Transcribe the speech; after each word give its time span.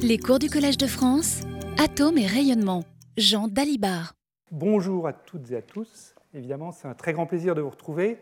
Les 0.00 0.16
cours 0.16 0.38
du 0.38 0.48
Collège 0.48 0.78
de 0.78 0.86
France, 0.86 1.40
Atomes 1.76 2.18
et 2.18 2.26
rayonnement. 2.26 2.84
Jean 3.16 3.48
Dalibard. 3.48 4.12
Bonjour 4.52 5.08
à 5.08 5.12
toutes 5.12 5.50
et 5.50 5.56
à 5.56 5.62
tous. 5.62 6.14
Évidemment, 6.34 6.70
c'est 6.70 6.86
un 6.86 6.94
très 6.94 7.12
grand 7.12 7.26
plaisir 7.26 7.56
de 7.56 7.60
vous 7.60 7.70
retrouver. 7.70 8.18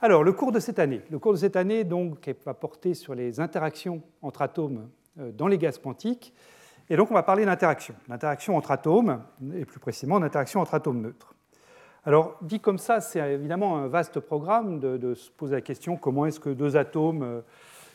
Alors, 0.00 0.22
le 0.22 0.32
cours 0.32 0.52
de 0.52 0.60
cette 0.60 0.78
année. 0.78 1.00
Le 1.10 1.18
cours 1.18 1.32
de 1.32 1.38
cette 1.38 1.56
année 1.56 1.82
donc, 1.82 2.30
va 2.44 2.54
porter 2.54 2.94
sur 2.94 3.16
les 3.16 3.40
interactions 3.40 4.00
entre 4.22 4.42
atomes 4.42 4.88
euh, 5.18 5.32
dans 5.32 5.48
les 5.48 5.58
gaz 5.58 5.78
quantiques. 5.78 6.32
Et 6.88 6.96
donc, 6.96 7.10
on 7.10 7.14
va 7.14 7.24
parler 7.24 7.44
d'interaction. 7.44 7.96
L'interaction 8.08 8.56
entre 8.56 8.70
atomes, 8.70 9.20
et 9.54 9.64
plus 9.64 9.80
précisément 9.80 10.20
d'interaction 10.20 10.60
entre 10.60 10.74
atomes 10.74 11.00
neutres. 11.00 11.34
Alors, 12.04 12.38
dit 12.42 12.60
comme 12.60 12.78
ça, 12.78 13.00
c'est 13.00 13.18
évidemment 13.18 13.76
un 13.76 13.88
vaste 13.88 14.20
programme 14.20 14.78
de, 14.78 14.96
de 14.96 15.14
se 15.14 15.30
poser 15.30 15.56
la 15.56 15.62
question 15.62 15.96
comment 15.96 16.26
est-ce 16.26 16.38
que 16.38 16.50
deux 16.50 16.76
atomes 16.76 17.22
euh, 17.22 17.40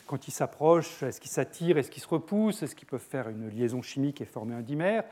quand 0.06 0.28
ils 0.28 0.32
s'approchent, 0.32 1.04
est-ce 1.04 1.20
qu'ils 1.20 1.32
s'attirent, 1.32 1.78
est-ce 1.78 1.92
qu'ils 1.92 2.04
se 2.04 2.08
repoussent, 2.08 2.64
est-ce 2.64 2.76
qu'ils 2.76 2.88
peuvent 2.88 3.00
faire 3.00 3.30
une 3.30 3.50
liaison 3.50 3.82
chimique 3.82 4.22
et 4.22 4.26
former 4.26 4.55
un 4.55 4.62
dimère? 4.62 5.04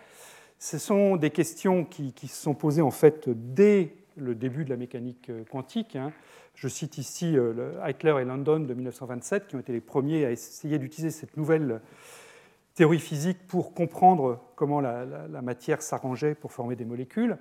Ce 0.59 0.77
sont 0.77 1.15
des 1.15 1.31
questions 1.31 1.85
qui, 1.85 2.13
se 2.21 2.35
sont 2.35 2.53
posées 2.53 2.83
en 2.83 2.91
fait 2.91 3.29
dès 3.29 3.95
le 4.15 4.35
début 4.35 4.63
de 4.63 4.69
la 4.69 4.77
mécanique 4.77 5.29
euh, 5.29 5.43
quantique. 5.49 5.95
Hein. 5.95 6.11
Je 6.53 6.67
cite 6.67 6.97
ici 6.97 7.37
euh, 7.37 7.83
Heitler 7.83 8.15
et 8.21 8.25
London 8.25 8.59
de 8.59 8.73
1927 8.73 9.47
qui 9.47 9.55
ont 9.55 9.59
été 9.59 9.73
les 9.73 9.81
premiers 9.81 10.25
à 10.25 10.31
essayer 10.31 10.77
d'utiliser 10.77 11.09
cette 11.09 11.35
nouvelle 11.37 11.81
théorie 12.75 12.99
physique 12.99 13.47
pour 13.47 13.73
comprendre 13.73 14.39
comment 14.55 14.81
la, 14.81 15.05
matière 15.41 15.81
s'arrangeait 15.81 16.35
pour 16.35 16.51
former 16.51 16.75
des 16.75 16.85
molécules. 16.85 17.37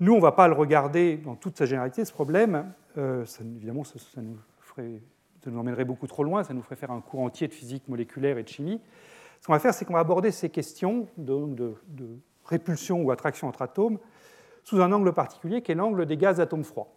Nous, 0.00 0.12
on 0.12 0.16
ne 0.16 0.22
va 0.22 0.32
pas 0.32 0.48
le 0.48 0.54
regarder 0.54 1.16
dans 1.16 1.34
toute 1.34 1.58
sa 1.58 1.66
généralité, 1.66 2.04
ce 2.04 2.12
problème. 2.12 2.72
Euh, 2.96 3.24
évidemment, 3.56 3.84
ça, 3.84 3.98
ça 3.98 4.22
nous 4.22 4.38
ferait 4.60 5.00
ça 5.44 5.50
nous 5.50 5.58
emmènerait 5.58 5.84
beaucoup 5.84 6.06
trop 6.06 6.24
loin, 6.24 6.42
ça 6.42 6.54
nous 6.54 6.62
ferait 6.62 6.76
faire 6.76 6.90
un 6.90 7.00
cours 7.00 7.20
entier 7.20 7.48
de 7.48 7.52
physique 7.52 7.86
moléculaire 7.88 8.38
et 8.38 8.42
de 8.42 8.48
chimie. 8.48 8.80
Ce 9.40 9.46
qu'on 9.46 9.52
va 9.52 9.58
faire, 9.58 9.74
c'est 9.74 9.84
qu'on 9.84 9.94
va 9.94 10.00
aborder 10.00 10.30
ces 10.30 10.48
questions 10.48 11.06
de, 11.18 11.74
répulsion 12.46 13.02
ou 13.02 13.10
attraction 13.10 13.48
entre 13.48 13.62
atomes 13.62 13.98
sous 14.64 14.80
un 14.80 14.92
angle 14.92 15.12
particulier 15.12 15.62
qui 15.62 15.72
est 15.72 15.74
l'angle 15.74 16.06
des 16.06 16.16
gaz 16.16 16.40
atomes 16.40 16.64
froids. 16.64 16.92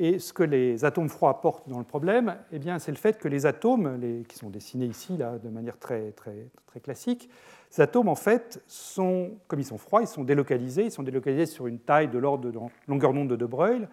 Et 0.00 0.18
ce 0.20 0.32
que 0.32 0.44
les 0.44 0.84
atomes 0.84 1.08
froids 1.08 1.30
apportent 1.30 1.68
dans 1.68 1.78
le 1.78 1.84
problème, 1.84 2.36
eh 2.52 2.60
c'est 2.78 2.92
le 2.92 2.96
fait 2.96 3.18
que 3.18 3.26
les 3.26 3.46
atomes, 3.46 4.24
qui 4.28 4.36
sont 4.36 4.50
dessinés 4.50 4.86
ici 4.86 5.16
là, 5.16 5.38
de 5.38 5.48
manière 5.48 5.78
très, 5.78 6.12
très, 6.12 6.46
très 6.66 6.80
classique, 6.80 7.28
ces 7.70 7.82
atomes, 7.82 8.08
en 8.08 8.14
fait, 8.14 8.62
sont, 8.66 9.32
comme 9.46 9.60
ils 9.60 9.64
sont 9.64 9.78
froids, 9.78 10.00
ils 10.00 10.08
sont 10.08 10.24
délocalisés. 10.24 10.84
Ils 10.84 10.90
sont 10.90 11.02
délocalisés 11.02 11.46
sur 11.46 11.66
une 11.66 11.78
taille 11.78 12.08
de 12.08 12.18
l'ordre 12.18 12.50
de 12.50 12.58
longueur 12.86 13.12
d'onde 13.12 13.28
de 13.28 13.36
De 13.36 13.46
Broglie. 13.46 13.86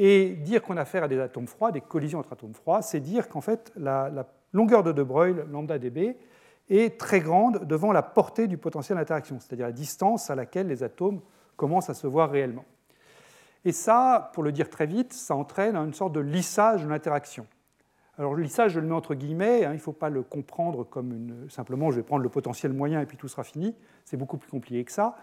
Et 0.00 0.30
dire 0.30 0.62
qu'on 0.62 0.76
a 0.76 0.82
affaire 0.82 1.02
à 1.02 1.08
des 1.08 1.18
atomes 1.18 1.48
froids, 1.48 1.72
des 1.72 1.80
collisions 1.80 2.20
entre 2.20 2.32
atomes 2.32 2.54
froids, 2.54 2.82
c'est 2.82 3.00
dire 3.00 3.28
qu'en 3.28 3.40
fait, 3.40 3.72
la, 3.76 4.10
longueur 4.52 4.84
de 4.84 4.92
De 4.92 5.02
Broglie, 5.02 5.42
lambda 5.50 5.78
dB, 5.78 6.16
est 6.70 7.00
très 7.00 7.20
grande 7.20 7.66
devant 7.66 7.92
la 7.92 8.02
portée 8.02 8.46
du 8.46 8.58
potentiel 8.58 8.96
d'interaction, 8.96 9.40
c'est-à-dire 9.40 9.66
la 9.66 9.72
distance 9.72 10.30
à 10.30 10.34
laquelle 10.34 10.68
les 10.68 10.82
atomes 10.82 11.20
commencent 11.56 11.90
à 11.90 11.94
se 11.94 12.06
voir 12.06 12.30
réellement. 12.30 12.64
Et 13.64 13.72
ça, 13.72 14.30
pour 14.34 14.44
le 14.44 14.52
dire 14.52 14.70
très 14.70 14.86
vite, 14.86 15.12
ça 15.12 15.34
entraîne 15.34 15.76
une 15.76 15.94
sorte 15.94 16.12
de 16.12 16.20
lissage 16.20 16.84
de 16.84 16.88
l'interaction. 16.88 17.46
Alors 18.18 18.34
le 18.34 18.42
lissage, 18.42 18.72
je 18.72 18.80
le 18.80 18.86
mets 18.86 18.94
entre 18.94 19.14
guillemets, 19.14 19.64
hein, 19.64 19.70
il 19.72 19.76
ne 19.76 19.80
faut 19.80 19.92
pas 19.92 20.10
le 20.10 20.22
comprendre 20.22 20.84
comme 20.84 21.12
une, 21.12 21.50
simplement 21.50 21.90
je 21.90 21.96
vais 21.96 22.02
prendre 22.02 22.22
le 22.22 22.28
potentiel 22.28 22.72
moyen 22.72 23.00
et 23.00 23.06
puis 23.06 23.16
tout 23.16 23.28
sera 23.28 23.44
fini, 23.44 23.76
c'est 24.04 24.16
beaucoup 24.16 24.38
plus 24.38 24.50
compliqué 24.50 24.84
que 24.84 24.90
ça 24.90 25.16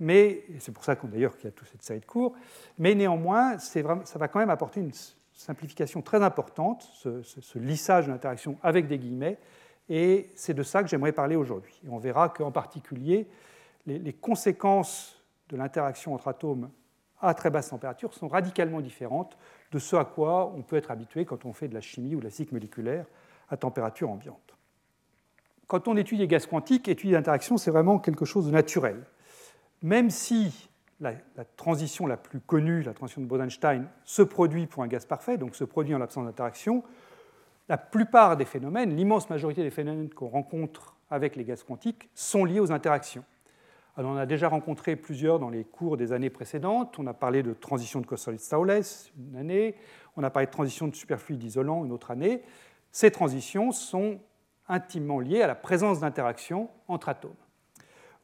mais 0.00 0.44
c'est 0.58 0.72
pour 0.72 0.84
ça 0.84 0.94
d'ailleurs 0.94 1.36
qu'il 1.36 1.44
y 1.44 1.48
a 1.48 1.52
toute 1.52 1.68
cette 1.68 1.82
série 1.82 2.00
de 2.00 2.06
cours, 2.06 2.34
mais 2.78 2.94
néanmoins, 2.94 3.58
ça 3.58 3.82
va 3.82 4.28
quand 4.28 4.38
même 4.38 4.50
apporter 4.50 4.80
une 4.80 4.92
simplification 5.32 6.02
très 6.02 6.22
importante, 6.22 6.82
ce, 6.94 7.58
lissage 7.58 8.06
de 8.06 8.12
l'interaction 8.12 8.56
avec 8.62 8.86
des 8.86 8.98
guillemets, 8.98 9.38
et 9.88 10.30
c'est 10.34 10.54
de 10.54 10.62
ça 10.62 10.82
que 10.82 10.88
j'aimerais 10.88 11.12
parler 11.12 11.36
aujourd'hui. 11.36 11.80
on 11.88 11.98
verra 11.98 12.28
qu'en 12.28 12.52
particulier, 12.52 13.28
les, 13.86 13.98
les 13.98 14.12
conséquences 14.12 15.20
de 15.48 15.56
l'interaction 15.56 16.14
entre 16.14 16.28
atomes 16.28 16.70
à 17.20 17.34
très 17.34 17.50
basse 17.50 17.68
température 17.68 18.12
sont 18.14 18.28
radicalement 18.28 18.80
différentes 18.80 19.36
de 19.70 19.78
ce 19.78 19.96
à 19.96 20.04
quoi 20.04 20.52
on 20.54 20.62
peut 20.62 20.76
être 20.76 20.90
habitué 20.90 21.24
quand 21.24 21.44
on 21.44 21.52
fait 21.52 21.68
de 21.68 21.74
la 21.74 21.80
chimie 21.80 22.14
ou 22.14 22.18
de 22.18 22.24
la 22.24 22.30
physique 22.30 22.52
moléculaire 22.52 23.06
à 23.48 23.56
température 23.56 24.10
ambiante. 24.10 24.56
Quand 25.68 25.88
on 25.88 25.96
étudie 25.96 26.22
les 26.22 26.28
gaz 26.28 26.46
quantiques, 26.46 26.88
étudier 26.88 27.14
l'interaction, 27.14 27.56
c'est 27.56 27.70
vraiment 27.70 27.98
quelque 27.98 28.24
chose 28.24 28.46
de 28.46 28.50
naturel 28.50 29.04
même 29.82 30.10
si 30.10 30.70
la, 31.00 31.14
transition 31.56 32.06
la 32.06 32.16
plus 32.16 32.40
connue, 32.40 32.82
la 32.82 32.94
transition 32.94 33.20
de 33.20 33.26
Bodenstein, 33.26 33.88
se 34.04 34.22
produit 34.22 34.66
pour 34.66 34.82
un 34.82 34.86
gaz 34.86 35.04
parfait, 35.04 35.36
donc 35.36 35.56
se 35.56 35.64
produit 35.64 35.94
en 35.94 35.98
l'absence 35.98 36.24
d'interaction, 36.24 36.84
la 37.68 37.76
plupart 37.78 38.36
des 38.36 38.44
phénomènes, 38.44 38.96
l'immense 38.96 39.28
majorité 39.30 39.62
des 39.62 39.70
phénomènes 39.70 40.10
qu'on 40.10 40.28
rencontre 40.28 40.96
avec 41.10 41.36
les 41.36 41.44
gaz 41.44 41.62
quantiques 41.62 42.10
sont 42.14 42.44
liés 42.44 42.60
aux 42.60 42.72
interactions. 42.72 43.24
Alors 43.96 44.12
on 44.12 44.16
a 44.16 44.26
déjà 44.26 44.48
rencontré 44.48 44.96
plusieurs 44.96 45.38
dans 45.38 45.50
les 45.50 45.64
cours 45.64 45.96
des 45.96 46.12
années 46.12 46.30
précédentes. 46.30 46.98
On 46.98 47.06
a 47.06 47.12
parlé 47.12 47.42
de 47.42 47.52
transition 47.52 48.00
de 48.00 48.06
Kosterlitz-Towles 48.06 49.10
une 49.18 49.36
année, 49.36 49.74
on 50.16 50.22
a 50.22 50.30
parlé 50.30 50.46
de 50.46 50.52
transition 50.52 50.88
de 50.88 50.94
superfluide 50.94 51.42
isolant 51.42 51.84
une 51.84 51.92
autre 51.92 52.10
année. 52.10 52.42
Ces 52.90 53.10
transitions 53.10 53.70
sont 53.70 54.18
intimement 54.68 55.20
liées 55.20 55.42
à 55.42 55.46
la 55.46 55.54
présence 55.54 56.00
d'interactions 56.00 56.70
entre 56.88 57.10
atomes. 57.10 57.34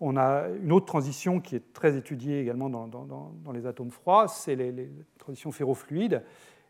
On 0.01 0.17
a 0.17 0.49
une 0.63 0.71
autre 0.71 0.87
transition 0.87 1.41
qui 1.41 1.57
est 1.57 1.73
très 1.73 1.97
étudiée 1.97 2.41
également 2.41 2.71
dans, 2.71 3.53
les 3.53 3.67
atomes 3.67 3.91
froids, 3.91 4.29
c'est 4.29 4.55
les, 4.55 4.89
transitions 5.19 5.51
ferrofluides. 5.51 6.23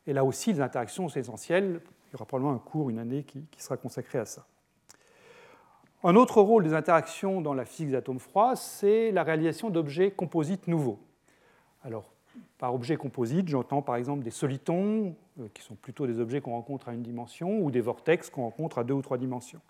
Et 0.06 0.15
là 0.15 0.25
aussi, 0.25 0.53
les 0.53 0.61
interactions 0.61 1.09
sont 1.09 1.19
essentielles. 1.19 1.81
Il 2.09 2.12
y 2.12 2.15
aura 2.17 2.25
probablement 2.25 2.55
un 2.55 2.59
cours, 2.59 2.88
une 2.88 2.99
année, 2.99 3.25
qui, 3.25 3.62
sera 3.62 3.77
consacré 3.77 4.19
à 4.19 4.25
ça. 4.25 4.47
Un 6.05 6.17
autre 6.17 6.41
rôle 6.41 6.65
des 6.65 6.72
interactions 6.72 7.41
dans 7.41 7.55
la 7.55 7.65
physique 7.65 7.88
des 7.88 7.97
atomes 7.97 8.21
froids, 8.21 8.56
c'est 8.56 9.11
la 9.11 9.25
réalisation 9.25 9.69
d'objets 9.69 10.11
composites 10.11 10.67
nouveaux. 10.69 11.00
Alors, 11.83 12.11
par 12.56 12.75
objets 12.75 12.97
composites, 12.97 13.49
j'entends 13.49 13.83
par 13.83 13.97
exemple 13.97 14.22
des 14.22 14.31
solitons, 14.31 15.15
euh, 15.41 15.49
qui 15.53 15.62
sont 15.62 15.75
plutôt 15.75 16.06
des 16.06 16.19
objets 16.21 16.41
qu'on 16.41 16.53
rencontre 16.53 16.88
à 16.88 16.94
une 16.94 17.03
dimension, 17.03 17.61
ou 17.61 17.71
des 17.71 17.81
vortex 17.81 18.31
qu'on 18.31 18.43
rencontre 18.43 18.78
à 18.78 18.84
deux 18.84 18.94
ou 18.94 19.03
trois 19.03 19.19
dimensions. 19.19 19.61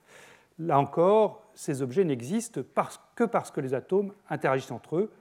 Là 0.58 0.78
encore, 0.78 1.50
ces 1.54 1.82
objets 1.82 2.04
n'existent 2.04 2.62
que 3.14 3.24
parce 3.24 3.50
que 3.50 3.60
les 3.60 3.74
atomes 3.74 4.12
interagissent 4.28 4.70
entre 4.70 4.96
eux 4.96 5.12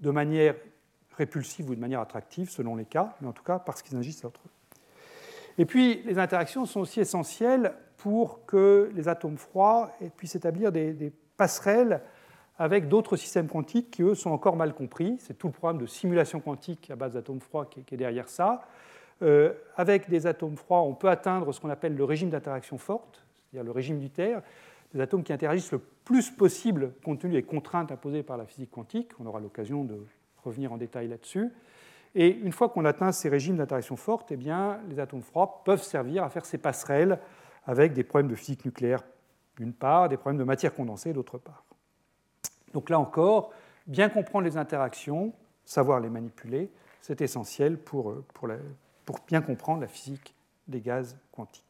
de 0.00 0.10
manière 0.10 0.54
répulsive 1.16 1.70
ou 1.70 1.74
de 1.74 1.80
manière 1.80 2.00
attractive, 2.00 2.50
selon 2.50 2.76
les 2.76 2.86
cas, 2.86 3.14
mais 3.20 3.28
en 3.28 3.32
tout 3.32 3.44
cas 3.44 3.58
parce 3.58 3.82
qu'ils 3.82 3.96
agissent 3.96 4.24
entre 4.24 4.40
eux. 4.46 4.50
Et 5.58 5.66
puis, 5.66 6.02
les 6.04 6.18
interactions 6.18 6.64
sont 6.64 6.80
aussi 6.80 7.00
essentielles 7.00 7.74
pour 7.98 8.46
que 8.46 8.90
les 8.94 9.08
atomes 9.08 9.36
froids 9.36 9.92
puissent 10.16 10.34
établir 10.34 10.72
des, 10.72 11.12
passerelles 11.36 12.02
avec 12.58 12.88
d'autres 12.88 13.16
systèmes 13.16 13.48
quantiques 13.48 13.90
qui, 13.90 14.02
eux, 14.02 14.14
sont 14.14 14.30
encore 14.30 14.56
mal 14.56 14.74
compris. 14.74 15.16
C'est 15.20 15.36
tout 15.36 15.46
le 15.46 15.52
programme 15.52 15.78
de 15.78 15.86
simulation 15.86 16.40
quantique 16.40 16.90
à 16.90 16.96
base 16.96 17.14
d'atomes 17.14 17.40
froids 17.40 17.66
qui, 17.66 17.80
est 17.80 17.96
derrière 17.96 18.28
ça. 18.28 18.62
Euh, 19.22 19.52
avec 19.76 20.08
des 20.08 20.26
atomes 20.26 20.56
froids, 20.56 20.80
on 20.80 20.94
peut 20.94 21.08
atteindre 21.08 21.52
ce 21.52 21.60
qu'on 21.60 21.70
appelle 21.70 21.94
le 21.94 22.04
régime 22.04 22.30
d'interaction 22.30 22.78
forte, 22.78 23.24
c'est-à-dire 23.50 23.64
le 23.64 23.70
régime 23.70 23.98
du 23.98 24.10
terre, 24.10 24.42
des 24.94 25.00
atomes 25.00 25.22
qui 25.22 25.32
interagissent 25.32 25.72
le 25.72 25.78
plus 25.78 26.30
possible 26.30 26.92
compte 27.04 27.20
tenu 27.20 27.34
des 27.34 27.42
contraintes 27.42 27.92
imposées 27.92 28.22
par 28.22 28.36
la 28.36 28.46
physique 28.46 28.70
quantique. 28.70 29.10
On 29.20 29.26
aura 29.26 29.40
l'occasion 29.40 29.84
de 29.84 29.96
revenir 30.44 30.72
en 30.72 30.76
détail 30.76 31.08
là-dessus. 31.08 31.50
Et 32.14 32.28
une 32.28 32.52
fois 32.52 32.68
qu'on 32.68 32.84
atteint 32.84 33.12
ces 33.12 33.28
régimes 33.28 33.56
d'interaction 33.56 33.96
forte, 33.96 34.32
eh 34.32 34.36
bien, 34.36 34.80
les 34.88 34.98
atomes 34.98 35.22
froids 35.22 35.62
peuvent 35.64 35.82
servir 35.82 36.24
à 36.24 36.30
faire 36.30 36.44
ces 36.44 36.58
passerelles 36.58 37.20
avec 37.66 37.92
des 37.92 38.02
problèmes 38.02 38.30
de 38.30 38.34
physique 38.34 38.64
nucléaire 38.64 39.04
d'une 39.56 39.72
part, 39.72 40.08
des 40.08 40.16
problèmes 40.16 40.38
de 40.38 40.44
matière 40.44 40.74
condensée 40.74 41.12
d'autre 41.12 41.38
part. 41.38 41.64
Donc 42.72 42.88
là 42.88 42.98
encore, 42.98 43.52
bien 43.86 44.08
comprendre 44.08 44.44
les 44.46 44.56
interactions, 44.56 45.32
savoir 45.64 46.00
les 46.00 46.08
manipuler, 46.08 46.70
c'est 47.00 47.20
essentiel 47.20 47.78
pour, 47.78 48.22
pour, 48.34 48.48
pour 49.04 49.18
bien 49.26 49.42
comprendre 49.42 49.82
la 49.82 49.88
physique 49.88 50.34
des 50.66 50.80
gaz 50.80 51.16
quantiques. 51.32 51.69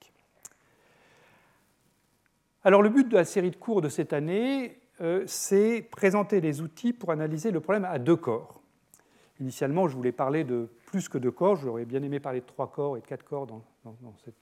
Alors 2.63 2.83
le 2.83 2.91
but 2.91 3.09
de 3.09 3.17
la 3.17 3.25
série 3.25 3.51
de 3.51 3.57
cours 3.57 3.81
de 3.81 3.89
cette 3.89 4.13
année, 4.13 4.79
euh, 5.01 5.25
c'est 5.27 5.81
présenter 5.81 6.43
des 6.43 6.61
outils 6.61 6.93
pour 6.93 7.11
analyser 7.11 7.53
le 7.53 7.61
problème 7.61 7.87
à 7.87 7.99
deux 7.99 8.17
corps. 8.17 8.61
Initialement, 9.41 9.89
je 9.89 9.97
voulais 9.97 10.13
parler 10.13 10.45
de 10.45 10.69
plus 10.85 11.09
que 11.09 11.17
deux 11.17 11.31
corps, 11.31 11.57
j'aurais 11.57 11.87
bien 11.87 12.03
aimé 12.03 12.21
parler 12.21 12.41
de 12.41 12.45
trois 12.45 12.71
corps 12.71 12.99
et 12.99 13.01
de 13.01 13.07
quatre 13.07 13.25
corps 13.25 13.47
dans, 13.47 13.63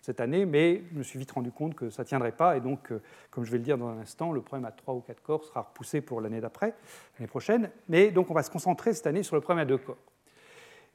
cette, 0.02 0.18
année, 0.18 0.46
mais 0.46 0.82
je 0.90 0.98
me 0.98 1.04
suis 1.04 1.20
vite 1.20 1.30
rendu 1.30 1.52
compte 1.52 1.76
que 1.76 1.90
ça 1.90 2.02
ne 2.02 2.08
tiendrait 2.08 2.32
pas, 2.32 2.56
et 2.56 2.60
donc, 2.60 2.90
euh, 2.90 3.00
comme 3.30 3.44
je 3.44 3.52
vais 3.52 3.58
le 3.58 3.62
dire 3.62 3.78
dans 3.78 3.86
un 3.86 3.98
instant, 3.98 4.32
le 4.32 4.40
problème 4.40 4.64
à 4.64 4.72
trois 4.72 4.94
ou 4.94 5.00
quatre 5.00 5.22
corps 5.22 5.44
sera 5.44 5.60
repoussé 5.60 6.00
pour 6.00 6.20
l'année 6.20 6.40
d'après, 6.40 6.74
l'année 7.16 7.28
prochaine, 7.28 7.70
mais 7.88 8.10
donc 8.10 8.32
on 8.32 8.34
va 8.34 8.42
se 8.42 8.50
concentrer 8.50 8.94
cette 8.94 9.06
année 9.06 9.22
sur 9.22 9.36
le 9.36 9.42
problème 9.42 9.62
à 9.62 9.66
deux 9.66 9.78
corps. 9.78 9.96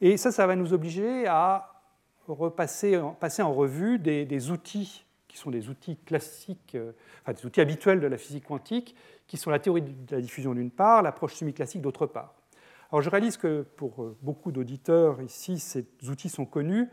Et 0.02 0.18
ça, 0.18 0.34
ça 0.34 0.46
va 0.46 0.58
nous 0.58 0.74
obliger 0.74 1.26
à 1.28 1.70
repasser 2.28 3.00
passer 3.22 3.42
en 3.42 3.54
revue 3.54 4.00
des 4.00 4.52
outils 4.52 5.06
qui 5.34 5.40
sont 5.40 5.50
des 5.50 5.68
outils 5.68 5.98
classiques, 6.06 6.76
euh, 6.76 6.92
enfin 7.24 7.34
des 7.34 7.44
outils 7.44 7.60
habituels 7.60 8.00
de 8.00 8.06
la 8.06 8.18
physique 8.18 8.46
quantique, 8.46 8.96
qui 9.26 9.36
sont 9.36 9.50
la 9.50 9.58
théorie 9.58 9.82
de 9.82 10.16
la 10.16 10.22
diffusion 10.22 10.54
d'une 10.54 10.70
part, 10.70 11.02
l'approche 11.02 11.34
semi-classique 11.34 11.82
d'autre 11.82 12.06
part. 12.06 12.36
Alors 12.92 13.02
je 13.02 13.10
réalise 13.10 13.38
que 13.38 13.64
pour 13.76 14.04
euh, 14.04 14.16
beaucoup 14.22 14.52
d'auditeurs 14.52 15.20
ici, 15.24 15.58
ces 15.58 15.88
outils 16.08 16.30
sont 16.30 16.46
connus, 16.46 16.88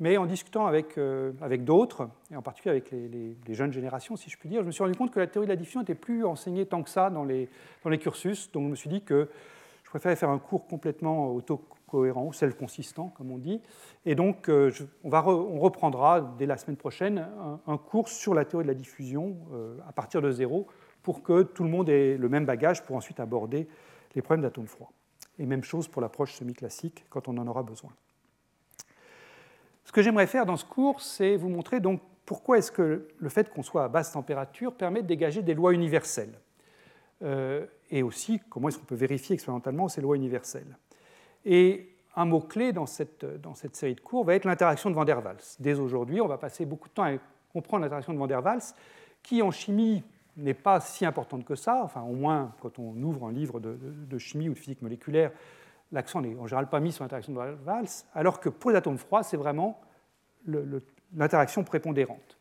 Mais 0.00 0.16
en 0.16 0.24
discutant 0.24 0.66
avec, 0.66 0.98
avec 1.42 1.64
d'autres, 1.64 2.08
et 2.32 2.36
en 2.36 2.42
particulier 2.42 2.70
avec 2.72 2.90
les, 2.90 3.54
jeunes 3.54 3.72
générations, 3.72 4.16
si 4.16 4.30
je 4.30 4.38
puis 4.38 4.48
dire, 4.48 4.62
je 4.62 4.66
me 4.66 4.72
suis 4.72 4.82
rendu 4.82 4.96
compte 4.96 5.12
que 5.12 5.20
la 5.20 5.26
théorie 5.26 5.46
de 5.46 5.52
la 5.52 5.56
diffusion 5.56 5.80
n'était 5.80 5.94
plus 5.94 6.24
enseignée 6.24 6.64
tant 6.64 6.82
que 6.82 6.88
ça 6.88 7.10
dans 7.10 7.24
les, 7.24 7.50
dans 7.84 7.90
les 7.90 7.98
cursus. 7.98 8.50
Donc 8.52 8.64
je 8.64 8.70
me 8.70 8.74
suis 8.74 8.88
dit 8.88 9.02
que 9.02 9.28
je 9.84 9.90
préférais 9.90 10.16
faire 10.16 10.30
un 10.30 10.38
cours 10.38 10.66
complètement 10.66 11.28
auto-cohérent 11.92 12.26
ou 12.26 12.32
self-consistant, 12.32 13.08
comme 13.16 13.30
on 13.30 13.38
dit. 13.38 13.60
Et 14.06 14.14
donc 14.14 14.48
on, 14.48 15.08
va 15.08 15.26
on, 15.26 15.58
reprendra 15.58 16.34
dès 16.38 16.46
la 16.46 16.56
semaine 16.56 16.76
prochaine 16.76 17.28
un, 17.66 17.76
cours 17.76 18.08
sur 18.08 18.34
la 18.34 18.44
théorie 18.44 18.64
de 18.64 18.68
la 18.68 18.74
diffusion 18.74 19.36
à 19.86 19.92
partir 19.92 20.22
de 20.22 20.30
zéro 20.30 20.66
pour 21.02 21.22
que 21.22 21.42
tout 21.42 21.64
le 21.64 21.70
monde 21.70 21.88
ait 21.88 22.16
le 22.16 22.28
même 22.28 22.46
bagage 22.46 22.84
pour 22.84 22.96
ensuite 22.96 23.20
aborder 23.20 23.68
les 24.14 24.22
problèmes 24.22 24.42
d'atomes 24.42 24.66
froids. 24.66 24.92
Et 25.38 25.46
même 25.46 25.64
chose 25.64 25.88
pour 25.88 26.02
l'approche 26.02 26.34
semi-classique 26.34 27.04
quand 27.10 27.28
on 27.28 27.36
en 27.38 27.46
aura 27.46 27.62
besoin. 27.62 27.90
Ce 29.84 29.92
que 29.92 30.02
j'aimerais 30.02 30.26
faire 30.26 30.46
dans 30.46 30.56
ce 30.56 30.64
cours, 30.64 31.00
c'est 31.00 31.36
vous 31.36 31.48
montrer 31.48 31.80
donc 31.80 32.00
pourquoi 32.24 32.58
est-ce 32.58 32.70
que 32.70 33.08
le 33.18 33.28
fait 33.28 33.50
qu'on 33.50 33.62
soit 33.62 33.84
à 33.84 33.88
basse 33.88 34.12
température 34.12 34.74
permet 34.74 35.02
de 35.02 35.06
dégager 35.06 35.42
des 35.42 35.54
lois 35.54 35.72
universelles. 35.72 36.38
Euh, 37.22 37.66
et 37.90 38.02
aussi 38.02 38.40
comment 38.48 38.68
est-ce 38.68 38.78
qu'on 38.78 38.84
peut 38.84 38.94
vérifier 38.94 39.34
expérimentalement 39.34 39.88
ces 39.88 40.00
lois 40.00 40.16
universelles. 40.16 40.78
Et 41.44 41.88
un 42.16 42.24
mot-clé 42.24 42.72
dans 42.72 42.86
cette, 42.86 43.24
dans 43.40 43.54
cette 43.54 43.76
série 43.76 43.94
de 43.94 44.00
cours 44.00 44.24
va 44.24 44.34
être 44.34 44.44
l'interaction 44.44 44.90
de 44.90 44.94
Van 44.94 45.04
der 45.04 45.24
Waals. 45.24 45.56
Dès 45.60 45.78
aujourd'hui, 45.78 46.20
on 46.20 46.28
va 46.28 46.38
passer 46.38 46.66
beaucoup 46.66 46.88
de 46.88 46.94
temps 46.94 47.04
à 47.04 47.12
comprendre 47.52 47.82
l'interaction 47.82 48.12
de 48.12 48.18
Van 48.18 48.26
der 48.26 48.44
Waals, 48.44 48.74
qui 49.22 49.42
en 49.42 49.50
chimie 49.50 50.02
n'est 50.36 50.54
pas 50.54 50.80
si 50.80 51.04
importante 51.04 51.44
que 51.44 51.54
ça, 51.54 51.82
enfin 51.84 52.02
au 52.02 52.14
moins 52.14 52.54
quand 52.60 52.78
on 52.78 52.94
ouvre 53.02 53.26
un 53.26 53.32
livre 53.32 53.60
de, 53.60 54.18
chimie 54.18 54.48
ou 54.48 54.54
de 54.54 54.58
physique 54.58 54.82
moléculaire, 54.82 55.30
l'accent 55.90 56.22
n'est 56.22 56.34
en 56.36 56.46
général 56.46 56.68
pas 56.68 56.80
mis 56.80 56.92
sur 56.92 57.04
l'interaction 57.04 57.32
de 57.32 57.38
Valls, 57.64 57.86
alors 58.14 58.40
que 58.40 58.48
pour 58.48 58.70
les 58.70 58.76
atomes 58.76 58.98
froids, 58.98 59.22
c'est 59.22 59.36
vraiment 59.36 59.80
l'interaction 61.14 61.64
prépondérante. 61.64 62.38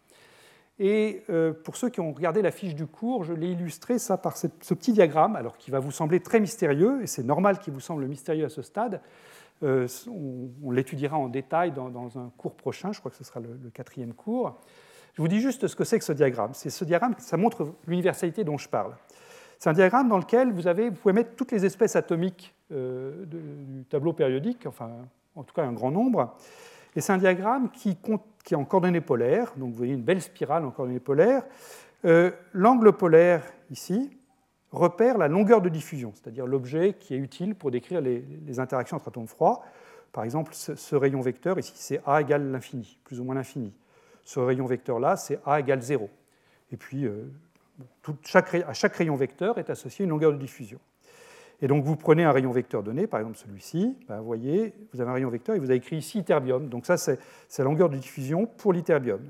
Et 0.83 1.23
euh, 1.29 1.53
pour 1.53 1.77
ceux 1.77 1.89
qui 1.89 1.99
ont 1.99 2.11
regardé 2.11 2.41
la 2.41 2.49
fiche 2.49 2.73
du 2.73 2.87
cours, 2.87 3.23
je 3.23 3.33
l'ai 3.33 3.51
illustré 3.51 3.99
ça 3.99 4.17
par 4.17 4.35
ce 4.35 4.47
petit 4.47 4.93
diagramme, 4.93 5.35
alors 5.35 5.57
qui 5.57 5.69
va 5.69 5.77
vous 5.79 5.91
sembler 5.91 6.19
très 6.19 6.39
mystérieux, 6.39 7.03
et 7.03 7.07
c'est 7.07 7.23
normal 7.23 7.59
qu'il 7.59 7.71
vous 7.71 7.79
semble 7.79 8.07
mystérieux 8.07 8.45
à 8.45 8.49
ce 8.49 8.63
stade. 8.63 8.99
Euh, 9.61 9.87
on, 10.63 10.71
l'étudiera 10.71 11.17
en 11.17 11.29
détail 11.29 11.71
dans, 11.71 12.17
un 12.17 12.31
cours 12.35 12.55
prochain, 12.55 12.91
je 12.93 12.99
crois 12.99 13.11
que 13.11 13.17
ce 13.17 13.23
sera 13.23 13.39
le 13.39 13.69
quatrième 13.69 14.13
cours. 14.13 14.59
Je 15.13 15.21
vous 15.21 15.27
dis 15.27 15.39
juste 15.39 15.67
ce 15.67 15.75
que 15.75 15.83
c'est 15.83 15.99
que 15.99 16.05
ce 16.05 16.13
diagramme. 16.13 16.53
C'est 16.53 16.71
ce 16.71 16.83
diagramme, 16.83 17.13
ça 17.19 17.37
montre 17.37 17.73
l'universalité 17.85 18.43
dont 18.43 18.57
je 18.57 18.67
parle. 18.67 18.95
C'est 19.59 19.69
un 19.69 19.73
diagramme 19.73 20.09
dans 20.09 20.17
lequel 20.17 20.51
vous, 20.51 20.63
pouvez 20.95 21.13
mettre 21.13 21.35
toutes 21.35 21.51
les 21.51 21.63
espèces 21.63 21.95
atomiques 21.95 22.55
euh, 22.71 23.25
du 23.25 23.85
tableau 23.85 24.13
périodique, 24.13 24.65
enfin 24.65 24.89
en 25.35 25.43
tout 25.43 25.53
cas 25.53 25.63
un 25.63 25.73
grand 25.73 25.91
nombre. 25.91 26.35
Et 26.95 27.01
c'est 27.01 27.13
un 27.13 27.17
diagramme 27.17 27.69
qui, 27.71 27.97
est 28.51 28.55
en 28.55 28.65
coordonnées 28.65 29.01
polaires, 29.01 29.53
donc 29.55 29.71
vous 29.71 29.77
voyez 29.77 29.93
une 29.93 30.03
belle 30.03 30.21
spirale 30.21 30.65
en 30.65 30.71
coordonnées 30.71 30.99
polaires. 30.99 31.43
Euh, 32.05 32.31
l'angle 32.53 32.93
polaire 32.93 33.43
ici 33.69 34.09
repère 34.71 35.17
la 35.17 35.27
longueur 35.27 35.61
de 35.61 35.69
diffusion, 35.69 36.13
c'est-à-dire 36.15 36.45
l'objet 36.45 36.95
qui 36.99 37.13
est 37.13 37.17
utile 37.17 37.55
pour 37.55 37.71
décrire 37.71 38.01
les, 38.01 38.59
interactions 38.59 38.97
entre 38.97 39.09
atomes 39.09 39.27
froids. 39.27 39.63
Par 40.11 40.23
exemple, 40.23 40.53
ce, 40.53 40.75
ce 40.75 40.95
rayon 40.95 41.21
vecteur 41.21 41.59
ici, 41.59 41.73
c'est 41.75 42.01
A 42.05 42.21
égale 42.21 42.51
l'infini, 42.51 42.97
plus 43.03 43.19
ou 43.19 43.23
moins 43.23 43.35
l'infini 43.35 43.73
ce 44.23 44.39
rayon 44.39 44.65
vecteur-là, 44.65 45.17
c'est 45.17 45.39
A 45.45 45.59
égale 45.59 45.81
0. 45.81 46.09
Et 46.71 46.77
puis, 46.77 47.05
euh, 47.05 47.31
à 48.65 48.73
chaque 48.73 48.95
rayon 48.95 49.15
vecteur 49.15 49.57
est 49.57 49.69
associée 49.69 50.05
une 50.05 50.11
longueur 50.11 50.31
de 50.31 50.37
diffusion. 50.37 50.79
Et 51.61 51.67
donc, 51.67 51.83
vous 51.83 51.95
prenez 51.95 52.23
un 52.23 52.31
rayon 52.31 52.51
vecteur 52.51 52.81
donné, 52.81 53.05
par 53.05 53.19
exemple 53.19 53.37
celui-ci, 53.37 53.95
ben, 54.07 54.17
vous 54.17 54.25
voyez, 54.25 54.73
vous 54.93 55.01
avez 55.01 55.11
un 55.11 55.13
rayon 55.13 55.29
vecteur 55.29 55.55
et 55.55 55.59
vous 55.59 55.69
avez 55.69 55.75
écrit 55.75 55.97
ici 55.97 56.19
iterbium. 56.19 56.69
Donc, 56.69 56.85
ça, 56.85 56.97
c'est 56.97 57.19
la 57.57 57.65
longueur 57.65 57.89
de 57.89 57.97
diffusion 57.97 58.47
pour 58.47 58.73
l'iterbium. 58.73 59.21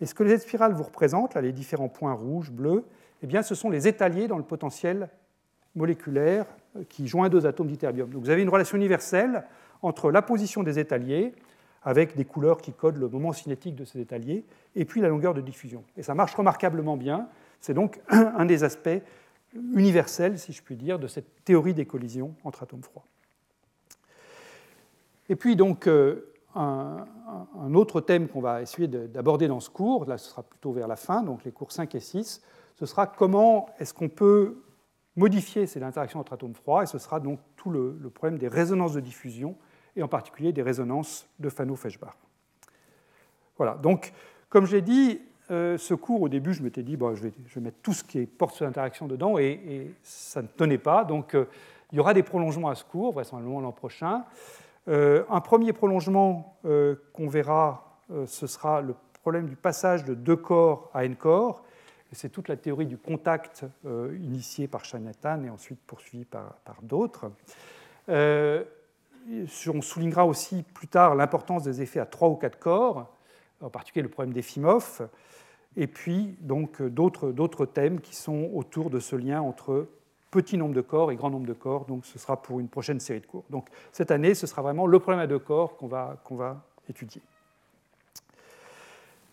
Et 0.00 0.06
ce 0.06 0.14
que 0.14 0.22
les 0.22 0.38
spirales 0.38 0.72
vous 0.72 0.84
représentent, 0.84 1.34
là, 1.34 1.40
les 1.40 1.52
différents 1.52 1.88
points 1.88 2.12
rouges, 2.12 2.50
bleus, 2.50 2.84
eh 3.22 3.26
bien, 3.26 3.42
ce 3.42 3.54
sont 3.54 3.68
les 3.68 3.86
étaliers 3.86 4.28
dans 4.28 4.38
le 4.38 4.44
potentiel 4.44 5.08
moléculaire 5.74 6.46
qui 6.88 7.06
joint 7.06 7.28
deux 7.28 7.46
atomes 7.46 7.66
d'iterbium. 7.66 8.08
Donc, 8.08 8.22
vous 8.22 8.30
avez 8.30 8.42
une 8.42 8.48
relation 8.48 8.76
universelle 8.76 9.44
entre 9.82 10.10
la 10.10 10.22
position 10.22 10.62
des 10.62 10.78
étaliers 10.78 11.34
avec 11.82 12.16
des 12.16 12.24
couleurs 12.24 12.58
qui 12.60 12.72
codent 12.72 12.96
le 12.96 13.08
moment 13.08 13.32
cinétique 13.32 13.74
de 13.76 13.84
ces 13.84 14.00
étaliers, 14.00 14.44
et 14.74 14.84
puis 14.84 15.00
la 15.00 15.08
longueur 15.08 15.34
de 15.34 15.40
diffusion. 15.40 15.84
Et 15.96 16.02
ça 16.02 16.14
marche 16.14 16.34
remarquablement 16.34 16.96
bien. 16.96 17.28
C'est 17.60 17.74
donc 17.74 18.00
un 18.08 18.44
des 18.44 18.64
aspects 18.64 19.00
universels, 19.74 20.38
si 20.38 20.52
je 20.52 20.62
puis 20.62 20.76
dire, 20.76 20.98
de 20.98 21.06
cette 21.06 21.44
théorie 21.44 21.74
des 21.74 21.86
collisions 21.86 22.34
entre 22.44 22.62
atomes 22.62 22.82
froids. 22.82 23.04
Et 25.28 25.36
puis 25.36 25.56
donc 25.56 25.86
euh, 25.86 26.32
un, 26.54 27.04
autre 27.74 28.00
thème 28.00 28.28
qu'on 28.28 28.40
va 28.40 28.62
essayer 28.62 28.88
d'aborder 28.88 29.48
dans 29.48 29.60
ce 29.60 29.70
cours, 29.70 30.06
là 30.06 30.18
ce 30.18 30.30
sera 30.30 30.42
plutôt 30.42 30.72
vers 30.72 30.88
la 30.88 30.96
fin, 30.96 31.22
donc 31.22 31.44
les 31.44 31.52
cours 31.52 31.72
5 31.72 31.94
et 31.94 32.00
6, 32.00 32.42
ce 32.76 32.86
sera 32.86 33.06
comment 33.06 33.68
est-ce 33.78 33.92
qu'on 33.92 34.08
peut 34.08 34.62
modifier 35.16 35.66
ces 35.66 35.82
interactions 35.82 36.20
entre 36.20 36.32
atomes 36.32 36.54
froids, 36.54 36.84
et 36.84 36.86
ce 36.86 36.98
sera 36.98 37.20
donc 37.20 37.40
tout 37.56 37.70
le 37.70 38.10
problème 38.10 38.38
des 38.38 38.48
résonances 38.48 38.94
de 38.94 39.00
diffusion 39.00 39.56
et 39.96 40.02
en 40.02 40.08
particulier 40.08 40.52
des 40.52 40.62
résonances 40.62 41.28
de 41.38 41.48
Fano-Feshbach. 41.48 42.14
Voilà, 43.56 43.74
donc 43.74 44.12
comme 44.48 44.64
je 44.64 44.76
l'ai 44.76 44.82
dit, 44.82 45.20
euh, 45.50 45.78
ce 45.78 45.94
cours, 45.94 46.22
au 46.22 46.28
début, 46.28 46.52
je 46.52 46.62
m'étais 46.62 46.82
dit, 46.82 46.96
bon, 46.96 47.14
je, 47.14 47.22
vais, 47.22 47.60
mettre 47.60 47.78
tout 47.82 47.92
ce 47.92 48.04
qui 48.04 48.26
porte 48.26 48.54
sur 48.54 48.64
l'interaction 48.64 49.06
dedans, 49.06 49.38
et, 49.38 49.94
ça 50.02 50.42
ne 50.42 50.46
tenait 50.46 50.78
pas. 50.78 51.04
Donc 51.04 51.34
euh, 51.34 51.46
il 51.92 51.96
y 51.96 52.00
aura 52.00 52.14
des 52.14 52.22
prolongements 52.22 52.68
à 52.68 52.74
ce 52.74 52.84
cours, 52.84 53.12
vraisemblablement 53.12 53.60
l'an 53.60 53.72
prochain. 53.72 54.24
Euh, 54.88 55.24
un 55.30 55.40
premier 55.40 55.72
prolongement 55.72 56.56
qu'on 57.12 57.28
verra, 57.28 58.00
ce 58.26 58.46
sera 58.46 58.80
le 58.80 58.94
problème 59.20 59.46
du 59.46 59.56
passage 59.56 60.04
de 60.04 60.14
deux 60.14 60.36
corps 60.36 60.90
à 60.94 61.04
n 61.04 61.16
corps. 61.16 61.62
C'est 62.12 62.30
toute 62.30 62.48
la 62.48 62.56
théorie 62.56 62.86
du 62.86 62.96
contact 62.96 63.66
initiée 63.84 64.66
par 64.66 64.86
Shanatan 64.86 65.44
et 65.44 65.50
ensuite 65.50 65.78
poursuivie 65.86 66.24
par, 66.24 66.54
par 66.64 66.76
d'autres 66.82 67.30
on 69.72 69.82
soulignera 69.82 70.24
aussi 70.26 70.62
plus 70.62 70.88
tard 70.88 71.14
l'importance 71.14 71.64
des 71.64 71.82
effets 71.82 72.00
à 72.00 72.06
trois 72.06 72.28
ou 72.28 72.36
quatre 72.36 72.58
corps, 72.58 73.06
en 73.60 73.70
particulier 73.70 74.02
le 74.02 74.08
problème 74.08 74.32
d'Efimov, 74.32 75.08
et 75.76 75.86
puis 75.86 76.36
donc 76.40 76.82
d'autres 76.82 77.66
thèmes 77.66 78.00
qui 78.00 78.16
sont 78.16 78.50
autour 78.54 78.90
de 78.90 79.00
ce 79.00 79.16
lien 79.16 79.40
entre 79.40 79.86
petit 80.30 80.58
nombre 80.58 80.74
de 80.74 80.80
corps 80.80 81.10
et 81.10 81.16
grand 81.16 81.30
nombre 81.30 81.46
de 81.46 81.52
corps. 81.52 81.84
Donc 81.86 82.04
ce 82.04 82.18
sera 82.18 82.40
pour 82.40 82.60
une 82.60 82.68
prochaine 82.68 83.00
série 83.00 83.20
de 83.20 83.26
cours. 83.26 83.44
Donc 83.50 83.68
cette 83.92 84.10
année, 84.10 84.34
ce 84.34 84.46
sera 84.46 84.62
vraiment 84.62 84.86
le 84.86 84.98
problème 84.98 85.20
à 85.20 85.26
deux 85.26 85.38
corps 85.38 85.76
qu'on 85.76 85.88
va, 85.88 86.16
va 86.30 86.62
étudier. 86.88 87.22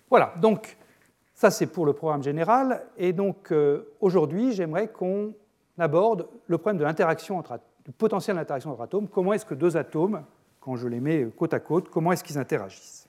Voilà, 0.10 0.34
donc 0.42 0.78
ça 1.34 1.52
c'est 1.52 1.68
pour 1.68 1.86
le 1.86 1.94
programme 1.94 2.24
général. 2.24 2.86
Et 2.98 3.14
donc 3.14 3.52
euh, 3.52 3.94
aujourd'hui, 4.00 4.54
j'aimerais 4.54 4.88
qu'on 4.88 5.34
aborde 5.78 6.28
le 6.48 6.58
problème 6.58 6.78
de 6.78 6.86
l'interaction 6.86 7.38
entre 7.38 7.60
du 7.86 7.92
potentiel 7.92 8.36
d'interaction 8.36 8.72
entre 8.72 8.82
atomes, 8.82 9.08
comment 9.08 9.34
est-ce 9.34 9.46
que 9.46 9.54
deux 9.54 9.78
atomes, 9.78 10.24
quand 10.60 10.76
je 10.76 10.88
les 10.88 11.00
mets 11.00 11.28
côte 11.38 11.54
à 11.54 11.60
côte, 11.60 11.90
comment 11.90 12.12
est-ce 12.12 12.24
qu'ils 12.24 12.40
interagissent? 12.40 13.05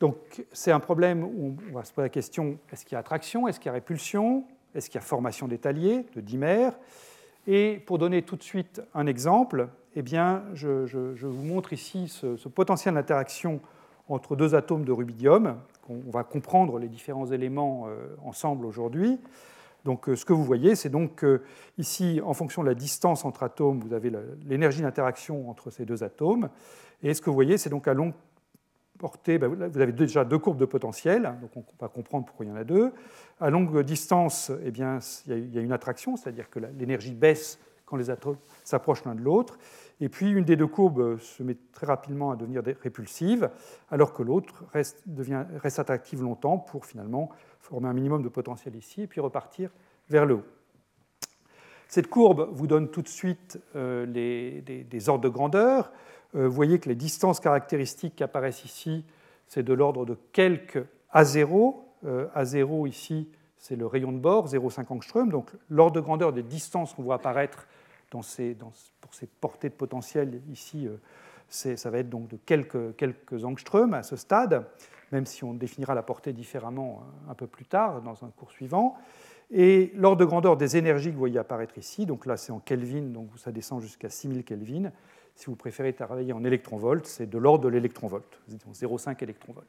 Donc 0.00 0.44
c'est 0.52 0.70
un 0.70 0.80
problème 0.80 1.24
où 1.24 1.56
on 1.70 1.74
va 1.74 1.84
se 1.84 1.92
poser 1.92 2.06
la 2.06 2.10
question, 2.10 2.58
est-ce 2.72 2.84
qu'il 2.84 2.94
y 2.94 2.96
a 2.96 3.00
attraction, 3.00 3.48
est-ce 3.48 3.58
qu'il 3.58 3.66
y 3.66 3.70
a 3.70 3.72
répulsion, 3.72 4.44
est-ce 4.74 4.88
qu'il 4.88 5.00
y 5.00 5.02
a 5.02 5.06
formation 5.06 5.48
d'étaliers, 5.48 6.06
de 6.14 6.20
dimères? 6.20 6.78
Et 7.46 7.82
pour 7.86 7.98
donner 7.98 8.22
tout 8.22 8.36
de 8.36 8.42
suite 8.42 8.82
un 8.94 9.06
exemple, 9.06 9.68
eh 9.96 10.02
bien, 10.02 10.44
je, 10.54 11.26
vous 11.26 11.44
montre 11.44 11.72
ici 11.72 12.08
ce, 12.08 12.48
potentiel 12.48 12.94
d'interaction 12.94 13.60
entre 14.08 14.36
deux 14.36 14.54
atomes 14.54 14.84
de 14.84 14.92
rubidium. 14.92 15.56
On 15.88 16.10
va 16.10 16.22
comprendre 16.22 16.78
les 16.78 16.88
différents 16.88 17.26
éléments 17.26 17.86
euh, 17.88 18.14
ensemble 18.24 18.66
aujourd'hui. 18.66 19.18
Donc, 19.84 20.08
euh, 20.08 20.16
ce 20.16 20.24
que 20.24 20.32
vous 20.32 20.44
voyez, 20.44 20.76
c'est 20.76 20.90
donc 20.90 21.24
ici, 21.78 22.20
en 22.22 22.34
fonction 22.34 22.62
de 22.62 22.68
la 22.68 22.74
distance 22.74 23.24
entre 23.24 23.42
atomes, 23.42 23.80
vous 23.80 23.94
avez 23.94 24.12
l'énergie 24.46 24.82
d'interaction 24.82 25.48
entre 25.48 25.70
ces 25.70 25.84
deux 25.84 26.04
atomes. 26.04 26.50
Et 27.02 27.14
ce 27.14 27.22
que 27.22 27.30
vous 27.30 27.34
voyez, 27.34 27.58
c'est 27.58 27.70
donc 27.70 27.88
à 27.88 27.94
longue 27.94 28.12
ben, 29.26 29.48
vous 29.48 29.80
avez 29.80 29.92
déjà 29.92 30.24
deux 30.24 30.38
courbes 30.38 30.58
de 30.58 30.64
potentiel, 30.64 31.34
donc 31.40 31.50
on 31.56 31.64
va 31.80 31.88
comprendre 31.88 32.26
pourquoi 32.26 32.46
il 32.46 32.48
y 32.48 32.52
en 32.52 32.56
a 32.56 32.64
deux. 32.64 32.92
À 33.40 33.50
longue 33.50 33.82
distance, 33.82 34.50
eh 34.64 34.70
bien, 34.70 34.98
il 35.26 35.54
y 35.54 35.58
a 35.58 35.60
une 35.60 35.72
attraction, 35.72 36.16
c'est-à-dire 36.16 36.50
que 36.50 36.58
l'énergie 36.58 37.14
baisse 37.14 37.58
quand 37.86 37.96
les 37.96 38.10
atomes 38.10 38.36
s'approchent 38.64 39.04
l'un 39.04 39.14
de 39.14 39.22
l'autre. 39.22 39.58
Et 40.00 40.08
puis 40.08 40.30
une 40.30 40.44
des 40.44 40.56
deux 40.56 40.66
courbes 40.66 41.18
se 41.18 41.42
met 41.42 41.56
très 41.72 41.86
rapidement 41.86 42.30
à 42.30 42.36
devenir 42.36 42.62
répulsive, 42.82 43.50
alors 43.90 44.12
que 44.12 44.22
l'autre 44.22 44.64
reste, 44.72 45.02
attractive 45.78 46.22
longtemps 46.22 46.58
pour 46.58 46.84
finalement 46.84 47.30
former 47.60 47.88
un 47.88 47.94
minimum 47.94 48.22
de 48.22 48.28
potentiel 48.28 48.76
ici, 48.76 49.02
et 49.02 49.06
puis 49.06 49.20
repartir 49.20 49.70
vers 50.08 50.26
le 50.26 50.34
haut. 50.34 50.44
Cette 51.88 52.08
courbe 52.08 52.50
vous 52.52 52.66
donne 52.66 52.90
tout 52.90 53.00
de 53.00 53.08
suite 53.08 53.58
euh, 53.74 54.04
des, 54.06 55.08
ordres 55.08 55.24
de 55.24 55.28
grandeur. 55.28 55.90
Euh, 56.34 56.48
vous 56.48 56.54
voyez 56.54 56.78
que 56.78 56.88
les 56.88 56.94
distances 56.94 57.40
caractéristiques 57.40 58.16
qui 58.16 58.22
apparaissent 58.22 58.64
ici, 58.64 59.04
c'est 59.46 59.62
de 59.62 59.72
l'ordre 59.72 60.04
de 60.04 60.16
quelques 60.32 60.84
A0. 61.14 61.76
Euh, 62.04 62.28
A0 62.36 62.88
ici, 62.88 63.28
c'est 63.56 63.76
le 63.76 63.86
rayon 63.86 64.12
de 64.12 64.18
bord, 64.18 64.48
0,5 64.48 64.86
angstrom. 64.90 65.30
Donc 65.30 65.50
l'ordre 65.70 65.96
de 65.96 66.00
grandeur 66.00 66.32
des 66.32 66.42
distances 66.42 66.94
qu'on 66.94 67.02
voit 67.02 67.16
apparaître 67.16 67.66
pour 68.10 68.24
ces 68.24 68.56
portées 69.40 69.68
de 69.68 69.74
potentiel 69.74 70.40
ici 70.50 70.88
ça 71.48 71.90
va 71.90 71.98
être 71.98 72.10
donc 72.10 72.28
de 72.28 72.36
quelques, 72.36 72.96
quelques 72.96 73.44
à 73.92 74.02
ce 74.02 74.16
stade, 74.16 74.66
même 75.12 75.26
si 75.26 75.44
on 75.44 75.54
définira 75.54 75.94
la 75.94 76.02
portée 76.02 76.32
différemment 76.32 77.02
un 77.28 77.34
peu 77.34 77.46
plus 77.46 77.64
tard 77.64 78.02
dans 78.02 78.24
un 78.24 78.28
cours 78.28 78.50
suivant. 78.50 78.96
Et 79.50 79.92
l'ordre 79.94 80.18
de 80.18 80.24
grandeur 80.26 80.58
des 80.58 80.76
énergies 80.76 81.08
que 81.08 81.14
vous 81.14 81.20
voyez 81.20 81.38
apparaître 81.38 81.78
ici, 81.78 82.04
donc 82.04 82.26
là 82.26 82.36
c'est 82.36 82.52
en 82.52 82.58
Kelvin, 82.58 83.12
donc 83.12 83.30
ça 83.36 83.50
descend 83.50 83.80
jusqu'à 83.80 84.10
6000 84.10 84.44
Kelvin. 84.44 84.92
Si 85.38 85.46
vous 85.46 85.54
préférez 85.54 85.92
travailler 85.92 86.32
en 86.32 86.42
électronvolts, 86.42 87.06
c'est 87.06 87.30
de 87.30 87.38
l'ordre 87.38 87.62
de 87.62 87.68
l'électronvolt, 87.68 88.40
0,5 88.50 89.22
électronvolts. 89.22 89.64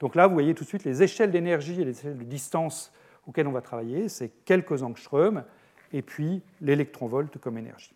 Donc 0.00 0.14
là, 0.14 0.26
vous 0.26 0.32
voyez 0.32 0.54
tout 0.54 0.64
de 0.64 0.68
suite 0.68 0.84
les 0.84 1.02
échelles 1.02 1.30
d'énergie 1.30 1.78
et 1.78 1.84
les 1.84 1.98
échelles 1.98 2.16
de 2.16 2.24
distance 2.24 2.90
auxquelles 3.28 3.46
on 3.46 3.52
va 3.52 3.60
travailler, 3.60 4.08
c'est 4.08 4.30
quelques 4.46 4.82
angstroms, 4.82 5.44
et 5.92 6.00
puis 6.00 6.40
l'électronvolt 6.62 7.36
comme 7.36 7.58
énergie. 7.58 7.94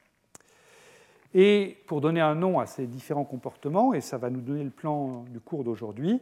Et 1.33 1.79
pour 1.87 2.03
donner 2.03 2.21
un 2.21 2.35
nom 2.35 2.61
à 2.61 2.67
ces 2.67 2.87
différents 2.87 3.25
comportements, 3.25 3.95
et 3.95 4.03
ça 4.03 4.19
va 4.19 4.29
nous 4.29 4.43
donner 4.43 4.65
le 4.65 4.69
plan 4.69 5.25
du 5.31 5.41
cours 5.41 5.65
d'aujourd'hui, 5.65 6.21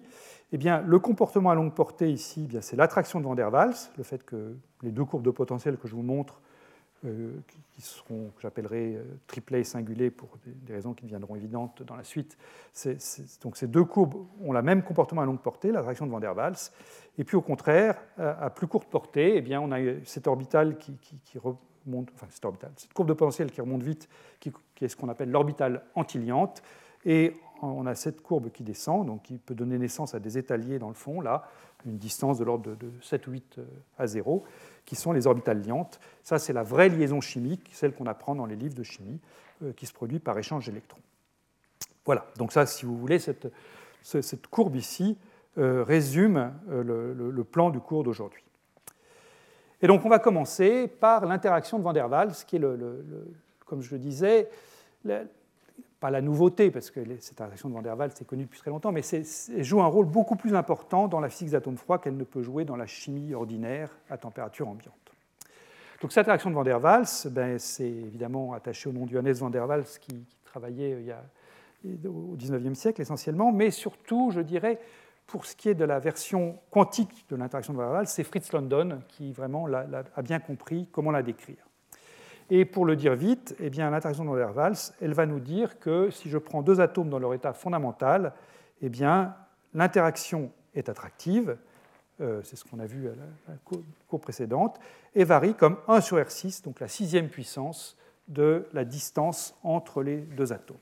eh 0.53 0.59
bien, 0.59 0.81
le 0.81 1.01
comportement 1.01 1.51
à 1.51 1.57
longue 1.57 1.75
portée 1.75 2.13
ici, 2.13 2.49
eh 2.55 2.61
c'est 2.61 2.77
l'attraction 2.77 3.19
de 3.19 3.25
Van 3.25 3.35
der 3.35 3.53
Waals, 3.53 3.75
le 3.99 4.05
fait 4.05 4.25
que 4.25 4.55
les 4.83 4.93
deux 4.93 5.05
courbes 5.05 5.25
de 5.25 5.33
potentiel 5.33 5.77
que 5.77 5.89
je 5.89 5.97
vous 5.97 6.03
montre, 6.03 6.41
euh, 7.05 7.33
qui 7.73 7.83
seront, 7.83 8.31
que 8.37 8.43
j'appellerai 8.43 8.97
euh, 8.97 9.03
triplets 9.27 9.61
et 9.61 9.65
singulés 9.65 10.11
pour 10.11 10.29
des, 10.45 10.73
raisons 10.73 10.95
qui 10.95 11.05
deviendront 11.05 11.37
évidentes 11.37 11.83
dans 11.83 11.97
la 11.97 12.05
suite. 12.05 12.37
donc 13.43 13.57
ces 13.57 13.67
deux 13.67 13.85
courbes 13.85 14.27
ont 14.43 14.53
le 14.53 14.63
même 14.63 14.83
comportement 14.83 15.23
à 15.23 15.25
longue 15.25 15.41
portée, 15.41 15.73
l'attraction 15.73 16.07
de 16.07 16.11
Van 16.11 16.21
der 16.21 16.37
Waals. 16.37 16.71
Et 17.19 17.25
puis 17.25 17.37
au 17.37 17.43
contraire, 17.43 17.97
à, 18.19 18.51
plus 18.51 18.67
courte 18.67 18.89
portée, 18.89 19.37
eh 19.37 19.41
bien, 19.41 19.61
on 19.61 19.71
a 19.73 19.79
cette 20.05 20.27
orbitale 20.27 20.79
qui, 20.79 21.39
remonte, 21.39 22.11
enfin 22.15 22.27
cette 22.31 22.45
orbitale, 22.45 22.73
cette 22.77 22.93
courbe 22.93 23.09
de 23.09 23.15
potentiel 23.15 23.51
qui 23.51 23.61
remonte 23.61 23.83
vite, 23.83 24.09
qui, 24.41 24.53
est 24.81 24.89
ce 24.89 24.97
qu'on 24.97 25.09
appelle 25.09 25.31
l'orbitale 25.31 25.85
antiliante. 25.95 26.63
Et 27.05 27.35
on 27.63 27.87
a 27.87 27.95
cette 27.95 28.21
courbe 28.21 28.51
qui 28.51 28.63
descend, 28.63 29.07
donc 29.07 29.23
qui 29.23 29.39
peut 29.39 29.55
donner 29.55 29.79
naissance 29.79 30.15
à 30.15 30.21
des 30.21 30.39
étaliers 30.39 30.79
dans 30.79 30.89
le 30.89 30.95
fond, 30.95 31.21
là, 31.21 31.45
une 31.87 31.99
distance 31.99 32.39
de 32.39 32.45
l'ordre 32.45 32.75
de, 32.77 32.91
7 33.03 33.27
ou 33.27 33.33
8 33.33 33.59
euh, 33.59 33.65
à 33.99 34.07
0, 34.07 34.45
qui 34.85 34.97
sont 34.97 35.13
les 35.13 35.27
orbitales 35.27 35.63
liantes. 35.63 36.01
Ça, 36.23 36.39
c'est 36.39 36.53
la 36.53 36.63
vraie 36.63 36.89
liaison 36.89 37.21
chimique, 37.21 37.71
celle 37.73 37.93
qu'on 37.93 38.07
apprend 38.07 38.35
dans 38.35 38.47
les 38.47 38.57
livres 38.57 38.75
de 38.75 38.83
chimie, 38.83 39.21
euh, 39.63 39.73
qui 39.73 39.87
se 39.87 39.93
produit 39.93 40.19
par 40.19 40.39
échange 40.39 40.67
d'électrons. 40.67 41.01
Voilà, 42.05 42.27
donc 42.37 42.53
ça, 42.53 42.67
si 42.67 42.85
vous 42.85 42.97
voulez, 42.99 43.19
cette, 43.19 43.49
courbe 44.51 44.77
ici 44.77 45.17
euh, 45.57 45.83
résume 45.83 46.53
le, 46.69 47.43
plan 47.45 47.71
du 47.71 47.81
cours 47.81 48.05
d'aujourd'hui. 48.05 48.45
Et 49.81 49.87
donc, 49.87 50.05
on 50.05 50.09
va 50.09 50.19
commencer 50.19 50.87
par 50.89 51.27
l'interaction 51.27 51.79
de 51.79 51.85
Van 51.85 51.93
der 51.93 52.11
Waals, 52.11 52.33
qui 52.47 52.57
est, 52.57 52.59
le, 52.59 53.05
comme 53.67 53.81
je 53.81 53.93
le 53.93 53.99
disais, 53.99 54.49
pas 56.05 56.11
la 56.11 56.21
nouveauté, 56.21 56.71
parce 56.71 56.91
que 56.91 57.01
cette 57.19 57.41
interaction 57.41 57.71
de 57.71 57.75
Van 57.75 57.81
der 57.81 57.97
Waals 57.97 58.11
est 58.11 58.27
connue 58.27 58.43
depuis 58.43 58.59
très 58.59 58.71
longtemps, 58.71 58.93
mais 58.93 59.01
elle 59.09 59.65
joue 59.65 59.81
un 59.81 59.87
rôle 59.87 60.05
beaucoup 60.05 60.37
plus 60.37 60.55
important 60.55 61.09
dans 61.09 61.19
la 61.19 61.31
physique 61.31 61.49
des 61.49 61.55
atomes 61.55 61.79
froids 61.79 61.99
qu'elle 61.99 62.19
ne 62.19 62.25
peut 62.25 62.43
jouer 62.43 62.67
dans 62.67 62.77
la 62.77 62.85
chimie 62.85 63.33
ordinaire 63.33 63.89
à 64.11 64.19
température 64.19 64.69
ambiante. 64.69 64.93
Donc 66.03 66.13
cette 66.13 66.21
interaction 66.21 66.51
de 66.51 66.57
Van 66.57 66.63
der 66.63 66.79
Waals, 66.79 67.07
ben, 67.31 67.59
c'est 67.59 67.89
évidemment 67.89 68.53
attaché 68.53 68.91
au 68.91 68.93
nom 68.93 69.07
Johannes 69.07 69.33
Van 69.33 69.49
der 69.49 69.67
Waals 69.67 69.99
qui, 69.99 70.27
travaillait 70.45 70.95
euh, 71.87 72.07
au 72.07 72.37
XIXe 72.37 72.79
siècle 72.79 73.01
essentiellement, 73.01 73.51
mais 73.51 73.71
surtout, 73.71 74.31
je 74.31 74.43
dirais, 74.43 74.81
pour 75.27 75.47
ce 75.47 75.57
qui 75.57 75.71
est 75.71 75.75
de 75.75 75.87
la 75.87 76.01
version 76.01 76.59
quantique 76.71 77.25
de 77.31 77.37
l'interaction 77.37 77.73
de 77.73 77.79
Van 77.79 77.85
der 77.85 77.93
Waals, 77.93 78.09
c'est 78.09 78.25
Fritz 78.25 78.53
London 78.53 79.01
qui 79.09 79.33
vraiment 79.33 79.69
a 79.73 80.23
bien 80.23 80.39
compris 80.39 80.87
comment 80.93 81.13
la 81.13 81.23
décrire. 81.23 81.65
Et 82.51 82.65
pour 82.65 82.85
le 82.85 82.97
dire 82.97 83.15
vite, 83.15 83.57
eh 83.59 83.71
bien, 83.71 83.91
l'interaction 83.91 84.25
Van 84.25 84.37
der 84.37 84.73
elle 85.01 85.15
va 85.15 85.27
nous 85.27 85.41
dire 85.41 85.79
que 85.79 86.11
si 86.11 86.29
je 86.29 86.39
prends 86.39 86.63
deux 86.63 86.81
atomes 86.81 87.09
dans 87.09 87.19
leur 87.19 87.35
état 87.35 87.53
fondamental, 87.53 88.33
eh 88.83 88.89
bien, 88.89 89.35
l'interaction 89.73 90.51
est 90.75 90.89
attractive, 90.89 91.57
euh, 92.21 92.43
c'est 92.45 92.57
ce 92.57 92.65
qu'on 92.65 92.79
a 92.79 92.87
vu 92.87 93.09
à 93.09 93.13
la, 93.49 93.57
cour 94.09 94.21
précédente, 94.21 94.79
et 95.15 95.25
varie 95.25 95.55
comme 95.55 95.79
1 95.89 96.01
sur 96.01 96.19
R6, 96.19 96.63
donc 96.65 96.81
la 96.81 96.89
sixième 96.89 97.29
puissance 97.29 97.97
de 98.29 98.67
la 98.73 98.85
distance 98.85 99.57
entre 99.63 100.03
les 100.03 100.19
deux 100.19 100.53
atomes, 100.53 100.77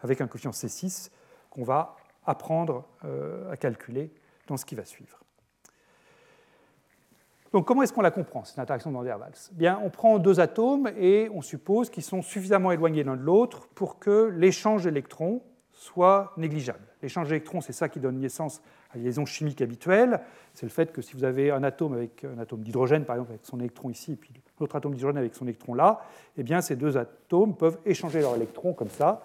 avec 0.00 0.20
un 0.20 0.26
coefficient 0.26 0.50
C6 0.50 1.10
qu'on 1.50 1.64
va 1.64 1.96
apprendre 2.26 2.84
euh, 3.04 3.50
à 3.50 3.56
calculer 3.56 4.10
dans 4.46 4.56
ce 4.56 4.64
qui 4.64 4.74
va 4.74 4.84
suivre. 4.84 5.23
Donc 7.54 7.66
comment 7.68 7.82
est-ce 7.82 7.92
qu'on 7.92 8.02
la 8.02 8.10
comprend, 8.10 8.42
cette 8.42 8.58
interaction 8.58 8.90
de 8.90 8.96
Van 8.96 9.04
der 9.04 9.16
Waals? 9.16 9.52
Bien, 9.52 9.80
On 9.84 9.88
prend 9.88 10.18
deux 10.18 10.40
atomes 10.40 10.90
et 10.98 11.30
on 11.32 11.40
suppose 11.40 11.88
qu'ils 11.88 12.02
sont 12.02 12.20
suffisamment 12.20 12.72
éloignés 12.72 13.04
l'un 13.04 13.14
de 13.14 13.22
l'autre 13.22 13.68
pour 13.76 14.00
que 14.00 14.24
l'échange 14.24 14.82
d'électrons 14.82 15.40
soit 15.70 16.32
négligeable. 16.36 16.84
L'échange 17.00 17.28
d'électrons, 17.28 17.60
c'est 17.60 17.72
ça 17.72 17.88
qui 17.88 18.00
donne 18.00 18.18
naissance 18.18 18.60
à 18.90 18.96
la 18.96 19.04
liaison 19.04 19.24
chimique 19.24 19.62
habituelle. 19.62 20.18
C'est 20.52 20.66
le 20.66 20.70
fait 20.70 20.90
que 20.90 21.00
si 21.00 21.14
vous 21.14 21.22
avez 21.22 21.52
un 21.52 21.62
atome 21.62 21.92
avec 21.92 22.24
un 22.24 22.40
atome 22.40 22.60
d'hydrogène, 22.64 23.04
par 23.04 23.14
exemple, 23.14 23.30
avec 23.30 23.46
son 23.46 23.60
électron 23.60 23.88
ici, 23.88 24.14
et 24.14 24.16
puis 24.16 24.32
l'autre 24.58 24.74
atome 24.74 24.94
d'hydrogène 24.96 25.18
avec 25.18 25.36
son 25.36 25.44
électron 25.44 25.74
là, 25.74 26.00
eh 26.36 26.42
bien 26.42 26.60
ces 26.60 26.74
deux 26.74 26.96
atomes 26.96 27.54
peuvent 27.54 27.78
échanger 27.86 28.20
leurs 28.20 28.34
électrons 28.34 28.72
comme 28.72 28.90
ça. 28.90 29.22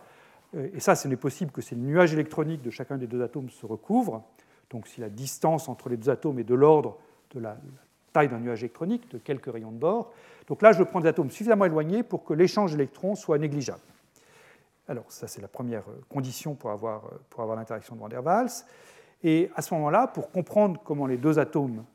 Euh, 0.55 0.69
et 0.71 0.79
ça, 0.79 0.93
ce 0.93 1.07
n'est 1.07 1.17
possible 1.17 1.49
que 1.49 1.61
si 1.61 1.73
le 1.73 1.81
nuage 1.81 2.13
électronique 2.13 2.61
de 2.61 2.69
chacun 2.69 2.99
des 2.99 3.07
deux 3.07 3.23
atomes 3.23 3.49
se 3.49 3.65
recouvre. 3.65 4.23
Donc 4.69 4.85
si 4.85 5.01
la 5.01 5.09
distance 5.09 5.67
entre 5.67 5.89
les 5.89 5.97
deux 5.97 6.11
atomes 6.11 6.37
est 6.37 6.43
de 6.43 6.53
l'ordre 6.53 6.99
de 7.33 7.39
la 7.39 7.57
taille 8.11 8.29
d'un 8.29 8.39
nuage 8.39 8.63
électronique, 8.63 9.09
de 9.11 9.17
quelques 9.17 9.51
rayons 9.51 9.71
de 9.71 9.77
bord. 9.77 10.11
Donc 10.47 10.61
là, 10.61 10.71
je 10.71 10.83
prends 10.83 10.99
des 10.99 11.07
atomes 11.07 11.29
suffisamment 11.29 11.65
éloignés 11.65 12.03
pour 12.03 12.23
que 12.23 12.33
l'échange 12.33 12.71
d'électrons 12.71 13.15
soit 13.15 13.37
négligeable. 13.37 13.79
Alors, 14.87 15.05
ça, 15.09 15.27
c'est 15.27 15.41
la 15.41 15.47
première 15.47 15.87
euh, 15.89 16.01
condition 16.09 16.55
pour 16.55 16.71
avoir, 16.71 17.05
euh, 17.05 17.21
pour 17.29 17.43
avoir 17.43 17.55
l'interaction 17.55 17.95
de 17.95 17.99
Van 17.99 18.09
der 18.09 18.25
Waals. 18.25 18.65
Et 19.23 19.51
à 19.55 19.61
ce 19.61 19.73
moment-là, 19.75 20.07
pour 20.07 20.31
comprendre 20.31 20.81
comment 20.83 21.05
les 21.05 21.17
deux 21.17 21.37
atomes 21.37 21.85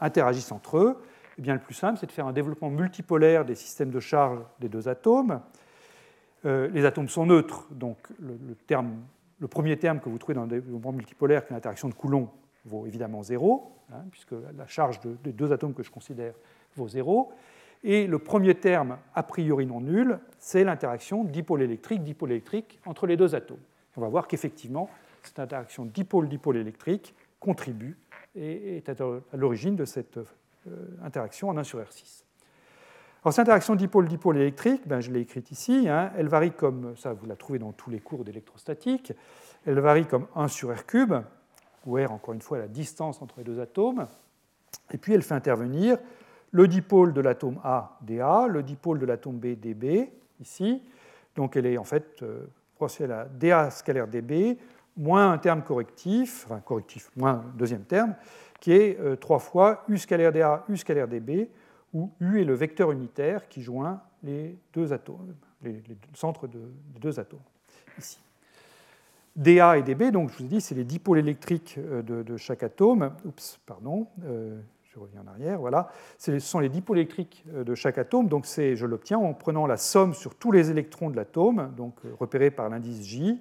interagissent 0.00 0.52
entre 0.52 0.78
eux, 0.78 1.02
eh 1.36 1.42
bien, 1.42 1.54
le 1.54 1.60
plus 1.60 1.74
simple, 1.74 1.98
c'est 1.98 2.06
de 2.06 2.12
faire 2.12 2.28
un 2.28 2.32
développement 2.32 2.70
multipolaire 2.70 3.44
des 3.44 3.56
systèmes 3.56 3.90
de 3.90 3.98
charge 3.98 4.38
des 4.60 4.68
deux 4.68 4.88
atomes. 4.88 5.40
Euh, 6.44 6.68
les 6.68 6.84
atomes 6.84 7.08
sont 7.08 7.26
neutres, 7.26 7.66
donc 7.72 7.98
le, 8.20 8.54
terme, 8.66 8.98
le, 9.40 9.48
premier 9.48 9.76
terme 9.76 9.98
que 9.98 10.08
vous 10.08 10.18
trouvez 10.18 10.34
dans 10.34 10.42
le 10.42 10.60
développement 10.60 10.92
multipolaire, 10.92 11.44
qui 11.44 11.52
est 11.52 11.56
l'interaction 11.56 11.88
de 11.88 11.94
Coulomb, 11.94 12.30
vaut 12.64 12.86
évidemment 12.86 13.22
zéro, 13.22 13.72
hein, 13.92 14.04
puisque 14.10 14.32
la 14.56 14.66
charge 14.66 15.00
des 15.22 15.32
deux 15.32 15.52
atomes 15.52 15.74
que 15.74 15.82
je 15.82 15.90
considère 15.90 16.34
vaut 16.76 16.88
zéro. 16.88 17.32
Et 17.82 18.06
le 18.06 18.18
premier 18.18 18.54
terme, 18.54 18.98
a 19.14 19.22
priori 19.22 19.66
non 19.66 19.80
nul, 19.80 20.18
c'est 20.38 20.64
l'interaction 20.64 21.24
dipôle 21.24 21.62
électrique-dipôle 21.62 22.32
électrique 22.32 22.80
entre 22.86 23.06
les 23.06 23.16
deux 23.16 23.34
atomes. 23.34 23.58
On 23.96 24.00
va 24.00 24.08
voir 24.08 24.26
qu'effectivement, 24.26 24.88
cette 25.22 25.38
interaction 25.38 25.84
dipôle-dipôle 25.84 26.56
électrique 26.56 27.14
contribue 27.40 27.96
et 28.34 28.76
est 28.78 28.88
à 28.88 28.94
l'origine 29.34 29.76
de 29.76 29.84
cette 29.84 30.16
euh, 30.16 30.26
interaction 31.02 31.50
en 31.50 31.56
1 31.56 31.64
sur 31.64 31.78
R6. 31.78 32.24
Alors, 33.22 33.32
cette 33.32 33.42
interaction 33.42 33.74
dipôle-dipôle 33.74 34.36
électrique, 34.36 34.82
ben, 34.86 35.00
je 35.00 35.10
l'ai 35.10 35.20
écrite 35.20 35.50
ici, 35.50 35.88
hein, 35.88 36.10
elle 36.16 36.28
varie 36.28 36.52
comme, 36.52 36.96
ça 36.96 37.12
vous 37.12 37.26
la 37.26 37.36
trouvez 37.36 37.58
dans 37.58 37.72
tous 37.72 37.90
les 37.90 38.00
cours 38.00 38.24
d'électrostatique, 38.24 39.12
elle 39.66 39.80
varie 39.80 40.06
comme 40.06 40.26
1 40.34 40.48
sur 40.48 40.74
R 40.74 40.84
cube, 40.84 41.14
où 41.86 41.96
R, 41.96 42.12
encore 42.12 42.34
une 42.34 42.40
fois, 42.40 42.58
la 42.58 42.68
distance 42.68 43.20
entre 43.22 43.34
les 43.38 43.44
deux 43.44 43.60
atomes. 43.60 44.06
Et 44.92 44.98
puis 44.98 45.12
elle 45.14 45.22
fait 45.22 45.34
intervenir 45.34 45.98
le 46.50 46.68
dipôle 46.68 47.12
de 47.12 47.20
l'atome 47.20 47.58
A, 47.64 47.98
dA, 48.02 48.46
le 48.48 48.62
dipôle 48.62 48.98
de 48.98 49.06
l'atome 49.06 49.38
B, 49.38 49.58
dB, 49.58 50.10
ici. 50.40 50.82
Donc 51.34 51.56
elle 51.56 51.66
est 51.66 51.78
en 51.78 51.84
fait 51.84 52.22
euh, 52.22 52.46
proportionnelle 52.76 53.16
à 53.16 53.24
dA 53.24 53.70
scalaire 53.70 54.06
dB, 54.06 54.56
moins 54.96 55.32
un 55.32 55.38
terme 55.38 55.62
correctif, 55.62 56.44
enfin 56.46 56.60
correctif, 56.60 57.10
moins 57.16 57.32
un 57.32 57.44
deuxième 57.56 57.82
terme, 57.82 58.14
qui 58.60 58.72
est 58.72 59.00
euh, 59.00 59.16
trois 59.16 59.40
fois 59.40 59.84
U 59.88 59.98
scalaire 59.98 60.32
dA, 60.32 60.64
U 60.68 60.76
scalaire 60.76 61.08
dB, 61.08 61.50
où 61.92 62.12
U 62.20 62.40
est 62.40 62.44
le 62.44 62.54
vecteur 62.54 62.92
unitaire 62.92 63.48
qui 63.48 63.62
joint 63.62 64.00
les 64.22 64.56
deux 64.72 64.92
atomes, 64.92 65.34
les, 65.62 65.82
centres 66.14 66.46
de, 66.46 66.60
des 66.92 67.00
deux 67.00 67.18
atomes, 67.18 67.40
ici. 67.98 68.18
dA 69.36 69.78
et 69.78 69.82
dB, 69.82 70.10
donc 70.10 70.30
je 70.30 70.38
vous 70.38 70.44
ai 70.44 70.48
dit, 70.48 70.60
c'est 70.60 70.74
les 70.74 70.84
dipôles 70.84 71.18
électriques 71.18 71.76
euh, 71.78 72.02
de, 72.02 72.36
chaque 72.36 72.62
atome. 72.62 73.12
Oups, 73.24 73.60
pardon, 73.66 74.06
euh, 74.24 74.60
je 74.84 74.98
reviens 74.98 75.22
en 75.22 75.26
arrière, 75.26 75.58
voilà. 75.58 75.88
Ce 76.18 76.38
sont 76.38 76.60
les 76.60 76.68
dipôles 76.68 76.98
électriques 76.98 77.44
euh, 77.54 77.64
de 77.64 77.74
chaque 77.74 77.98
atome, 77.98 78.28
donc 78.28 78.46
je 78.46 78.86
l'obtiens 78.86 79.18
en 79.18 79.34
prenant 79.34 79.66
la 79.66 79.76
somme 79.76 80.14
sur 80.14 80.34
tous 80.34 80.52
les 80.52 80.70
électrons 80.70 81.10
de 81.10 81.16
l'atome, 81.16 81.72
donc 81.76 81.94
repéré 82.18 82.50
par 82.50 82.68
l'indice 82.68 83.02
J. 83.02 83.40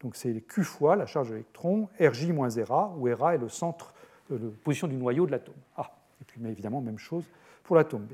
Donc 0.00 0.16
c'est 0.16 0.32
Q 0.40 0.64
fois 0.64 0.96
la 0.96 1.06
charge 1.06 1.30
d'électrons, 1.30 1.88
RJ 2.00 2.30
moins 2.30 2.48
RA, 2.64 2.92
où 2.98 3.08
RA 3.12 3.34
est 3.34 3.38
le 3.38 3.48
centre, 3.48 3.94
la 4.30 4.38
position 4.64 4.88
du 4.88 4.96
noyau 4.96 5.26
de 5.26 5.30
l'atome. 5.30 5.54
Ah, 5.76 5.92
et 6.20 6.24
puis 6.24 6.40
évidemment, 6.44 6.80
même 6.80 6.98
chose 6.98 7.24
pour 7.62 7.76
l'atome 7.76 8.02
B. 8.02 8.12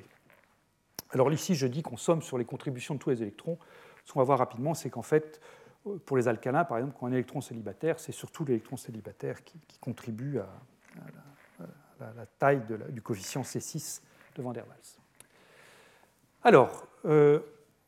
Alors 1.10 1.32
ici, 1.32 1.54
je 1.54 1.66
dis 1.66 1.82
qu'on 1.82 1.96
somme 1.96 2.20
sur 2.20 2.36
les 2.36 2.44
contributions 2.44 2.94
de 2.94 2.98
tous 2.98 3.10
les 3.10 3.22
électrons. 3.22 3.58
Ce 4.04 4.12
qu'on 4.12 4.20
va 4.20 4.24
voir 4.24 4.38
rapidement, 4.38 4.74
c'est 4.74 4.90
qu'en 4.90 5.02
fait, 5.02 5.40
pour 6.04 6.16
les 6.16 6.28
alcalins, 6.28 6.64
par 6.64 6.78
exemple, 6.78 6.96
quand 6.98 7.06
un 7.06 7.12
électron 7.12 7.40
célibataire, 7.40 7.98
c'est 7.98 8.12
surtout 8.12 8.44
l'électron 8.44 8.76
célibataire 8.76 9.42
qui, 9.44 9.58
contribue 9.80 10.38
à, 10.38 10.48
la, 12.00 12.26
taille 12.38 12.62
du 12.90 13.02
coefficient 13.02 13.42
C6 13.42 14.00
de 14.36 14.42
Van 14.42 14.52
der 14.52 14.66
Waals. 14.66 14.98
Alors, 16.42 16.86
euh, 17.04 17.40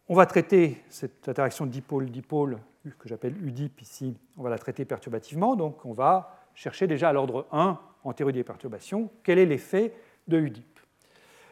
on 0.08 0.14
va 0.14 0.26
traiter 0.26 0.82
cette 0.88 1.28
interaction 1.28 1.66
dipôle-dipôle 1.66 2.58
que 2.98 3.08
j'appelle 3.08 3.36
UDIP 3.44 3.82
ici, 3.82 4.16
on 4.36 4.42
va 4.42 4.50
la 4.50 4.58
traiter 4.58 4.84
perturbativement, 4.84 5.54
donc 5.56 5.84
on 5.84 5.92
va 5.92 6.36
chercher 6.54 6.86
déjà 6.86 7.10
à 7.10 7.12
l'ordre 7.12 7.46
1 7.52 7.78
en 8.04 8.12
théorie 8.12 8.32
des 8.32 8.44
perturbations, 8.44 9.10
quel 9.22 9.38
est 9.38 9.46
l'effet 9.46 9.94
de 10.28 10.38
UDIP. 10.38 10.69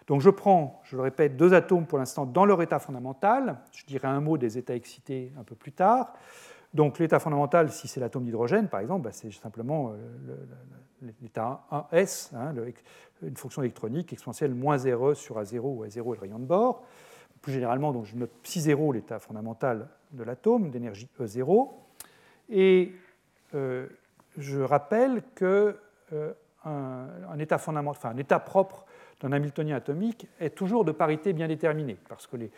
Donc 0.09 0.23
je 0.23 0.31
prends, 0.31 0.81
je 0.85 0.97
le 0.97 1.03
répète, 1.03 1.37
deux 1.37 1.53
atomes 1.55 1.87
pour 1.87 1.99
l'instant 1.99 2.25
dans 2.27 2.47
leur 2.47 2.61
état 2.63 2.79
fondamental, 2.79 3.59
je 3.73 3.85
dirai 3.85 4.09
un 4.09 4.21
mot 4.21 4.39
des 4.39 4.57
états 4.57 4.75
excités 4.75 5.33
un 5.39 5.45
peu 5.45 5.55
plus 5.55 5.73
tard. 5.73 6.15
Donc 6.75 6.99
l'état 6.99 7.19
fondamental, 7.19 7.71
si 7.71 7.89
c'est 7.89 8.01
l'atome 8.01 8.25
d'hydrogène 8.25 8.69
par 8.69 8.81
exemple, 8.81 9.03
bah, 9.03 9.13
c'est 9.13 9.31
simplement 9.31 9.93
euh, 9.93 10.37
l'état 11.23 11.63
1s, 11.93 12.35
hein, 12.35 12.55
une 13.23 13.37
fonction 13.37 13.63
électronique 13.63 14.13
exponentielle 14.13 14.55
moins 14.55 14.79
RE 14.79 15.15
sur 15.15 15.41
A0 15.41 15.61
où 15.61 15.85
A0 15.85 15.89
est 15.89 16.17
le 16.17 16.21
rayon 16.21 16.39
de 16.39 16.47
bord. 16.47 16.85
Plus 17.43 17.53
généralement, 17.53 17.93
donc, 17.93 18.05
je 18.07 18.17
note 18.17 18.31
psi 18.43 18.61
0 18.61 18.93
l'état 18.93 19.19
fondamental 19.19 19.89
de 20.13 20.25
l'atome, 20.25 20.71
d'énergie 20.71 21.09
E0. 21.21 21.69
Et 22.49 22.93
euh, 23.55 23.87
je 24.37 24.61
rappelle 24.61 25.23
que 25.35 25.79
euh, 26.13 26.33
état 27.39 27.59
fondamental, 27.59 28.13
un 28.13 28.17
état 28.17 28.41
propre 28.41 28.85
d'un 29.21 29.33
Hamiltonien 29.33 29.77
atomique 29.77 30.29
est 30.39 30.55
toujours 30.55 30.85
de 30.85 30.93
parité 30.93 31.33
bien 31.33 31.49
déterminée, 31.49 31.97
parce 32.09 32.27
que 32.27 32.37
les, 32.37 32.51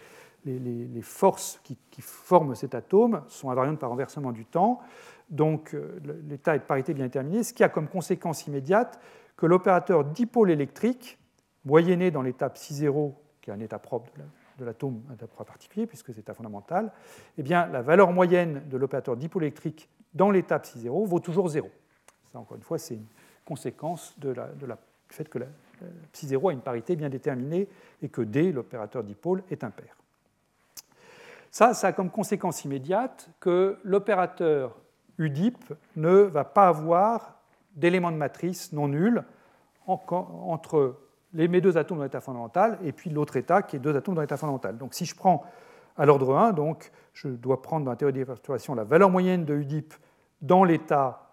forces 1.02 1.61
qui, 1.64 1.76
forment 2.00 2.55
cet 2.55 2.75
atome 2.75 3.23
sont 3.29 3.50
invariantes 3.50 3.79
par 3.79 3.90
renversement 3.90 4.33
du 4.33 4.47
temps. 4.47 4.81
Donc 5.29 5.75
euh, 5.75 6.00
l'état 6.29 6.57
est 6.57 6.61
de 6.61 6.64
parité 6.64 6.93
bien 6.93 7.05
déterminé, 7.05 7.43
ce 7.43 7.52
qui 7.52 7.62
a 7.62 7.69
comme 7.69 7.88
conséquence 7.88 8.47
immédiate 8.47 9.00
que 9.37 9.47
l'opérateur 9.47 10.05
dipôle 10.05 10.50
électrique, 10.50 11.19
moyenné 11.64 12.11
dans 12.11 12.23
l'état 12.23 12.50
psi 12.50 12.75
0, 12.75 13.14
qui 13.40 13.50
est 13.50 13.52
un 13.52 13.61
état 13.61 13.79
propre 13.79 14.11
de 14.59 14.64
l'atome, 14.64 15.02
un 15.11 15.14
état 15.14 15.26
propre 15.26 15.45
particulier, 15.45 15.87
puisque 15.87 16.09
c'est 16.09 16.19
l'état 16.19 16.35
fondamental, 16.35 16.93
eh 17.38 17.43
bien, 17.43 17.67
la 17.67 17.81
valeur 17.81 18.12
moyenne 18.12 18.62
de 18.69 18.76
l'opérateur 18.76 19.17
dipôle 19.17 19.45
électrique 19.45 19.88
dans 20.12 20.31
l'état 20.31 20.59
psi 20.59 20.81
0 20.81 21.07
vaut 21.07 21.21
toujours 21.21 21.49
0. 21.49 21.71
Ça, 22.33 22.38
encore 22.38 22.57
une 22.57 22.62
fois, 22.62 22.79
c'est 22.79 22.95
une 22.95 23.07
conséquence 23.45 24.14
de 24.19 24.31
la, 24.31 24.49
du 24.49 24.67
fait 25.09 25.29
que 25.29 25.38
la, 25.38 25.47
psi 26.12 26.26
0 26.28 26.49
a 26.49 26.52
une 26.52 26.60
parité 26.60 26.96
bien 26.96 27.08
déterminée 27.08 27.68
et 28.02 28.08
que 28.08 28.22
D, 28.22 28.52
l'opérateur 28.52 29.02
dipôle, 29.04 29.42
est 29.50 29.64
impair. 29.64 29.96
Ça, 31.50 31.75
ça 31.75 31.88
a 31.88 31.92
comme 31.92 32.10
conséquence 32.10 32.64
immédiate 32.64 33.28
que 33.40 33.78
l'opérateur 33.82 34.76
UDIP 35.18 35.75
ne 35.96 36.14
va 36.22 36.44
pas 36.44 36.68
avoir 36.68 37.40
d'éléments 37.75 38.12
de 38.12 38.16
matrice 38.16 38.72
non 38.72 38.88
nuls 38.88 39.25
entre 39.87 40.96
mes 41.32 41.60
deux 41.60 41.76
atomes 41.76 41.99
dans 41.99 42.04
l'état 42.04 42.20
fondamental 42.20 42.78
et 42.84 42.92
puis 42.92 43.10
l'autre 43.10 43.37
état 43.37 43.62
qui 43.62 43.76
est 43.76 43.80
deux 43.80 43.96
atomes 43.96 44.14
dans 44.14 44.20
l'état 44.20 44.37
fondamental. 44.37 44.78
Donc 44.78 44.94
si 44.94 45.04
je 45.04 45.14
prends 45.14 45.44
à 45.96 46.06
l'ordre 46.06 46.37
1, 46.37 46.52
donc 46.52 46.90
je 47.12 47.28
dois 47.28 47.62
prendre 47.62 47.84
dans 47.84 47.90
la 47.90 47.96
théorie 47.96 48.12
des 48.12 48.25
perturbations 48.25 48.75
la 48.75 48.84
valeur 48.84 49.10
moyenne 49.10 49.44
de 49.44 49.54
UDIP 49.54 49.92
dans 50.40 50.64
l'état, 50.64 51.32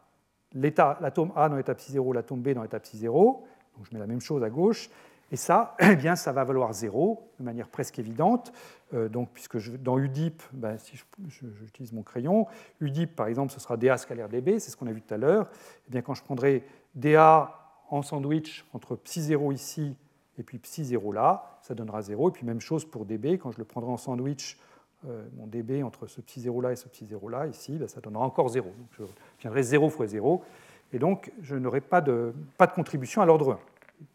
l'atome 0.53 1.31
A 1.35 1.49
dans 1.49 1.55
l'état 1.55 1.75
psi 1.75 1.91
0, 1.93 2.13
l'atome 2.13 2.41
B 2.41 2.49
dans 2.49 2.63
l'état 2.63 2.79
psi 2.79 2.97
0. 2.97 3.47
Donc 3.77 3.85
je 3.89 3.93
mets 3.93 3.99
la 3.99 4.07
même 4.07 4.21
chose 4.21 4.43
à 4.43 4.49
gauche. 4.49 4.89
Et 5.31 5.35
ça, 5.35 5.75
eh 5.79 5.95
bien, 5.95 6.15
ça 6.15 6.31
va 6.31 6.43
valoir 6.43 6.73
0 6.73 7.31
de 7.39 7.43
manière 7.43 7.67
presque 7.67 7.99
évidente. 7.99 8.51
Euh, 8.93 9.09
donc, 9.09 9.29
puisque 9.33 9.57
dans 9.81 9.97
UDIP, 9.97 10.41
ben, 10.53 10.77
si 10.77 10.97
j'utilise 11.27 11.91
mon 11.91 12.03
crayon, 12.03 12.47
UDIP, 12.79 13.15
par 13.15 13.27
exemple, 13.27 13.51
ce 13.51 13.59
sera 13.59 13.75
DA 13.77 13.97
scalaire 13.97 14.29
DB, 14.29 14.59
c'est 14.59 14.71
ce 14.71 14.77
qu'on 14.77 14.87
a 14.87 14.91
vu 14.91 15.01
tout 15.01 15.13
à 15.13 15.17
l'heure. 15.17 15.49
Eh 15.87 15.91
bien, 15.91 16.01
quand 16.01 16.13
je 16.13 16.23
prendrai 16.23 16.63
DA 16.95 17.53
en 17.89 18.01
sandwich 18.01 18.65
entre 18.73 18.95
psi 18.95 19.21
0 19.21 19.51
ici 19.51 19.95
et 20.37 20.43
puis 20.43 20.59
psi 20.59 20.85
0 20.85 21.11
là, 21.11 21.59
ça 21.61 21.73
donnera 21.73 22.01
0. 22.01 22.29
Et 22.29 22.31
puis 22.31 22.45
même 22.45 22.61
chose 22.61 22.85
pour 22.85 23.05
DB, 23.05 23.37
quand 23.37 23.51
je 23.51 23.57
le 23.57 23.65
prendrai 23.65 23.91
en 23.91 23.97
sandwich, 23.97 24.57
euh, 25.07 25.23
mon 25.37 25.47
DB 25.47 25.83
entre 25.83 26.07
ce 26.07 26.21
psi 26.21 26.41
0 26.41 26.61
là 26.61 26.71
et 26.71 26.75
ce 26.75 26.87
psi 26.87 27.05
0 27.05 27.29
là, 27.29 27.47
ici, 27.47 27.77
ben, 27.77 27.87
ça 27.87 28.01
donnera 28.01 28.25
encore 28.25 28.49
0. 28.49 28.65
Donc 28.65 28.89
je 28.91 29.03
viendrai 29.41 29.63
0 29.63 29.89
fois 29.89 30.07
0. 30.07 30.43
Et 30.93 30.99
donc, 30.99 31.31
je 31.41 31.55
n'aurai 31.55 31.81
pas 31.81 32.01
de, 32.01 32.33
contribution 32.75 33.21
à 33.21 33.25
l'ordre 33.25 33.53
1. 33.53 33.59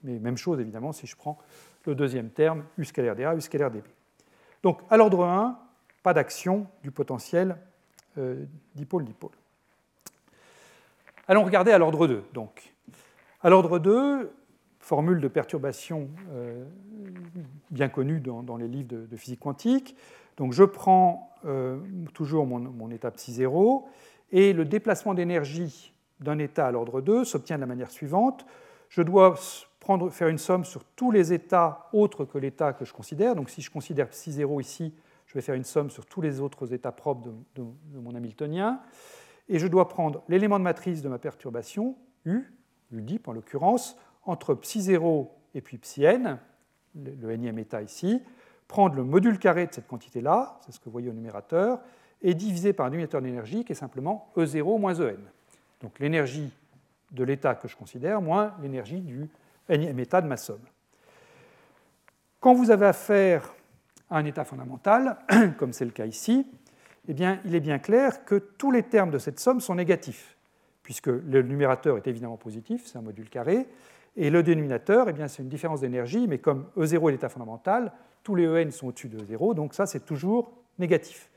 Mais 0.05 0.19
même 0.19 0.37
chose, 0.37 0.61
évidemment, 0.61 0.93
si 0.93 1.07
je 1.07 1.17
prends 1.17 1.39
le 1.87 1.95
deuxième 1.95 2.31
terme, 2.31 2.65
U 2.79 2.85
scalaire 2.85 3.17
dA, 3.17 3.35
U 3.35 3.41
scalaire 3.41 3.71
dB. 3.71 3.85
Donc, 4.63 4.81
à 4.91 4.97
l'ordre 4.97 5.25
1, 5.25 5.59
pas 6.03 6.15
d'action 6.15 6.67
du 6.83 6.91
potentiel 6.91 7.57
euh, 8.19 8.45
dipôle-dipôle. 8.75 9.33
Allons 11.29 11.45
regarder 11.45 11.73
à 11.73 11.79
l'ordre 11.79 12.07
2. 12.07 12.25
Donc, 12.33 12.73
à 13.43 13.51
l'ordre 13.51 13.79
2, 13.79 14.33
formule 14.79 15.21
de 15.21 15.29
perturbation 15.29 16.11
euh, 16.33 16.65
bien 17.71 17.89
connue 17.89 18.21
dans, 18.21 18.57
les 18.57 18.69
livres 18.69 19.07
de, 19.07 19.17
physique 19.17 19.41
quantique. 19.41 19.97
Donc, 20.37 20.53
je 20.53 20.65
prends 20.65 21.33
euh, 21.45 21.79
toujours 22.15 22.47
mon, 22.47 22.59
mon, 22.59 22.91
état 22.91 23.11
psi 23.11 23.33
0 23.33 23.89
et 24.33 24.53
le 24.53 24.65
déplacement 24.65 25.15
d'énergie 25.15 25.92
d'un 26.23 26.39
état 26.39 26.67
à 26.67 26.71
l'ordre 26.71 27.01
2 27.01 27.25
s'obtient 27.25 27.57
de 27.57 27.61
la 27.61 27.67
manière 27.67 27.91
suivante. 27.91 28.47
Je 28.89 29.03
dois 29.03 29.35
prendre, 29.81 30.11
faire 30.11 30.29
une 30.29 30.39
somme 30.39 30.65
sur 30.65 30.85
tous 30.85 31.11
les 31.11 31.33
états 31.33 31.89
autres 31.93 32.25
que 32.25 32.39
l'état 32.39 32.73
que 32.73 32.85
je 32.85 32.93
considère. 32.93 33.35
Donc 33.35 33.51
si 33.51 33.63
je 33.63 33.71
considère 33.71 34.09
psi 34.09 34.33
0 34.33 34.61
ici, 34.61 34.95
je 35.27 35.35
vais 35.35 35.41
faire 35.41 35.55
une 35.55 35.65
somme 35.65 35.91
sur 35.91 36.07
tous 36.07 36.21
les 36.21 36.41
autres 36.41 36.73
états 36.73 36.93
propres 36.93 37.31
de, 37.55 37.65
mon 37.95 38.15
Hamiltonien. 38.15 38.81
Et 39.49 39.59
je 39.59 39.67
dois 39.67 39.89
prendre 39.89 40.23
l'élément 40.29 40.59
de 40.59 40.65
matrice 40.65 41.03
de 41.03 41.09
ma 41.09 41.19
perturbation, 41.19 41.97
U, 42.25 42.53
UDIP 42.93 43.29
en 43.29 43.33
l'occurrence, 43.33 43.97
entre 44.25 44.55
psi 44.55 44.83
0 44.83 45.35
et 45.55 45.61
puis 45.61 45.79
psi 45.79 46.05
n, 46.05 46.39
le, 46.95 47.13
le 47.21 47.37
nème 47.37 47.59
état 47.59 47.83
ici, 47.83 48.23
prendre 48.69 48.95
le 48.95 49.05
module 49.05 49.39
carré 49.39 49.67
de 49.67 49.73
cette 49.73 49.87
quantité-là, 49.87 50.59
c'est 50.65 50.73
ce 50.73 50.79
que 50.79 50.85
vous 50.87 50.93
voyez 50.93 51.11
au 51.11 51.15
numérateur, 51.15 51.81
et 52.23 52.35
diviser 52.35 52.73
par 52.73 52.87
un 52.87 52.91
dénominateur 52.91 53.21
d'énergie 53.21 53.65
qui 53.65 53.73
est 53.73 53.77
simplement 53.77 54.31
E0 54.37 54.79
moins 54.79 55.01
En. 55.01 55.19
Donc 55.83 55.99
l'énergie 55.99 56.53
de 57.11 57.25
l'état 57.25 57.55
que 57.55 57.69
je 57.69 57.77
considère 57.77 58.23
moins 58.23 58.55
l'énergie 58.63 59.01
du 59.01 59.29
énième 59.69 59.99
état 59.99 60.21
de 60.21 60.27
ma 60.27 60.37
somme. 60.37 60.63
Quand 62.41 62.55
vous 62.55 62.71
avez 62.71 62.87
affaire 62.87 63.55
à 64.11 64.19
un 64.19 64.25
état 64.25 64.45
fondamental, 64.45 65.19
comme 65.59 65.73
c'est 65.73 65.85
le 65.85 65.91
cas 65.91 66.07
ici, 66.07 66.47
eh 67.09 67.15
bien, 67.15 67.41
il 67.45 67.55
est 67.55 67.61
bien 67.61 67.79
clair 67.79 68.25
que 68.25 68.37
tous 68.37 68.71
les 68.71 68.83
termes 68.83 69.11
de 69.11 69.19
cette 69.19 69.41
somme 69.41 69.61
sont 69.61 69.75
négatifs, 69.75 70.37
puisque 70.83 71.09
le 71.09 71.43
numérateur 71.43 71.97
est 71.97 72.07
évidemment 72.07 72.37
positif, 72.37 72.87
c'est 72.87 72.99
un 72.99 73.03
module 73.03 73.29
carré, 73.29 73.67
et 74.17 74.31
le 74.31 74.43
dénominateur, 74.43 75.09
eh 75.09 75.29
c'est 75.29 75.43
une 75.43 75.49
différence 75.49 75.81
d'énergie, 75.81 76.27
mais 76.29 76.39
comme 76.39 76.67
E0 76.77 77.09
est 77.09 77.13
l'état 77.13 77.29
fondamental, 77.29 77.93
tous 78.23 78.35
les 78.35 78.47
En 78.47 78.71
sont 78.71 78.89
au-dessus 78.89 79.09
de 79.09 79.19
E0, 79.19 79.55
donc 79.55 79.75
ça 79.75 79.87
c'est 79.87 80.05
toujours 80.05 80.53
négatif. 80.79 81.31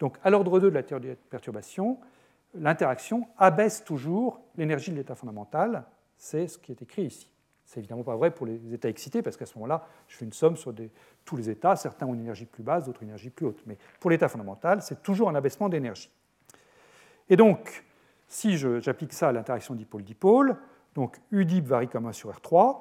Donc 0.00 0.16
à 0.24 0.30
l'ordre 0.30 0.58
2 0.58 0.70
de 0.70 0.74
la 0.74 0.82
théorie 0.82 1.08
de 1.08 1.16
perturbation, 1.30 1.98
l'interaction 2.54 3.28
abaisse 3.38 3.84
toujours 3.84 4.40
l'énergie 4.56 4.90
de 4.90 4.96
l'état 4.96 5.14
fondamental, 5.14 5.84
c'est 6.16 6.46
ce 6.46 6.58
qui 6.58 6.72
est 6.72 6.82
écrit 6.82 7.04
ici. 7.04 7.28
C'est 7.64 7.80
évidemment 7.80 8.02
pas 8.02 8.16
vrai 8.16 8.30
pour 8.30 8.46
les 8.46 8.74
états 8.74 8.88
excités, 8.88 9.22
parce 9.22 9.36
qu'à 9.36 9.46
ce 9.46 9.54
moment-là, 9.54 9.86
je 10.08 10.16
fais 10.16 10.24
une 10.24 10.32
somme 10.32 10.56
sur 10.56 10.74
tous 11.24 11.36
les 11.36 11.48
états. 11.48 11.74
Certains 11.76 12.06
ont 12.06 12.14
une 12.14 12.20
énergie 12.20 12.44
plus 12.44 12.62
basse, 12.62 12.84
d'autres 12.84 13.02
une 13.02 13.08
énergie 13.08 13.30
plus 13.30 13.46
haute. 13.46 13.62
Mais 13.66 13.78
pour 13.98 14.10
l'état 14.10 14.28
fondamental, 14.28 14.82
c'est 14.82 15.02
toujours 15.02 15.30
un 15.30 15.34
abaissement 15.34 15.68
d'énergie. 15.68 16.10
Et 17.30 17.36
donc, 17.36 17.84
si 18.28 18.58
j'applique 18.58 19.12
ça 19.12 19.28
à 19.28 19.32
l'interaction 19.32 19.74
dipôle-dipôle, 19.74 20.56
donc 20.94 21.18
UDIP 21.30 21.64
varie 21.64 21.88
comme 21.88 22.06
1 22.06 22.12
sur 22.12 22.30
R3. 22.30 22.78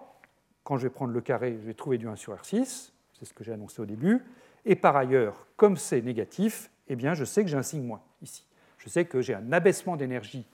Quand 0.63 0.77
je 0.77 0.84
vais 0.84 0.89
prendre 0.89 1.13
le 1.13 1.21
carré, 1.21 1.57
je 1.62 1.67
vais 1.67 1.73
trouver 1.73 1.97
du 1.97 2.07
1 2.07 2.15
sur 2.15 2.34
R6. 2.34 2.91
C'est 3.13 3.25
ce 3.25 3.34
que 3.34 3.43
j'ai 3.43 3.53
annoncé 3.53 3.81
au 3.81 3.86
début. 3.86 4.25
Et 4.65 4.75
par 4.75 4.95
ailleurs, 4.95 5.47
comme 5.55 5.77
c'est 5.77 6.01
négatif, 6.01 6.69
eh 6.88 6.95
bien, 6.95 7.13
je 7.13 7.23
sais 7.23 7.43
que 7.43 7.49
j'ai 7.49 7.57
un 7.57 7.63
signe 7.63 7.84
moins 7.84 8.01
ici. 8.21 8.45
Je 8.82 8.89
sais 8.89 9.06
que 9.06 9.22
j'ai 9.22 9.36
un 9.36 9.52
abaissement 9.52 9.96
d'énergie 9.96 10.48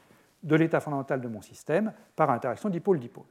de 0.44 0.56
l'état 0.56 0.82
fondamental 0.82 1.22
de 1.22 1.28
mon 1.30 1.42
système 1.42 1.94
par 2.16 2.30
interaction 2.30 2.70
dipôle-dipôle. 2.70 3.26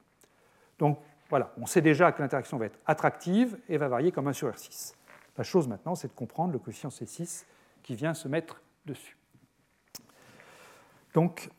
Donc 0.78 0.98
voilà, 1.28 1.52
on 1.58 1.66
sait 1.66 1.82
déjà 1.82 2.12
que 2.12 2.22
l'interaction 2.22 2.56
va 2.56 2.66
être 2.66 2.78
attractive 2.86 3.58
et 3.68 3.76
va 3.76 3.88
varier 3.88 4.10
comme 4.10 4.28
1 4.28 4.32
sur 4.32 4.48
R6. 4.48 4.94
La 5.36 5.44
chose 5.44 5.68
maintenant, 5.68 5.94
c'est 5.94 6.08
de 6.08 6.14
comprendre 6.14 6.52
le 6.52 6.58
coefficient 6.58 6.88
C6 6.88 7.44
qui 7.82 7.94
vient 7.94 8.14
se 8.14 8.26
mettre 8.26 8.62
dessus. 8.86 9.18
Donc, 11.12 11.50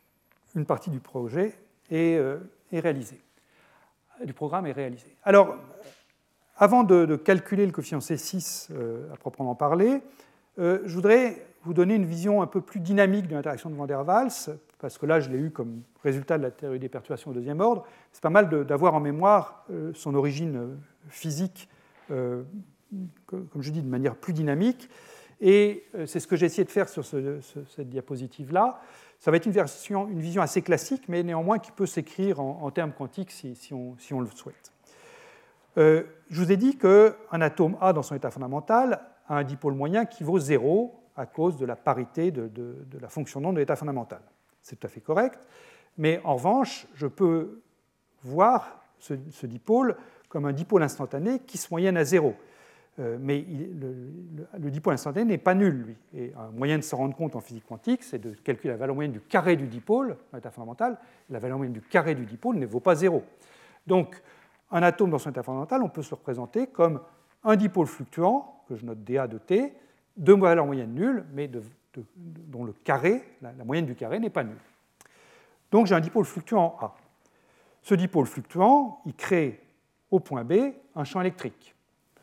une 0.55 0.65
partie 0.65 0.89
du 0.89 0.99
projet 0.99 1.53
est, 1.91 2.17
euh, 2.17 2.39
réalisée, 2.71 3.21
du 4.23 4.33
programme 4.33 4.65
est 4.65 4.71
réalisé. 4.71 5.15
Alors, 5.23 5.57
avant 6.55 6.83
de, 6.83 7.15
calculer 7.17 7.67
le 7.67 7.71
coefficient 7.71 7.99
C6 7.99 8.69
euh, 8.71 9.13
à 9.13 9.17
proprement 9.17 9.53
parler, 9.53 10.01
euh, 10.57 10.81
je 10.85 10.93
voudrais 10.95 11.46
vous 11.67 11.73
donner 11.73 11.95
une 11.95 12.05
vision 12.05 12.41
un 12.41 12.47
peu 12.47 12.61
plus 12.61 12.79
dynamique 12.79 13.27
de 13.27 13.35
l'interaction 13.35 13.69
de 13.69 13.75
Van 13.75 13.85
der 13.85 14.07
Waals, 14.07 14.57
parce 14.79 14.97
que 14.97 15.05
là, 15.05 15.19
je 15.19 15.29
l'ai 15.29 15.37
eu 15.37 15.51
comme 15.51 15.81
résultat 16.01 16.37
de 16.37 16.43
la 16.43 16.51
théorie 16.51 16.79
des 16.79 16.87
perturbations 16.87 17.31
au 17.31 17.33
deuxième 17.33 17.59
ordre. 17.59 17.83
C'est 18.13 18.23
pas 18.23 18.29
mal 18.29 18.49
d'avoir 18.65 18.95
en 18.95 19.01
mémoire 19.01 19.65
euh, 19.69 19.91
son 19.93 20.15
origine 20.15 20.55
euh, 20.55 20.75
physique, 21.09 21.69
comme 22.07 23.61
je 23.61 23.69
dis, 23.69 23.81
de 23.81 23.89
manière 23.89 24.15
plus 24.15 24.31
dynamique. 24.31 24.89
Et 25.41 25.83
c'est 26.05 26.21
ce 26.21 26.25
que 26.25 26.37
j'ai 26.37 26.45
essayé 26.45 26.63
de 26.63 26.71
faire 26.71 26.87
sur 26.87 27.03
cette 27.05 27.89
diapositive-là. 27.89 28.79
Ça 29.19 29.29
va 29.29 29.35
être 29.35 29.45
une, 29.45 30.19
vision 30.19 30.41
assez 30.41 30.61
classique, 30.61 31.03
mais 31.09 31.21
néanmoins 31.21 31.59
qui 31.59 31.73
peut 31.73 31.85
s'écrire 31.85 32.39
en, 32.39 32.71
termes 32.71 32.93
quantiques 32.93 33.31
si, 33.31 33.73
on, 33.73 34.21
le 34.21 34.27
souhaite. 34.27 34.71
je 35.75 36.05
vous 36.31 36.49
ai 36.49 36.55
dit 36.55 36.77
qu'un 36.77 37.41
atome 37.41 37.75
A 37.81 37.91
dans 37.91 38.03
son 38.03 38.15
état 38.15 38.31
fondamental 38.31 39.01
a 39.27 39.35
un 39.35 39.43
dipôle 39.43 39.73
moyen 39.73 40.05
qui 40.05 40.23
vaut 40.23 40.39
0 40.39 40.97
à 41.17 41.25
cause 41.25 41.57
de 41.57 41.65
la 41.65 41.75
parité 41.75 42.31
de, 42.31 42.49
la 43.01 43.09
fonction 43.09 43.41
d'onde 43.41 43.55
de 43.55 43.59
l'état 43.59 43.75
fondamental. 43.75 44.21
C'est 44.61 44.79
tout 44.79 44.87
à 44.87 44.89
fait 44.89 45.01
correct, 45.01 45.39
mais 45.97 46.21
en 46.23 46.35
revanche, 46.35 46.87
je 46.93 47.07
peux 47.07 47.61
voir 48.23 48.81
ce, 48.99 49.45
dipôle 49.45 49.95
comme 50.29 50.45
un 50.45 50.53
dipôle 50.53 50.83
instantané 50.83 51.39
qui 51.39 51.57
se 51.57 51.67
moyenne 51.71 51.97
à 51.97 52.03
zéro. 52.03 52.35
Euh, 52.99 53.17
mais 53.19 53.45
le, 53.47 54.71
dipôle 54.71 54.93
instantané 54.93 55.25
n'est 55.25 55.37
pas 55.37 55.53
nul, 55.53 55.73
lui. 55.73 55.97
Et 56.13 56.33
un 56.35 56.49
moyen 56.51 56.77
de 56.77 56.83
se 56.83 56.95
rendre 56.95 57.15
compte 57.15 57.35
en 57.35 57.41
physique 57.41 57.65
quantique, 57.67 58.03
c'est 58.03 58.19
de 58.19 58.31
calculer 58.31 58.71
la 58.71 58.77
valeur 58.77 58.95
moyenne 58.95 59.13
du 59.13 59.21
carré 59.21 59.55
du 59.55 59.67
dipôle, 59.67 60.17
dans 60.31 60.37
l'état 60.37 60.51
fondamental. 60.51 60.97
La 61.29 61.39
valeur 61.39 61.57
moyenne 61.57 61.73
du 61.73 61.81
carré 61.81 62.15
du 62.15 62.25
dipôle 62.25 62.57
ne 62.57 62.65
vaut 62.65 62.79
pas 62.79 62.95
zéro. 62.95 63.23
Donc, 63.85 64.21
un 64.71 64.83
atome 64.83 65.11
dans 65.11 65.19
son 65.19 65.29
état 65.29 65.43
fondamental, 65.43 65.81
on 65.81 65.89
peut 65.89 66.01
se 66.01 66.09
le 66.09 66.15
représenter 66.15 66.67
comme 66.67 67.01
un 67.43 67.55
dipôle 67.55 67.87
fluctuant, 67.87 68.63
que 68.67 68.75
je 68.75 68.85
note 68.85 69.03
dA 69.03 69.27
de 69.27 69.37
T, 69.37 69.73
de 70.17 70.33
valeur 70.33 70.65
moyenne 70.65 70.93
nulle, 70.93 71.25
mais 71.33 71.49
dont 72.15 72.63
le 72.63 72.73
carré, 72.73 73.23
la, 73.41 73.53
moyenne 73.63 73.85
du 73.85 73.95
carré 73.95 74.19
n'est 74.19 74.29
pas 74.29 74.43
nulle. 74.43 74.57
Donc 75.71 75.87
j'ai 75.87 75.95
un 75.95 75.99
dipôle 75.99 76.25
fluctuant 76.25 76.77
A. 76.81 76.95
Ce 77.81 77.95
dipôle 77.95 78.25
fluctuant, 78.25 79.01
il 79.05 79.13
crée 79.13 79.61
au 80.11 80.19
point 80.19 80.43
B 80.43 80.73
un 80.95 81.03
champ 81.03 81.21
électrique. 81.21 81.75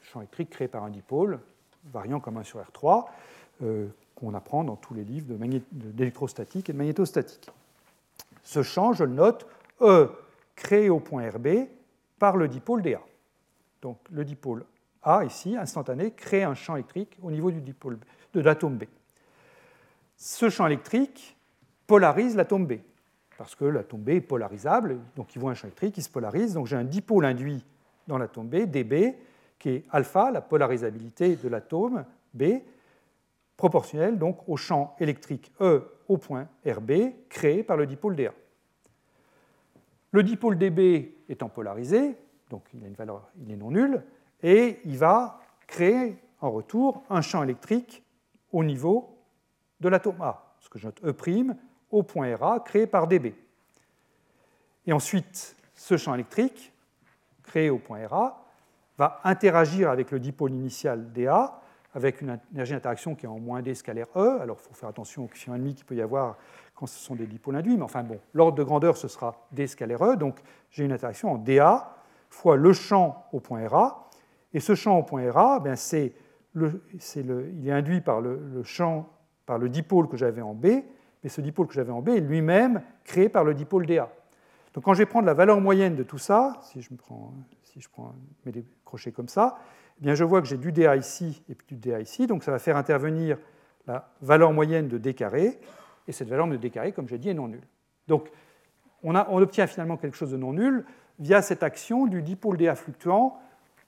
Champ 0.02 0.20
électrique 0.20 0.50
créé 0.50 0.68
par 0.68 0.84
un 0.84 0.90
dipôle, 0.90 1.40
variant 1.84 2.20
comme 2.20 2.36
1 2.36 2.42
sur 2.44 2.60
R3, 2.60 3.06
euh, 3.62 3.88
qu'on 4.14 4.34
apprend 4.34 4.64
dans 4.64 4.76
tous 4.76 4.94
les 4.94 5.04
livres 5.04 5.34
d'électrostatique 5.72 6.68
et 6.68 6.72
de 6.72 6.78
magnétostatique. 6.78 7.50
Ce 8.42 8.62
champ, 8.62 8.92
je 8.92 9.04
le 9.04 9.12
note, 9.12 9.46
E 9.80 10.08
créé 10.54 10.88
au 10.88 11.00
point 11.00 11.28
RB 11.28 11.66
par 12.18 12.36
le 12.36 12.46
dipôle 12.46 12.82
DA. 12.82 13.00
Donc 13.82 13.98
le 14.10 14.24
dipôle 14.24 14.64
A, 15.04 15.24
ici, 15.24 15.56
instantané, 15.56 16.12
crée 16.12 16.42
un 16.42 16.54
champ 16.54 16.74
électrique 16.74 17.18
au 17.22 17.30
niveau 17.30 17.50
du 17.50 17.60
de 17.60 18.40
l'atome 18.40 18.76
B. 18.76 18.84
Ce 20.16 20.48
champ 20.48 20.66
électrique 20.66 21.36
polarise 21.86 22.36
l'atome 22.36 22.66
B, 22.66 22.74
parce 23.36 23.54
que 23.54 23.64
l'atome 23.64 24.00
B 24.00 24.10
est 24.10 24.20
polarisable, 24.20 24.98
donc 25.16 25.34
il 25.34 25.40
voit 25.40 25.50
un 25.50 25.54
champ 25.54 25.66
électrique 25.66 25.94
qui 25.94 26.02
se 26.02 26.10
polarise. 26.10 26.54
Donc 26.54 26.66
j'ai 26.66 26.76
un 26.76 26.84
dipôle 26.84 27.24
induit 27.24 27.64
dans 28.06 28.18
l'atome 28.18 28.48
B, 28.48 28.64
dB, 28.64 29.14
qui 29.58 29.68
est 29.70 29.84
alpha, 29.90 30.30
la 30.30 30.40
polarisabilité 30.40 31.36
de 31.36 31.48
l'atome 31.48 32.04
B, 32.32 32.60
proportionnelle 33.56 34.18
donc 34.18 34.48
au 34.48 34.56
champ 34.56 34.96
électrique 34.98 35.52
E 35.60 35.82
au 36.08 36.18
point 36.18 36.48
RB 36.66 36.92
créé 37.28 37.62
par 37.62 37.76
le 37.76 37.86
dipôle 37.86 38.16
DA. 38.16 38.32
Le 40.10 40.22
dipôle 40.22 40.58
dB 40.58 41.14
étant 41.28 41.48
polarisé, 41.48 42.16
donc 42.50 42.62
il 42.74 42.84
a 42.84 42.86
une 42.86 42.94
valeur, 42.94 43.28
il 43.42 43.50
est 43.50 43.56
non 43.56 43.70
nul, 43.70 44.02
et 44.44 44.78
il 44.84 44.98
va 44.98 45.40
créer 45.66 46.22
en 46.40 46.50
retour 46.50 47.02
un 47.08 47.22
champ 47.22 47.42
électrique 47.42 48.04
au 48.52 48.62
niveau 48.62 49.18
de 49.80 49.88
l'atome 49.88 50.20
A, 50.20 50.54
ce 50.60 50.68
que 50.68 50.78
je 50.78 50.86
note 50.86 51.02
E' 51.02 51.56
au 51.90 52.02
point 52.02 52.36
RA 52.36 52.60
créé 52.60 52.86
par 52.86 53.08
dB. 53.08 53.34
Et 54.86 54.92
ensuite, 54.92 55.56
ce 55.74 55.96
champ 55.96 56.14
électrique, 56.14 56.72
créé 57.42 57.70
au 57.70 57.78
point 57.78 58.06
RA, 58.06 58.44
va 58.98 59.20
interagir 59.24 59.90
avec 59.90 60.10
le 60.10 60.20
dipôle 60.20 60.52
initial 60.52 61.10
DA 61.12 61.60
avec 61.94 62.20
une 62.20 62.38
énergie 62.52 62.72
d'interaction 62.72 63.14
qui 63.14 63.24
est 63.24 63.28
en 63.28 63.38
moins 63.38 63.62
d 63.62 63.74
scalaire 63.74 64.08
E. 64.16 64.40
Alors 64.40 64.58
il 64.60 64.68
faut 64.68 64.74
faire 64.74 64.88
attention 64.88 65.24
au 65.24 65.26
coefficient 65.26 65.54
ennemi 65.54 65.74
qu'il 65.74 65.86
peut 65.86 65.94
y 65.94 66.02
avoir 66.02 66.36
quand 66.74 66.86
ce 66.86 66.98
sont 66.98 67.14
des 67.14 67.26
dipôles 67.26 67.56
induits, 67.56 67.76
mais 67.76 67.84
enfin 67.84 68.02
bon, 68.02 68.18
l'ordre 68.34 68.58
de 68.58 68.64
grandeur 68.64 68.96
ce 68.96 69.08
sera 69.08 69.46
d 69.52 69.66
scalaire 69.66 70.02
E, 70.04 70.16
donc 70.16 70.40
j'ai 70.70 70.84
une 70.84 70.92
interaction 70.92 71.32
en 71.32 71.38
dA 71.38 71.94
fois 72.28 72.56
le 72.56 72.72
champ 72.72 73.26
au 73.32 73.40
point 73.40 73.66
RA, 73.68 74.03
et 74.54 74.60
ce 74.60 74.74
champ 74.74 74.98
au 74.98 75.02
point 75.02 75.30
RA, 75.30 75.60
ben 75.60 75.76
c'est 75.76 76.14
il 76.54 77.68
est 77.68 77.72
induit 77.72 78.00
par 78.00 78.20
le, 78.20 78.62
champ, 78.62 79.10
par 79.44 79.58
le 79.58 79.68
dipôle 79.68 80.08
que 80.08 80.16
j'avais 80.16 80.40
en 80.40 80.54
B, 80.54 80.66
mais 81.22 81.28
ce 81.28 81.40
dipôle 81.40 81.66
que 81.66 81.74
j'avais 81.74 81.90
en 81.90 82.00
B 82.00 82.10
est 82.10 82.20
lui-même 82.20 82.82
créé 83.02 83.28
par 83.28 83.44
le 83.44 83.54
dipôle 83.54 83.86
dA. 83.86 84.08
Donc 84.72 84.84
quand 84.84 84.94
je 84.94 84.98
vais 84.98 85.06
prendre 85.06 85.26
la 85.26 85.34
valeur 85.34 85.60
moyenne 85.60 85.96
de 85.96 86.02
tout 86.02 86.18
ça, 86.18 86.60
si 86.62 86.80
je, 86.80 86.94
prends, 86.94 87.34
si 87.64 87.80
je 87.80 87.88
mets 88.46 88.52
des 88.52 88.64
crochets 88.84 89.12
comme 89.12 89.28
ça, 89.28 89.58
eh 89.98 90.02
bien 90.02 90.14
je 90.14 90.24
vois 90.24 90.40
que 90.40 90.46
j'ai 90.46 90.56
du 90.56 90.72
dA 90.72 90.96
ici 90.96 91.42
et 91.48 91.54
puis 91.54 91.66
du 91.76 91.88
dA 91.88 92.00
ici, 92.00 92.26
donc 92.26 92.44
ça 92.44 92.52
va 92.52 92.58
faire 92.58 92.76
intervenir 92.76 93.38
la 93.86 94.08
valeur 94.22 94.52
moyenne 94.52 94.88
de 94.88 94.96
d 94.96 95.12
carré, 95.14 95.58
et 96.06 96.12
cette 96.12 96.28
valeur 96.28 96.46
de 96.46 96.56
d 96.56 96.70
carré, 96.70 96.92
comme 96.92 97.08
j'ai 97.08 97.18
dit, 97.18 97.30
est 97.30 97.34
non 97.34 97.48
nulle. 97.48 97.66
Donc 98.06 98.30
on, 99.02 99.14
on, 99.14 99.38
obtient 99.38 99.66
finalement 99.66 99.96
quelque 99.96 100.16
chose 100.16 100.30
de 100.30 100.36
non 100.36 100.52
nul 100.52 100.84
via 101.18 101.42
cette 101.42 101.62
action 101.62 102.06
du 102.06 102.22
dipôle 102.22 102.56
dA 102.56 102.74
fluctuant 102.74 103.38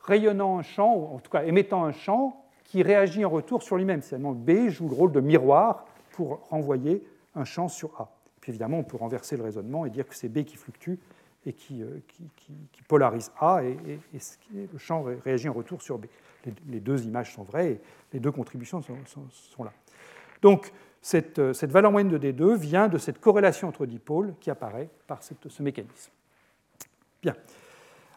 rayonnant 0.06 0.58
un 0.58 0.62
champ, 0.62 0.94
ou 0.94 1.16
en 1.16 1.18
tout 1.18 1.30
cas 1.30 1.44
émettant 1.44 1.84
un 1.84 1.92
champ 1.92 2.44
qui 2.64 2.82
réagit 2.82 3.24
en 3.24 3.30
retour 3.30 3.62
sur 3.62 3.76
lui-même. 3.76 4.02
C'est-à-dire 4.02 4.32
B 4.32 4.68
joue 4.68 4.88
le 4.88 4.94
rôle 4.94 5.12
de 5.12 5.20
miroir 5.20 5.86
pour 6.12 6.40
renvoyer 6.48 7.06
un 7.34 7.44
champ 7.44 7.68
sur 7.68 8.00
A. 8.00 8.10
Puis 8.40 8.50
évidemment, 8.50 8.78
on 8.78 8.84
peut 8.84 8.96
renverser 8.96 9.36
le 9.36 9.42
raisonnement 9.42 9.86
et 9.86 9.90
dire 9.90 10.06
que 10.06 10.14
c'est 10.14 10.28
B 10.28 10.44
qui 10.44 10.56
fluctue 10.56 10.94
et 11.44 11.52
qui, 11.52 11.82
euh, 11.82 12.00
polarise 12.88 13.30
A, 13.40 13.62
et, 13.62 13.76
le 14.52 14.78
champ 14.78 15.04
réagit 15.24 15.48
en 15.48 15.52
retour 15.52 15.80
sur 15.82 15.98
B. 15.98 16.06
Les, 16.68 16.80
deux 16.80 17.04
images 17.04 17.34
sont 17.34 17.42
vraies 17.42 17.72
et 17.72 17.80
les 18.12 18.20
deux 18.20 18.30
contributions 18.30 18.80
sont, 18.82 19.64
là. 19.64 19.72
Donc, 20.42 20.72
euh, 21.14 21.52
cette, 21.52 21.70
valeur 21.70 21.90
moyenne 21.92 22.10
de 22.10 22.18
D2 22.18 22.56
vient 22.56 22.88
de 22.88 22.98
cette 22.98 23.20
corrélation 23.20 23.68
entre 23.68 23.86
dipôles 23.86 24.34
qui 24.40 24.50
apparaît 24.50 24.88
par 25.06 25.22
ce 25.22 25.62
mécanisme. 25.62 26.10
Bien. 27.22 27.34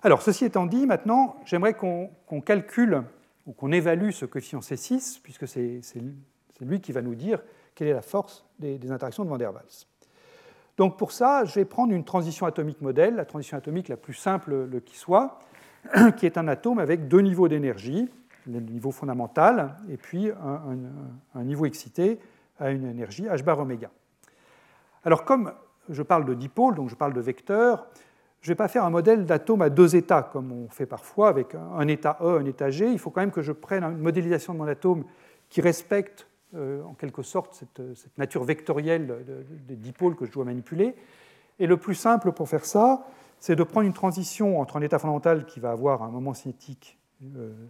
Alors, 0.01 0.21
ceci 0.21 0.45
étant 0.45 0.65
dit, 0.65 0.85
maintenant, 0.85 1.35
j'aimerais 1.45 1.73
qu'on 1.73 2.41
calcule 2.45 3.03
ou 3.45 3.51
qu'on 3.51 3.71
évalue 3.71 4.11
ce 4.11 4.25
coefficient 4.25 4.59
C6, 4.59 5.19
puisque 5.21 5.47
c'est 5.47 5.81
lui 6.61 6.79
qui 6.79 6.91
va 6.91 7.01
nous 7.01 7.15
dire 7.15 7.41
quelle 7.75 7.87
est 7.87 7.93
la 7.93 8.01
force 8.01 8.45
des, 8.59 8.91
interactions 8.91 9.23
de 9.23 9.29
Van 9.29 9.37
der 9.37 9.53
Waals. 9.53 9.87
Donc 10.77 10.97
pour 10.97 11.11
ça, 11.11 11.43
je 11.43 11.55
vais 11.55 11.65
prendre 11.65 11.93
une 11.93 12.05
transition 12.05 12.45
atomique 12.45 12.81
modèle, 12.81 13.15
la 13.15 13.25
transition 13.25 13.57
atomique 13.57 13.89
la 13.89 13.97
plus 13.97 14.13
simple 14.13 14.69
qui 14.85 14.97
soit, 14.97 15.39
qui 16.17 16.25
est 16.25 16.37
un 16.37 16.47
atome 16.47 16.79
avec 16.79 17.07
deux 17.07 17.19
niveaux 17.19 17.49
d'énergie, 17.49 18.09
le 18.47 18.59
niveau 18.59 18.91
fondamental 18.91 19.75
et 19.89 19.97
puis 19.97 20.31
un, 21.35 21.43
niveau 21.43 21.65
excité 21.65 22.19
à 22.59 22.71
une 22.71 22.85
énergie 22.85 23.23
h 23.23 23.43
bar 23.43 23.59
oméga. 23.59 23.89
Alors 25.03 25.25
comme 25.25 25.53
je 25.89 26.03
parle 26.03 26.25
de 26.25 26.33
dipôle, 26.33 26.75
donc 26.75 26.89
je 26.89 26.95
parle 26.95 27.13
de 27.13 27.21
vecteur, 27.21 27.87
je 28.41 28.47
ne 28.47 28.51
vais 28.53 28.55
pas 28.55 28.67
faire 28.67 28.85
un 28.85 28.89
modèle 28.89 29.25
d'atome 29.25 29.61
à 29.61 29.69
deux 29.69 29.95
états 29.95 30.23
comme 30.23 30.51
on 30.51 30.69
fait 30.69 30.85
parfois 30.85 31.27
avec 31.27 31.55
un 31.55 31.87
état 31.87 32.17
E, 32.21 32.37
un 32.39 32.45
état 32.45 32.71
G. 32.71 32.89
Il 32.89 32.99
faut 32.99 33.09
quand 33.09 33.21
même 33.21 33.31
que 33.31 33.41
je 33.41 33.51
prenne 33.51 33.83
une 33.83 33.97
modélisation 33.97 34.53
de 34.53 34.59
mon 34.59 34.67
atome 34.67 35.03
qui 35.49 35.59
respecte 35.59 36.27
euh, 36.55 36.81
en 36.83 36.93
quelque 36.93 37.21
sorte 37.21 37.53
cette, 37.53 38.17
nature 38.17 38.43
vectorielle 38.45 39.25
des 39.67 39.75
dipôles 39.75 40.15
que 40.15 40.25
je 40.25 40.31
dois 40.31 40.45
manipuler. 40.45 40.95
Et 41.59 41.67
le 41.67 41.75
plus 41.75 41.95
simple 41.95 42.31
pour 42.31 42.47
faire 42.47 42.63
ça, 42.63 43.05
c'est 43.39 43.55
de 43.55 43.63
prendre 43.63 43.85
une 43.85 43.93
transition 43.93 44.59
entre 44.59 44.77
un 44.77 44.81
état 44.81 44.99
fondamental 44.99 45.45
qui 45.45 45.59
va 45.59 45.71
avoir 45.71 46.01
un 46.03 46.09
moment 46.09 46.33
cinétique 46.33 46.97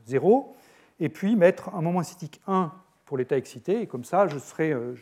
0 0.06 0.56
euh, 0.56 1.04
et 1.04 1.10
puis 1.10 1.36
mettre 1.36 1.74
un 1.74 1.82
moment 1.82 2.04
cinétique 2.04 2.42
1 2.46 2.72
pour 3.06 3.18
l'état 3.18 3.38
excité. 3.38 3.82
Et 3.82 3.88
comme 3.88 4.04
ça, 4.04 4.28
je 4.28 4.36
ne 4.36 4.74
euh, 4.74 4.96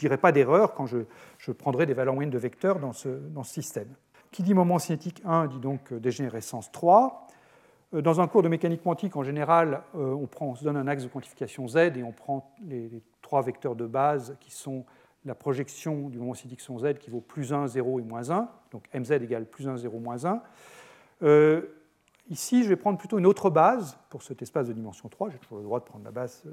dirai 0.00 0.16
pas 0.16 0.32
d'erreur 0.32 0.74
quand 0.74 0.86
je, 0.86 1.52
prendrai 1.52 1.86
des 1.86 1.94
valeurs 1.94 2.14
moyennes 2.14 2.30
de 2.30 2.38
vecteurs 2.38 2.80
dans 2.80 2.92
ce 2.92 3.20
système. 3.44 3.88
Qui 4.36 4.42
dit 4.42 4.52
moment 4.52 4.78
cinétique 4.78 5.22
1 5.24 5.46
dit 5.46 5.60
donc 5.60 5.90
euh, 5.92 5.98
dégénérescence 5.98 6.70
3. 6.70 7.26
Euh, 7.94 8.02
dans 8.02 8.20
un 8.20 8.28
cours 8.28 8.42
de 8.42 8.48
mécanique 8.48 8.82
quantique, 8.82 9.16
en 9.16 9.22
général, 9.22 9.80
euh, 9.94 10.14
on, 10.40 10.54
se 10.54 10.62
donne 10.62 10.76
un 10.76 10.86
axe 10.88 11.04
de 11.04 11.08
quantification 11.08 11.66
Z 11.66 11.76
et 11.76 12.02
on 12.02 12.12
prend 12.12 12.54
les, 12.68 13.02
trois 13.22 13.40
vecteurs 13.40 13.74
de 13.74 13.86
base 13.86 14.36
qui 14.40 14.50
sont 14.50 14.84
la 15.24 15.34
projection 15.34 16.10
du 16.10 16.18
moment 16.18 16.34
cinétique 16.34 16.60
son 16.60 16.78
Z 16.78 16.98
qui 17.00 17.08
vaut 17.08 17.22
plus 17.22 17.54
1, 17.54 17.66
0 17.66 18.00
et 18.00 18.02
moins 18.02 18.28
1, 18.28 18.46
donc 18.72 18.84
mz 18.92 19.12
égale 19.22 19.46
plus 19.46 19.66
1, 19.68 19.78
0, 19.78 19.98
moins 20.00 20.26
1. 20.26 20.42
ici, 22.28 22.62
je 22.62 22.68
vais 22.68 22.76
prendre 22.76 22.98
plutôt 22.98 23.18
une 23.18 23.24
autre 23.24 23.48
base 23.48 23.96
pour 24.10 24.22
cet 24.22 24.42
espace 24.42 24.68
de 24.68 24.74
dimension 24.74 25.08
3, 25.08 25.30
j'ai 25.30 25.38
toujours 25.38 25.56
le 25.56 25.64
droit 25.64 25.80
de 25.80 25.86
prendre 25.86 26.04
la 26.04 26.10
base 26.10 26.44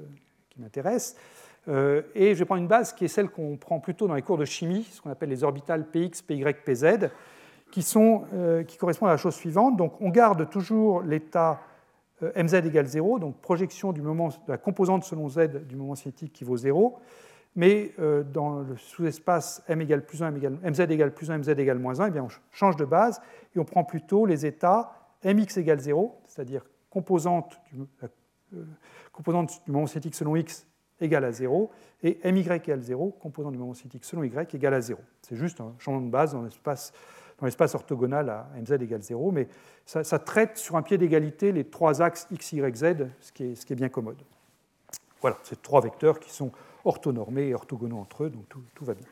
qui 0.48 0.58
m'intéresse, 0.58 1.16
et 1.68 2.34
je 2.34 2.34
vais 2.34 2.44
prendre 2.46 2.62
une 2.62 2.66
base 2.66 2.94
qui 2.94 3.04
est 3.04 3.08
celle 3.08 3.28
qu'on 3.28 3.58
prend 3.58 3.78
plutôt 3.78 4.08
dans 4.08 4.14
les 4.14 4.22
cours 4.22 4.38
de 4.38 4.46
chimie, 4.46 4.84
ce 4.90 5.02
qu'on 5.02 5.10
appelle 5.10 5.28
les 5.28 5.44
orbitales 5.44 5.86
Px, 5.90 6.22
Py, 6.22 6.42
Pz, 6.64 7.10
qui, 7.74 7.82
sont, 7.82 8.22
euh, 8.32 8.62
correspondent 8.78 9.08
à 9.08 9.14
la 9.14 9.18
chose 9.18 9.34
suivante. 9.34 9.76
Donc 9.76 10.00
on 10.00 10.08
garde 10.10 10.48
toujours 10.48 11.02
l'état 11.02 11.60
euh, 12.22 12.30
mz 12.36 12.54
égale 12.54 12.86
0, 12.86 13.18
donc 13.18 13.40
projection 13.40 13.92
de 13.92 14.00
la 14.46 14.58
composante 14.58 15.02
selon 15.02 15.28
z 15.28 15.48
du 15.66 15.74
moment 15.74 15.96
cinétique 15.96 16.32
qui 16.32 16.44
vaut 16.44 16.56
0, 16.56 16.96
mais 17.56 17.90
euh, 17.98 18.22
dans 18.22 18.60
le 18.60 18.76
sous-espace 18.76 19.64
m 19.66 19.80
égale 19.80 20.06
plus 20.06 20.22
1, 20.22 20.30
mz 20.30 20.80
égale 20.88 21.12
plus 21.12 21.32
1, 21.32 21.38
mz 21.38 21.48
égale 21.48 21.80
moins 21.80 21.98
1, 21.98 22.14
eh 22.14 22.20
on 22.20 22.28
change 22.52 22.76
de 22.76 22.84
base 22.84 23.20
et 23.56 23.58
on 23.58 23.64
prend 23.64 23.82
plutôt 23.82 24.24
les 24.24 24.46
états 24.46 24.92
mx 25.24 25.56
égale 25.56 25.80
0, 25.80 26.16
c'est-à-dire 26.26 26.64
composante 26.90 27.60
du, 27.72 27.80
composante 29.10 29.62
du 29.66 29.72
moment 29.72 29.88
cinétique 29.88 30.14
selon 30.14 30.36
x 30.36 30.64
égale 31.00 31.24
à 31.24 31.32
0, 31.32 31.72
et 32.04 32.20
my 32.30 32.42
égale 32.42 32.82
0, 32.82 33.10
composante 33.20 33.50
du 33.50 33.58
moment 33.58 33.74
cinétique 33.74 34.04
selon 34.04 34.22
y 34.22 34.30
égale 34.52 34.74
à 34.74 34.80
0. 34.80 35.00
C'est 35.22 35.34
juste 35.34 35.60
un 35.60 35.74
changement 35.80 36.06
de 36.06 36.12
base 36.12 36.34
dans 36.34 36.42
l'espace 36.42 36.92
dans 37.44 37.46
l'espace 37.46 37.74
orthogonal 37.74 38.30
à 38.30 38.48
mz 38.56 38.72
égale 38.80 39.02
0, 39.02 39.30
mais 39.30 39.48
ça, 39.84 40.18
traite 40.18 40.56
sur 40.56 40.76
un 40.76 40.82
pied 40.82 40.96
d'égalité 40.96 41.52
les 41.52 41.64
trois 41.64 42.00
axes 42.00 42.26
x, 42.30 42.54
y, 42.54 42.74
z, 42.74 43.06
ce 43.20 43.32
qui 43.32 43.44
est, 43.44 43.54
ce 43.54 43.66
qui 43.66 43.74
est 43.74 43.76
bien 43.76 43.90
commode. 43.90 44.16
Voilà, 45.20 45.36
ces 45.42 45.56
trois 45.56 45.82
vecteurs 45.82 46.20
qui 46.20 46.30
sont 46.30 46.52
orthonormés 46.86 47.48
et 47.48 47.54
orthogonaux 47.54 47.98
entre 47.98 48.24
eux, 48.24 48.30
donc 48.30 48.46
tout, 48.48 48.84
va 48.84 48.94
bien. 48.94 49.06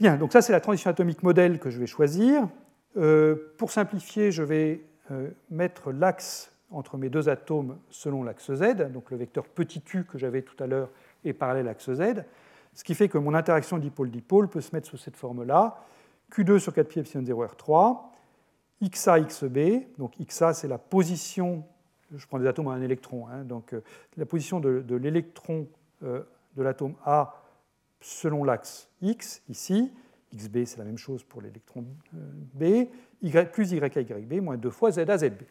Bien, 0.00 0.16
donc 0.16 0.32
ça 0.32 0.42
c'est 0.42 0.52
la 0.52 0.60
transition 0.60 0.90
atomique 0.90 1.22
modèle 1.22 1.60
que 1.60 1.70
je 1.70 1.78
vais 1.78 1.86
choisir. 1.86 2.48
Euh, 2.96 3.36
pour 3.56 3.70
simplifier, 3.70 4.32
je 4.32 4.42
vais 4.42 4.82
euh, 5.12 5.30
mettre 5.48 5.92
l'axe 5.92 6.52
entre 6.72 6.98
mes 6.98 7.08
deux 7.08 7.28
atomes 7.28 7.78
selon 7.88 8.24
l'axe 8.24 8.52
Z, 8.52 8.90
donc 8.92 9.12
le 9.12 9.16
vecteur 9.16 9.46
petit 9.46 9.82
u 9.94 10.02
que 10.02 10.18
j'avais 10.18 10.42
tout 10.42 10.60
à 10.60 10.66
l'heure 10.66 10.88
est 11.24 11.34
parallèle 11.34 11.66
à 11.66 11.70
l'axe 11.70 11.92
Z, 11.92 12.24
ce 12.74 12.82
qui 12.82 12.96
fait 12.96 13.08
que 13.08 13.18
mon 13.18 13.34
interaction 13.34 13.78
dipôle-dipôle 13.78 14.48
peut 14.48 14.60
se 14.60 14.74
mettre 14.74 14.88
sous 14.88 14.96
cette 14.96 15.16
forme-là, 15.16 15.84
Q2 16.30 16.58
sur 16.58 16.72
4 16.72 16.88
pi 16.88 17.00
epsilon 17.00 17.24
0 17.24 17.46
R3, 17.46 17.98
XA, 18.88 19.20
XB, 19.20 19.98
donc 19.98 20.14
XA 20.26 20.54
c'est 20.54 20.68
la 20.68 20.78
position, 20.78 21.64
je 22.14 22.26
prends 22.26 22.38
des 22.38 22.46
atomes 22.46 22.68
à 22.68 22.72
un 22.72 22.82
électron, 22.82 23.26
hein, 23.28 23.44
donc 23.44 23.74
euh, 23.74 23.82
la 24.16 24.26
position 24.26 24.60
de, 24.60 24.94
l'électron 24.94 25.66
euh, 26.02 26.22
de 26.56 26.62
l'atome 26.62 26.94
A 27.04 27.34
selon 28.00 28.44
l'axe 28.44 28.88
X, 29.02 29.42
ici, 29.48 29.92
XB 30.34 30.64
c'est 30.64 30.78
la 30.78 30.84
même 30.84 30.98
chose 30.98 31.24
pour 31.24 31.42
l'électron 31.42 31.84
euh, 32.14 32.18
B, 32.54 32.88
y, 33.22 33.44
plus 33.52 33.72
YA, 33.72 33.88
YB, 33.88 34.40
moins 34.40 34.56
2 34.56 34.70
fois 34.70 34.92
Z 34.92 35.00
à 35.00 35.18
ZB. 35.18 35.42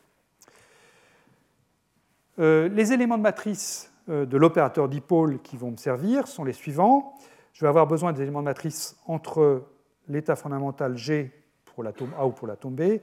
les 2.37 2.93
éléments 2.93 3.17
de 3.17 3.23
matrice 3.23 3.91
de 4.07 4.37
l'opérateur 4.37 4.89
dipôle 4.89 5.39
qui 5.41 5.55
vont 5.55 5.71
me 5.71 5.77
servir 5.77 6.27
sont 6.27 6.43
les 6.43 6.53
suivants. 6.53 7.13
Je 7.53 7.61
vais 7.61 7.67
avoir 7.67 7.85
besoin 7.85 8.11
des 8.11 8.23
éléments 8.23 8.39
de 8.39 8.45
matrice 8.45 8.97
entre 9.05 9.67
l'état 10.09 10.35
fondamental 10.35 10.97
G 10.97 11.31
pour 11.65 11.83
l'atome 11.83 12.11
A 12.17 12.25
ou 12.25 12.31
pour 12.31 12.47
l'atome 12.47 12.75
B, 12.75 12.99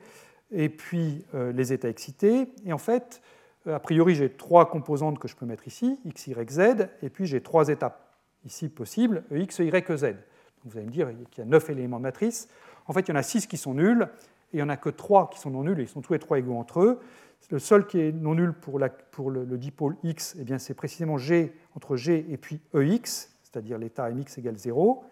et 0.53 0.69
puis 0.69 1.25
euh, 1.35 1.53
les 1.53 1.73
états 1.73 1.88
excités. 1.88 2.49
Et 2.64 2.73
en 2.73 2.79
fait, 2.79 3.23
euh, 3.66 3.77
a 3.77 3.81
priori, 3.81 4.14
j'ai 4.14 4.31
trois 4.31 4.69
composantes 4.69 5.19
que 5.19 5.29
je 5.29 5.37
peux 5.37 5.47
mettre 5.47 5.66
ici, 5.66 5.99
x, 6.05 6.27
y, 6.27 6.51
z, 6.51 6.88
et 7.03 7.11
puis 7.11 7.27
j'ai 7.27 7.40
trois 7.40 7.69
étapes 7.69 8.14
ici 8.45 8.69
possibles, 8.69 9.25
x, 9.33 9.59
y, 9.59 9.97
z. 9.97 10.14
vous 10.64 10.77
allez 10.77 10.87
me 10.87 10.92
dire 10.92 11.09
qu'il 11.31 11.42
y 11.45 11.47
a 11.47 11.51
neuf 11.51 11.71
éléments 11.71 11.99
de 11.99 12.03
matrice. 12.03 12.49
En 12.87 12.92
fait, 12.92 13.01
il 13.01 13.09
y 13.09 13.12
en 13.12 13.16
a 13.16 13.23
six 13.23 13.47
qui 13.47 13.57
sont 13.57 13.75
nuls, 13.75 14.09
et 14.53 14.57
il 14.57 14.57
n'y 14.57 14.62
en 14.62 14.69
a 14.69 14.77
que 14.77 14.90
trois 14.90 15.31
qui 15.31 15.40
sont 15.40 15.51
non 15.51 15.64
nuls, 15.64 15.81
et 15.81 15.83
ils 15.83 15.88
sont 15.88 16.03
tous 16.03 16.12
les 16.12 16.19
trois 16.19 16.38
égaux 16.38 16.57
entre 16.57 16.81
eux. 16.81 17.01
Le 17.51 17.59
seul 17.59 17.87
qui 17.87 18.01
est 18.01 18.12
non 18.12 18.35
nul 18.35 18.53
pour, 18.53 18.79
le, 18.79 19.47
dipôle 19.57 19.97
x, 20.03 20.37
eh 20.38 20.59
c'est 20.59 20.75
précisément 20.75 21.16
G 21.16 21.53
entre 21.77 21.97
G 21.97 22.27
et 22.29 22.37
puis 22.37 22.61
EX, 22.75 23.31
c'est-à-dire 23.42 23.79
l'état 23.79 24.11
mx 24.11 24.38
égale 24.38 24.57
0. 24.57 25.05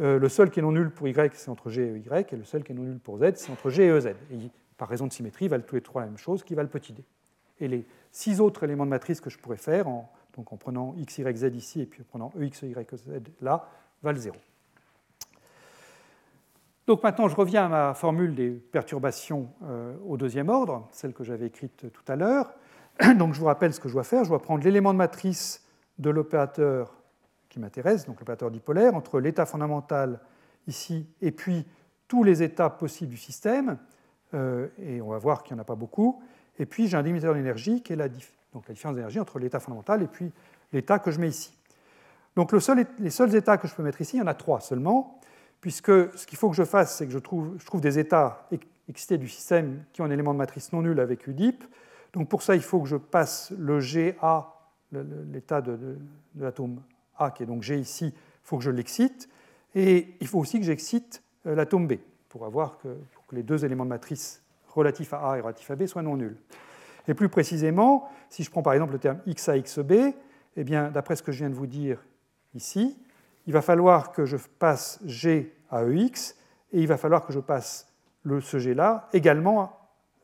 Euh, 0.00 0.18
le 0.18 0.28
seul 0.28 0.50
qui 0.50 0.60
est 0.60 0.62
non 0.62 0.72
nul 0.72 0.90
pour 0.90 1.08
y, 1.08 1.14
c'est 1.32 1.48
entre 1.48 1.70
g 1.70 1.82
et 1.82 1.98
y, 1.98 2.34
et 2.34 2.36
le 2.36 2.44
seul 2.44 2.62
qui 2.62 2.72
est 2.72 2.74
non 2.74 2.82
nul 2.82 2.98
pour 2.98 3.18
z, 3.18 3.32
c'est 3.36 3.50
entre 3.50 3.70
g 3.70 3.86
et 3.86 3.88
ez. 3.88 4.08
Et 4.30 4.50
par 4.76 4.88
raison 4.88 5.06
de 5.06 5.12
symétrie, 5.12 5.48
valent 5.48 5.64
tous 5.66 5.74
les 5.74 5.80
trois 5.80 6.02
la 6.02 6.08
même 6.08 6.18
chose, 6.18 6.42
qui 6.42 6.54
valent 6.54 6.68
petit 6.68 6.92
d. 6.92 7.02
Et 7.60 7.68
les 7.68 7.86
six 8.12 8.40
autres 8.40 8.64
éléments 8.64 8.84
de 8.84 8.90
matrice 8.90 9.20
que 9.20 9.30
je 9.30 9.38
pourrais 9.38 9.56
faire, 9.56 9.88
en, 9.88 10.12
donc 10.36 10.52
en 10.52 10.56
prenant 10.56 10.94
x, 10.98 11.18
y, 11.18 11.36
z 11.36 11.54
ici, 11.54 11.80
et 11.80 11.86
puis 11.86 12.02
en 12.02 12.04
prenant 12.04 12.32
e, 12.38 12.44
x, 12.44 12.62
y, 12.62 12.96
z 12.96 13.22
là, 13.40 13.68
valent 14.02 14.18
0. 14.18 14.36
Donc 16.86 17.02
maintenant, 17.02 17.26
je 17.26 17.34
reviens 17.34 17.66
à 17.66 17.68
ma 17.68 17.94
formule 17.94 18.34
des 18.34 18.50
perturbations 18.50 19.48
euh, 19.64 19.94
au 20.06 20.16
deuxième 20.16 20.50
ordre, 20.50 20.86
celle 20.92 21.14
que 21.14 21.24
j'avais 21.24 21.46
écrite 21.46 21.90
tout 21.90 22.04
à 22.06 22.14
l'heure. 22.14 22.54
Donc 23.18 23.34
je 23.34 23.40
vous 23.40 23.46
rappelle 23.46 23.72
ce 23.72 23.80
que 23.80 23.88
je 23.88 23.94
dois 23.94 24.04
faire. 24.04 24.22
Je 24.24 24.28
dois 24.28 24.40
prendre 24.40 24.62
l'élément 24.62 24.92
de 24.92 24.98
matrice 24.98 25.66
de 25.98 26.10
l'opérateur 26.10 26.95
qui 27.56 27.60
m'intéresse, 27.60 28.04
donc 28.04 28.20
l'opérateur 28.20 28.50
dipolaire, 28.50 28.94
entre 28.94 29.18
l'état 29.18 29.46
fondamental 29.46 30.20
ici 30.66 31.06
et 31.22 31.30
puis 31.30 31.66
tous 32.06 32.22
les 32.22 32.42
états 32.42 32.68
possibles 32.68 33.10
du 33.10 33.16
système, 33.16 33.78
euh, 34.34 34.68
et 34.78 35.00
on 35.00 35.08
va 35.08 35.16
voir 35.16 35.42
qu'il 35.42 35.54
n'y 35.54 35.60
en 35.60 35.62
a 35.62 35.64
pas 35.64 35.74
beaucoup, 35.74 36.22
et 36.58 36.66
puis 36.66 36.86
j'ai 36.86 36.98
un 36.98 37.02
délimitateur 37.02 37.34
d'énergie 37.34 37.82
qui 37.82 37.94
est 37.94 37.96
la, 37.96 38.10
donc 38.52 38.68
la 38.68 38.74
différence 38.74 38.94
d'énergie 38.94 39.18
entre 39.20 39.38
l'état 39.38 39.58
fondamental 39.58 40.02
et 40.02 40.06
puis 40.06 40.30
l'état 40.74 40.98
que 40.98 41.10
je 41.10 41.18
mets 41.18 41.30
ici. 41.30 41.56
Donc 42.36 42.52
les 42.52 43.10
seuls 43.10 43.34
états 43.34 43.56
que 43.56 43.66
je 43.66 43.74
peux 43.74 43.82
mettre 43.82 44.02
ici, 44.02 44.18
il 44.18 44.20
y 44.20 44.22
en 44.22 44.26
a 44.26 44.34
trois 44.34 44.60
seulement, 44.60 45.18
puisque 45.62 46.14
ce 46.14 46.26
qu'il 46.26 46.36
faut 46.36 46.50
que 46.50 46.56
je 46.56 46.64
fasse, 46.64 46.98
c'est 46.98 47.06
que 47.06 47.12
je 47.12 47.18
trouve, 47.18 47.56
je 47.58 47.64
trouve 47.64 47.80
des 47.80 47.98
états 47.98 48.46
excités 48.86 49.16
du 49.16 49.28
système 49.28 49.82
qui 49.94 50.02
ont 50.02 50.04
un 50.04 50.10
élément 50.10 50.34
de 50.34 50.38
matrice 50.38 50.74
non 50.74 50.82
nul 50.82 51.00
avec 51.00 51.26
UDIP. 51.26 51.64
Donc 52.12 52.28
pour 52.28 52.42
ça, 52.42 52.54
il 52.54 52.62
faut 52.62 52.82
que 52.82 52.88
je 52.88 52.96
passe 52.96 53.50
le 53.58 53.78
GA, 53.80 54.52
l'état 54.92 55.62
de 55.62 55.96
l'atome 56.36 56.82
a, 57.18 57.30
qui 57.30 57.42
est 57.42 57.46
donc 57.46 57.62
G 57.62 57.78
ici, 57.78 58.06
il 58.06 58.12
faut 58.42 58.58
que 58.58 58.64
je 58.64 58.70
l'excite. 58.70 59.28
Et 59.74 60.14
il 60.20 60.26
faut 60.26 60.38
aussi 60.38 60.58
que 60.58 60.64
j'excite 60.64 61.22
euh, 61.46 61.54
l'atome 61.54 61.86
B 61.86 61.94
pour, 62.28 62.46
avoir 62.46 62.78
que, 62.78 62.88
les 63.32 63.42
deux 63.42 63.64
éléments 63.64 63.84
de 63.84 63.90
matrice 63.90 64.42
relatifs 64.68 65.12
à 65.12 65.32
A 65.32 65.38
et 65.38 65.40
relatifs 65.40 65.70
à 65.70 65.76
B 65.76 65.86
soient 65.86 66.02
non 66.02 66.16
nuls. 66.16 66.36
Et 67.08 67.14
plus 67.14 67.28
précisément, 67.28 68.08
si 68.30 68.44
je 68.44 68.50
prends 68.50 68.62
par 68.62 68.72
exemple 68.72 68.92
le 68.92 68.98
terme 68.98 69.18
x 69.26 69.48
à 69.48 69.58
xb, 69.58 70.14
eh 70.56 70.64
bien, 70.64 70.90
d'après 70.90 71.16
ce 71.16 71.22
que 71.22 71.32
je 71.32 71.38
viens 71.38 71.50
de 71.50 71.54
vous 71.54 71.66
dire 71.66 72.04
ici, 72.54 72.96
il 73.46 73.52
va 73.52 73.62
falloir 73.62 74.12
que 74.12 74.24
je 74.24 74.36
passe 74.58 75.00
G 75.04 75.52
à 75.70 75.84
EX 75.84 76.36
et 76.72 76.80
il 76.80 76.86
va 76.86 76.96
falloir 76.96 77.26
que 77.26 77.32
je 77.32 77.40
passe 77.40 77.92
ce 78.40 78.58
G-là 78.58 79.08
également, 79.12 79.78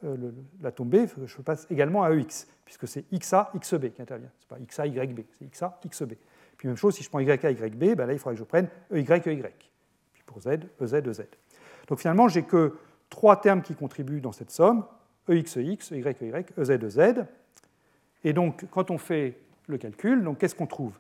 euh, 0.04 0.32
l'atome 0.60 0.88
B, 0.88 0.96
je 1.24 1.36
passe 1.42 1.66
également 1.70 2.02
à 2.02 2.12
EX, 2.12 2.46
puisque 2.64 2.88
c'est 2.88 3.04
XA, 3.12 3.52
XB 3.56 3.90
qui 3.90 4.02
intervient. 4.02 4.30
Ce 4.38 4.54
n'est 4.54 4.58
pas 4.58 4.66
XA, 4.66 4.86
YB, 4.86 5.20
c'est 5.38 5.50
XA, 5.50 5.78
XB. 5.88 6.14
Puis 6.62 6.68
même 6.68 6.76
chose, 6.76 6.94
si 6.94 7.02
je 7.02 7.08
prends 7.08 7.18
YA, 7.18 7.34
YB, 7.34 7.96
ben 7.96 8.06
là, 8.06 8.12
il 8.12 8.20
faudra 8.20 8.34
que 8.34 8.38
je 8.38 8.44
prenne 8.44 8.68
EY, 8.94 9.00
EY. 9.00 9.42
Puis 10.12 10.22
pour 10.24 10.40
Z, 10.40 10.50
EZ, 10.80 10.94
EZ. 10.94 11.22
Donc 11.88 11.98
finalement, 11.98 12.28
j'ai 12.28 12.44
que 12.44 12.78
trois 13.10 13.40
termes 13.40 13.62
qui 13.62 13.74
contribuent 13.74 14.20
dans 14.20 14.30
cette 14.30 14.52
somme, 14.52 14.84
EX, 15.28 15.56
EX, 15.56 15.90
EY, 15.90 16.14
EY, 16.20 16.46
EZ, 16.56 16.70
EZ. 16.70 17.24
Et 18.22 18.32
donc, 18.32 18.64
quand 18.70 18.92
on 18.92 18.98
fait 18.98 19.40
le 19.66 19.76
calcul, 19.76 20.24
qu'est-ce 20.38 20.54
qu'on 20.54 20.68
trouve? 20.68 20.92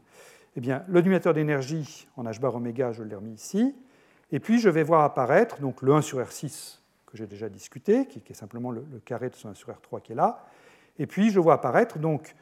Eh 0.56 0.60
bien, 0.60 0.82
le 0.88 1.00
dénominateur 1.00 1.32
d'énergie 1.32 2.08
en 2.16 2.24
h 2.24 2.40
bar 2.40 2.56
oméga, 2.56 2.90
je 2.90 3.04
l'ai 3.04 3.14
remis 3.14 3.34
ici. 3.34 3.72
Et 4.32 4.40
puis, 4.40 4.58
je 4.58 4.68
vais 4.68 4.82
voir 4.82 5.04
apparaître 5.04 5.60
donc, 5.60 5.80
le 5.82 5.94
1 5.94 6.02
sur 6.02 6.18
R6 6.18 6.80
que 7.06 7.16
j'ai 7.16 7.28
déjà 7.28 7.48
discuté, 7.48 8.06
qui, 8.06 8.20
est 8.28 8.34
simplement 8.34 8.72
le, 8.72 8.84
le, 8.92 8.98
carré 8.98 9.30
de 9.30 9.36
ce 9.36 9.46
1 9.46 9.54
sur 9.54 9.68
R3 9.68 10.02
qui 10.02 10.10
est 10.10 10.16
là. 10.16 10.44
Et 10.98 11.06
puis, 11.06 11.30
je 11.30 11.38
vois 11.38 11.54
apparaître, 11.54 12.00
donc, 12.00 12.34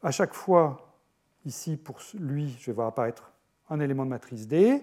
à 0.00 0.12
chaque 0.12 0.32
fois 0.32 0.87
Ici, 1.48 1.78
pour 1.78 1.98
lui, 2.20 2.54
je 2.60 2.66
vais 2.66 2.74
voir 2.74 2.88
apparaître 2.88 3.32
un 3.70 3.80
élément 3.80 4.04
de 4.04 4.10
matrice 4.10 4.46
D. 4.46 4.82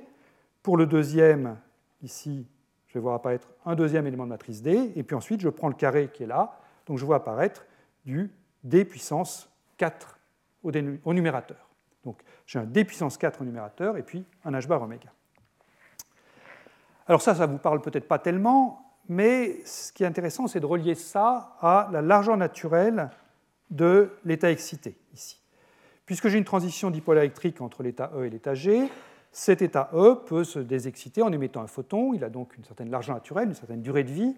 Pour 0.63 0.78
le 0.78 0.88
deuxième, 0.88 1.60
ici, 2.01 2.47
je 2.88 2.95
vais 2.95 2.99
voir 2.99 3.13
apparaître 3.13 3.47
un 3.67 3.75
deuxième 3.75 4.08
élément 4.08 4.23
de 4.23 4.30
matrice 4.30 4.63
D. 4.63 4.91
Et 4.95 5.04
puis 5.04 5.15
ensuite, 5.15 5.41
je 5.41 5.49
prends 5.49 5.67
le 5.67 5.75
carré 5.75 6.10
qui 6.12 6.23
est 6.23 6.25
là. 6.25 6.58
Donc 6.88 6.97
je 6.97 7.06
vois 7.06 7.17
apparaître 7.17 7.67
du 8.04 8.32
D 8.63 8.84
puissance 8.84 9.47
4 9.78 10.17
au, 10.63 11.13
numérateur. 11.13 11.69
Donc 12.04 12.23
j'ai 12.47 12.58
un 12.58 12.63
D 12.63 12.84
puissance 12.84 13.15
4 13.15 13.43
au 13.43 13.45
numérateur 13.45 13.95
et 13.95 14.01
puis 14.01 14.25
un 14.43 14.51
H 14.54 14.65
bar 14.65 14.82
oméga. 14.82 15.10
Alors 17.06 17.21
ça, 17.21 17.36
ça 17.36 17.45
ne 17.45 17.51
vous 17.51 17.60
parle 17.60 17.80
peut-être 17.80 18.08
pas 18.08 18.17
tellement, 18.17 18.97
mais 19.08 19.63
ce 19.65 19.93
qui 19.93 20.01
est 20.01 20.08
intéressant, 20.08 20.47
c'est 20.47 20.62
de 20.62 20.65
relier 20.65 20.95
ça 20.95 21.56
à 21.62 21.89
la 21.91 22.01
largeur 22.01 22.38
naturelle 22.38 23.12
de 23.69 24.10
l'état 24.23 24.49
excité 24.49 24.97
ici. 25.13 25.44
Puisque 26.06 26.28
j'ai 26.28 26.38
une 26.38 26.46
transition 26.46 26.91
dipôle 26.91 27.18
électrique 27.18 27.62
entre 27.62 27.84
l'état 27.84 28.12
E 28.15 28.26
et 28.26 28.30
l'état 28.30 28.54
G, 28.54 28.89
cet 29.32 29.62
état 29.62 29.89
E 29.94 30.15
peut 30.26 30.44
se 30.44 30.60
désexciter 30.60 31.22
en 31.22 31.32
émettant 31.32 31.62
un 31.62 31.68
photon. 31.68 32.13
Il 32.13 32.24
a 32.24 32.30
donc 32.30 32.56
une 32.58 32.63
certaine 32.63 32.89
largeur 32.89 33.15
naturelle, 33.15 33.50
une 33.50 33.56
certaine 33.56 33.82
durée 33.82 34.04
de 34.04 34.12
vie. 34.12 34.36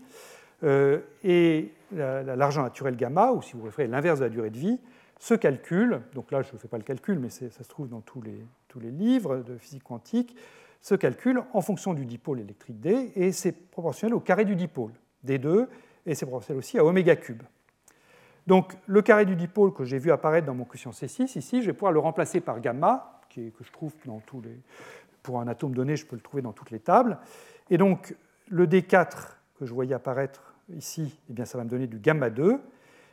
Euh, 0.63 0.99
et 1.23 1.71
la, 1.91 2.23
largeur 2.36 2.63
naturelle 2.63 2.95
gamma, 2.95 3.32
ou 3.32 3.41
si 3.41 3.53
vous 3.53 3.60
préférez 3.60 3.88
l'inverse 3.88 4.19
de 4.19 4.23
la 4.23 4.30
durée 4.30 4.49
de 4.49 4.58
vie, 4.58 4.80
se 5.19 5.34
calcule, 5.34 6.01
donc 6.13 6.32
là 6.32 6.41
je 6.41 6.53
ne 6.53 6.58
fais 6.58 6.67
pas 6.67 6.77
le 6.77 6.84
calcul, 6.84 7.19
mais 7.19 7.30
ça 7.30 7.49
se 7.49 7.69
trouve 7.69 7.88
dans 7.89 8.01
tous 8.01 8.21
les, 8.21 8.45
tous 8.67 8.80
les 8.80 8.91
livres 8.91 9.38
de 9.38 9.58
physique 9.58 9.84
quantique, 9.84 10.36
se 10.82 10.95
calcule 10.95 11.41
en 11.53 11.62
fonction 11.62 11.93
du 11.93 12.06
dipôle 12.06 12.39
électrique 12.39 12.80
D, 12.80 13.12
et 13.15 13.32
c'est 13.32 13.51
proportionnel 13.51 14.13
au 14.13 14.19
carré 14.19 14.45
du 14.45 14.56
dipôle, 14.56 14.91
D2, 15.25 15.67
et 16.06 16.15
c'est 16.15 16.25
proportionnel 16.25 16.60
aussi 16.60 16.77
à 16.77 16.86
oméga 16.86 17.15
cube. 17.15 17.43
Donc 18.47 18.75
le 18.88 19.01
carré 19.01 19.25
du 19.25 19.36
dipôle 19.36 19.73
que 19.73 19.83
j'ai 19.83 19.99
vu 19.99 20.12
apparaître 20.12 20.47
dans 20.47 20.55
mon 20.55 20.63
quotient 20.63 20.91
C6, 20.91 21.38
ici, 21.38 21.62
je 21.62 21.67
vais 21.67 21.73
pouvoir 21.73 21.91
le 21.91 21.99
remplacer 21.99 22.39
par 22.39 22.60
gamma, 22.62 23.21
que 23.36 23.41
je 23.62 23.71
trouve 23.71 23.93
dans 24.05 24.19
tous 24.21 24.41
les... 24.41 24.57
Pour 25.21 25.41
un 25.41 25.47
atome 25.47 25.73
donné, 25.73 25.97
je 25.97 26.05
peux 26.05 26.15
le 26.15 26.21
trouver 26.21 26.41
dans 26.41 26.53
toutes 26.53 26.71
les 26.71 26.79
tables. 26.79 27.19
Et 27.69 27.77
donc 27.77 28.15
le 28.47 28.65
D4 28.65 29.36
que 29.60 29.65
je 29.65 29.73
voyais 29.73 29.93
apparaître 29.93 30.55
ici, 30.69 31.19
eh 31.29 31.33
bien, 31.33 31.45
ça 31.45 31.57
va 31.57 31.65
me 31.65 31.69
donner 31.69 31.88
du 31.88 31.99
gamma 31.99 32.29
2. 32.29 32.53
Et 32.53 32.57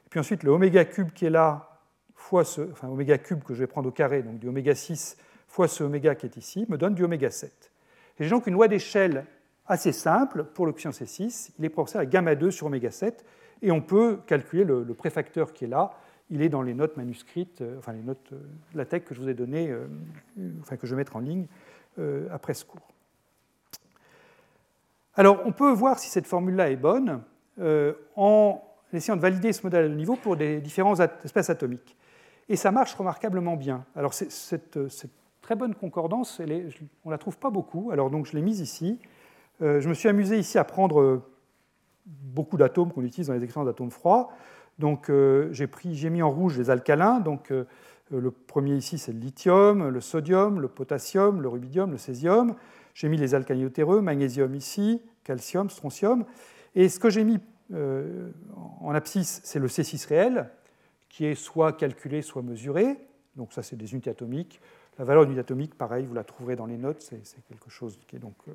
puis 0.08 0.20
ensuite, 0.20 0.44
le 0.44 0.52
oméga 0.52 0.84
cube 0.84 1.10
qui 1.10 1.26
est 1.26 1.30
là, 1.30 1.80
fois 2.14 2.44
oméga 2.82 3.18
cube 3.18 3.42
que 3.42 3.52
je 3.54 3.60
vais 3.60 3.66
prendre 3.66 3.88
au 3.88 3.92
carré, 3.92 4.22
donc 4.22 4.38
du 4.38 4.48
oméga 4.48 4.74
6 4.74 5.18
fois 5.48 5.68
ce 5.68 5.84
oméga 5.84 6.14
qui 6.14 6.26
est 6.26 6.36
ici, 6.36 6.66
me 6.68 6.78
donne 6.78 6.94
du 6.94 7.04
oméga 7.04 7.30
7. 7.30 7.72
Et 8.18 8.24
j'ai 8.24 8.30
donc 8.30 8.46
une 8.46 8.54
loi 8.54 8.68
d'échelle 8.68 9.26
assez 9.66 9.92
simple 9.92 10.44
pour 10.44 10.66
le 10.66 10.72
quotient 10.72 10.90
C6. 10.90 11.50
Il 11.58 11.64
est 11.64 11.68
proportionnel 11.68 12.06
à 12.06 12.10
gamma 12.10 12.34
2 12.34 12.50
sur 12.50 12.66
oméga 12.66 12.90
7 12.90 13.24
et 13.62 13.70
on 13.70 13.80
peut 13.80 14.18
calculer 14.26 14.64
le, 14.64 14.84
préfacteur 14.94 15.52
qui 15.52 15.64
est 15.64 15.68
là. 15.68 15.92
Il 16.30 16.42
est 16.42 16.48
dans 16.48 16.62
les 16.62 16.74
notes 16.74 16.96
manuscrites, 16.96 17.60
euh, 17.60 17.78
enfin 17.78 17.92
les 17.92 18.02
notes, 18.02 18.32
euh, 18.32 18.38
la 18.74 18.84
tech 18.84 19.04
que 19.04 19.14
je 19.14 19.20
vous 19.20 19.28
ai 19.28 19.34
donnée, 19.34 19.70
euh, 19.70 19.86
enfin 20.60 20.76
que 20.76 20.86
je 20.86 20.94
vais 20.94 20.98
mettre 20.98 21.16
en 21.16 21.20
ligne 21.20 21.46
après 22.32 22.54
ce 22.54 22.64
cours. 22.64 22.88
Alors, 25.14 25.42
on 25.44 25.52
peut 25.52 25.70
voir 25.70 26.00
si 26.00 26.10
cette 26.10 26.26
formule-là 26.26 26.72
est 26.72 26.76
bonne 26.76 27.22
en 28.16 28.60
essayant 28.92 29.14
de 29.14 29.20
valider 29.20 29.52
ce 29.52 29.62
modèle 29.62 29.88
de 29.88 29.94
niveau 29.94 30.16
pour 30.16 30.36
des 30.36 30.60
différents 30.60 30.98
espèces 30.98 31.50
atomiques. 31.50 31.96
Et 32.48 32.56
ça 32.56 32.72
marche 32.72 32.94
remarquablement 32.94 33.54
bien. 33.54 33.84
Alors, 33.94 34.12
cette, 34.12 34.76
très 35.40 35.54
bonne 35.54 35.76
concordance, 35.76 36.40
on 36.40 37.08
ne 37.08 37.12
la 37.12 37.18
trouve 37.18 37.38
pas 37.38 37.50
beaucoup, 37.50 37.92
alors 37.92 38.10
donc 38.10 38.26
je 38.26 38.32
l'ai 38.32 38.42
mise 38.42 38.58
ici. 38.58 38.98
Euh, 39.62 39.80
je 39.80 39.88
me 39.88 39.94
suis 39.94 40.08
amusé 40.08 40.38
ici 40.38 40.58
à 40.58 40.64
prendre 40.64 41.00
euh, 41.00 41.22
beaucoup 42.06 42.56
d'atomes 42.56 42.92
qu'on 42.92 43.02
utilise 43.02 43.28
dans 43.28 43.34
les 43.34 43.44
expériences 43.44 43.70
d'atomes 43.70 43.90
froids. 43.90 44.30
Donc 44.78 45.08
euh, 45.08 45.48
j'ai 45.52 46.10
mis 46.10 46.22
en 46.22 46.30
rouge 46.30 46.58
les 46.58 46.70
alcalins. 46.70 47.20
Donc 47.20 47.52
le 48.10 48.30
premier 48.30 48.74
ici 48.74 48.98
c'est 48.98 49.12
le 49.12 49.18
lithium, 49.18 49.88
le 49.88 50.00
sodium, 50.00 50.60
le 50.60 50.68
potassium, 50.68 51.40
le 51.40 51.48
rubidium, 51.48 51.90
le 51.90 51.98
césium. 51.98 52.54
J'ai 52.94 53.08
mis 53.08 53.16
les 53.16 53.34
alcalinotéreux, 53.34 54.00
magnésium 54.00 54.54
ici, 54.54 55.02
calcium, 55.24 55.70
strontium. 55.70 56.24
Et 56.74 56.88
ce 56.88 56.98
que 56.98 57.10
j'ai 57.10 57.24
mis 57.24 57.38
en 57.72 58.94
abscisse, 58.94 59.40
c'est 59.44 59.58
le 59.58 59.68
C6 59.68 60.06
réel, 60.08 60.50
qui 61.08 61.24
est 61.24 61.34
soit 61.34 61.72
calculé, 61.72 62.22
soit 62.22 62.42
mesuré. 62.42 62.98
Donc 63.36 63.52
ça, 63.52 63.62
c'est 63.62 63.76
des 63.76 63.92
unités 63.92 64.10
atomiques. 64.10 64.60
La 64.98 65.04
valeur 65.04 65.26
d'une 65.26 65.38
atomique, 65.38 65.74
pareil, 65.74 66.06
vous 66.06 66.14
la 66.14 66.24
trouverez 66.24 66.56
dans 66.56 66.66
les 66.66 66.76
notes, 66.76 67.02
c'est 67.02 67.44
quelque 67.48 67.68
chose 67.68 67.98
qui 68.06 68.16
est 68.16 68.20
donc 68.20 68.36
euh, 68.48 68.52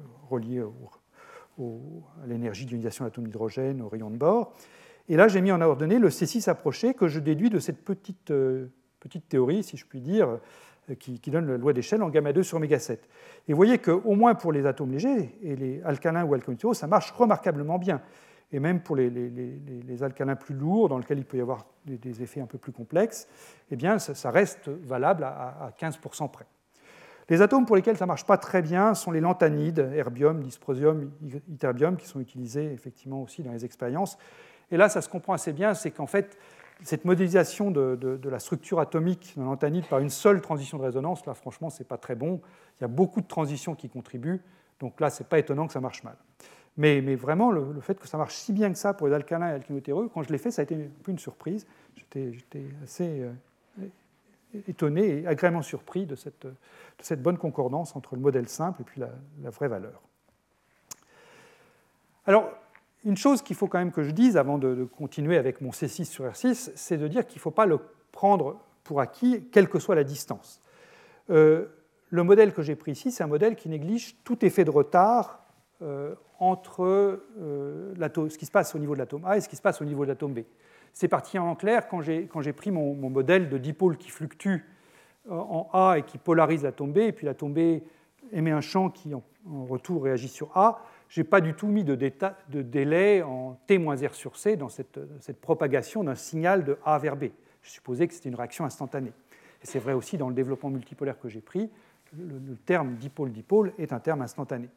à 2.24 2.28
l'énergie 2.28 2.66
d'ionisation 2.66 3.04
de 3.04 3.10
l'atome 3.10 3.26
d'hydrogène, 3.26 3.82
au 3.82 3.90
rayon 3.90 4.10
de 4.10 4.18
bord. 4.18 4.54
Et 5.08 5.16
là, 5.16 5.28
j'ai 5.28 5.42
mis 5.42 5.52
en 5.52 5.62
ordonnée 5.62 6.00
le 6.00 6.10
C6 6.10 6.50
approché 6.50 6.94
que 6.94 7.08
je 7.08 7.20
déduis 7.20 7.50
de 7.50 7.60
cette 7.60 7.84
petite, 7.84 8.32
euh, 8.32 8.68
théorie, 9.28 9.64
si 9.64 9.78
je 9.78 9.86
puis 9.86 10.02
dire, 10.02 10.40
euh, 10.90 10.96
qui, 10.96 11.20
donne 11.32 11.48
la 11.48 11.58
loi 11.58 11.74
d'échelle 11.74 12.04
en 12.04 12.10
gamma 12.10 12.34
2 12.34 12.44
sur 12.44 12.58
oméga 12.58 12.80
7. 12.80 13.08
Et 13.48 13.54
vous 13.54 13.58
voyez 13.58 13.80
qu'au 13.80 14.16
moins 14.16 14.36
pour 14.36 14.52
les 14.52 14.66
atomes 14.66 14.92
légers, 14.92 15.36
et 15.42 15.56
les 15.56 15.82
alcalins 15.84 16.26
ou 16.26 16.34
alcalins 16.34 16.74
ça 16.74 16.88
marche 16.88 17.12
remarquablement 17.12 17.80
bien 17.80 18.02
et 18.52 18.60
même 18.60 18.82
pour 18.82 18.96
les, 18.96 20.04
alcalins 20.04 20.36
plus 20.36 20.56
lourds, 20.56 20.90
dans 20.90 20.98
lesquels 20.98 21.20
il 21.20 21.26
peut 21.26 21.38
y 21.38 21.42
avoir 21.42 21.66
des, 21.86 22.22
effets 22.22 22.42
un 22.42 22.48
peu 22.48 22.58
plus 22.58 22.72
complexes, 22.72 23.28
eh 23.70 23.76
bien, 23.76 24.00
ça, 24.00 24.32
reste 24.32 24.70
valable 24.70 25.24
à, 25.24 25.72
15% 25.80 26.32
près. 26.32 26.46
Les 27.30 27.42
atomes 27.44 27.66
pour 27.66 27.76
lesquels 27.76 27.98
ça 27.98 28.06
ne 28.06 28.10
marche 28.10 28.26
pas 28.26 28.38
très 28.38 28.62
bien 28.62 28.96
sont 28.96 29.12
les 29.12 29.20
lanthanides, 29.20 29.80
erbium, 29.96 30.42
dysprosium, 30.42 31.12
ytterbium, 31.48 31.96
qui 31.96 32.08
sont 32.08 32.20
utilisés 32.20 32.72
effectivement 32.74 33.22
aussi 33.22 33.44
dans 33.44 33.52
les 33.52 33.66
expériences. 33.66 34.18
Et 34.72 34.78
là, 34.78 34.90
ça 34.90 35.02
se 35.02 35.10
comprend 35.10 35.34
assez 35.34 35.54
bien, 35.54 35.74
c'est 35.74 35.92
qu'en 35.92 36.08
fait, 36.08 36.38
cette 36.84 37.06
modélisation 37.06 37.72
de, 37.72 38.20
la 38.24 38.40
structure 38.40 38.80
atomique 38.80 39.34
d'un 39.38 39.46
lanthanide 39.46 39.86
par 39.88 40.00
une 40.00 40.10
seule 40.10 40.42
transition 40.42 40.78
de 40.78 40.84
résonance, 40.84 41.26
là, 41.26 41.34
franchement, 41.34 41.70
ce 41.70 41.80
n'est 41.80 41.88
pas 41.88 41.98
très 41.98 42.16
bon. 42.16 42.42
Il 42.80 42.82
y 42.82 42.86
a 42.86 42.88
beaucoup 42.88 43.22
de 43.22 43.28
transitions 43.28 43.76
qui 43.76 43.90
contribuent, 43.90 44.42
donc 44.80 45.00
là, 45.00 45.10
ce 45.10 45.22
n'est 45.22 45.30
pas 45.30 45.40
étonnant 45.40 45.68
que 45.68 45.74
ça 45.74 45.82
marche 45.82 46.04
mal. 46.04 46.16
Mais, 46.78 47.02
vraiment, 47.16 47.52
le, 47.52 47.82
fait 47.82 48.00
que 48.00 48.08
ça 48.08 48.18
marche 48.18 48.36
si 48.36 48.54
bien 48.54 48.72
que 48.72 48.78
ça 48.78 48.94
pour 48.94 49.08
les 49.08 49.14
alcalins 49.14 49.50
et 49.50 49.54
alcalotéreux, 49.54 50.10
quand 50.14 50.24
je 50.24 50.32
l'ai 50.32 50.38
fait, 50.38 50.50
ça 50.50 50.62
a 50.62 50.64
été 50.64 50.76
un 50.76 51.12
une 51.12 51.20
surprise. 51.20 51.68
J'étais 51.96 52.64
assez 52.82 53.22
euh, 53.22 53.32
étonné 54.68 55.22
et 55.22 55.28
agréablement 55.28 55.62
surpris 55.62 56.06
de 56.06 56.16
cette, 56.16 57.22
bonne 57.22 57.38
concordance 57.38 57.96
entre 57.96 58.16
le 58.16 58.22
modèle 58.22 58.48
simple 58.48 58.82
et 58.82 58.84
puis 58.84 59.02
la, 59.02 59.50
vraie 59.50 59.68
valeur. 59.68 60.02
Alors, 62.26 62.52
une 63.06 63.18
chose 63.18 63.42
qu'il 63.42 63.56
faut 63.56 63.68
quand 63.68 63.80
même 63.80 63.92
que 63.92 64.04
je 64.04 64.12
dise 64.12 64.38
avant 64.38 64.58
de, 64.58 64.84
continuer 64.84 65.38
avec 65.38 65.62
mon 65.62 65.70
C6 65.70 66.06
sur 66.06 66.26
R6, 66.26 66.72
c'est 66.76 66.98
de 66.98 67.08
dire 67.08 67.26
qu'il 67.26 67.38
ne 67.38 67.42
faut 67.42 67.52
pas 67.52 67.66
le 67.66 67.80
prendre 68.12 68.60
pour 68.84 69.02
acquis, 69.02 69.48
quelle 69.52 69.70
que 69.70 69.80
soit 69.80 69.96
la 69.96 70.04
distance. 70.04 70.62
Euh, 71.30 71.68
le 72.10 72.24
modèle 72.24 72.54
que 72.54 72.62
j'ai 72.62 72.76
pris 72.76 72.94
ici, 72.94 73.12
c'est 73.12 73.24
un 73.24 73.28
modèle 73.28 73.56
qui 73.56 73.70
néglige 73.70 74.18
tout 74.24 74.44
effet 74.44 74.66
de 74.66 74.72
retard 74.72 75.44
euh, 75.82 76.16
entre 76.40 76.84
euh, 77.40 77.94
ce 77.96 78.38
qui 78.38 78.46
se 78.46 78.52
passe 78.52 78.74
au 78.76 78.80
niveau 78.80 78.94
de 78.94 79.00
l'atome 79.00 79.26
A 79.26 79.38
et 79.38 79.42
ce 79.42 79.48
qui 79.48 79.56
se 79.56 79.62
passe 79.62 79.82
au 79.82 79.86
niveau 79.86 80.04
de 80.04 80.10
l'atome 80.10 80.34
B. 80.34 80.40
C'est 80.94 81.08
particulièrement 81.08 81.56
clair 81.56 81.88
quand 81.88 82.02
j'ai 82.02 82.54
pris 82.54 82.72
mon, 82.72 82.94
modèle 83.10 83.50
de 83.50 83.58
dipôle 83.58 83.98
qui 83.98 84.10
fluctue 84.10 84.66
euh, 85.30 85.36
en 85.36 85.70
A 85.74 85.98
et 85.98 86.04
qui 86.04 86.18
polarise 86.18 86.64
l'atome 86.64 86.92
B, 86.92 86.98
et 87.00 87.12
puis 87.12 87.26
l'atome 87.26 87.54
B 87.54 87.82
émet 88.32 88.52
un 88.52 88.62
champ 88.62 88.90
qui 88.90 89.14
en, 89.14 89.24
retour 89.66 90.04
réagit 90.04 90.28
sur 90.28 90.56
A. 90.56 90.84
Je 91.08 91.22
n'ai 91.22 91.24
pas 91.24 91.42
du 91.42 91.54
tout 91.54 91.68
mis 91.68 91.84
de, 91.84 91.96
délai 92.62 93.24
en 93.24 93.58
T-R 93.66 94.14
sur 94.14 94.38
C 94.38 94.56
dans 94.58 94.70
cette, 94.70 95.00
cette 95.22 95.42
propagation 95.42 96.04
d'un 96.04 96.16
signal 96.16 96.64
de 96.64 96.78
A 96.86 97.00
vers 97.00 97.16
B. 97.16 97.26
Je 97.64 97.72
supposais 97.72 98.08
que 98.08 98.14
c'était 98.14 98.30
une 98.30 98.36
réaction 98.36 98.66
instantanée. 98.66 99.14
Et 99.62 99.66
c'est 99.66 99.80
vrai 99.80 99.94
aussi 99.94 100.18
dans 100.18 100.30
le 100.30 100.36
développement 100.36 100.70
multipolaire 100.70 101.20
que 101.20 101.30
j'ai 101.30 101.42
pris, 101.42 101.70
le 102.18 102.56
terme 102.66 102.96
dipôle-dipôle 102.96 103.74
est 103.78 103.94
un 103.94 104.00
terme 104.00 104.22
instantané. 104.22 104.70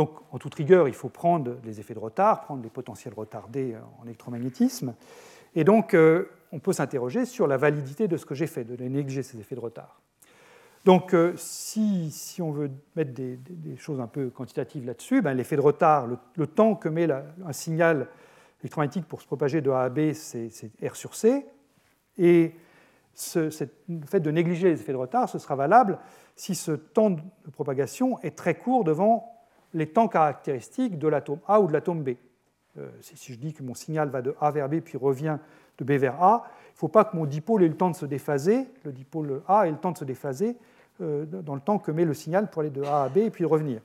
Donc, 0.00 0.12
en 0.32 0.38
toute 0.38 0.54
rigueur, 0.54 0.88
il 0.88 0.94
faut 0.94 1.10
prendre 1.10 1.58
les 1.62 1.78
effets 1.78 1.92
de 1.92 1.98
retard, 1.98 2.40
prendre 2.40 2.62
les 2.62 2.70
potentiels 2.70 3.12
retardés 3.12 3.76
en 4.00 4.06
électromagnétisme. 4.06 4.94
Et 5.54 5.62
donc, 5.62 5.92
euh, 5.92 6.30
on 6.52 6.58
peut 6.58 6.72
s'interroger 6.72 7.26
sur 7.26 7.46
la 7.46 7.58
validité 7.58 8.08
de 8.08 8.16
ce 8.16 8.24
que 8.24 8.34
j'ai 8.34 8.46
fait, 8.46 8.64
de 8.64 8.82
négliger 8.82 9.22
ces 9.22 9.38
effets 9.38 9.56
de 9.56 9.60
retard. 9.60 10.00
Donc, 10.86 11.12
euh, 11.12 11.34
si, 11.36 12.38
on 12.40 12.50
veut 12.50 12.70
mettre 12.96 13.12
des, 13.12 13.38
choses 13.76 14.00
un 14.00 14.06
peu 14.06 14.30
quantitatives 14.30 14.86
là-dessus, 14.86 15.20
ben, 15.20 15.34
l'effet 15.34 15.56
de 15.56 15.60
retard, 15.60 16.06
le, 16.06 16.46
temps 16.46 16.76
que 16.76 16.88
met 16.88 17.06
un 17.10 17.52
signal 17.52 18.08
électromagnétique 18.62 19.06
pour 19.06 19.20
se 19.20 19.26
propager 19.26 19.60
de 19.60 19.68
A 19.68 19.82
à 19.82 19.90
B, 19.90 20.14
c'est 20.14 20.48
R 20.82 20.96
sur 20.96 21.14
C. 21.14 21.44
Et 22.16 22.54
le 23.36 23.50
fait 24.06 24.20
de 24.20 24.30
négliger 24.30 24.70
les 24.70 24.80
effets 24.80 24.92
de 24.92 24.96
retard, 24.96 25.28
ce 25.28 25.38
sera 25.38 25.56
valable 25.56 25.98
si 26.36 26.54
ce 26.54 26.72
temps 26.72 27.10
de 27.10 27.50
propagation 27.52 28.18
est 28.22 28.34
très 28.34 28.54
court 28.54 28.84
devant 28.84 29.36
les 29.74 29.86
temps 29.86 30.08
caractéristiques 30.08 30.98
de 30.98 31.08
l'atome 31.08 31.40
A 31.46 31.60
ou 31.60 31.66
de 31.66 31.72
l'atome 31.72 32.02
B. 32.02 32.10
Euh, 32.78 32.88
si 33.00 33.32
je 33.32 33.38
dis 33.38 33.52
que 33.52 33.62
mon 33.62 33.74
signal 33.74 34.08
va 34.08 34.22
de 34.22 34.34
A 34.40 34.50
vers 34.50 34.68
B 34.68 34.80
puis 34.80 34.96
revient 34.96 35.38
de 35.78 35.84
B 35.84 35.92
vers 35.92 36.22
A, 36.22 36.44
il 36.68 36.72
ne 36.72 36.76
faut 36.76 36.88
pas 36.88 37.04
que 37.04 37.16
mon 37.16 37.26
dipôle 37.26 37.62
ait 37.62 37.68
le 37.68 37.76
temps 37.76 37.90
de 37.90 37.96
se 37.96 38.06
déphaser, 38.06 38.66
le 38.84 38.92
dipôle 38.92 39.42
A 39.48 39.66
ait 39.66 39.70
le 39.70 39.76
temps 39.76 39.92
de 39.92 39.98
se 39.98 40.04
déphaser 40.04 40.56
euh, 41.00 41.24
dans 41.26 41.54
le 41.54 41.60
temps 41.60 41.78
que 41.78 41.90
met 41.90 42.04
le 42.04 42.14
signal 42.14 42.50
pour 42.50 42.60
aller 42.60 42.70
de 42.70 42.82
A 42.82 43.04
à 43.04 43.08
B 43.08 43.18
et 43.18 43.30
puis 43.30 43.44
revenir. 43.44 43.80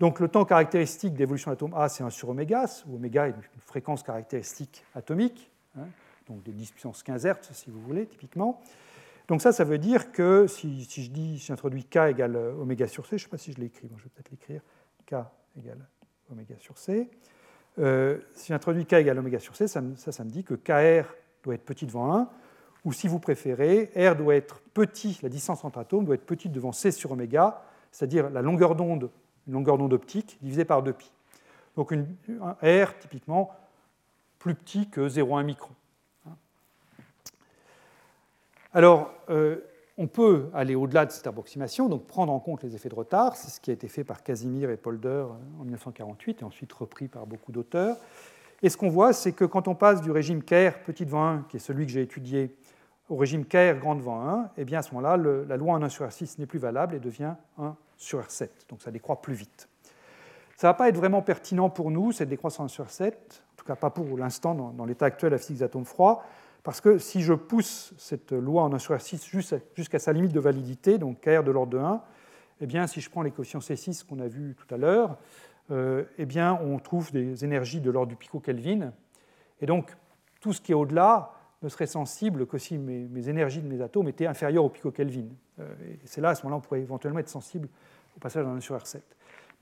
Donc 0.00 0.20
le 0.20 0.28
temps 0.28 0.44
caractéristique 0.44 1.14
d'évolution 1.14 1.50
de 1.50 1.54
l'atome 1.54 1.74
A, 1.74 1.88
c'est 1.88 2.04
1 2.04 2.10
sur 2.10 2.28
oméga, 2.28 2.66
où 2.86 2.96
oméga 2.96 3.28
est 3.28 3.30
une 3.30 3.60
fréquence 3.60 4.02
caractéristique 4.02 4.84
atomique, 4.94 5.50
hein, 5.78 5.86
donc 6.28 6.42
des 6.42 6.52
10 6.52 6.72
puissance 6.72 7.02
15 7.02 7.26
Hz 7.26 7.36
si 7.52 7.70
vous 7.70 7.80
voulez, 7.80 8.06
typiquement. 8.06 8.60
Donc 9.28 9.42
ça, 9.42 9.52
ça 9.52 9.64
veut 9.64 9.78
dire 9.78 10.12
que 10.12 10.46
si, 10.46 10.84
je 10.84 11.10
dis, 11.10 11.38
si 11.38 11.46
j'introduis 11.46 11.84
k 11.84 11.96
égale 12.10 12.36
oméga 12.36 12.86
sur 12.86 13.06
c, 13.06 13.10
je 13.12 13.14
ne 13.14 13.18
sais 13.24 13.30
pas 13.30 13.38
si 13.38 13.52
je 13.52 13.58
l'ai 13.58 13.66
écrit, 13.66 13.88
je 13.96 14.04
vais 14.04 14.10
peut-être 14.10 14.30
l'écrire, 14.30 14.60
K 15.06 15.14
égale 15.56 15.86
oméga 16.30 16.56
sur 16.58 16.76
C. 16.78 17.08
Euh, 17.78 18.18
si 18.34 18.48
j'introduis 18.48 18.86
K 18.86 18.94
égale 18.94 19.18
oméga 19.18 19.38
sur 19.38 19.56
C, 19.56 19.68
ça, 19.68 19.82
ça, 19.96 20.24
me 20.24 20.30
dit 20.30 20.44
que 20.44 20.54
KR 20.54 21.08
doit 21.42 21.54
être 21.54 21.64
petit 21.64 21.86
devant 21.86 22.14
1, 22.14 22.28
ou 22.84 22.92
si 22.92 23.08
vous 23.08 23.18
préférez, 23.18 23.90
R 23.96 24.16
doit 24.16 24.34
être 24.34 24.60
petit, 24.74 25.18
la 25.22 25.28
distance 25.28 25.64
entre 25.64 25.78
atomes 25.78 26.04
doit 26.04 26.14
être 26.14 26.26
petite 26.26 26.52
devant 26.52 26.72
C 26.72 26.90
sur 26.90 27.12
oméga, 27.12 27.62
c'est-à-dire 27.90 28.30
la 28.30 28.42
longueur 28.42 28.74
d'onde, 28.74 29.10
une 29.46 29.54
longueur 29.54 29.78
d'onde 29.78 29.92
optique 29.92 30.38
divisée 30.42 30.64
par 30.64 30.82
2pi. 30.82 31.10
Donc 31.76 31.92
un 31.92 32.56
R 32.62 32.98
typiquement 32.98 33.50
plus 34.38 34.54
petit 34.54 34.88
que 34.88 35.08
0,1 35.08 35.44
micron. 35.44 35.74
Alors, 38.72 39.10
euh, 39.30 39.60
on 39.98 40.06
peut 40.06 40.50
aller 40.52 40.74
au-delà 40.74 41.06
de 41.06 41.10
cette 41.10 41.26
approximation, 41.26 41.88
donc 41.88 42.06
prendre 42.06 42.32
en 42.32 42.38
compte 42.38 42.62
les 42.62 42.74
effets 42.74 42.88
de 42.88 42.94
retard. 42.94 43.36
C'est 43.36 43.50
ce 43.50 43.60
qui 43.60 43.70
a 43.70 43.72
été 43.72 43.88
fait 43.88 44.04
par 44.04 44.22
Casimir 44.22 44.70
et 44.70 44.76
Polder 44.76 45.08
euh, 45.08 45.60
en 45.60 45.64
1948 45.64 46.42
et 46.42 46.44
ensuite 46.44 46.72
repris 46.72 47.08
par 47.08 47.26
beaucoup 47.26 47.52
d'auteurs. 47.52 47.96
Et 48.62 48.68
ce 48.68 48.76
qu'on 48.76 48.88
voit, 48.88 49.12
c'est 49.12 49.32
que 49.32 49.44
quand 49.44 49.68
on 49.68 49.74
passe 49.74 50.00
du 50.02 50.10
régime 50.10 50.42
KR 50.42 50.78
petit 50.84 51.04
devant 51.04 51.26
1, 51.26 51.46
qui 51.48 51.56
est 51.56 51.60
celui 51.60 51.86
que 51.86 51.92
j'ai 51.92 52.02
étudié, 52.02 52.54
au 53.08 53.16
régime 53.16 53.44
KR 53.44 53.78
grand 53.78 53.94
devant 53.94 54.28
1, 54.28 54.50
eh 54.56 54.64
bien 54.64 54.80
à 54.80 54.82
ce 54.82 54.94
moment-là, 54.94 55.16
la 55.16 55.56
loi 55.56 55.74
en 55.74 55.82
1 55.82 55.88
sur 55.88 56.06
R6 56.06 56.38
n'est 56.38 56.46
plus 56.46 56.58
valable 56.58 56.94
et 56.94 56.98
devient 56.98 57.34
1 57.58 57.76
sur 57.96 58.20
R7. 58.20 58.48
Donc 58.68 58.82
ça 58.82 58.90
décroît 58.90 59.20
plus 59.22 59.34
vite. 59.34 59.68
Ça 60.56 60.68
ne 60.68 60.72
va 60.72 60.74
pas 60.74 60.88
être 60.88 60.96
vraiment 60.96 61.22
pertinent 61.22 61.68
pour 61.68 61.90
nous, 61.90 62.12
cette 62.12 62.28
décroissance 62.28 62.72
1 62.72 62.74
sur 62.74 62.86
R7, 62.86 63.12
en 63.12 63.56
tout 63.56 63.66
cas 63.66 63.76
pas 63.76 63.90
pour 63.90 64.16
l'instant 64.16 64.54
dans, 64.54 64.84
l'état 64.86 65.06
actuel 65.06 65.30
de 65.30 65.34
la 65.34 65.38
physique 65.38 65.58
des 65.58 65.62
atomes 65.62 65.84
froids, 65.84 66.24
parce 66.66 66.80
que 66.80 66.98
si 66.98 67.22
je 67.22 67.32
pousse 67.32 67.94
cette 67.96 68.32
loi 68.32 68.64
en 68.64 68.72
1 68.72 68.80
sur 68.80 68.92
R6 68.92 69.60
jusqu'à 69.76 70.00
sa 70.00 70.12
limite 70.12 70.32
de 70.32 70.40
validité, 70.40 70.98
donc 70.98 71.20
KR 71.20 71.44
de 71.44 71.52
l'ordre 71.52 71.70
de 71.70 71.78
1, 71.78 72.02
eh 72.60 72.66
bien, 72.66 72.88
si 72.88 73.00
je 73.00 73.08
prends 73.08 73.22
les 73.22 73.30
coefficients 73.30 73.60
C6 73.60 74.04
qu'on 74.04 74.18
a 74.18 74.26
vus 74.26 74.56
tout 74.58 74.74
à 74.74 74.76
l'heure, 74.76 75.16
euh, 75.70 76.02
eh 76.18 76.26
bien, 76.26 76.58
on 76.60 76.80
trouve 76.80 77.12
des 77.12 77.44
énergies 77.44 77.80
de 77.80 77.88
l'ordre 77.88 78.08
du 78.08 78.16
pico-Kelvin. 78.16 78.92
Et 79.60 79.66
donc, 79.66 79.96
tout 80.40 80.52
ce 80.52 80.60
qui 80.60 80.72
est 80.72 80.74
au-delà 80.74 81.30
ne 81.62 81.68
serait 81.68 81.86
sensible 81.86 82.48
que 82.48 82.58
si 82.58 82.78
mes, 82.78 83.28
énergies 83.28 83.62
de 83.62 83.68
mes 83.68 83.80
atomes 83.80 84.08
étaient 84.08 84.26
inférieures 84.26 84.64
au 84.64 84.68
pico-Kelvin. 84.68 85.28
Euh, 85.60 85.72
et 85.84 86.00
c'est 86.04 86.20
là, 86.20 86.30
à 86.30 86.34
ce 86.34 86.42
moment-là, 86.42 86.58
on 86.58 86.66
pourrait 86.66 86.80
éventuellement 86.80 87.20
être 87.20 87.28
sensible 87.28 87.68
au 88.16 88.18
passage 88.18 88.44
en 88.44 88.56
1 88.56 88.60
sur 88.60 88.76
R7. 88.76 89.02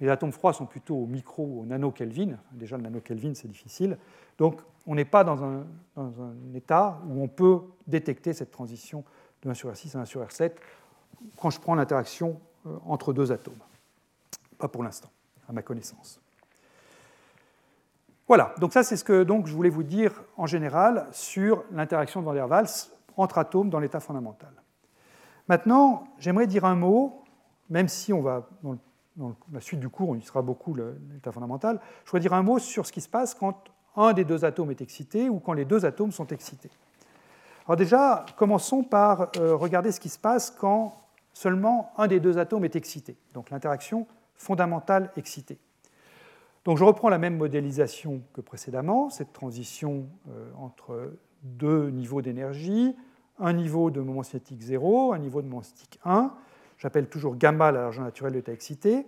Les 0.00 0.08
atomes 0.08 0.32
froids 0.32 0.52
sont 0.52 0.66
plutôt 0.66 0.96
au 0.96 1.06
micro 1.06 1.44
ou 1.44 1.62
au 1.62 1.66
nano-Kelvin. 1.66 2.36
Déjà, 2.52 2.76
le 2.76 2.82
nano-Kelvin, 2.82 3.34
c'est 3.34 3.48
difficile. 3.48 3.96
Donc, 4.38 4.60
on 4.86 4.94
n'est 4.94 5.04
pas 5.04 5.24
dans 5.24 5.42
un, 5.44 5.64
état 6.54 7.00
où 7.08 7.22
on 7.22 7.28
peut 7.28 7.60
détecter 7.86 8.32
cette 8.32 8.50
transition 8.50 9.04
de 9.42 9.50
1 9.50 9.54
sur 9.54 9.70
R6 9.70 9.96
à 9.96 10.00
1 10.00 10.04
sur 10.04 10.22
R7 10.22 10.52
quand 11.38 11.50
je 11.50 11.60
prends 11.60 11.74
l'interaction 11.74 12.40
euh, 12.66 12.76
entre 12.86 13.12
deux 13.12 13.32
atomes. 13.32 13.54
Pas 14.58 14.68
pour 14.68 14.82
l'instant, 14.82 15.10
à 15.48 15.52
ma 15.52 15.62
connaissance. 15.62 16.20
Voilà, 18.26 18.54
donc 18.58 18.72
ça 18.72 18.82
c'est 18.82 18.96
ce 18.96 19.04
que 19.04 19.22
donc, 19.22 19.46
je 19.46 19.54
voulais 19.54 19.68
vous 19.68 19.82
dire 19.82 20.22
en 20.36 20.46
général 20.46 21.06
sur 21.12 21.64
l'interaction 21.70 22.20
de 22.20 22.26
Van 22.26 22.32
der 22.32 22.48
Waals 22.48 22.90
entre 23.16 23.38
atomes 23.38 23.70
dans 23.70 23.80
l'état 23.80 24.00
fondamental. 24.00 24.52
Maintenant, 25.48 26.04
j'aimerais 26.18 26.46
dire 26.46 26.64
un 26.64 26.74
mot, 26.74 27.22
même 27.68 27.88
si 27.88 28.12
on 28.12 28.22
va, 28.22 28.48
la 29.52 29.60
suite 29.60 29.80
du 29.80 29.88
cours, 29.88 30.10
on 30.10 30.14
y 30.14 30.22
sera 30.22 30.42
beaucoup 30.42 30.74
l'état 30.74 31.32
fondamental, 31.32 31.80
je 32.04 32.10
voudrais 32.10 32.20
dire 32.20 32.32
un 32.32 32.42
mot 32.42 32.58
sur 32.58 32.86
ce 32.86 32.92
qui 32.92 33.00
se 33.00 33.08
passe 33.08 33.34
quand 33.34 33.64
un 33.96 34.12
des 34.12 34.24
deux 34.24 34.44
atomes 34.44 34.70
est 34.70 34.80
excité 34.80 35.28
ou 35.28 35.38
quand 35.38 35.52
les 35.52 35.64
deux 35.64 35.84
atomes 35.84 36.12
sont 36.12 36.26
excités. 36.28 36.70
Alors 37.66 37.76
déjà, 37.76 38.26
commençons 38.36 38.82
par 38.82 39.30
euh, 39.38 39.54
regarder 39.54 39.92
ce 39.92 40.00
qui 40.00 40.08
se 40.08 40.18
passe 40.18 40.50
quand 40.50 41.00
seulement 41.32 41.92
un 41.96 42.08
des 42.08 42.20
deux 42.20 42.38
atomes 42.38 42.64
est 42.64 42.76
excité, 42.76 43.16
donc 43.32 43.50
l'interaction 43.50 44.06
fondamentale 44.34 45.10
excitée. 45.16 45.58
Donc 46.64 46.78
je 46.78 46.84
reprends 46.84 47.08
la 47.08 47.18
même 47.18 47.36
modélisation 47.36 48.22
que 48.32 48.40
précédemment, 48.40 49.10
cette 49.10 49.32
transition 49.32 50.06
euh, 50.28 50.50
entre 50.58 51.12
deux 51.42 51.90
niveaux 51.90 52.22
d'énergie, 52.22 52.96
un 53.38 53.52
niveau 53.52 53.90
de 53.90 54.00
moment 54.00 54.22
cinétique 54.22 54.62
0, 54.62 55.12
un 55.12 55.18
niveau 55.18 55.42
de 55.42 55.48
moment 55.48 55.62
cinétique 55.62 56.00
1. 56.04 56.32
J'appelle 56.78 57.08
toujours 57.08 57.36
gamma 57.36 57.72
la 57.72 57.82
largeur 57.82 58.04
naturelle 58.04 58.32
de 58.32 58.38
l'état 58.38 58.52
excité. 58.52 59.06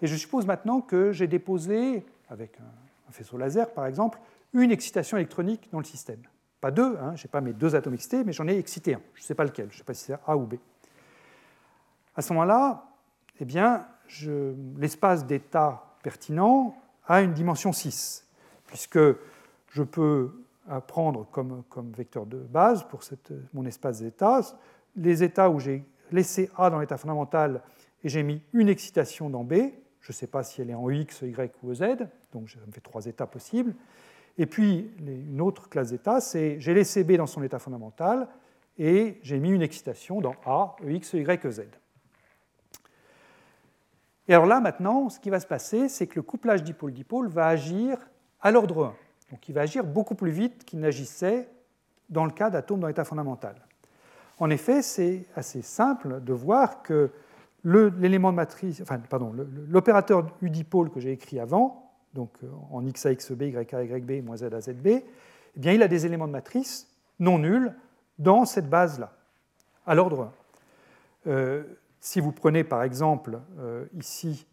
Et 0.00 0.06
je 0.06 0.16
suppose 0.16 0.46
maintenant 0.46 0.80
que 0.80 1.12
j'ai 1.12 1.26
déposé, 1.26 2.04
avec 2.28 2.58
un 3.08 3.12
faisceau 3.12 3.38
laser 3.38 3.72
par 3.72 3.86
exemple, 3.86 4.18
une 4.52 4.70
excitation 4.70 5.16
électronique 5.16 5.68
dans 5.72 5.78
le 5.78 5.84
système. 5.84 6.20
Pas 6.60 6.70
deux, 6.70 6.96
hein, 7.00 7.14
je 7.16 7.24
n'ai 7.26 7.30
pas 7.30 7.40
mes 7.40 7.52
deux 7.52 7.74
atomes 7.74 7.94
excités, 7.94 8.22
mais 8.24 8.32
j'en 8.32 8.46
ai 8.46 8.56
excité 8.56 8.94
un. 8.94 9.00
Je 9.14 9.22
ne 9.22 9.24
sais 9.24 9.34
pas 9.34 9.44
lequel, 9.44 9.68
je 9.70 9.74
ne 9.74 9.78
sais 9.78 9.84
pas 9.84 9.94
si 9.94 10.04
c'est 10.04 10.16
A 10.26 10.36
ou 10.36 10.46
B. 10.46 10.54
À 12.14 12.22
ce 12.22 12.32
moment-là, 12.32 12.84
eh 13.40 13.44
bien, 13.44 13.86
l'espace 14.76 15.26
d'état 15.26 15.82
pertinent 16.02 16.76
a 17.06 17.22
une 17.22 17.32
dimension 17.32 17.72
6, 17.72 18.26
puisque 18.66 18.98
je 19.70 19.82
peux 19.82 20.30
prendre 20.86 21.26
comme, 21.30 21.64
vecteur 21.96 22.26
de 22.26 22.38
base 22.38 22.84
pour 22.84 23.00
mon 23.54 23.64
espace 23.64 24.00
d'état 24.00 24.40
les 24.94 25.22
états 25.22 25.50
où 25.50 25.58
j'ai 25.58 25.84
laissé 26.12 26.50
A 26.56 26.70
dans 26.70 26.78
l'état 26.78 26.96
fondamental 26.96 27.62
et 28.04 28.08
j'ai 28.08 28.22
mis 28.22 28.42
une 28.52 28.68
excitation 28.68 29.30
dans 29.30 29.44
B. 29.44 29.54
Je 30.00 30.10
ne 30.10 30.12
sais 30.12 30.26
pas 30.26 30.42
si 30.42 30.60
elle 30.60 30.70
est 30.70 30.74
en 30.74 30.90
X, 30.90 31.22
Y 31.22 31.54
ou 31.62 31.74
Z, 31.74 31.82
donc 32.32 32.50
ça 32.50 32.58
me 32.66 32.72
fait 32.72 32.80
trois 32.80 33.06
états 33.06 33.26
possibles. 33.26 33.74
Et 34.38 34.46
puis 34.46 34.90
une 34.98 35.40
autre 35.40 35.68
classe 35.68 35.90
d'états, 35.90 36.20
c'est 36.20 36.58
j'ai 36.58 36.74
laissé 36.74 37.04
B 37.04 37.12
dans 37.12 37.26
son 37.26 37.42
état 37.42 37.58
fondamental 37.58 38.28
et 38.78 39.18
j'ai 39.22 39.38
mis 39.38 39.50
une 39.50 39.62
excitation 39.62 40.20
dans 40.20 40.34
A, 40.46 40.76
EX, 40.86 41.12
Y, 41.12 41.50
Z. 41.50 41.62
Et 44.28 44.34
alors 44.34 44.46
là, 44.46 44.60
maintenant, 44.60 45.08
ce 45.08 45.20
qui 45.20 45.30
va 45.30 45.40
se 45.40 45.46
passer, 45.46 45.88
c'est 45.88 46.06
que 46.06 46.14
le 46.16 46.22
couplage 46.22 46.62
dipôle-dipôle 46.62 47.28
va 47.28 47.48
agir 47.48 47.98
à 48.40 48.50
l'ordre 48.50 48.86
1. 48.86 48.94
Donc 49.32 49.48
il 49.48 49.54
va 49.54 49.62
agir 49.62 49.84
beaucoup 49.84 50.14
plus 50.14 50.30
vite 50.30 50.64
qu'il 50.64 50.80
n'agissait 50.80 51.48
dans 52.08 52.24
le 52.24 52.30
cas 52.30 52.50
d'atomes 52.50 52.80
dans 52.80 52.86
l'état 52.86 53.04
fondamental. 53.04 53.56
En 54.42 54.50
effet, 54.50 54.82
c'est 54.82 55.24
assez 55.36 55.62
simple 55.62 56.20
de 56.20 56.32
voir 56.32 56.82
que 56.82 57.10
l'élément 57.62 58.32
de 58.32 58.36
matrice, 58.36 58.82
pardon, 59.08 59.32
l'opérateur 59.68 60.36
que 60.40 60.98
j'ai 60.98 61.12
écrit 61.12 61.38
avant, 61.38 61.92
donc 62.12 62.30
euh, 62.42 62.48
en 62.72 62.84
x 62.84 63.06
a 63.06 63.12
x 63.12 63.30
b, 63.30 63.42
y 63.42 63.56
a 63.56 63.84
y 63.84 64.00
b, 64.00 64.20
moins 64.24 64.36
z 64.36 64.52
a 64.52 64.60
z 64.60 64.70
b, 64.70 64.88
eh 64.88 65.04
bien, 65.54 65.74
il 65.74 65.80
a 65.80 65.86
des 65.86 66.06
éléments 66.06 66.26
de 66.26 66.32
matrice 66.32 66.88
non 67.20 67.38
nuls 67.38 67.72
dans 68.18 68.44
cette 68.44 68.68
base-là, 68.68 69.12
à 69.86 69.94
l'ordre 69.94 70.32
1. 71.24 71.30
Euh, 71.30 71.62
si 72.00 72.18
vous 72.18 72.32
prenez 72.32 72.64
par 72.64 72.82
exemple 72.82 73.38
euh, 73.60 73.84
ici 73.94 74.48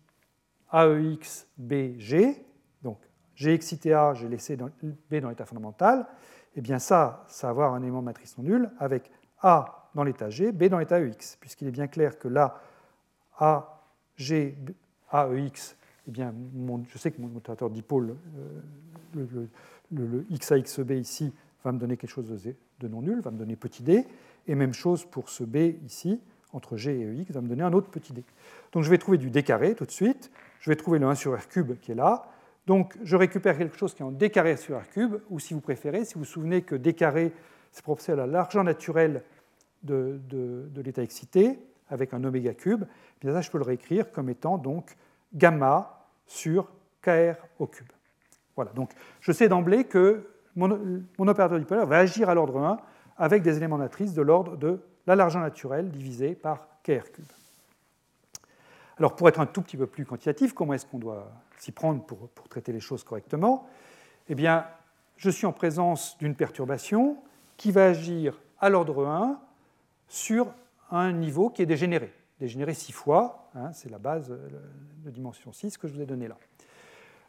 AEX, 0.71 1.47
BG, 1.57 2.45
donc 2.83 2.99
j'ai 3.33 3.55
excité 3.55 3.95
A, 3.95 4.13
j'ai 4.13 4.29
laissé 4.29 4.55
B 4.55 5.15
dans 5.15 5.29
l'état 5.29 5.45
fondamental, 5.45 6.05
eh 6.55 6.61
bien 6.61 6.77
ça, 6.77 7.25
ça 7.27 7.47
va 7.47 7.51
avoir 7.51 7.73
un 7.73 7.81
élément 7.81 8.01
de 8.01 8.05
matrice 8.05 8.37
non 8.37 8.43
nul 8.43 8.69
avec 8.77 9.09
A 9.41 9.89
dans 9.95 10.03
l'état 10.03 10.29
G, 10.29 10.51
B 10.51 10.65
dans 10.65 10.79
l'état 10.79 10.99
EX, 10.99 11.37
puisqu'il 11.39 11.67
est 11.67 11.71
bien 11.71 11.87
clair 11.87 12.19
que 12.19 12.27
là, 12.27 12.61
A, 13.37 13.81
G, 14.17 14.57
AEX, 15.11 15.75
eh 16.07 16.11
bien, 16.11 16.33
je 16.89 16.97
sais 16.97 17.11
que 17.11 17.21
mon 17.21 17.35
opérateur 17.35 17.69
dipôle, 17.69 18.15
euh, 18.37 18.61
le, 19.15 19.49
le, 19.91 20.25
XAXB 20.31 20.91
ici, 20.91 21.33
va 21.63 21.71
me 21.71 21.79
donner 21.79 21.97
quelque 21.97 22.11
chose 22.11 22.29
de, 22.29 22.55
de 22.79 22.87
non 22.87 23.01
nul, 23.01 23.21
va 23.21 23.31
me 23.31 23.37
donner 23.37 23.55
petit 23.55 23.83
d, 23.83 24.05
et 24.47 24.55
même 24.55 24.73
chose 24.73 25.05
pour 25.05 25.29
ce 25.29 25.43
B 25.43 25.75
ici, 25.85 26.21
entre 26.53 26.77
G 26.77 26.99
et 26.99 27.21
EX 27.21 27.31
va 27.31 27.41
me 27.41 27.47
donner 27.47 27.63
un 27.63 27.73
autre 27.73 27.89
petit 27.89 28.13
d. 28.13 28.23
Donc 28.71 28.83
je 28.83 28.89
vais 28.89 28.97
trouver 28.97 29.17
du 29.17 29.29
d 29.29 29.43
carré 29.43 29.75
tout 29.75 29.85
de 29.85 29.91
suite, 29.91 30.31
je 30.59 30.69
vais 30.69 30.75
trouver 30.75 30.99
le 30.99 31.07
1 31.07 31.15
sur 31.15 31.37
r 31.37 31.47
cube 31.47 31.79
qui 31.79 31.91
est 31.91 31.95
là, 31.95 32.27
donc 32.65 32.97
je 33.03 33.15
récupère 33.15 33.57
quelque 33.57 33.77
chose 33.77 33.93
qui 33.93 34.01
est 34.01 34.05
en 34.05 34.11
d 34.11 34.29
carré 34.29 34.57
sur 34.57 34.79
r 34.79 34.87
cube, 34.89 35.15
ou 35.29 35.39
si 35.39 35.53
vous 35.53 35.61
préférez, 35.61 36.05
si 36.05 36.15
vous 36.15 36.21
vous 36.21 36.25
souvenez 36.25 36.61
que 36.61 36.75
d 36.75 36.93
carré, 36.93 37.31
c'est 37.71 37.83
proportionnel 37.83 38.21
à 38.21 38.25
la 38.25 38.33
largeur 38.33 38.63
naturelle 38.63 39.23
de, 39.83 40.19
l'état 40.83 41.01
excité, 41.01 41.59
avec 41.89 42.13
un 42.13 42.23
oméga 42.23 42.53
cube, 42.53 42.83
eh 42.83 43.25
bien 43.25 43.33
ça 43.33 43.41
je 43.41 43.49
peux 43.49 43.57
le 43.57 43.63
réécrire 43.63 44.11
comme 44.11 44.29
étant 44.29 44.57
donc 44.57 44.95
gamma 45.33 46.05
sur 46.25 46.69
kr 47.01 47.35
au 47.57 47.67
cube. 47.67 47.91
Voilà, 48.55 48.71
donc 48.73 48.91
je 49.21 49.31
sais 49.31 49.47
d'emblée 49.47 49.85
que 49.85 50.27
mon, 50.55 50.71
opérateur 51.19 51.57
dipolaire 51.59 51.85
va 51.85 51.99
agir 51.99 52.29
à 52.29 52.35
l'ordre 52.35 52.57
1 52.57 52.79
avec 53.17 53.41
des 53.41 53.57
éléments 53.57 53.77
matrices 53.77 54.13
de 54.13 54.21
l'ordre 54.21 54.57
de 54.57 54.79
la 55.07 55.15
largeur 55.15 55.41
naturelle 55.41 55.91
par 56.41 56.67
kr 56.83 57.11
cube. 57.11 57.25
Alors 58.97 59.15
pour 59.15 59.29
être 59.29 59.39
un 59.39 59.45
tout 59.45 59.61
petit 59.61 59.77
peu 59.77 59.87
plus 59.87 60.05
quantitatif, 60.05 60.53
comment 60.53 60.73
est-ce 60.73 60.85
qu'on 60.85 60.99
doit 60.99 61.31
s'y 61.57 61.71
prendre 61.71 62.03
pour, 62.03 62.29
traiter 62.49 62.73
les 62.73 62.81
choses 62.81 63.03
correctement? 63.03 63.67
Eh 64.27 64.35
bien, 64.35 64.65
je 65.15 65.29
suis 65.29 65.45
en 65.45 65.53
présence 65.53 66.17
d'une 66.17 66.35
perturbation 66.35 67.17
qui 67.59 67.71
va 67.71 67.87
agir 67.87 68.39
à 68.61 68.69
l'ordre 68.69 69.05
1 69.05 69.37
sur 70.07 70.47
un 70.91 71.11
niveau 71.11 71.49
qui 71.49 71.61
est 71.61 71.65
dégénéré. 71.65 72.11
Dégénéré 72.39 72.73
6 72.73 72.93
fois, 72.93 73.49
hein, 73.53 73.73
c'est 73.73 73.91
la 73.91 73.99
base 73.99 74.29
de 74.29 75.11
dimension 75.11 75.51
6 75.51 75.77
que 75.77 75.89
je 75.89 75.93
vous 75.93 76.01
ai 76.01 76.05
donnée 76.05 76.29
là. 76.29 76.37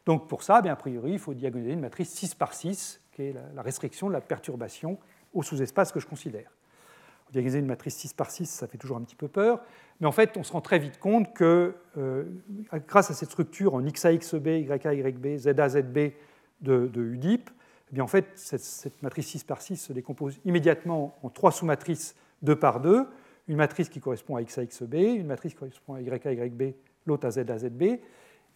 Donc 0.06 0.28
pour 0.28 0.44
ça, 0.44 0.58
a 0.58 0.76
priori, 0.76 1.12
il 1.12 1.18
faut 1.18 1.34
diagonaliser 1.34 1.74
une 1.74 1.80
matrice 1.80 2.10
6 2.10 2.36
par 2.36 2.54
6, 2.54 3.00
qui 3.12 3.22
est 3.22 3.34
la 3.54 3.60
restriction 3.60 4.06
de 4.06 4.12
la 4.12 4.20
perturbation 4.20 4.98
au 5.34 5.42
sous-espace 5.42 5.90
que 5.90 5.98
je 5.98 6.06
considère. 6.06 6.52
Diagoniser 7.32 7.58
une 7.58 7.66
matrice 7.66 7.96
6 7.96 8.14
par 8.14 8.30
6, 8.30 8.46
ça 8.46 8.68
fait 8.68 8.78
toujours 8.78 8.98
un 8.98 9.02
petit 9.02 9.16
peu 9.16 9.26
peur, 9.26 9.60
mais 9.98 10.06
en 10.06 10.12
fait, 10.12 10.36
on 10.36 10.44
se 10.44 10.52
rend 10.52 10.60
très 10.60 10.78
vite 10.78 11.00
compte 11.00 11.34
que 11.34 11.74
euh, 11.98 12.24
grâce 12.86 13.10
à 13.10 13.14
cette 13.14 13.30
structure 13.30 13.74
en 13.74 13.80
XAXB, 13.80 14.46
YA, 14.46 14.94
YB, 14.94 15.38
ZA, 15.38 15.68
ZB 15.68 16.12
de 16.60 16.90
UDIP, 16.96 17.50
eh 17.90 17.94
bien, 17.94 18.04
en 18.04 18.08
fait, 18.08 18.26
cette, 18.36 19.02
matrice 19.02 19.26
6 19.28 19.44
par 19.44 19.60
6 19.60 19.76
se 19.76 19.92
décompose 19.92 20.38
immédiatement 20.44 21.18
en 21.22 21.28
trois 21.28 21.50
sous-matrices 21.50 22.14
2 22.42 22.56
par 22.56 22.80
2, 22.80 23.06
une 23.48 23.56
matrice 23.56 23.88
qui 23.88 23.98
correspond 23.98 24.36
à 24.36 24.42
XAXB, 24.42 24.94
une 24.94 25.26
matrice 25.26 25.54
qui 25.54 25.58
correspond 25.58 25.94
à 25.94 26.00
YA, 26.00 26.44
YB, 26.46 26.74
l'autre 27.06 27.26
à 27.26 27.30
ZA, 27.32 27.58
ZB, 27.58 27.98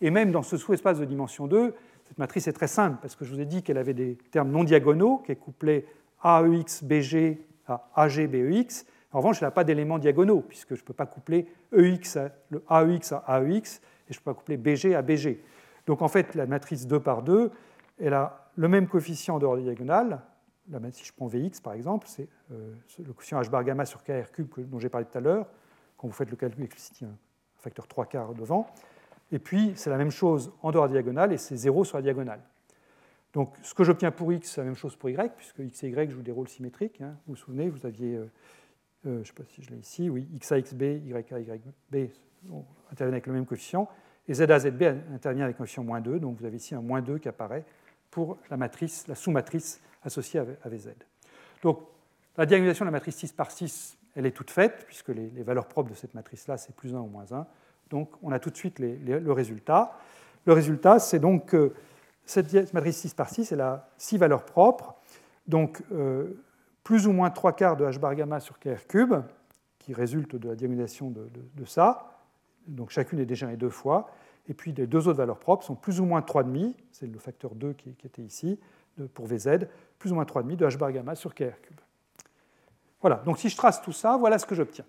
et 0.01 0.11
même 0.11 0.31
dans 0.31 0.43
ce 0.43 0.57
sous-espace 0.57 1.01
de 1.01 1.05
dimension 1.05 1.49
2, 1.49 1.75
cette 2.05 2.19
matrice 2.19 2.47
est 2.47 2.53
très 2.53 2.69
simple, 2.69 2.99
parce 3.03 3.17
que 3.17 3.25
je 3.25 3.35
vous 3.35 3.41
ai 3.41 3.45
dit 3.45 3.63
qu'elle 3.63 3.79
avait 3.79 3.95
des 3.95 4.17
termes 4.31 4.51
non 4.51 4.63
diagonaux, 4.63 5.19
qui 5.19 5.33
est 5.33 5.37
couplé 5.37 5.85
AEX, 6.23 6.85
BG 6.85 7.45
à 7.67 7.89
AGBEX. 7.97 8.87
En 9.13 9.19
revanche, 9.19 9.39
elle 9.41 9.49
n'a 9.49 9.53
pas 9.53 9.65
d'éléments 9.65 9.99
diagonaux, 9.99 10.43
puisque 10.47 10.77
je 10.77 10.81
ne 10.81 10.87
peux 10.87 10.95
pas 10.95 11.07
coupler 11.07 11.49
EX 11.77 12.19
le 12.51 12.63
AEX 12.71 13.13
à 13.13 13.41
AEX, 13.41 13.81
et 14.09 14.13
je 14.13 14.19
ne 14.19 14.23
peux 14.23 14.31
pas 14.33 14.35
coupler 14.35 14.57
BG 14.59 14.95
à 14.95 15.03
BG. 15.03 15.43
Donc 15.87 16.03
en 16.03 16.09
fait, 16.09 16.37
la 16.37 16.47
matrice 16.47 16.87
2 16.87 17.01
par 17.01 17.23
2, 17.23 17.51
elle 17.99 18.15
a 18.15 18.44
le 18.57 18.69
même 18.69 18.87
coefficient 18.87 19.37
en 19.37 19.39
dehors 19.39 19.57
diagonale. 19.57 20.21
Là, 20.71 20.81
si 20.93 21.05
je 21.05 21.13
prends 21.13 21.27
Vx 21.27 21.61
par 21.61 21.75
exemple, 21.75 22.07
c'est 22.09 22.29
euh, 22.53 22.75
le 22.99 23.13
coefficient 23.13 23.41
h 23.41 23.51
bar 23.51 23.65
gamma 23.65 23.85
sur 23.85 24.03
kr 24.03 24.31
cube 24.33 24.49
dont 24.71 24.79
j'ai 24.79 24.89
parlé 24.89 25.07
tout 25.07 25.19
à 25.19 25.21
l'heure. 25.21 25.47
Quand 25.97 26.07
vous 26.07 26.15
faites 26.15 26.31
le 26.31 26.37
calcul 26.37 26.65
explicite, 26.65 27.01
il 27.01 27.05
y 27.05 27.07
a 27.07 27.11
un 27.11 27.17
facteur 27.59 27.87
3 27.87 28.07
quarts 28.07 28.35
devant. 28.35 28.67
Et 29.33 29.39
puis, 29.39 29.73
c'est 29.77 29.91
la 29.91 29.97
même 29.97 30.11
chose 30.11 30.53
en 30.63 30.71
dehors 30.71 30.89
diagonale, 30.89 31.33
et 31.33 31.39
c'est 31.39 31.57
0 31.57 31.85
sur 31.85 31.99
la 31.99 32.03
diagonale. 32.03 32.41
Donc 33.33 33.55
ce 33.63 33.75
que 33.75 33.83
j'obtiens 33.83 34.13
pour 34.13 34.33
x, 34.33 34.53
c'est 34.53 34.61
la 34.61 34.67
même 34.67 34.77
chose 34.77 34.97
pour 34.97 35.11
y, 35.11 35.31
puisque 35.37 35.59
x 35.59 35.83
et 35.83 35.89
y 35.89 36.11
jouent 36.11 36.23
des 36.23 36.33
rôles 36.33 36.49
symétriques. 36.49 37.01
Hein. 37.01 37.17
Vous 37.27 37.35
vous 37.35 37.37
souvenez, 37.37 37.69
vous 37.69 37.85
aviez, 37.85 38.15
euh, 38.15 38.31
euh, 39.07 39.15
je 39.17 39.19
ne 39.19 39.25
sais 39.25 39.33
pas 39.33 39.43
si 39.45 39.63
je 39.63 39.71
l'ai 39.71 39.77
ici, 39.77 40.09
oui, 40.09 40.29
xa, 40.39 40.61
xb, 40.61 40.83
yA, 40.83 41.21
yb 41.21 42.11
interviennent 42.93 43.15
avec 43.15 43.27
le 43.27 43.33
même 43.33 43.45
coefficient, 43.45 43.89
et 44.29 44.35
za, 44.35 44.47
zb 44.59 44.83
intervient 45.13 45.45
avec 45.45 45.57
un 45.57 45.59
coefficient 45.59 45.83
moins 45.83 46.01
2, 46.01 46.21
donc 46.21 46.39
vous 46.39 46.45
avez 46.45 46.57
ici 46.57 46.75
un 46.75 46.81
moins 46.81 47.03
2 47.03 47.19
qui 47.19 47.29
apparaît 47.29 47.65
pour 48.15 48.39
la 48.49 48.57
matrice, 48.57 49.09
la 49.09 49.17
sous-matrice 49.17 49.81
associée 50.05 50.39
à 50.39 50.69
vz. 50.69 50.95
Donc 51.65 51.81
la 52.37 52.47
diagonalisation 52.47 52.85
de 52.85 52.89
la 52.89 52.93
matrice 52.93 53.17
6 53.17 53.33
par 53.33 53.51
6, 53.51 53.99
elle 54.15 54.25
est 54.25 54.31
toute 54.31 54.53
faite, 54.53 54.85
puisque 54.87 55.09
les, 55.09 55.43
valeurs 55.43 55.67
propres 55.67 55.91
de 55.91 55.97
cette 55.97 56.15
matrice-là, 56.15 56.57
c'est 56.57 56.77
plus 56.77 56.95
1 56.95 57.01
ou 57.01 57.09
moins 57.09 57.33
1. 57.33 57.45
Donc 57.91 58.11
on 58.23 58.31
a 58.31 58.39
tout 58.39 58.51
de 58.51 58.57
suite 58.57 58.79
le 58.79 59.33
résultat. 59.33 59.99
Le 60.47 60.53
résultat, 60.53 61.01
c'est 61.01 61.19
donc 61.19 61.47
que 61.47 61.73
cette 62.25 62.73
matrice 62.73 62.99
6 62.99 63.15
par 63.15 63.29
6, 63.29 63.51
elle 63.51 63.61
a 63.61 63.89
6 63.99 64.19
valeurs 64.19 64.45
propres, 64.45 64.95
donc 65.49 65.83
euh, 65.91 66.41
plus 66.85 67.09
ou 67.09 67.13
moins 67.13 67.31
3 67.31 67.53
quarts 67.55 67.77
de 67.77 67.85
h 67.85 67.99
bar 67.99 68.15
gamma 68.15 68.39
sur 68.39 68.61
kr 68.61 68.87
cube, 68.87 69.15
qui 69.81 69.93
résulte 69.93 70.37
de 70.37 70.51
la 70.51 70.55
diagonalisation 70.55 71.11
de, 71.11 71.65
ça. 71.65 72.21
Donc 72.69 72.91
chacune 72.91 73.19
est 73.19 73.27
dégénérée 73.27 73.57
deux 73.57 73.71
fois. 73.71 74.09
Et 74.49 74.55
puis 74.55 74.73
les 74.73 74.87
deux 74.87 75.09
autres 75.09 75.19
valeurs 75.19 75.39
propres 75.39 75.65
sont 75.65 75.75
plus 75.75 76.01
ou 76.01 76.05
moins 76.05 76.21
3,5, 76.21 76.75
c'est 76.93 77.07
le 77.07 77.19
facteur 77.19 77.55
2 77.55 77.73
qui, 77.73 77.95
était 78.05 78.23
ici 78.23 78.59
pour 79.15 79.27
Vz, 79.27 79.67
plus 79.99 80.13
ou 80.13 80.15
moins 80.15 80.25
3,5 80.25 80.57
de 80.57 80.67
h 80.67 80.77
bar 80.77 80.93
gamma 80.93 81.15
sur 81.15 81.35
kr 81.35 81.61
cube. 81.63 81.81
Voilà, 83.01 83.17
donc 83.17 83.39
si 83.39 83.49
je 83.49 83.57
trace 83.57 83.83
tout 83.83 83.93
ça, 83.93 84.17
voilà 84.17 84.39
ce 84.39 84.47
que 84.47 84.55
j'obtiens. 84.55 84.85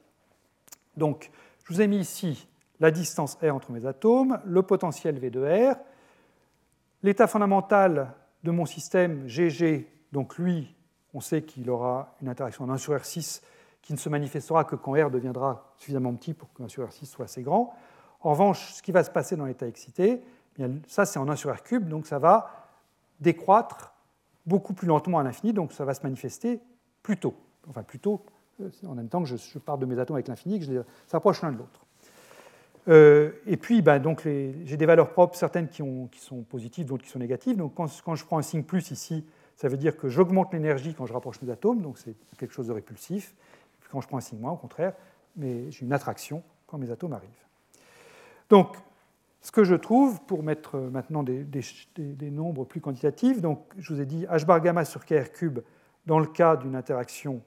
Donc, 0.96 1.32
je 1.64 1.74
vous 1.74 1.82
ai 1.82 1.88
mis 1.88 1.98
ici 1.98 2.48
la 2.80 2.92
distance 2.92 3.38
R 3.42 3.56
entre 3.56 3.72
mes 3.72 3.86
atomes, 3.86 4.40
le 4.46 4.62
potentiel 4.62 5.18
V 5.20 5.30
de 5.30 5.72
R, 5.72 5.76
l'état 7.04 7.28
fondamental 7.28 8.14
de 8.44 8.52
mon 8.52 8.66
système 8.66 9.28
GG, 9.28 9.90
donc 10.12 10.38
lui, 10.38 10.74
on 11.14 11.22
sait 11.22 11.44
qu'il 11.44 11.70
aura 11.70 12.16
une 12.22 12.30
interaction 12.30 12.66
en 12.66 12.70
1 12.70 12.78
sur 12.78 12.94
R6 12.94 13.42
qui 13.82 13.94
ne 13.94 13.98
se 13.98 14.10
manifestera 14.10 14.64
que 14.66 14.76
quand 14.76 14.94
R 14.94 15.10
deviendra 15.10 15.74
suffisamment 15.78 16.14
petit 16.16 16.34
pour 16.34 16.52
que 16.54 16.64
1 16.64 16.68
sur 16.68 16.88
R6 16.88 17.06
soit 17.06 17.26
assez 17.26 17.44
grand. 17.44 17.74
En 18.26 18.32
revanche, 18.32 18.74
ce 18.74 18.82
qui 18.82 18.92
va 18.92 19.04
se 19.04 19.12
passer 19.12 19.36
dans 19.36 19.46
l'état 19.46 19.68
excité, 19.68 20.22
eh 20.60 20.66
ça 20.88 21.06
c'est 21.06 21.20
en 21.20 21.30
1 21.30 21.36
sur 21.36 21.54
R 21.54 21.62
cube, 21.62 21.88
donc 21.88 22.08
ça 22.08 22.20
va 22.20 22.50
décroître 23.20 23.94
beaucoup 24.46 24.74
plus 24.74 24.88
lentement 24.88 25.20
à 25.20 25.24
l'infini, 25.24 25.54
donc 25.54 25.72
ça 25.72 25.86
va 25.86 25.94
se 25.94 26.02
manifester 26.02 26.60
plus 27.04 27.18
tôt. 27.18 27.36
Enfin, 27.70 27.84
plus 27.84 28.00
tôt, 28.00 28.26
euh, 28.62 28.70
en 28.88 28.96
même 28.96 29.10
temps 29.10 29.22
que 29.22 29.30
je, 29.30 29.38
je 29.38 29.60
pars 29.60 29.78
de 29.78 29.86
mes 29.86 30.00
atomes 30.00 30.16
avec 30.16 30.28
l'infini, 30.28 30.60
que 30.60 30.66
je 30.66 30.72
les 30.72 30.82
approche 31.14 31.44
l'un 31.44 31.52
de 31.52 31.60
l'autre. 31.60 31.86
Euh, 32.88 33.32
et 33.46 33.58
puis, 33.58 33.84
ben, 33.84 34.02
j'ai 34.24 34.78
des 34.78 34.86
valeurs 34.86 35.12
propres, 35.12 35.36
certaines 35.36 35.68
qui, 35.68 35.84
sont 36.20 36.42
positives, 36.50 36.86
d'autres 36.86 37.04
qui 37.04 37.10
sont 37.10 37.20
négatives. 37.20 37.58
Donc, 37.58 37.74
quand, 37.76 38.16
je 38.16 38.26
prends 38.26 38.38
un 38.40 38.44
signe 38.44 38.64
plus 38.64 38.92
ici, 38.92 39.24
ça 39.56 39.68
veut 39.68 39.78
dire 39.78 39.98
que 39.98 40.10
j'augmente 40.10 40.54
l'énergie 40.54 40.94
quand 40.94 41.06
je 41.06 41.14
rapproche 41.14 41.42
mes 41.42 41.52
atomes, 41.52 41.82
donc 41.82 41.98
c'est 41.98 42.16
quelque 42.38 42.54
chose 42.54 42.68
de 42.68 42.74
répulsif. 42.74 43.36
quand 43.92 44.02
je 44.02 44.08
prends 44.08 44.18
un 44.18 44.22
signe 44.22 44.40
moins, 44.40 44.52
au 44.52 44.58
contraire, 44.58 44.94
mais 45.36 45.72
j'ai 45.72 45.86
une 45.86 45.94
attraction 45.94 46.44
quand 46.66 46.80
mes 46.80 46.90
atomes 46.90 47.14
arrivent. 47.14 47.30
Donc, 48.50 48.76
ce 49.42 49.52
que 49.52 49.64
je 49.64 49.76
trouve, 49.76 50.22
pour 50.22 50.42
mettre 50.42 50.78
maintenant 50.78 51.24
des, 51.24 51.46
nombres 52.32 52.66
plus 52.66 52.82
quantitatifs, 52.82 53.42
donc 53.42 53.64
je 53.78 53.94
vous 53.94 54.02
ai 54.02 54.06
dit 54.06 54.26
h 54.26 54.46
bar 54.46 54.60
gamma 54.60 54.86
sur 54.86 55.06
kr 55.06 55.32
cube 55.32 55.60
dans 56.06 56.20
le 56.20 56.26
cas 56.26 56.56
d'une 56.56 56.76
interaction 56.76 57.44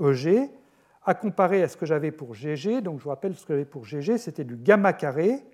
EG, 0.00 0.50
à 1.04 1.14
comparer 1.14 1.62
à 1.62 1.68
ce 1.68 1.76
que 1.76 1.86
j'avais 1.86 2.10
pour 2.10 2.34
GG. 2.34 2.80
Donc 2.80 2.98
je 2.98 3.04
vous 3.04 3.10
rappelle 3.10 3.34
ce 3.34 3.44
que 3.44 3.52
j'avais 3.52 3.64
pour 3.64 3.84
GG, 3.84 4.18
c'était 4.18 4.44
du 4.44 4.56
gamma 4.56 4.92
carré, 4.92 5.44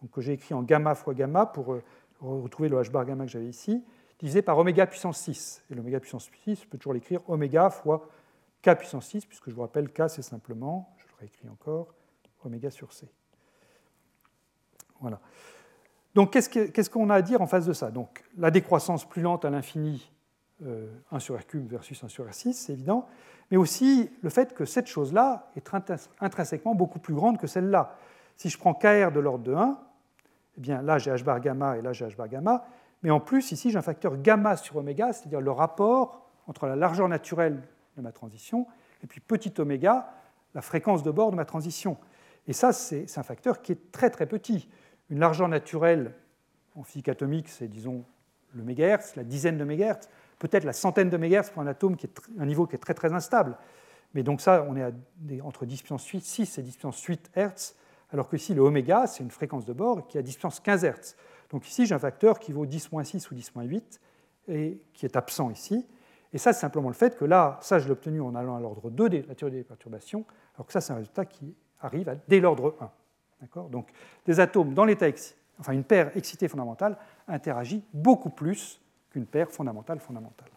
donc 0.00 0.10
que 0.10 0.20
j'ai 0.20 0.32
écrit 0.32 0.54
en 0.54 0.62
gamma 0.62 0.94
fois 0.94 1.14
gamma 1.14 1.46
pour 1.46 1.72
euh, 1.72 1.82
retrouver 2.20 2.68
le 2.68 2.76
h 2.76 2.90
bar 2.90 3.04
gamma 3.04 3.24
que 3.24 3.30
j'avais 3.30 3.48
ici, 3.48 3.84
divisé 4.18 4.42
par 4.42 4.58
oméga 4.58 4.86
puissance 4.86 5.18
6. 5.18 5.64
Et 5.70 5.74
l'oméga 5.74 6.00
puissance 6.00 6.28
6, 6.44 6.62
je 6.62 6.66
peux 6.66 6.78
toujours 6.78 6.94
l'écrire 6.94 7.20
oméga 7.28 7.70
fois 7.70 8.08
k 8.62 8.76
puissance 8.76 9.06
6, 9.06 9.26
puisque 9.26 9.50
je 9.50 9.54
vous 9.54 9.62
rappelle 9.62 9.88
k 9.88 10.08
c'est 10.08 10.22
simplement, 10.22 10.94
je 10.98 11.04
le 11.04 11.14
réécris 11.20 11.48
encore, 11.48 11.94
oméga 12.44 12.70
sur 12.70 12.92
c. 12.92 13.08
Voilà. 15.00 15.20
Donc 16.14 16.32
qu'est-ce 16.32 16.90
qu'on 16.90 17.10
a 17.10 17.16
à 17.16 17.22
dire 17.22 17.40
en 17.40 17.46
face 17.46 17.66
de 17.66 17.72
ça? 17.72 17.90
Donc 17.90 18.24
la 18.36 18.50
décroissance 18.50 19.08
plus 19.08 19.22
lente 19.22 19.44
à 19.44 19.50
l'infini, 19.50 20.10
1 20.62 20.66
euh, 20.66 21.18
sur 21.18 21.38
r 21.38 21.46
cube 21.46 21.68
versus 21.68 22.02
1 22.02 22.08
sur 22.08 22.26
r6, 22.26 22.52
c'est 22.52 22.72
évident 22.72 23.06
mais 23.50 23.56
aussi 23.56 24.10
le 24.22 24.30
fait 24.30 24.54
que 24.54 24.64
cette 24.64 24.86
chose-là 24.86 25.50
est 25.56 25.70
intrinsèquement 26.20 26.74
beaucoup 26.74 26.98
plus 26.98 27.14
grande 27.14 27.38
que 27.38 27.46
celle-là. 27.46 27.96
Si 28.36 28.48
je 28.48 28.58
prends 28.58 28.74
KR 28.74 29.10
de 29.12 29.20
l'ordre 29.20 29.44
de 29.44 29.54
1, 29.54 29.78
eh 30.56 30.60
bien 30.60 30.82
là 30.82 30.98
j'ai 30.98 31.10
h 31.10 31.22
bar 31.24 31.40
gamma 31.40 31.76
et 31.78 31.82
là 31.82 31.92
j'ai 31.92 32.06
h 32.06 32.16
bar 32.16 32.28
gamma, 32.28 32.64
mais 33.02 33.10
en 33.10 33.20
plus 33.20 33.52
ici 33.52 33.70
j'ai 33.70 33.78
un 33.78 33.82
facteur 33.82 34.16
gamma 34.18 34.56
sur 34.56 34.76
oméga, 34.76 35.12
c'est-à-dire 35.12 35.40
le 35.40 35.50
rapport 35.50 36.30
entre 36.46 36.66
la 36.66 36.76
largeur 36.76 37.08
naturelle 37.08 37.62
de 37.96 38.02
ma 38.02 38.12
transition 38.12 38.66
et 39.02 39.06
puis 39.06 39.20
petit 39.20 39.52
oméga, 39.58 40.12
la 40.54 40.62
fréquence 40.62 41.02
de 41.02 41.10
bord 41.10 41.30
de 41.30 41.36
ma 41.36 41.44
transition. 41.44 41.96
Et 42.46 42.52
ça, 42.54 42.72
c'est 42.72 43.06
un 43.18 43.22
facteur 43.22 43.60
qui 43.60 43.72
est 43.72 43.92
très 43.92 44.08
très 44.08 44.24
petit. 44.26 44.68
Une 45.10 45.18
largeur 45.20 45.48
naturelle 45.48 46.14
en 46.74 46.82
physique 46.82 47.08
atomique, 47.08 47.48
c'est 47.48 47.68
disons 47.68 48.04
le 48.54 48.62
mégahertz, 48.62 49.16
la 49.16 49.24
dizaine 49.24 49.58
de 49.58 49.64
mégahertz 49.64 50.08
peut-être 50.38 50.64
la 50.64 50.72
centaine 50.72 51.10
de 51.10 51.16
mégahertz 51.16 51.50
pour 51.50 51.62
un 51.62 51.66
atome 51.66 51.96
qui 51.96 52.06
est 52.06 52.20
un 52.38 52.46
niveau 52.46 52.66
qui 52.66 52.76
est 52.76 52.78
très 52.78 52.94
très 52.94 53.12
instable. 53.12 53.56
Mais 54.14 54.22
donc 54.22 54.40
ça, 54.40 54.64
on 54.68 54.76
est 54.76 54.82
à 54.82 54.92
entre 55.42 55.66
10 55.66 55.82
puissance 55.82 56.04
6 56.04 56.58
et 56.58 56.62
10 56.62 56.72
puissance 56.72 57.02
8 57.02 57.30
Hertz, 57.34 57.76
alors 58.10 58.28
que 58.28 58.36
ici, 58.36 58.54
le 58.54 58.62
oméga, 58.62 59.06
c'est 59.06 59.22
une 59.22 59.30
fréquence 59.30 59.66
de 59.66 59.72
bord 59.72 60.06
qui 60.06 60.16
a 60.16 60.22
10 60.22 60.32
puissance 60.32 60.60
15 60.60 60.84
Hertz. 60.84 61.16
Donc 61.50 61.66
ici, 61.66 61.86
j'ai 61.86 61.94
un 61.94 61.98
facteur 61.98 62.38
qui 62.38 62.52
vaut 62.52 62.66
10-6 62.66 63.28
ou 63.30 63.34
10-8 63.34 63.82
et 64.48 64.80
qui 64.94 65.04
est 65.04 65.16
absent 65.16 65.50
ici. 65.50 65.86
Et 66.32 66.38
ça, 66.38 66.52
c'est 66.52 66.60
simplement 66.60 66.88
le 66.88 66.94
fait 66.94 67.16
que 67.16 67.24
là, 67.24 67.58
ça, 67.60 67.78
je 67.78 67.86
l'ai 67.86 67.92
obtenu 67.92 68.20
en 68.20 68.34
allant 68.34 68.56
à 68.56 68.60
l'ordre 68.60 68.90
2 68.90 69.08
de 69.08 69.24
la 69.28 69.34
théorie 69.34 69.56
des 69.56 69.64
perturbations, 69.64 70.24
alors 70.54 70.66
que 70.66 70.72
ça, 70.72 70.80
c'est 70.80 70.92
un 70.92 70.96
résultat 70.96 71.24
qui 71.24 71.54
arrive 71.80 72.08
à, 72.08 72.16
dès 72.28 72.40
l'ordre 72.40 72.76
1. 72.80 72.90
Donc 73.70 73.88
des 74.26 74.40
atomes 74.40 74.74
dans 74.74 74.84
l'état 74.84 75.06
enfin 75.60 75.72
une 75.72 75.84
paire 75.84 76.16
excitée 76.16 76.48
fondamentale 76.48 76.96
interagit 77.26 77.84
beaucoup 77.92 78.30
plus 78.30 78.80
qu'une 79.10 79.26
paire 79.26 79.50
fondamentale 79.50 80.00
fondamentale. 80.00 80.48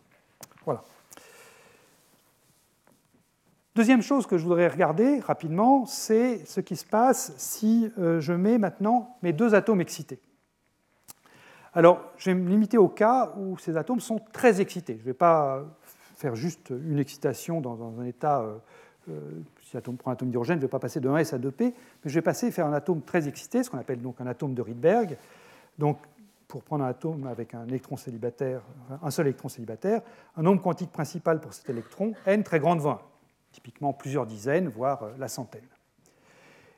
Voilà. 0.66 0.84
Deuxième 3.74 4.02
chose 4.02 4.28
que 4.28 4.38
je 4.38 4.44
voudrais 4.44 4.68
regarder 4.68 5.20
rapidement, 5.20 5.86
c'est 5.86 6.46
ce 6.46 6.60
qui 6.60 6.76
se 6.76 6.86
passe 6.86 7.34
si 7.38 7.90
euh, 7.98 8.20
je 8.20 8.34
mets 8.34 8.58
maintenant 8.58 9.16
mes 9.22 9.32
deux 9.32 9.56
atomes 9.56 9.80
excités. 9.80 10.20
Alors, 11.74 12.02
je 12.18 12.32
vais 12.32 12.36
me 12.36 12.50
limiter 12.50 12.78
au 12.78 12.90
cas 12.90 13.34
où 13.38 13.58
ces 13.58 13.78
atomes 13.78 14.02
sont 14.02 14.20
très 14.34 14.60
excités. 14.60 14.96
Je 14.96 15.00
ne 15.00 15.06
vais 15.06 15.14
pas 15.14 15.64
faire 16.18 16.36
juste 16.36 16.70
une 16.70 17.00
excitation 17.00 17.62
dans, 17.62 17.98
un 17.98 18.06
état, 18.06 18.42
euh, 18.42 18.58
si 19.06 19.76
l'atome 19.76 19.98
prend 19.98 20.12
un 20.12 20.14
atome 20.14 20.30
d'hydrogène, 20.30 20.58
je 20.58 20.62
ne 20.62 20.68
vais 20.68 20.72
pas 20.72 20.80
passer 20.80 21.00
de 21.00 21.10
1s 21.10 21.34
à 21.34 21.40
2p, 21.40 21.62
mais 21.62 21.74
je 22.06 22.14
vais 22.14 22.22
passer 22.22 22.52
faire 22.52 22.66
un 22.66 22.74
atome 22.74 23.02
très 23.02 23.28
excité, 23.28 23.64
ce 23.64 23.70
qu'on 23.70 23.78
appelle 23.78 24.02
donc 24.02 24.22
un 24.22 24.28
atome 24.28 24.54
de 24.54 24.62
Rydberg. 24.62 25.18
Donc, 25.78 25.98
pour 26.48 26.64
prendre 26.64 26.84
un 26.84 26.90
atome 26.90 27.28
avec 27.28 27.54
un 27.54 27.66
électron 27.68 27.96
célibataire, 27.96 28.62
un 29.02 29.10
seul 29.10 29.28
électron 29.28 29.48
célibataire, 29.48 30.02
un 30.36 30.44
nombre 30.44 30.62
quantique 30.62 30.92
principal 30.92 31.40
pour 31.40 31.54
cet 31.54 31.70
électron, 31.70 32.14
n 32.26 32.44
très 32.44 32.60
grande 32.60 32.82
20, 32.82 33.00
typiquement 33.54 33.94
plusieurs 33.94 34.26
dizaines, 34.26 34.68
voire 34.68 35.04
euh, 35.04 35.12
la 35.18 35.30
centaine. 35.30 35.68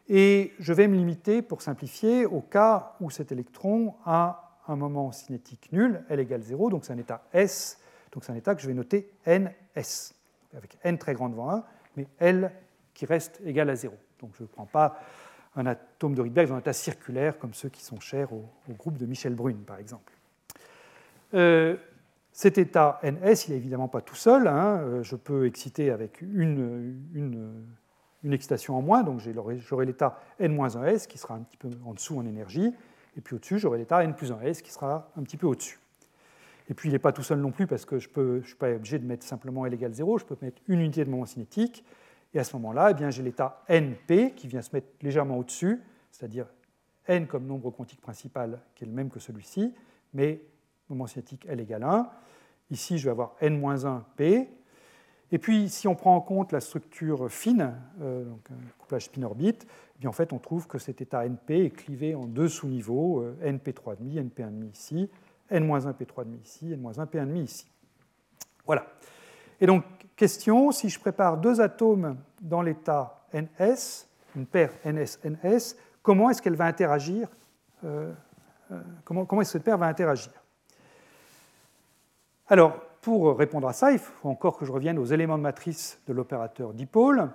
Et 0.09 0.53
je 0.59 0.73
vais 0.73 0.87
me 0.87 0.95
limiter, 0.95 1.41
pour 1.41 1.61
simplifier, 1.61 2.25
au 2.25 2.41
cas 2.41 2.93
où 2.99 3.09
cet 3.09 3.31
électron 3.31 3.95
a 4.05 4.59
un 4.67 4.75
moment 4.75 5.11
cinétique 5.11 5.69
nul, 5.71 6.03
L 6.09 6.19
égale 6.19 6.41
0, 6.41 6.69
donc 6.69 6.85
c'est 6.85 6.93
un 6.93 6.97
état 6.97 7.23
S, 7.33 7.79
donc 8.11 8.23
c'est 8.23 8.31
un 8.31 8.35
état 8.35 8.53
que 8.53 8.61
je 8.61 8.67
vais 8.67 8.73
noter 8.73 9.11
NS, 9.25 10.13
avec 10.55 10.77
n 10.83 10.97
très 10.97 11.13
grande 11.13 11.37
1, 11.37 11.63
mais 11.97 12.07
L 12.19 12.51
qui 12.93 13.05
reste 13.05 13.41
égal 13.45 13.69
à 13.69 13.75
0. 13.75 13.93
Donc 14.19 14.31
je 14.37 14.43
ne 14.43 14.47
prends 14.47 14.65
pas 14.65 14.99
un 15.55 15.65
atome 15.65 16.15
de 16.15 16.21
Rydberg 16.21 16.47
dans 16.47 16.55
un 16.55 16.59
état 16.59 16.73
circulaire, 16.73 17.37
comme 17.37 17.53
ceux 17.53 17.69
qui 17.69 17.83
sont 17.83 17.99
chers 17.99 18.31
au, 18.33 18.49
groupe 18.69 18.97
de 18.97 19.05
Michel 19.05 19.35
Brune, 19.35 19.63
par 19.65 19.77
exemple. 19.77 20.13
Euh, 21.33 21.77
cet 22.31 22.57
état 22.57 22.99
NS, 23.03 23.47
il 23.47 23.51
n'est 23.51 23.57
évidemment 23.57 23.87
pas 23.87 24.01
tout 24.01 24.15
seul. 24.15 24.47
Hein. 24.47 24.79
Euh, 24.79 25.03
je 25.03 25.15
peux 25.15 25.45
exciter 25.45 25.91
avec 25.91 26.21
une, 26.21 26.97
une, 27.13 28.33
excitation 28.33 28.75
en 28.77 28.81
moins, 28.81 29.03
donc 29.03 29.19
j'aurai 29.19 29.85
l'état 29.85 30.19
N-1S 30.39 31.07
qui 31.07 31.17
sera 31.17 31.35
un 31.35 31.41
petit 31.41 31.57
peu 31.57 31.69
en 31.85 31.93
dessous 31.93 32.17
en 32.17 32.25
énergie, 32.25 32.73
et 33.17 33.21
puis 33.21 33.35
au-dessus, 33.35 33.59
j'aurai 33.59 33.77
l'état 33.77 34.03
N 34.03 34.15
plus 34.15 34.31
1S 34.31 34.61
qui 34.61 34.71
sera 34.71 35.11
un 35.17 35.23
petit 35.23 35.37
peu 35.37 35.45
au-dessus. 35.45 35.77
Et 36.69 36.73
puis 36.73 36.89
il 36.89 36.91
n'est 36.93 36.99
pas 36.99 37.11
tout 37.11 37.23
seul 37.23 37.39
non 37.39 37.51
plus 37.51 37.67
parce 37.67 37.85
que 37.85 37.99
je 37.99 38.09
ne 38.15 38.41
suis 38.41 38.55
pas 38.55 38.71
obligé 38.71 38.99
de 38.99 39.05
mettre 39.05 39.25
simplement 39.25 39.65
L 39.65 39.73
égale 39.73 39.93
0, 39.93 40.19
je 40.19 40.25
peux 40.25 40.37
mettre 40.41 40.61
une 40.67 40.79
unité 40.79 41.03
de 41.03 41.09
moment 41.09 41.25
cinétique, 41.25 41.83
et 42.33 42.39
à 42.39 42.43
ce 42.43 42.55
moment-là, 42.55 42.93
eh 42.97 43.11
j'ai 43.11 43.21
l'état 43.21 43.63
NP 43.69 44.33
qui 44.35 44.47
vient 44.47 44.61
se 44.61 44.69
mettre 44.73 44.87
légèrement 45.01 45.37
au-dessus, 45.37 45.81
c'est-à-dire 46.11 46.47
n 47.07 47.27
comme 47.27 47.45
nombre 47.45 47.69
quantique 47.69 48.01
principal 48.01 48.59
qui 48.75 48.85
est 48.85 48.87
le 48.87 48.93
même 48.93 49.09
que 49.09 49.19
celui-ci, 49.19 49.73
mais 50.13 50.41
moment 50.89 51.07
cinétique 51.07 51.45
L 51.47 51.59
égale 51.59 51.83
1. 51.83 52.09
Ici, 52.71 52.97
je 52.97 53.05
vais 53.05 53.11
avoir 53.11 53.35
n-1p. 53.41 54.47
Et 55.31 55.37
puis, 55.37 55.69
si 55.69 55.87
on 55.87 55.95
prend 55.95 56.15
en 56.15 56.21
compte 56.21 56.51
la 56.51 56.59
structure 56.59 57.31
fine, 57.31 57.73
euh, 58.01 58.23
donc 58.23 58.49
un 58.51 58.77
couplage 58.77 59.05
spin-orbite, 59.05 59.67
eh 60.01 60.07
en 60.07 60.11
fait, 60.11 60.33
on 60.33 60.39
trouve 60.39 60.67
que 60.67 60.77
cet 60.77 61.01
état 61.01 61.25
NP 61.25 61.51
est 61.51 61.69
clivé 61.69 62.13
en 62.13 62.25
deux 62.25 62.49
sous-niveaux, 62.49 63.21
euh, 63.21 63.35
NP3,5, 63.43 64.29
NP1,5 64.29 64.71
ici, 64.71 65.09
N-1P3,5 65.53 66.41
ici, 66.43 66.73
N-1P1,5 66.73 67.43
ici. 67.43 67.67
Voilà. 68.65 68.85
Et 69.61 69.65
donc, 69.65 69.83
question, 70.15 70.71
si 70.71 70.89
je 70.89 70.99
prépare 70.99 71.37
deux 71.37 71.61
atomes 71.61 72.17
dans 72.41 72.61
l'état 72.61 73.25
NS, 73.33 74.07
une 74.35 74.45
paire 74.45 74.71
NS-NS, 74.83 75.75
comment 76.01 76.29
est-ce 76.29 76.41
qu'elle 76.41 76.55
va 76.55 76.65
interagir 76.65 77.27
euh, 77.85 78.11
euh, 78.71 78.79
Comment, 79.05 79.25
comment 79.25 79.41
est-ce 79.41 79.51
que 79.53 79.59
cette 79.59 79.63
paire 79.63 79.77
va 79.77 79.87
interagir? 79.87 80.31
Alors, 82.47 82.79
pour 83.01 83.37
répondre 83.37 83.67
à 83.67 83.73
ça, 83.73 83.91
il 83.91 83.99
faut 83.99 84.29
encore 84.29 84.57
que 84.57 84.65
je 84.65 84.71
revienne 84.71 84.97
aux 84.97 85.05
éléments 85.05 85.37
de 85.37 85.43
matrice 85.43 85.99
de 86.07 86.13
l'opérateur 86.13 86.73
dipôle. 86.73 87.29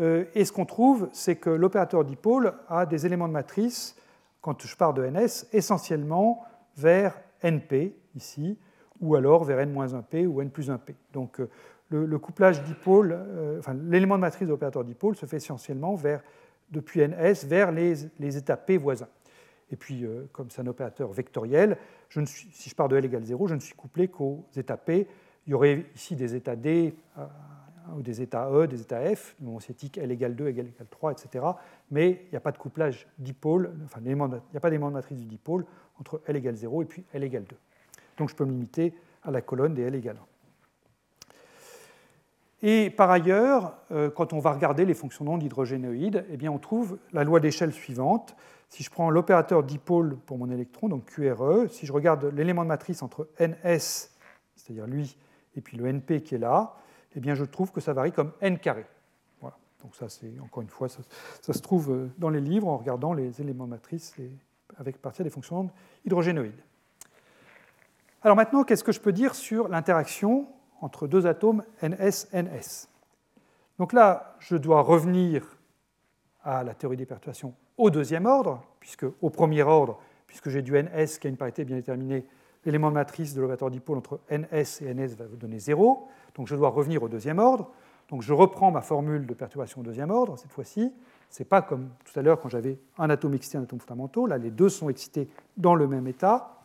Euh, 0.00 0.24
et 0.34 0.44
ce 0.44 0.52
qu'on 0.52 0.64
trouve, 0.64 1.08
c'est 1.12 1.36
que 1.36 1.50
l'opérateur 1.50 2.04
dipôle 2.04 2.54
a 2.68 2.86
des 2.86 3.06
éléments 3.06 3.28
de 3.28 3.32
matrice, 3.32 3.96
quand 4.40 4.66
je 4.66 4.76
pars 4.76 4.94
de 4.94 5.06
NS, 5.06 5.46
essentiellement 5.52 6.44
vers 6.76 7.14
NP, 7.42 7.92
ici, 8.14 8.56
ou 9.00 9.14
alors 9.16 9.44
vers 9.44 9.58
n-1p 9.60 10.26
ou 10.26 10.40
n 10.40 10.50
plus 10.50 10.70
1p. 10.70 10.94
Donc 11.12 11.40
le, 11.90 12.18
couplage 12.18 12.62
dipôle, 12.62 13.12
euh, 13.12 13.58
enfin, 13.58 13.74
l'élément 13.88 14.16
de 14.16 14.20
matrice 14.20 14.46
de 14.46 14.52
l'opérateur 14.52 14.84
dipôle 14.84 15.16
se 15.16 15.26
fait 15.26 15.36
essentiellement 15.36 15.94
vers, 15.94 16.22
depuis 16.70 17.06
NS 17.06 17.44
vers 17.44 17.72
les, 17.72 18.36
états 18.36 18.56
P 18.56 18.76
voisins. 18.78 19.08
Et 19.70 19.76
puis, 19.76 20.04
euh, 20.04 20.28
comme 20.32 20.50
c'est 20.50 20.62
un 20.62 20.66
opérateur 20.66 21.12
vectoriel, 21.12 21.76
je 22.08 22.20
ne 22.20 22.26
suis, 22.26 22.48
si 22.52 22.70
je 22.70 22.74
pars 22.74 22.88
de 22.88 22.96
L 22.96 23.04
égale 23.04 23.24
0, 23.24 23.48
je 23.48 23.54
ne 23.54 23.60
suis 23.60 23.74
couplé 23.74 24.08
qu'aux 24.08 24.44
états 24.56 24.76
P. 24.76 25.06
Il 25.46 25.50
y 25.50 25.54
aurait 25.54 25.86
ici 25.94 26.16
des 26.16 26.34
états 26.34 26.56
D 26.56 26.94
ou 27.96 28.02
des 28.02 28.22
états 28.22 28.50
E, 28.50 28.66
des 28.66 28.80
états 28.80 29.14
F, 29.14 29.34
dont 29.40 29.60
cinétique 29.60 29.98
L 29.98 30.10
égale 30.10 30.34
2, 30.34 30.48
L 30.48 30.50
égale 30.50 30.86
3, 30.90 31.12
etc. 31.12 31.44
Mais 31.90 32.22
il 32.26 32.30
n'y 32.30 32.36
a 32.36 32.40
pas 32.40 32.52
de 32.52 32.58
couplage 32.58 33.06
dipôle, 33.18 33.72
enfin, 33.84 34.00
il 34.04 34.14
n'y 34.14 34.22
a 34.56 34.60
pas 34.60 34.70
d'élément 34.70 34.88
de 34.88 34.94
matrice 34.94 35.18
du 35.18 35.26
dipôle 35.26 35.64
entre 36.00 36.20
L 36.26 36.36
égale 36.36 36.56
0 36.56 36.82
et 36.82 36.84
puis 36.86 37.04
L 37.12 37.22
égale 37.24 37.44
2. 37.44 37.56
Donc 38.18 38.30
je 38.30 38.34
peux 38.34 38.44
me 38.44 38.52
limiter 38.52 38.94
à 39.22 39.30
la 39.30 39.40
colonne 39.40 39.74
des 39.74 39.82
L 39.82 39.94
égale 39.94 40.16
1. 40.16 40.26
Et 42.66 42.88
par 42.88 43.10
ailleurs, 43.10 43.76
euh, 43.90 44.08
quand 44.08 44.32
on 44.32 44.38
va 44.38 44.50
regarder 44.52 44.86
les 44.86 44.94
fonctions 44.94 45.26
d'onde 45.26 45.42
hydrogénoïdes, 45.42 46.24
eh 46.30 46.38
bien, 46.38 46.50
on 46.50 46.58
trouve 46.58 46.96
la 47.12 47.22
loi 47.22 47.38
d'échelle 47.38 47.74
suivante. 47.74 48.34
Si 48.70 48.82
je 48.82 48.90
prends 48.90 49.10
l'opérateur 49.10 49.62
dipôle 49.62 50.16
pour 50.24 50.38
mon 50.38 50.50
électron, 50.50 50.88
donc 50.88 51.04
QRE, 51.04 51.68
si 51.68 51.84
je 51.84 51.92
regarde 51.92 52.24
l'élément 52.34 52.62
de 52.62 52.68
matrice 52.68 53.02
entre 53.02 53.28
NS, 53.38 54.10
c'est-à-dire 54.56 54.86
lui, 54.86 55.14
et 55.56 55.60
puis 55.60 55.76
le 55.76 55.86
NP 55.86 56.22
qui 56.22 56.36
est 56.36 56.38
là, 56.38 56.74
eh 57.14 57.20
bien, 57.20 57.34
je 57.34 57.44
trouve 57.44 57.70
que 57.72 57.80
ça 57.80 57.92
varie 57.92 58.12
comme 58.12 58.32
n 58.40 58.58
carré. 58.58 58.86
Voilà. 59.40 59.56
Donc 59.82 59.94
ça, 59.94 60.08
c'est 60.08 60.32
encore 60.42 60.62
une 60.62 60.68
fois, 60.68 60.88
ça, 60.88 61.02
se 61.52 61.58
trouve 61.60 61.90
euh, 61.90 62.10
dans 62.18 62.30
les 62.30 62.40
livres 62.40 62.68
en 62.68 62.76
regardant 62.76 63.12
les 63.12 63.40
éléments 63.40 63.64
de 63.64 63.70
matrice 63.70 64.14
et 64.18 64.30
avec 64.76 65.00
partir 65.00 65.24
des 65.24 65.30
fonctions 65.30 65.70
hydrogénoïdes. 66.04 66.62
Alors 68.22 68.36
maintenant, 68.36 68.64
qu'est-ce 68.64 68.84
que 68.84 68.92
je 68.92 69.00
peux 69.00 69.12
dire 69.12 69.34
sur 69.34 69.68
l'interaction 69.68 70.48
entre 70.84 71.06
deux 71.06 71.26
atomes 71.26 71.62
NS-NS. 71.82 72.88
Donc 73.78 73.92
là, 73.94 74.36
je 74.38 74.56
dois 74.56 74.82
revenir 74.82 75.56
à 76.42 76.62
la 76.62 76.74
théorie 76.74 76.98
des 76.98 77.06
perturbations 77.06 77.54
au 77.78 77.90
deuxième 77.90 78.26
ordre, 78.26 78.62
puisque 78.80 79.06
au 79.22 79.30
premier 79.30 79.62
ordre, 79.62 79.98
puisque 80.26 80.50
j'ai 80.50 80.60
du 80.60 80.72
NS 80.72 81.18
qui 81.18 81.26
a 81.26 81.30
une 81.30 81.38
parité 81.38 81.64
bien 81.64 81.76
déterminée, 81.76 82.26
l'élément 82.64 82.90
matrice 82.90 83.34
de 83.34 83.40
l'opérateur 83.40 83.70
dipôle 83.70 83.98
entre 83.98 84.20
NS 84.30 84.82
et 84.82 84.94
NS 84.94 85.16
va 85.16 85.26
vous 85.26 85.36
donner 85.36 85.58
0. 85.58 86.06
Donc 86.34 86.46
je 86.48 86.56
dois 86.56 86.68
revenir 86.68 87.02
au 87.02 87.08
deuxième 87.08 87.38
ordre. 87.38 87.70
Donc 88.08 88.22
je 88.22 88.32
reprends 88.32 88.70
ma 88.70 88.82
formule 88.82 89.26
de 89.26 89.34
perturbation 89.34 89.80
au 89.80 89.84
deuxième 89.84 90.10
ordre 90.10 90.36
cette 90.38 90.52
fois-ci. 90.52 90.92
Ce 91.30 91.42
n'est 91.42 91.48
pas 91.48 91.62
comme 91.62 91.90
tout 92.04 92.18
à 92.18 92.22
l'heure 92.22 92.40
quand 92.40 92.48
j'avais 92.48 92.78
un 92.98 93.10
atome 93.10 93.34
excité 93.34 93.58
un 93.58 93.62
atome 93.62 93.80
fondamental. 93.80 94.28
Là, 94.28 94.38
les 94.38 94.50
deux 94.50 94.68
sont 94.68 94.88
excités 94.88 95.28
dans 95.56 95.74
le 95.74 95.86
même 95.86 96.06
état. 96.06 96.60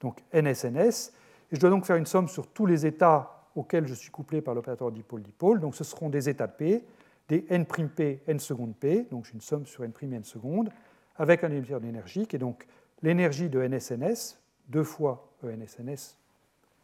Donc 0.00 0.22
NS-NS. 0.32 1.12
Et 1.50 1.56
je 1.56 1.60
dois 1.60 1.70
donc 1.70 1.84
faire 1.84 1.96
une 1.96 2.06
somme 2.06 2.28
sur 2.28 2.46
tous 2.46 2.66
les 2.66 2.86
états 2.86 3.38
auxquels 3.56 3.86
je 3.86 3.94
suis 3.94 4.10
couplé 4.10 4.40
par 4.40 4.54
l'opérateur 4.54 4.92
dipôle-dipôle. 4.92 5.60
Donc 5.60 5.74
ce 5.74 5.84
seront 5.84 6.08
des 6.08 6.28
états 6.28 6.48
P, 6.48 6.84
des 7.28 7.44
N'P, 7.50 8.20
N 8.26 8.38
seconde 8.38 8.74
P, 8.76 9.06
donc 9.10 9.24
j'ai 9.24 9.34
une 9.34 9.40
somme 9.40 9.66
sur 9.66 9.84
N' 9.84 9.92
et 10.00 10.06
N 10.14 10.24
seconde, 10.24 10.70
avec 11.16 11.44
un 11.44 11.50
émetteur 11.50 11.80
d'énergie 11.80 12.26
qui 12.26 12.36
est 12.36 12.38
donc 12.38 12.66
l'énergie 13.02 13.48
de 13.48 13.60
NSNS, 13.60 14.38
deux 14.68 14.84
fois 14.84 15.28
ENSNS, 15.44 16.16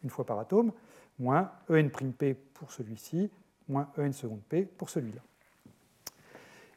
une 0.02 0.10
fois 0.10 0.24
par 0.24 0.38
atome, 0.38 0.72
moins 1.18 1.50
EN'P 1.68 2.36
pour 2.54 2.72
celui-ci, 2.72 3.30
moins 3.68 3.88
En 3.98 4.12
seconde 4.12 4.42
P 4.48 4.62
pour 4.62 4.90
celui-là. 4.90 5.22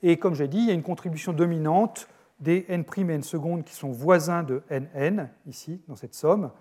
Et 0.03 0.17
comme 0.17 0.35
j'ai 0.35 0.47
dit, 0.47 0.59
il 0.59 0.65
y 0.65 0.71
a 0.71 0.73
une 0.73 0.83
contribution 0.83 1.33
dominante 1.33 2.07
des 2.39 2.65
N' 2.69 2.85
et 2.97 3.13
N 3.13 3.23
seconde 3.23 3.63
qui 3.63 3.73
sont 3.73 3.91
voisins 3.91 4.43
de 4.43 4.61
NN, 4.69 5.29
ici, 5.47 5.81
dans 5.88 5.95
cette 5.95 6.13
somme. 6.13 6.51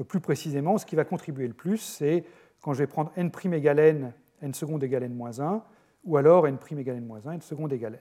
Euh, 0.00 0.04
plus 0.04 0.20
précisément, 0.20 0.76
ce 0.78 0.86
qui 0.86 0.96
va 0.96 1.04
contribuer 1.04 1.46
le 1.46 1.54
plus, 1.54 1.78
c'est 1.78 2.24
quand 2.60 2.72
je 2.72 2.80
vais 2.80 2.86
prendre 2.86 3.12
n' 3.16 3.30
égale 3.52 3.78
n, 3.78 4.12
n 4.42 4.54
seconde 4.54 4.82
égale 4.82 5.04
n 5.04 5.14
moins 5.14 5.40
1, 5.40 5.62
ou 6.04 6.16
alors 6.16 6.46
n' 6.46 6.58
égale 6.78 6.96
n 6.96 7.06
moins 7.06 7.24
1, 7.26 7.32
n 7.32 7.40
seconde 7.42 7.72
égale 7.72 7.94
n. 7.94 8.00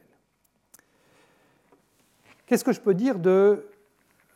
Qu'est-ce 2.46 2.64
que 2.64 2.74
je 2.74 2.82
peux 2.82 2.96
dire 2.96 3.20
de, 3.20 3.68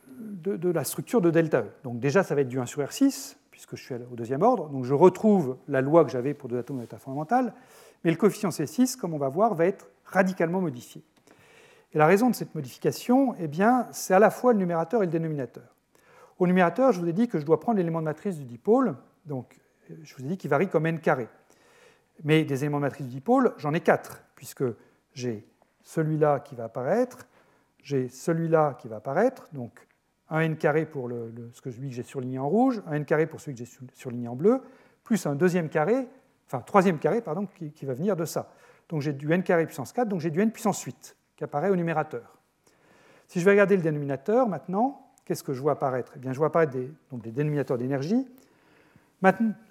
de, 0.06 0.70
la 0.70 0.84
structure 0.84 1.20
de 1.20 1.30
delta 1.32 1.62
E? 1.62 1.70
Donc 1.82 1.98
déjà, 1.98 2.22
ça 2.22 2.36
va 2.36 2.42
être 2.42 2.48
du 2.48 2.60
1 2.60 2.66
sur 2.66 2.80
R6, 2.80 3.36
puisque 3.54 3.76
je 3.76 3.84
suis 3.84 3.94
au 3.94 4.16
deuxième 4.16 4.42
ordre. 4.42 4.68
Donc 4.68 4.82
je 4.82 4.94
retrouve 4.94 5.58
la 5.68 5.80
loi 5.80 6.04
que 6.04 6.10
j'avais 6.10 6.34
pour 6.34 6.48
deux 6.48 6.58
atomes 6.58 6.80
d'état 6.80 6.98
fondamental, 6.98 7.54
mais 8.02 8.10
le 8.10 8.16
coefficient 8.16 8.48
C6, 8.48 8.96
comme 8.96 9.14
on 9.14 9.18
va 9.18 9.28
voir, 9.28 9.54
va 9.54 9.64
être 9.66 9.92
radicalement 10.04 10.60
modifié. 10.60 11.04
Et 11.92 11.98
la 11.98 12.06
raison 12.06 12.28
de 12.28 12.34
cette 12.34 12.56
modification, 12.56 13.36
eh 13.38 13.46
bien, 13.46 13.86
c'est 13.92 14.12
à 14.12 14.18
la 14.18 14.30
fois 14.30 14.54
le 14.54 14.58
numérateur 14.58 15.04
et 15.04 15.06
le 15.06 15.12
dénominateur. 15.12 15.72
Au 16.40 16.48
numérateur, 16.48 16.90
je 16.90 17.00
vous 17.00 17.06
ai 17.06 17.12
dit 17.12 17.28
que 17.28 17.38
je 17.38 17.46
dois 17.46 17.60
prendre 17.60 17.78
l'élément 17.78 18.00
de 18.00 18.06
matrice 18.06 18.36
du 18.36 18.44
dipôle, 18.44 18.96
donc 19.24 19.60
je 20.02 20.16
vous 20.16 20.24
ai 20.24 20.26
dit 20.26 20.36
qu'il 20.36 20.50
varie 20.50 20.66
comme 20.66 20.86
n 20.86 20.98
carré. 20.98 21.28
Mais 22.24 22.42
des 22.42 22.64
éléments 22.64 22.78
de 22.78 22.86
matrice 22.86 23.06
dipôle, 23.06 23.54
j'en 23.56 23.72
ai 23.72 23.80
quatre, 23.80 24.24
puisque 24.34 24.64
j'ai 25.12 25.46
celui-là 25.84 26.40
qui 26.40 26.56
va 26.56 26.64
apparaître, 26.64 27.28
j'ai 27.84 28.08
celui-là 28.08 28.74
qui 28.80 28.88
va 28.88 28.96
apparaître, 28.96 29.46
donc 29.52 29.86
un 30.36 30.40
n 30.40 30.56
carré 30.56 30.86
pour 30.86 31.08
le, 31.08 31.32
ce 31.52 31.60
que 31.60 31.70
j'ai 31.70 32.02
surligné 32.02 32.38
en 32.38 32.48
rouge, 32.48 32.82
un 32.86 32.94
n 32.94 33.04
carré 33.04 33.26
pour 33.26 33.40
celui 33.40 33.56
que 33.56 33.64
j'ai 33.64 33.70
surligné 33.94 34.28
en 34.28 34.36
bleu, 34.36 34.60
plus 35.02 35.26
un 35.26 35.34
deuxième 35.34 35.68
carré, 35.68 36.08
enfin 36.46 36.60
troisième 36.60 36.98
carré, 36.98 37.20
pardon, 37.20 37.46
qui, 37.46 37.84
va 37.84 37.94
venir 37.94 38.16
de 38.16 38.24
ça. 38.24 38.52
Donc 38.88 39.00
j'ai 39.00 39.12
du 39.12 39.32
n 39.32 39.42
carré 39.42 39.66
puissance 39.66 39.92
4, 39.92 40.08
donc 40.08 40.20
j'ai 40.20 40.30
du 40.30 40.40
n 40.40 40.50
puissance 40.50 40.82
8 40.82 41.16
qui 41.36 41.44
apparaît 41.44 41.70
au 41.70 41.76
numérateur. 41.76 42.38
Si 43.26 43.40
je 43.40 43.44
vais 43.44 43.52
regarder 43.52 43.76
le 43.76 43.82
dénominateur 43.82 44.48
maintenant, 44.48 45.10
qu'est-ce 45.24 45.42
que 45.42 45.52
je 45.52 45.60
vois 45.60 45.72
apparaître? 45.72 46.12
Eh 46.16 46.18
bien, 46.18 46.32
Je 46.32 46.38
vois 46.38 46.48
apparaître 46.48 46.72
des, 46.72 46.90
donc 47.10 47.22
des 47.22 47.32
dénominateurs 47.32 47.78
d'énergie 47.78 48.26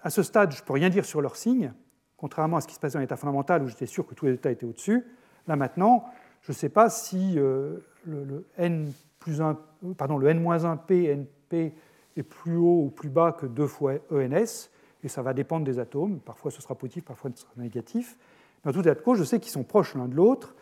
à 0.03 0.09
ce 0.09 0.23
stade, 0.23 0.51
je 0.51 0.61
ne 0.61 0.65
peux 0.65 0.73
rien 0.73 0.89
dire 0.89 1.05
sur 1.05 1.21
leur 1.21 1.35
signe, 1.35 1.73
contrairement 2.17 2.57
à 2.57 2.61
ce 2.61 2.67
qui 2.67 2.73
se 2.73 2.79
passait 2.79 2.95
dans 2.95 3.01
l'état 3.01 3.17
fondamental 3.17 3.63
où 3.63 3.67
j'étais 3.67 3.85
sûr 3.85 4.05
que 4.05 4.15
tous 4.15 4.25
les 4.25 4.33
états 4.33 4.51
étaient 4.51 4.65
au-dessus. 4.65 5.05
Là 5.47 5.55
maintenant, 5.55 6.05
je 6.41 6.51
ne 6.51 6.55
sais 6.55 6.69
pas 6.69 6.89
si 6.89 7.37
euh, 7.37 7.79
le, 8.05 8.45
n 8.57 8.91
plus 9.23 9.41
1, 9.41 9.57
pardon, 9.97 10.17
le 10.17 10.27
n-1p, 10.27 11.13
np 11.13 11.73
est 12.17 12.23
plus 12.23 12.57
haut 12.57 12.83
ou 12.85 12.89
plus 12.89 13.09
bas 13.09 13.31
que 13.31 13.45
2 13.45 13.67
fois 13.67 13.93
ENS, 14.11 14.69
et 15.01 15.07
ça 15.07 15.21
va 15.21 15.33
dépendre 15.33 15.65
des 15.65 15.79
atomes. 15.79 16.19
Parfois 16.19 16.51
ce 16.51 16.61
sera 16.61 16.75
positif, 16.75 17.05
parfois 17.05 17.31
ce 17.33 17.41
sera 17.41 17.53
négatif. 17.55 18.17
Mais 18.63 18.71
en 18.71 18.73
tout 18.73 18.81
état 18.81 18.93
de 18.93 18.99
cause, 18.99 19.17
je 19.17 19.23
sais 19.23 19.39
qu'ils 19.39 19.51
sont 19.51 19.63
proches 19.63 19.95
l'un 19.95 20.09
de 20.09 20.15
l'autre, 20.15 20.55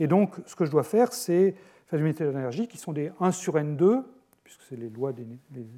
et 0.00 0.08
donc 0.08 0.34
ce 0.46 0.56
que 0.56 0.64
je 0.64 0.70
dois 0.72 0.82
faire, 0.82 1.12
c'est 1.12 1.54
faire 1.86 1.98
des 1.98 2.04
méthodes 2.04 2.34
d'énergie 2.34 2.66
qui 2.66 2.76
sont 2.76 2.92
des 2.92 3.12
1 3.20 3.30
sur 3.30 3.54
n2, 3.54 4.02
puisque 4.42 4.62
c'est 4.62 4.76
les 4.76 4.90
lois 4.90 5.12
des 5.12 5.26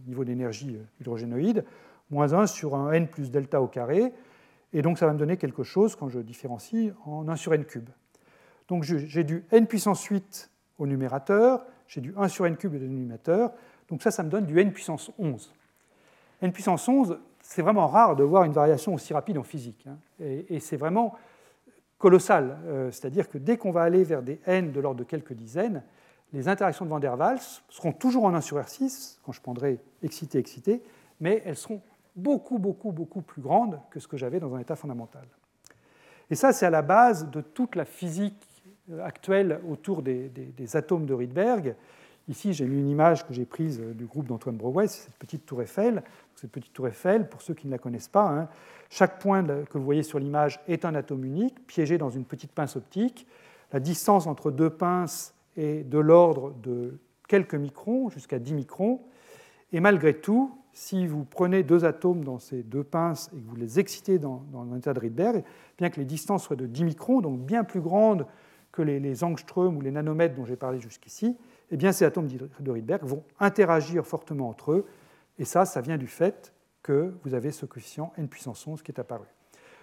niveaux 0.06 0.24
d'énergie 0.24 0.76
euh, 0.76 0.84
hydrogénoïdes, 1.00 1.64
moins 2.10 2.32
1 2.32 2.46
sur 2.46 2.74
un 2.74 2.90
n 2.92 3.06
plus 3.06 3.30
delta 3.30 3.60
au 3.60 3.66
carré, 3.66 4.14
et 4.72 4.80
donc 4.80 4.98
ça 4.98 5.06
va 5.06 5.12
me 5.12 5.18
donner 5.18 5.36
quelque 5.36 5.62
chose, 5.62 5.94
quand 5.94 6.08
je 6.08 6.20
différencie, 6.20 6.94
en 7.04 7.28
1 7.28 7.36
sur 7.36 7.52
n 7.52 7.66
cube. 7.66 7.90
Donc 8.68 8.84
j'ai 8.84 9.24
du 9.24 9.44
n 9.50 9.66
puissance 9.66 10.02
8 10.04 10.50
au 10.78 10.86
numérateur, 10.86 11.66
j'ai 11.90 12.00
du 12.00 12.14
1 12.16 12.28
sur 12.28 12.46
n 12.46 12.56
cube 12.56 12.74
au 12.74 12.78
dénominateur, 12.78 13.52
donc 13.88 14.00
ça, 14.02 14.12
ça 14.12 14.22
me 14.22 14.30
donne 14.30 14.46
du 14.46 14.58
n 14.58 14.72
puissance 14.72 15.10
11. 15.18 15.52
n 16.40 16.52
puissance 16.52 16.88
11, 16.88 17.18
c'est 17.40 17.62
vraiment 17.62 17.88
rare 17.88 18.14
de 18.14 18.22
voir 18.22 18.44
une 18.44 18.52
variation 18.52 18.94
aussi 18.94 19.12
rapide 19.12 19.36
en 19.38 19.42
physique, 19.42 19.86
hein. 19.88 19.96
et, 20.20 20.60
c'est 20.60 20.76
vraiment 20.76 21.16
colossal, 21.98 22.58
euh, 22.64 22.90
c'est-à-dire 22.92 23.28
que 23.28 23.38
dès 23.38 23.56
qu'on 23.56 23.72
va 23.72 23.82
aller 23.82 24.04
vers 24.04 24.22
des 24.22 24.40
n 24.46 24.70
de 24.70 24.80
l'ordre 24.80 25.00
de 25.00 25.04
quelques 25.04 25.32
dizaines, 25.32 25.82
les 26.32 26.46
interactions 26.46 26.84
de 26.84 26.90
Van 26.90 27.00
der 27.00 27.18
Waals 27.18 27.60
seront 27.68 27.92
toujours 27.92 28.24
en 28.24 28.34
1 28.34 28.40
sur 28.40 28.56
R6, 28.58 29.18
quand 29.24 29.32
je 29.32 29.40
prendrai 29.40 29.80
excité-excité, 30.02 30.82
mais 31.20 31.42
elles 31.44 31.56
seront 31.56 31.82
beaucoup, 32.14 32.58
beaucoup, 32.58 32.92
beaucoup 32.92 33.20
plus 33.20 33.42
grande 33.42 33.80
que 33.90 33.98
ce 33.98 34.06
que 34.06 34.16
j'avais 34.16 34.38
dans 34.38 34.54
un 34.54 34.60
état 34.60 34.76
fondamental. 34.76 35.26
Et 36.30 36.36
ça, 36.36 36.52
c'est 36.52 36.66
à 36.66 36.70
la 36.70 36.82
base 36.82 37.28
de 37.30 37.40
toute 37.40 37.74
la 37.74 37.84
physique 37.84 38.46
actuelle 39.02 39.60
autour 39.68 40.02
des, 40.02 40.30
atomes 40.74 41.06
de 41.06 41.14
Rydberg. 41.14 41.74
Ici, 42.28 42.52
j'ai 42.52 42.66
mis 42.66 42.78
une 42.78 42.88
image 42.88 43.26
que 43.26 43.32
j'ai 43.32 43.44
prise 43.44 43.80
du 43.80 44.06
groupe 44.06 44.26
d'Antoine 44.26 44.58
c'est 44.86 45.04
cette 45.04 45.16
petite 45.16 45.46
tour 45.46 45.62
Eiffel. 45.62 46.02
Cette 46.36 46.52
petite 46.52 46.72
tour 46.72 46.86
Eiffel, 46.86 47.28
pour 47.28 47.42
ceux 47.42 47.54
qui 47.54 47.66
ne 47.66 47.72
la 47.72 47.78
connaissent 47.78 48.08
pas, 48.08 48.28
hein, 48.28 48.48
chaque 48.88 49.18
point 49.20 49.42
que 49.42 49.78
vous 49.78 49.84
voyez 49.84 50.02
sur 50.02 50.18
l'image 50.18 50.60
est 50.68 50.84
un 50.84 50.94
atome 50.94 51.24
unique, 51.24 51.66
piégé 51.66 51.98
dans 51.98 52.10
une 52.10 52.24
petite 52.24 52.52
pince 52.52 52.76
optique. 52.76 53.26
La 53.72 53.80
distance 53.80 54.26
entre 54.26 54.50
deux 54.50 54.70
pinces 54.70 55.34
est 55.56 55.88
de 55.88 55.98
l'ordre 55.98 56.54
de 56.62 56.98
quelques 57.28 57.54
microns, 57.54 58.10
jusqu'à 58.10 58.38
10 58.38 58.54
microns. 58.54 59.00
Et 59.72 59.80
malgré 59.80 60.14
tout, 60.14 60.52
si 60.72 61.06
vous 61.06 61.24
prenez 61.24 61.62
deux 61.62 61.84
atomes 61.84 62.24
dans 62.24 62.38
ces 62.38 62.62
deux 62.62 62.84
pinces 62.84 63.30
et 63.32 63.40
que 63.40 63.48
vous 63.48 63.56
les 63.56 63.78
excitez 63.78 64.18
dans, 64.18 64.44
dans 64.52 64.74
état 64.76 64.92
de 64.94 65.00
Rydberg, 65.00 65.44
bien 65.78 65.90
que 65.90 66.00
les 66.00 66.06
distances 66.06 66.44
soient 66.44 66.56
de 66.56 66.66
10 66.66 66.84
microns, 66.84 67.20
donc 67.20 67.40
bien 67.40 67.64
plus 67.64 67.80
grandes 67.80 68.26
les, 68.82 69.00
les 69.00 69.24
angstroms 69.24 69.76
ou 69.76 69.80
les 69.80 69.90
nanomètres 69.90 70.34
dont 70.34 70.44
j'ai 70.44 70.56
parlé 70.56 70.80
jusqu'ici, 70.80 71.36
eh 71.70 71.76
bien 71.76 71.92
ces 71.92 72.04
atomes 72.04 72.28
de 72.28 72.70
Rydberg 72.70 73.04
vont 73.04 73.22
interagir 73.38 74.06
fortement 74.06 74.48
entre 74.48 74.72
eux. 74.72 74.86
Et 75.38 75.44
ça, 75.44 75.64
ça 75.64 75.80
vient 75.80 75.96
du 75.96 76.06
fait 76.06 76.52
que 76.82 77.14
vous 77.24 77.34
avez 77.34 77.50
ce 77.50 77.66
coefficient 77.66 78.12
n 78.16 78.28
puissance 78.28 78.66
11 78.66 78.82
qui 78.82 78.92
est 78.92 79.00
apparu. 79.00 79.26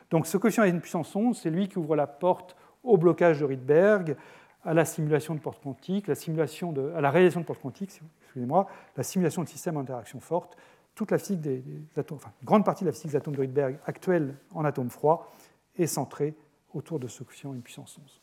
Donc 0.10 0.28
ce 0.28 0.38
coefficient 0.38 0.64
n 0.64 0.80
puissance 0.82 1.16
11, 1.16 1.38
c'est 1.38 1.50
lui 1.50 1.68
qui 1.68 1.78
ouvre 1.78 1.96
la 1.96 2.08
porte 2.08 2.56
au 2.84 2.98
blocage 2.98 3.40
de 3.40 3.46
Rydberg, 3.46 4.16
à 4.64 4.74
la 4.74 4.86
simulation 4.86 5.36
de 5.36 5.40
porte 5.40 5.62
quantique, 5.62 6.10
à 6.10 7.02
la 7.02 7.12
réalisation 7.12 7.42
de 7.42 7.46
porte 7.46 7.62
quantique, 7.62 8.02
excusez-moi, 8.24 8.68
la 8.96 9.04
simulation 9.04 9.44
de 9.44 9.48
systèmes 9.48 9.76
d'interaction 9.76 10.20
forte, 10.20 10.58
toute 10.94 11.12
la 11.12 11.18
physique 11.18 11.42
des, 11.42 11.64
atomes, 11.96 12.18
enfin, 12.18 12.32
grande 12.44 12.66
partie 12.66 12.84
de 12.84 12.90
la 12.90 12.92
physique 12.92 13.12
des 13.12 13.18
atomes 13.18 13.36
de 13.36 13.42
Rydberg 13.42 13.78
actuelle 13.86 14.36
en 14.54 14.66
atomes 14.66 14.90
froids 14.90 15.32
est 15.78 15.88
centrée 15.88 16.36
autour 16.74 17.00
de 17.00 17.08
ce 17.08 17.24
coefficient 17.24 17.54
une 17.54 17.62
puissance 17.62 17.98
11. 18.04 18.22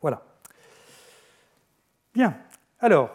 Voilà. 0.00 0.22
Bien. 2.14 2.36
Alors, 2.80 3.10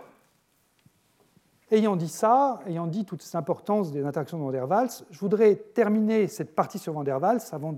ayant 1.71 1.95
dit 1.95 2.09
ça, 2.09 2.59
ayant 2.67 2.87
dit 2.87 3.05
toute 3.05 3.21
cette 3.21 3.35
importance 3.35 3.91
des 3.91 4.05
interactions 4.05 4.37
de 4.37 4.43
Van 4.43 4.51
der 4.51 4.67
Waals, 4.67 5.03
je 5.09 5.19
voudrais 5.19 5.55
terminer 5.55 6.27
cette 6.27 6.55
partie 6.55 6.79
sur 6.79 6.93
Van 6.93 7.03
der 7.03 7.19
Waals 7.19 7.41
avant 7.51 7.73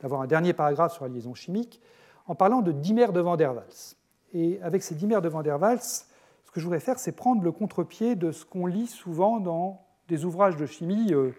d'avoir 0.00 0.22
un 0.22 0.26
dernier 0.26 0.52
paragraphe 0.52 0.94
sur 0.94 1.04
la 1.04 1.10
liaison 1.10 1.34
chimique 1.34 1.80
en 2.26 2.34
parlant 2.34 2.62
de 2.62 2.72
dimères 2.72 3.12
de 3.12 3.20
Van 3.20 3.36
der 3.36 3.54
Waals. 3.54 3.96
Et 4.32 4.60
avec 4.62 4.82
ces 4.82 4.94
dimères 4.94 5.20
de 5.20 5.28
Van 5.28 5.42
der 5.42 5.60
Waals, 5.60 5.80
ce 5.80 6.50
que 6.50 6.60
je 6.60 6.64
voudrais 6.64 6.80
faire, 6.80 6.98
c'est 6.98 7.12
prendre 7.12 7.42
le 7.42 7.52
contre-pied 7.52 8.14
de 8.14 8.30
ce 8.30 8.44
qu'on 8.44 8.66
lit 8.66 8.86
souvent 8.86 9.40
dans 9.40 9.84
des 10.08 10.24
ouvrages 10.24 10.56
de 10.56 10.66
chimie 10.66 11.12
euh, 11.12 11.32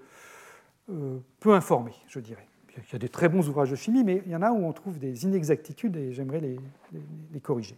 euh, 0.89 1.19
peu 1.39 1.53
informés, 1.53 1.95
je 2.07 2.19
dirais. 2.19 2.47
Il 2.77 2.93
y 2.93 2.95
a 2.95 2.99
des 2.99 3.09
très 3.09 3.29
bons 3.29 3.47
ouvrages 3.47 3.69
de 3.69 3.75
chimie, 3.75 4.03
mais 4.03 4.23
il 4.25 4.31
y 4.31 4.35
en 4.35 4.41
a 4.41 4.51
où 4.51 4.65
on 4.65 4.73
trouve 4.73 4.97
des 4.97 5.25
inexactitudes 5.25 5.95
et 5.95 6.11
j'aimerais 6.11 6.39
les, 6.39 7.39
corriger. 7.39 7.77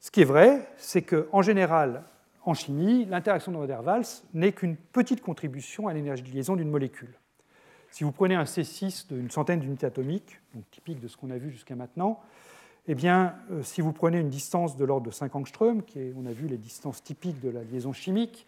Ce 0.00 0.10
qui 0.10 0.20
est 0.20 0.26
vrai, 0.26 0.68
c'est 0.76 1.02
qu'en 1.02 1.42
général, 1.42 2.04
en 2.44 2.54
chimie, 2.54 3.04
l'interaction 3.06 3.52
de 3.52 3.58
Van 3.58 4.00
n'est 4.34 4.52
qu'une 4.52 4.76
petite 4.76 5.22
contribution 5.22 5.88
à 5.88 5.94
l'énergie 5.94 6.22
de 6.22 6.30
liaison 6.30 6.56
d'une 6.56 6.70
molécule. 6.70 7.14
Si 7.90 8.04
vous 8.04 8.12
prenez 8.12 8.34
un 8.34 8.44
C6 8.44 9.08
d'une 9.08 9.30
centaine 9.30 9.60
d'unités 9.60 9.86
atomiques, 9.86 10.40
donc 10.54 10.64
typique 10.70 11.00
de 11.00 11.08
ce 11.08 11.16
qu'on 11.16 11.30
a 11.30 11.38
vu 11.38 11.50
jusqu'à 11.50 11.74
maintenant, 11.74 12.20
eh 12.86 12.94
bien, 12.94 13.34
euh, 13.50 13.62
si 13.62 13.80
vous 13.80 13.92
prenez 13.92 14.18
une 14.18 14.30
distance 14.30 14.76
de 14.76 14.84
l'ordre 14.84 15.06
de 15.06 15.10
5 15.10 15.34
angstroms, 15.36 15.82
qui 15.82 16.00
est, 16.00 16.14
on 16.16 16.26
a 16.26 16.32
vu 16.32 16.46
les 16.46 16.56
distances 16.56 17.02
typiques 17.02 17.40
de 17.40 17.50
la 17.50 17.62
liaison 17.62 17.92
chimique, 17.92 18.46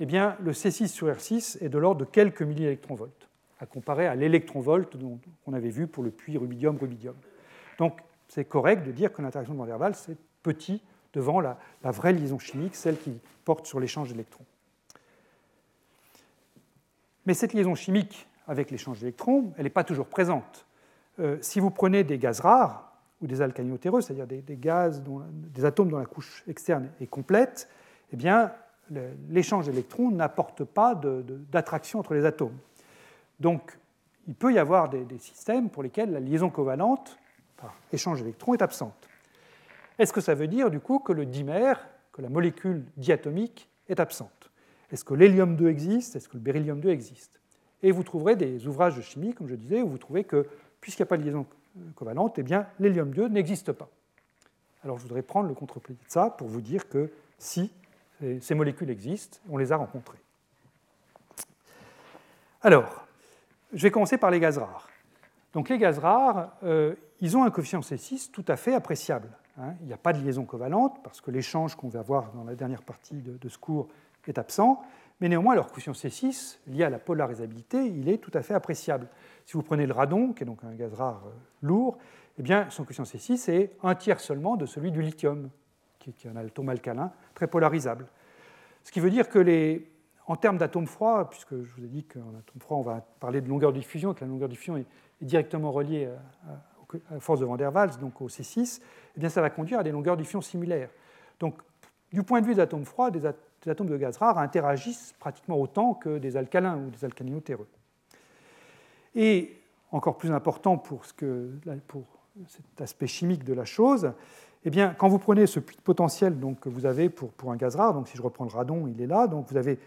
eh 0.00 0.06
bien, 0.06 0.36
le 0.40 0.52
C6 0.52 0.88
sur 0.88 1.08
R6 1.08 1.58
est 1.62 1.68
de 1.68 1.78
l'ordre 1.78 2.00
de 2.00 2.04
quelques 2.04 2.42
milliélectronvolts, 2.42 3.23
à 3.64 3.66
comparer 3.66 4.06
à 4.06 4.14
l'électronvolt 4.14 4.94
qu'on 5.44 5.52
avait 5.54 5.70
vu 5.70 5.86
pour 5.86 6.04
le 6.04 6.10
puits 6.10 6.36
rubidium-rubidium. 6.36 7.16
Donc, 7.78 7.98
c'est 8.28 8.44
correct 8.44 8.86
de 8.86 8.92
dire 8.92 9.10
que 9.12 9.22
l'interaction 9.22 9.54
de 9.54 9.58
Van 9.58 9.64
der 9.64 9.80
Waals 9.80 9.96
est 10.10 10.18
petit 10.42 10.82
devant 11.14 11.40
la, 11.40 11.56
vraie 11.82 12.12
liaison 12.12 12.38
chimique, 12.38 12.76
celle 12.76 12.98
qui 12.98 13.18
porte 13.44 13.66
sur 13.66 13.80
l'échange 13.80 14.10
d'électrons. 14.10 14.44
Mais 17.24 17.32
cette 17.32 17.54
liaison 17.54 17.74
chimique 17.74 18.28
avec 18.46 18.70
l'échange 18.70 19.00
d'électrons, 19.00 19.54
elle 19.56 19.64
n'est 19.64 19.70
pas 19.70 19.84
toujours 19.84 20.06
présente. 20.06 20.66
Euh, 21.18 21.38
si 21.40 21.58
vous 21.58 21.70
prenez 21.70 22.04
des 22.04 22.18
gaz 22.18 22.40
rares 22.40 22.92
ou 23.22 23.26
des 23.26 23.40
alcalinotéreux, 23.40 24.02
c'est-à-dire 24.02 24.26
des, 24.26 24.56
gaz, 24.56 25.02
des 25.24 25.64
atomes 25.64 25.88
dont 25.88 25.98
la 25.98 26.04
couche 26.04 26.44
externe 26.46 26.90
est 27.00 27.06
complète, 27.06 27.70
eh 28.12 28.16
bien, 28.16 28.52
l'échange 29.30 29.66
d'électrons 29.66 30.10
n'apporte 30.10 30.64
pas 30.64 30.94
d'attraction 31.50 32.00
entre 32.00 32.12
les 32.12 32.26
atomes. 32.26 32.58
Donc, 33.40 33.78
il 34.26 34.34
peut 34.34 34.52
y 34.52 34.58
avoir 34.58 34.88
des, 34.88 35.18
systèmes 35.18 35.70
pour 35.70 35.82
lesquels 35.82 36.10
la 36.10 36.20
liaison 36.20 36.50
covalente, 36.50 37.18
par 37.56 37.74
échange 37.92 38.20
d'électrons, 38.20 38.54
est 38.54 38.62
absente. 38.62 39.08
Est-ce 39.98 40.12
que 40.12 40.20
ça 40.20 40.34
veut 40.34 40.48
dire 40.48 40.70
du 40.70 40.80
coup 40.80 40.98
que 40.98 41.12
le 41.12 41.26
dimère, 41.26 41.86
que 42.12 42.22
la 42.22 42.28
molécule 42.28 42.84
diatomique 42.96 43.68
est 43.88 44.00
absente? 44.00 44.50
Est-ce 44.90 45.04
que 45.04 45.14
l'hélium 45.14 45.56
2 45.56 45.68
existe? 45.68 46.16
Est-ce 46.16 46.28
que 46.28 46.34
le 46.34 46.42
beryllium 46.42 46.80
2 46.80 46.90
existe? 46.90 47.40
Et 47.82 47.90
vous 47.90 48.02
trouverez 48.02 48.36
des 48.36 48.66
ouvrages 48.66 48.96
de 48.96 49.02
chimie, 49.02 49.34
comme 49.34 49.48
je 49.48 49.54
disais, 49.54 49.82
où 49.82 49.88
vous 49.88 49.98
trouvez 49.98 50.24
que 50.24 50.46
puisqu'il 50.80 51.02
n'y 51.02 51.06
a 51.06 51.10
pas 51.10 51.16
de 51.16 51.22
liaison 51.22 51.46
covalente, 51.94 52.38
eh 52.38 52.42
bien 52.42 52.66
l'hélium 52.78 53.12
2 53.12 53.28
n'existe 53.28 53.72
pas. 53.72 53.88
Alors 54.82 54.98
je 54.98 55.02
voudrais 55.02 55.22
prendre 55.22 55.48
le 55.48 55.54
contre-pied 55.54 55.94
de 55.94 56.10
ça 56.10 56.30
pour 56.30 56.48
vous 56.48 56.60
dire 56.60 56.88
que 56.88 57.10
si 57.38 57.72
ces 58.40 58.54
molécules 58.54 58.90
existent, 58.90 59.38
on 59.48 59.56
les 59.56 59.72
a 59.72 59.76
rencontrées. 59.76 60.18
Alors, 62.62 63.03
je 63.74 63.82
vais 63.82 63.90
commencer 63.90 64.18
par 64.18 64.30
les 64.30 64.40
gaz 64.40 64.58
rares. 64.58 64.88
Donc 65.52 65.68
les 65.68 65.78
gaz 65.78 65.98
rares, 65.98 66.52
euh, 66.64 66.94
ils 67.20 67.36
ont 67.36 67.44
un 67.44 67.50
coefficient 67.50 67.80
C6 67.80 68.30
tout 68.30 68.44
à 68.48 68.56
fait 68.56 68.74
appréciable. 68.74 69.28
Hein. 69.58 69.74
Il 69.80 69.86
n'y 69.86 69.92
a 69.92 69.98
pas 69.98 70.12
de 70.12 70.18
liaison 70.18 70.44
covalente 70.44 71.02
parce 71.02 71.20
que 71.20 71.30
l'échange 71.30 71.76
qu'on 71.76 71.88
va 71.88 72.02
voir 72.02 72.32
dans 72.32 72.44
la 72.44 72.54
dernière 72.54 72.82
partie 72.82 73.16
de, 73.16 73.48
ce 73.48 73.58
cours 73.58 73.88
est 74.26 74.38
absent, 74.38 74.82
mais 75.20 75.28
néanmoins 75.28 75.54
leur 75.54 75.66
coefficient 75.68 75.92
C6, 75.92 76.58
lié 76.66 76.84
à 76.84 76.90
la 76.90 76.98
polarisabilité, 76.98 77.84
il 77.86 78.08
est 78.08 78.18
tout 78.18 78.30
à 78.34 78.42
fait 78.42 78.54
appréciable. 78.54 79.06
Si 79.44 79.52
vous 79.52 79.62
prenez 79.62 79.86
le 79.86 79.92
radon, 79.92 80.32
qui 80.32 80.42
est 80.42 80.46
donc 80.46 80.64
un 80.64 80.74
gaz 80.74 80.94
rare 80.94 81.22
euh, 81.26 81.30
lourd, 81.62 81.98
eh 82.38 82.42
bien, 82.42 82.68
son 82.70 82.84
coefficient 82.84 83.04
C6 83.04 83.50
est 83.50 83.76
un 83.82 83.94
tiers 83.94 84.18
seulement 84.18 84.56
de 84.56 84.66
celui 84.66 84.90
du 84.90 85.02
lithium, 85.02 85.50
qui 85.98 86.10
est 86.10 86.28
un 86.28 86.36
atome 86.36 86.70
alcalin 86.70 87.12
très 87.34 87.46
polarisable. 87.46 88.06
Ce 88.82 88.90
qui 88.90 89.00
veut 89.00 89.10
dire 89.10 89.28
que 89.28 89.38
les, 89.38 89.93
en 90.26 90.36
termes 90.36 90.58
d'atomes 90.58 90.86
froids, 90.86 91.28
puisque 91.28 91.60
je 91.62 91.74
vous 91.74 91.84
ai 91.84 91.88
dit 91.88 92.04
qu'en 92.04 92.30
atome 92.38 92.60
froid, 92.60 92.78
on 92.78 92.82
va 92.82 93.04
parler 93.20 93.40
de 93.40 93.48
longueur 93.48 93.72
de 93.72 93.78
diffusion, 93.78 94.14
que 94.14 94.20
la 94.20 94.26
longueur 94.26 94.48
de 94.48 94.52
diffusion 94.52 94.76
est, 94.76 94.86
directement 95.20 95.72
reliée 95.72 96.06
à, 96.46 96.60
la 97.10 97.20
force 97.20 97.40
de 97.40 97.44
Van 97.44 97.56
der 97.56 97.74
Waals, 97.74 97.98
donc 97.98 98.20
au 98.20 98.28
C6, 98.28 98.80
eh 99.16 99.20
bien, 99.20 99.28
ça 99.28 99.40
va 99.40 99.50
conduire 99.50 99.80
à 99.80 99.82
des 99.82 99.90
longueurs 99.90 100.16
de 100.16 100.22
diffusion 100.22 100.40
similaires. 100.40 100.90
Donc, 101.40 101.56
du 102.12 102.22
point 102.22 102.40
de 102.40 102.46
vue 102.46 102.54
des 102.54 102.60
atomes 102.60 102.84
froids, 102.84 103.10
des, 103.10 103.26
atomes 103.66 103.88
de 103.88 103.96
gaz 103.96 104.18
rares 104.18 104.38
interagissent 104.38 105.14
pratiquement 105.18 105.58
autant 105.58 105.94
que 105.94 106.18
des 106.18 106.36
alcalins 106.36 106.76
ou 106.76 106.90
des 106.90 107.04
alcalinotéreux. 107.04 107.68
Et 109.14 109.56
encore 109.90 110.16
plus 110.16 110.30
important 110.30 110.76
pour 110.76 111.04
cet 111.06 112.80
aspect 112.80 113.06
chimique 113.06 113.44
de 113.44 113.54
la 113.54 113.64
chose, 113.64 114.12
eh 114.64 114.70
bien, 114.70 114.94
quand 114.96 115.08
vous 115.08 115.18
prenez 115.18 115.46
ce 115.46 115.60
puits 115.60 115.76
de 115.76 115.82
potentiel 115.82 116.38
donc, 116.40 116.60
que 116.60 116.68
vous 116.68 116.86
avez 116.86 117.10
pour, 117.10 117.30
pour, 117.32 117.52
un 117.52 117.56
gaz 117.56 117.76
rare, 117.76 117.92
donc 117.92 118.08
si 118.08 118.16
je 118.16 118.22
reprends 118.22 118.44
le 118.44 118.50
radon, 118.50 118.86
il 118.86 119.00
est 119.00 119.06
là, 119.06 119.26
donc 119.26 119.50
vous 119.50 119.56
avez 119.56 119.78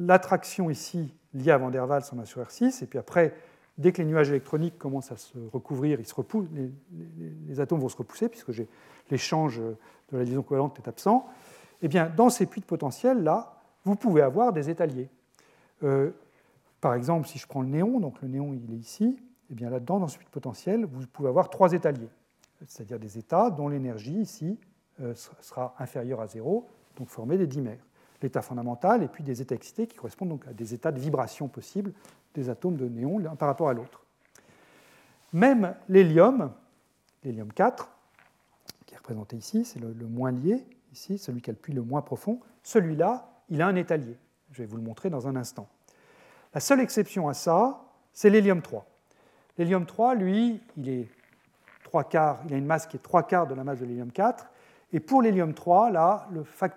l'attraction 0.00 0.70
ici 0.70 1.14
liée 1.34 1.50
à 1.50 1.58
Van 1.58 1.70
der 1.70 1.88
Waals 1.88 2.02
en 2.12 2.18
1 2.18 2.24
sur 2.24 2.42
R6, 2.42 2.82
et 2.82 2.86
puis 2.86 2.98
après, 2.98 3.34
dès 3.78 3.92
que 3.92 4.02
les 4.02 4.08
nuages 4.08 4.30
électroniques 4.30 4.78
commencent 4.78 5.12
à 5.12 5.16
se 5.16 5.38
recouvrir, 5.52 6.00
ils 6.00 6.06
se 6.06 6.14
repoussent, 6.14 6.48
les, 7.46 7.60
atomes 7.60 7.80
vont 7.80 7.88
se 7.88 7.96
repousser, 7.96 8.28
puisque 8.28 8.50
l'échange 9.10 9.58
de 9.58 10.18
la 10.18 10.24
liaison 10.24 10.42
covalente 10.42 10.78
est 10.78 10.88
absent. 10.88 11.28
Eh 11.82 11.88
bien, 11.88 12.12
dans 12.16 12.30
ces 12.30 12.46
puits 12.46 12.60
de 12.60 12.66
potentiel, 12.66 13.22
là, 13.22 13.60
vous 13.84 13.94
pouvez 13.94 14.22
avoir 14.22 14.52
des 14.52 14.68
étaliers. 14.70 15.08
Euh, 15.82 16.10
par 16.80 16.94
exemple, 16.94 17.28
si 17.28 17.38
je 17.38 17.46
prends 17.46 17.62
le 17.62 17.68
néon, 17.68 18.00
donc 18.00 18.20
le 18.22 18.28
néon 18.28 18.52
il 18.52 18.74
est 18.74 18.78
ici, 18.78 19.18
eh 19.50 19.54
bien 19.54 19.70
là-dedans, 19.70 20.00
dans 20.00 20.08
ce 20.08 20.16
puits 20.16 20.26
de 20.26 20.32
potentiel, 20.32 20.84
vous 20.84 21.06
pouvez 21.06 21.28
avoir 21.28 21.48
trois 21.48 21.72
étaliers 21.72 22.10
c'est-à-dire 22.66 22.98
des 22.98 23.18
états 23.18 23.50
dont 23.50 23.68
l'énergie 23.68 24.20
ici 24.20 24.58
euh, 25.00 25.14
sera 25.14 25.74
inférieure 25.78 26.20
à 26.20 26.26
zéro, 26.26 26.66
donc 26.96 27.08
former 27.08 27.38
des 27.38 27.46
dimères. 27.46 27.84
L'état 28.22 28.42
fondamental 28.42 29.02
et 29.02 29.08
puis 29.08 29.24
des 29.24 29.40
états 29.40 29.54
excités 29.54 29.86
qui 29.86 29.96
correspondent 29.96 30.28
donc 30.28 30.46
à 30.46 30.52
des 30.52 30.74
états 30.74 30.92
de 30.92 31.00
vibration 31.00 31.48
possibles 31.48 31.92
des 32.34 32.48
atomes 32.48 32.76
de 32.76 32.86
néon 32.86 33.18
l'un 33.18 33.34
par 33.34 33.48
rapport 33.48 33.68
à 33.68 33.72
l'autre. 33.72 34.04
Même 35.32 35.74
l'hélium, 35.88 36.52
l'hélium 37.24 37.52
4, 37.52 37.90
qui 38.86 38.94
est 38.94 38.98
représenté 38.98 39.36
ici, 39.36 39.64
c'est 39.64 39.80
le, 39.80 39.94
moins 40.06 40.32
lié, 40.32 40.64
ici, 40.92 41.18
celui 41.18 41.40
qui 41.40 41.50
a 41.50 41.52
le 41.52 41.58
puits 41.58 41.72
le 41.72 41.82
moins 41.82 42.02
profond, 42.02 42.40
celui-là, 42.62 43.30
il 43.48 43.62
a 43.62 43.66
un 43.66 43.76
état 43.76 43.96
lié. 43.96 44.16
Je 44.52 44.62
vais 44.62 44.66
vous 44.66 44.76
le 44.76 44.82
montrer 44.82 45.10
dans 45.10 45.26
un 45.26 45.36
instant. 45.36 45.68
La 46.52 46.60
seule 46.60 46.80
exception 46.80 47.28
à 47.28 47.34
ça, 47.34 47.82
c'est 48.12 48.30
l'hélium 48.30 48.60
3. 48.60 48.86
L'hélium 49.58 49.86
3, 49.86 50.14
lui, 50.14 50.60
il 50.76 50.88
est 50.88 51.08
quarts, 52.08 52.40
il 52.46 52.54
a 52.54 52.56
une 52.56 52.66
masse 52.66 52.86
qui 52.86 52.96
est 52.96 53.00
trois 53.00 53.24
quarts 53.24 53.46
de 53.46 53.54
la 53.54 53.64
masse 53.64 53.80
de 53.80 53.86
l'hélium 53.86 54.12
4. 54.12 54.46
Et 54.92 55.00
pour 55.00 55.22
l'hélium 55.22 55.54
3, 55.54 55.90
là, 55.90 56.28
le, 56.32 56.42
fait 56.44 56.74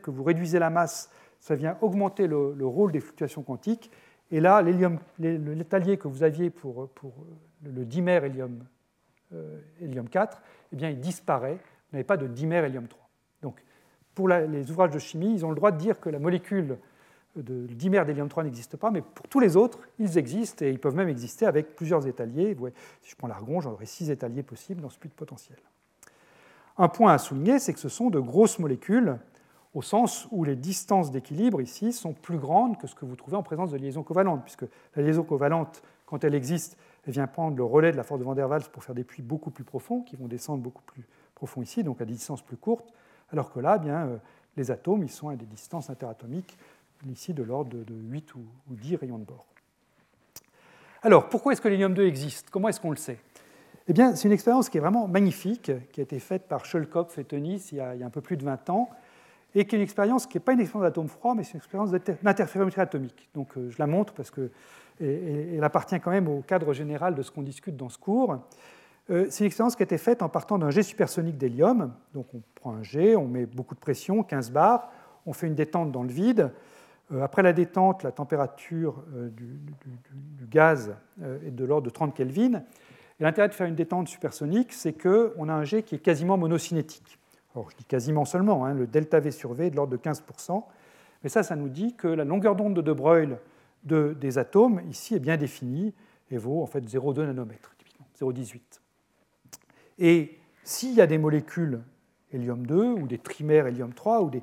que 0.00 0.10
vous 0.10 0.24
réduisez 0.24 0.58
la 0.58 0.70
masse, 0.70 1.10
ça 1.40 1.54
vient 1.54 1.76
augmenter 1.80 2.26
le, 2.26 2.66
rôle 2.66 2.92
des 2.92 3.00
fluctuations 3.00 3.42
quantiques. 3.42 3.90
Et 4.30 4.40
là, 4.40 4.62
l'étalier 4.62 5.98
que 5.98 6.08
vous 6.08 6.22
aviez 6.22 6.50
pour, 6.50 6.88
le 7.62 7.84
dimère 7.84 8.24
hélium, 8.24 8.64
euh, 9.32 9.60
hélium 9.80 10.08
4, 10.08 10.40
eh 10.72 10.76
bien, 10.76 10.90
il 10.90 11.00
disparaît. 11.00 11.54
Vous 11.54 11.96
n'avez 11.96 12.04
pas 12.04 12.16
de 12.16 12.26
dimère 12.26 12.64
hélium 12.64 12.88
3. 12.88 13.08
Donc, 13.42 13.62
pour 14.14 14.28
les 14.28 14.70
ouvrages 14.70 14.90
de 14.90 14.98
chimie, 14.98 15.34
ils 15.34 15.44
ont 15.44 15.50
le 15.50 15.56
droit 15.56 15.72
de 15.72 15.78
dire 15.78 16.00
que 16.00 16.08
la 16.08 16.18
molécule 16.18 16.78
de 17.36 17.66
dimère 17.66 18.06
d'hélium 18.06 18.28
3 18.28 18.44
n'existe 18.44 18.76
pas, 18.78 18.90
mais 18.90 19.02
pour 19.02 19.28
tous 19.28 19.40
les 19.40 19.56
autres, 19.56 19.78
ils 19.98 20.16
existent 20.16 20.64
et 20.64 20.70
ils 20.70 20.78
peuvent 20.78 20.96
même 20.96 21.08
exister 21.08 21.44
avec 21.44 21.76
plusieurs 21.76 22.06
étaliers. 22.06 22.56
Si 23.02 23.10
je 23.10 23.16
prends 23.16 23.28
l'argon, 23.28 23.60
j'aurai 23.60 23.84
six 23.84 24.10
étaliers 24.10 24.42
possibles 24.42 24.80
dans 24.80 24.88
ce 24.88 24.98
puits 24.98 25.10
de 25.10 25.14
potentiel. 25.14 25.58
Un 26.78 26.88
point 26.88 27.12
à 27.12 27.18
souligner, 27.18 27.58
c'est 27.58 27.72
que 27.72 27.78
ce 27.78 27.88
sont 27.88 28.10
de 28.10 28.20
grosses 28.20 28.58
molécules, 28.58 29.18
au 29.74 29.82
sens 29.82 30.28
où 30.30 30.44
les 30.44 30.56
distances 30.56 31.10
d'équilibre 31.10 31.60
ici 31.60 31.92
sont 31.92 32.12
plus 32.12 32.38
grandes 32.38 32.78
que 32.78 32.86
ce 32.86 32.94
que 32.94 33.04
vous 33.04 33.16
trouvez 33.16 33.36
en 33.36 33.42
présence 33.42 33.70
de 33.70 33.76
liaisons 33.76 34.02
covalentes, 34.02 34.42
puisque 34.42 34.64
la 34.94 35.02
liaison 35.02 35.22
covalente, 35.22 35.82
quand 36.06 36.24
elle 36.24 36.34
existe, 36.34 36.76
elle 37.06 37.12
vient 37.12 37.26
prendre 37.26 37.56
le 37.56 37.64
relais 37.64 37.92
de 37.92 37.96
la 37.96 38.02
force 38.02 38.20
de 38.20 38.24
Van 38.24 38.34
der 38.34 38.48
Waals 38.48 38.68
pour 38.72 38.84
faire 38.84 38.94
des 38.94 39.04
puits 39.04 39.22
beaucoup 39.22 39.50
plus 39.50 39.64
profonds, 39.64 40.02
qui 40.02 40.16
vont 40.16 40.28
descendre 40.28 40.62
beaucoup 40.62 40.82
plus 40.82 41.06
profonds 41.34 41.62
ici, 41.62 41.82
donc 41.82 42.00
à 42.00 42.04
des 42.04 42.14
distances 42.14 42.42
plus 42.42 42.56
courtes, 42.56 42.92
alors 43.32 43.52
que 43.52 43.60
là, 43.60 43.76
eh 43.76 43.84
bien, 43.84 44.06
euh, 44.06 44.16
les 44.56 44.70
atomes, 44.70 45.02
ils 45.02 45.10
sont 45.10 45.28
à 45.28 45.36
des 45.36 45.46
distances 45.46 45.90
interatomiques 45.90 46.56
ici 47.10 47.34
de 47.34 47.42
l'ordre 47.42 47.70
de 47.70 47.94
8 47.94 48.34
ou 48.34 48.40
10 48.70 48.96
rayons 48.96 49.18
de 49.18 49.24
bord. 49.24 49.46
Alors, 51.02 51.28
pourquoi 51.28 51.52
est-ce 51.52 51.60
que 51.60 51.68
l'hélium 51.68 51.94
2 51.94 52.06
existe? 52.06 52.50
Comment 52.50 52.68
est-ce 52.68 52.80
qu'on 52.80 52.90
le 52.90 52.96
sait? 52.96 53.18
Eh 53.88 53.92
bien, 53.92 54.16
c'est 54.16 54.26
une 54.26 54.32
expérience 54.32 54.68
qui 54.68 54.78
est 54.78 54.80
vraiment 54.80 55.06
magnifique, 55.06 55.70
qui 55.92 56.00
a 56.00 56.02
été 56.02 56.18
faite 56.18 56.48
par 56.48 56.64
Schulkopf 56.64 57.18
et 57.18 57.24
Tönnies 57.24 57.68
il, 57.70 57.78
y 57.78 57.80
a 57.80 57.94
un 58.04 58.10
peu 58.10 58.20
plus 58.20 58.36
de 58.36 58.44
20 58.44 58.68
ans, 58.70 58.90
et 59.54 59.64
qui 59.64 59.76
est 59.76 59.78
une 59.78 59.84
expérience 59.84 60.26
qui 60.26 60.36
n'est 60.36 60.42
pas 60.42 60.54
une 60.54 60.60
expérience 60.60 60.88
d'atome 60.88 61.06
froid, 61.06 61.34
mais 61.36 61.44
c'est 61.44 61.52
une 61.52 61.58
expérience 61.58 61.92
d'interférométrie 61.92 62.80
atomique. 62.80 63.28
Donc, 63.32 63.56
euh, 63.56 63.70
je 63.70 63.76
la 63.78 63.86
montre 63.86 64.12
parce 64.12 64.32
qu'elle 64.32 65.62
appartient 65.62 66.00
quand 66.00 66.10
même 66.10 66.26
au 66.26 66.40
cadre 66.40 66.72
général 66.72 67.14
de 67.14 67.22
ce 67.22 67.30
qu'on 67.30 67.42
discute 67.42 67.76
dans 67.76 67.88
ce 67.88 67.96
cours. 67.96 68.38
Euh, 69.08 69.26
c'est 69.30 69.44
une 69.44 69.46
expérience 69.46 69.76
qui 69.76 69.82
a 69.82 69.84
été 69.84 69.98
faite 69.98 70.20
en 70.20 70.28
partant 70.28 70.58
d'un 70.58 70.70
jet 70.70 70.82
supersonique 70.82 71.38
d'hélium. 71.38 71.94
Donc, 72.12 72.26
on 72.34 72.42
prend 72.56 72.74
un 72.74 72.82
jet, 72.82 73.14
on 73.14 73.28
met 73.28 73.46
beaucoup 73.46 73.76
de 73.76 73.80
pression, 73.80 74.24
15 74.24 74.50
bars, 74.50 74.90
on 75.26 75.32
fait 75.32 75.46
une 75.46 75.54
détente 75.54 75.92
dans 75.92 76.02
le 76.02 76.10
vide. 76.10 76.50
Après 77.22 77.42
la 77.42 77.52
détente, 77.52 78.02
la 78.02 78.10
température 78.10 79.04
du, 79.30 79.60
gaz 80.50 80.92
est 81.22 81.52
de 81.52 81.64
l'ordre 81.64 81.86
de 81.86 81.90
30 81.90 82.12
Kelvin. 82.12 82.64
L'intérêt 83.18 83.48
de 83.48 83.54
faire 83.54 83.66
une 83.66 83.74
détente 83.74 84.08
supersonique, 84.08 84.72
c'est 84.72 84.92
qu'on 84.92 85.48
a 85.48 85.52
un 85.52 85.64
jet 85.64 85.82
qui 85.82 85.94
est 85.94 86.00
quasiment 86.00 86.36
monocinétique. 86.36 87.18
Alors, 87.54 87.70
je 87.70 87.76
dis 87.76 87.84
quasiment 87.84 88.26
seulement, 88.26 88.66
hein, 88.66 88.74
le 88.74 88.86
delta 88.86 89.20
V 89.20 89.30
sur 89.30 89.54
V 89.54 89.66
est 89.66 89.70
de 89.70 89.76
l'ordre 89.76 89.92
de 89.92 89.96
15%, 89.96 90.62
mais 91.22 91.30
ça, 91.30 91.42
ça 91.42 91.56
nous 91.56 91.70
dit 91.70 91.94
que 91.94 92.08
la 92.08 92.24
longueur 92.24 92.56
d'onde 92.56 92.74
de 92.74 92.82
De 92.82 92.92
Broglie 92.92 93.34
des 93.84 94.38
atomes, 94.38 94.82
ici, 94.90 95.14
est 95.14 95.20
bien 95.20 95.36
définie 95.36 95.94
et 96.30 96.38
vaut 96.38 96.62
en 96.62 96.66
fait 96.66 96.80
0,2 96.80 97.24
nanomètres, 97.24 97.74
typiquement, 97.78 98.06
0,18. 98.20 98.60
Et 99.98 100.38
s'il 100.64 100.92
y 100.94 101.00
a 101.00 101.06
des 101.06 101.18
molécules 101.18 101.80
hélium 102.32 102.66
2 102.66 102.84
ou 102.92 103.06
des 103.06 103.18
trimères 103.18 103.66
hélium 103.66 103.94
3 103.94 104.22
ou 104.22 104.30
des, 104.30 104.42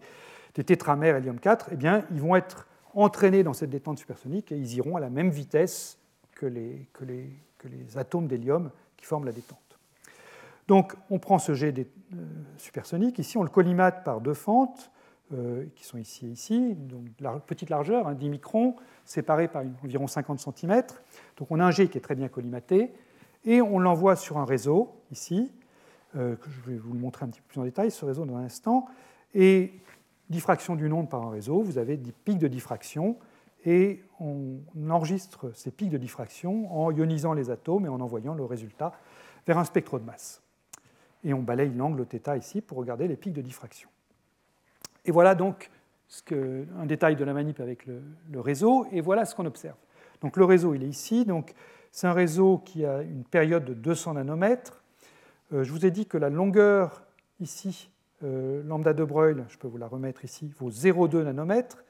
tétramères 0.64 1.18
hélium 1.18 1.40
4, 1.40 1.70
eh 1.72 1.76
bien, 1.76 2.06
ils 2.12 2.22
vont 2.22 2.36
être 2.36 2.68
entraînés 2.94 3.44
dans 3.44 3.54
cette 3.54 3.70
détente 3.70 3.98
supersonique 3.98 4.52
et 4.52 4.58
ils 4.58 4.76
iront 4.76 4.96
à 4.96 5.00
la 5.00 5.10
même 5.10 5.30
vitesse 5.30 6.00
que 6.36 6.46
les, 6.46 6.88
que 6.94 7.04
les, 7.04 7.30
les 7.68 7.98
atomes 7.98 8.28
d'hélium 8.28 8.72
qui 8.98 9.06
forment 9.06 9.26
la 9.26 9.32
détente. 9.32 9.60
Donc 10.68 10.96
on 11.10 11.20
prend 11.20 11.40
ce 11.40 11.54
jet 11.54 11.78
euh, 11.78 12.16
supersonique, 12.58 13.20
ici 13.20 13.38
on 13.38 13.44
le 13.44 13.50
collimate 13.50 14.04
par 14.04 14.22
deux 14.22 14.34
fentes, 14.34 14.92
euh, 15.34 15.66
qui 15.76 15.84
sont 15.84 15.98
ici 15.98 16.28
et 16.28 16.30
ici, 16.30 16.76
donc 16.76 17.06
petite 17.48 17.70
largeur, 17.70 18.14
10 18.14 18.26
hein, 18.26 18.30
microns, 18.30 18.76
séparés 19.04 19.48
par 19.48 19.64
environ 19.84 20.06
50 20.06 20.40
cm. 20.40 20.84
Donc 21.38 21.50
on 21.50 21.60
a 21.60 21.66
un 21.66 21.72
jet 21.72 21.88
qui 21.88 21.98
est 21.98 22.02
très 22.02 22.16
bien 22.16 22.28
collimaté, 22.28 22.94
et 23.46 23.62
on 23.62 23.80
l'envoie 23.80 24.16
sur 24.16 24.38
un 24.38 24.46
réseau, 24.46 24.94
ici, 25.12 25.52
euh, 26.16 26.36
que 26.36 26.50
je 26.52 26.70
vais 26.70 26.78
vous 26.78 26.94
le 26.94 27.00
montrer 27.00 27.26
un 27.26 27.30
petit 27.30 27.42
peu 27.42 27.48
plus 27.48 27.60
en 27.62 27.64
détail, 27.64 27.90
ce 27.90 28.06
réseau 28.06 28.26
dans 28.26 28.36
un 28.36 28.44
instant, 28.44 28.86
et 29.34 29.74
diffraction 30.30 30.76
d'une 30.76 30.94
onde 30.94 31.10
par 31.10 31.24
un 31.24 31.32
réseau, 31.32 31.62
vous 31.62 31.78
avez 31.78 31.98
des 31.98 32.12
pics 32.12 32.38
de 32.38 32.48
diffraction, 32.48 33.18
et 33.66 34.04
on 34.24 34.90
enregistre 34.90 35.52
ces 35.54 35.72
pics 35.72 35.90
de 35.90 35.98
diffraction 35.98 36.74
en 36.76 36.92
ionisant 36.92 37.34
les 37.34 37.50
atomes 37.50 37.86
et 37.86 37.90
en 37.90 38.00
envoyant 38.00 38.34
le 38.34 38.46
résultat 38.46 38.94
vers 39.46 39.58
un 39.58 39.66
spectre 39.66 40.00
de 40.00 40.06
masse. 40.06 40.42
Et 41.24 41.34
on 41.34 41.42
balaye 41.42 41.74
l'angle 41.74 42.06
θ 42.06 42.38
ici 42.38 42.62
pour 42.62 42.78
regarder 42.78 43.08
les 43.08 43.16
pics 43.16 43.34
de 43.34 43.42
diffraction. 43.42 43.90
Et 45.06 45.12
voilà 45.12 45.36
donc 45.36 45.70
un 46.32 46.86
détail 46.86 47.16
de 47.16 47.24
la 47.24 47.34
manip 47.34 47.60
avec 47.60 47.86
le, 47.86 48.40
réseau, 48.40 48.86
et 48.92 49.02
voilà 49.02 49.26
ce 49.26 49.36
qu'on 49.36 49.46
observe. 49.46 49.78
Donc 50.22 50.38
le 50.38 50.46
réseau, 50.46 50.74
il 50.74 50.84
est 50.84 50.88
ici, 50.88 51.26
donc 51.26 51.54
c'est 51.92 52.08
un 52.08 52.14
réseau 52.14 52.60
qui 52.60 52.86
a 52.86 53.02
une 53.02 53.24
période 53.24 53.66
de 53.66 53.74
200 53.74 54.14
nanomètres. 54.14 54.84
Euh, 55.52 55.64
je 55.64 55.72
vous 55.72 55.86
ai 55.86 55.92
dit 55.92 56.06
que 56.06 56.18
la 56.18 56.30
longueur 56.30 57.04
ici, 57.40 57.90
euh, 58.24 58.64
lambda 58.64 58.94
de 58.94 59.04
Broglie, 59.04 59.44
je 59.50 59.58
peux 59.58 59.68
vous 59.68 59.78
la 59.78 59.88
remettre 59.88 60.24
ici, 60.24 60.54
vaut 60.60 60.70
0,2 60.70 61.24
nanomètres. 61.24 61.84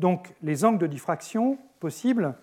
Donc 0.00 0.34
les 0.42 0.64
angles 0.64 0.78
de 0.78 0.86
diffraction 0.86 1.58
possibles, 1.78 2.34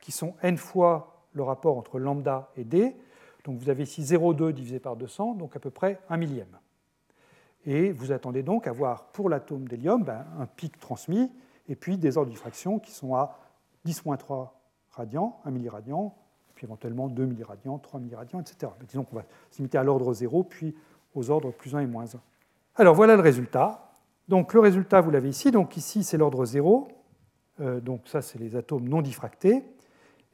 qui 0.00 0.10
sont 0.10 0.34
n 0.42 0.56
fois 0.56 1.22
le 1.32 1.44
rapport 1.44 1.78
entre 1.78 2.00
lambda 2.00 2.50
et 2.56 2.64
d, 2.64 2.96
donc 3.44 3.58
vous 3.60 3.68
avez 3.68 3.84
ici 3.84 4.02
0,2 4.02 4.52
divisé 4.52 4.80
par 4.80 4.96
200, 4.96 5.34
donc 5.34 5.54
à 5.54 5.60
peu 5.60 5.70
près 5.70 6.00
un 6.08 6.16
millième. 6.16 6.58
Et 7.66 7.92
vous 7.92 8.10
attendez 8.10 8.42
donc 8.42 8.66
à 8.66 8.72
voir 8.72 9.06
pour 9.12 9.28
l'atome 9.28 9.68
d'hélium 9.68 10.02
ben, 10.02 10.26
un 10.40 10.46
pic 10.46 10.78
transmis, 10.80 11.30
et 11.68 11.76
puis 11.76 11.98
des 11.98 12.18
ordres 12.18 12.30
de 12.30 12.34
diffraction 12.34 12.80
qui 12.80 12.90
sont 12.90 13.14
à 13.14 13.38
10-3 13.86 14.48
radians, 14.90 15.38
1 15.44 15.52
milliradian, 15.52 16.14
puis 16.56 16.66
éventuellement 16.66 17.06
2 17.06 17.26
milliradians, 17.26 17.78
3 17.78 18.00
milliradians, 18.00 18.40
etc. 18.40 18.72
Disons 18.88 19.04
qu'on 19.04 19.16
va 19.16 19.24
se 19.52 19.58
limiter 19.58 19.78
à 19.78 19.84
l'ordre 19.84 20.12
0, 20.12 20.42
puis 20.42 20.74
aux 21.14 21.30
ordres 21.30 21.52
plus 21.52 21.76
1 21.76 21.80
et 21.80 21.86
moins 21.86 22.12
1. 22.12 22.18
Alors 22.74 22.96
voilà 22.96 23.14
le 23.14 23.22
résultat. 23.22 23.92
Donc 24.26 24.52
le 24.52 24.60
résultat, 24.60 25.00
vous 25.00 25.12
l'avez 25.12 25.28
ici. 25.28 25.52
Donc 25.52 25.76
ici, 25.76 26.02
c'est 26.02 26.16
l'ordre 26.16 26.44
0. 26.44 26.88
Euh, 27.60 27.80
donc 27.80 28.02
ça, 28.06 28.22
c'est 28.22 28.38
les 28.38 28.56
atomes 28.56 28.88
non 28.88 29.02
diffractés. 29.02 29.62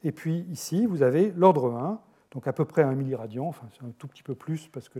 Et 0.03 0.11
puis 0.11 0.45
ici, 0.51 0.85
vous 0.85 1.03
avez 1.03 1.31
l'ordre 1.31 1.73
1, 1.73 1.99
donc 2.31 2.47
à 2.47 2.53
peu 2.53 2.65
près 2.65 2.83
1 2.83 2.95
milliradian, 2.95 3.45
enfin 3.45 3.67
c'est 3.73 3.85
un 3.85 3.91
tout 3.97 4.07
petit 4.07 4.23
peu 4.23 4.35
plus 4.35 4.67
parce 4.67 4.89
que 4.89 4.99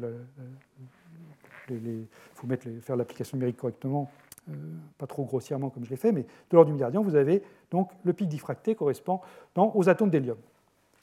il 1.69 2.05
faut 2.35 2.47
faire 2.81 2.95
l'application 2.95 3.37
numérique 3.37 3.57
correctement, 3.57 4.11
euh, 4.49 4.53
pas 4.97 5.07
trop 5.07 5.23
grossièrement 5.23 5.69
comme 5.69 5.85
je 5.85 5.89
l'ai 5.89 5.95
fait, 5.95 6.11
mais 6.11 6.21
de 6.21 6.27
l'ordre 6.51 6.67
du 6.67 6.73
milliardian, 6.73 7.01
vous 7.01 7.15
avez 7.15 7.41
donc 7.71 7.89
le 8.03 8.13
pic 8.13 8.27
diffracté 8.27 8.75
correspondant 8.75 9.23
aux 9.55 9.89
atomes 9.89 10.09
d'hélium. 10.09 10.37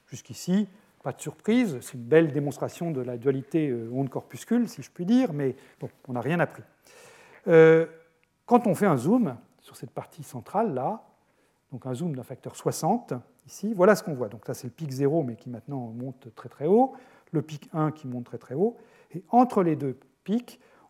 Jusqu'ici, 0.07 0.67
pas 1.03 1.11
de 1.11 1.19
surprise, 1.19 1.77
c'est 1.81 1.95
une 1.95 2.03
belle 2.03 2.31
démonstration 2.31 2.91
de 2.91 3.01
la 3.01 3.17
dualité 3.17 3.69
euh, 3.69 3.89
onde-corpuscule, 3.91 4.69
si 4.69 4.81
je 4.81 4.91
puis 4.91 5.05
dire, 5.05 5.33
mais 5.33 5.55
bon, 5.81 5.89
on 6.07 6.13
n'a 6.13 6.21
rien 6.21 6.39
appris. 6.39 6.63
Quand 8.45 8.67
on 8.67 8.75
fait 8.75 8.85
un 8.85 8.97
zoom 8.97 9.35
sur 9.59 9.75
cette 9.75 9.91
partie 9.91 10.23
centrale 10.23 10.73
là, 10.73 11.03
donc 11.71 11.85
un 11.85 11.93
zoom 11.93 12.15
d'un 12.15 12.23
facteur 12.23 12.55
60, 12.55 13.13
ici, 13.45 13.73
voilà 13.73 13.95
ce 13.95 14.03
qu'on 14.03 14.13
voit. 14.13 14.29
Donc 14.29 14.47
là, 14.47 14.53
c'est 14.53 14.67
le 14.67 14.73
pic 14.73 14.91
0, 14.91 15.23
mais 15.23 15.35
qui 15.35 15.49
maintenant 15.49 15.93
monte 15.95 16.33
très 16.35 16.49
très 16.49 16.65
haut, 16.65 16.93
le 17.31 17.41
pic 17.41 17.69
1 17.73 17.91
qui 17.91 18.07
monte 18.07 18.25
très 18.25 18.37
très 18.37 18.55
haut, 18.55 18.77
et 19.13 19.23
entre 19.29 19.63
les 19.63 19.75
deux 19.75 19.97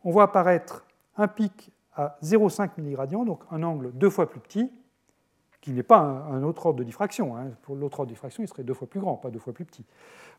on 0.03 0.11
voit 0.11 0.23
apparaître 0.23 0.86
un 1.17 1.27
pic 1.27 1.71
à 1.95 2.17
0,5 2.23 2.71
milliradian, 2.77 3.25
donc 3.25 3.43
un 3.51 3.63
angle 3.63 3.91
deux 3.93 4.09
fois 4.09 4.30
plus 4.30 4.39
petit, 4.39 4.71
qui 5.61 5.71
n'est 5.71 5.84
pas 5.84 5.99
un, 5.99 6.41
autre 6.43 6.67
ordre 6.67 6.80
de 6.80 6.86
diffraction. 6.86 7.36
Hein. 7.36 7.51
Pour 7.63 7.75
l'autre 7.75 7.99
ordre 7.99 8.09
de 8.09 8.13
diffraction, 8.13 8.43
il 8.43 8.47
serait 8.47 8.63
deux 8.63 8.73
fois 8.73 8.88
plus 8.88 9.01
grand, 9.01 9.17
pas 9.17 9.30
deux 9.30 9.39
fois 9.39 9.51
plus 9.51 9.65
petit. 9.65 9.86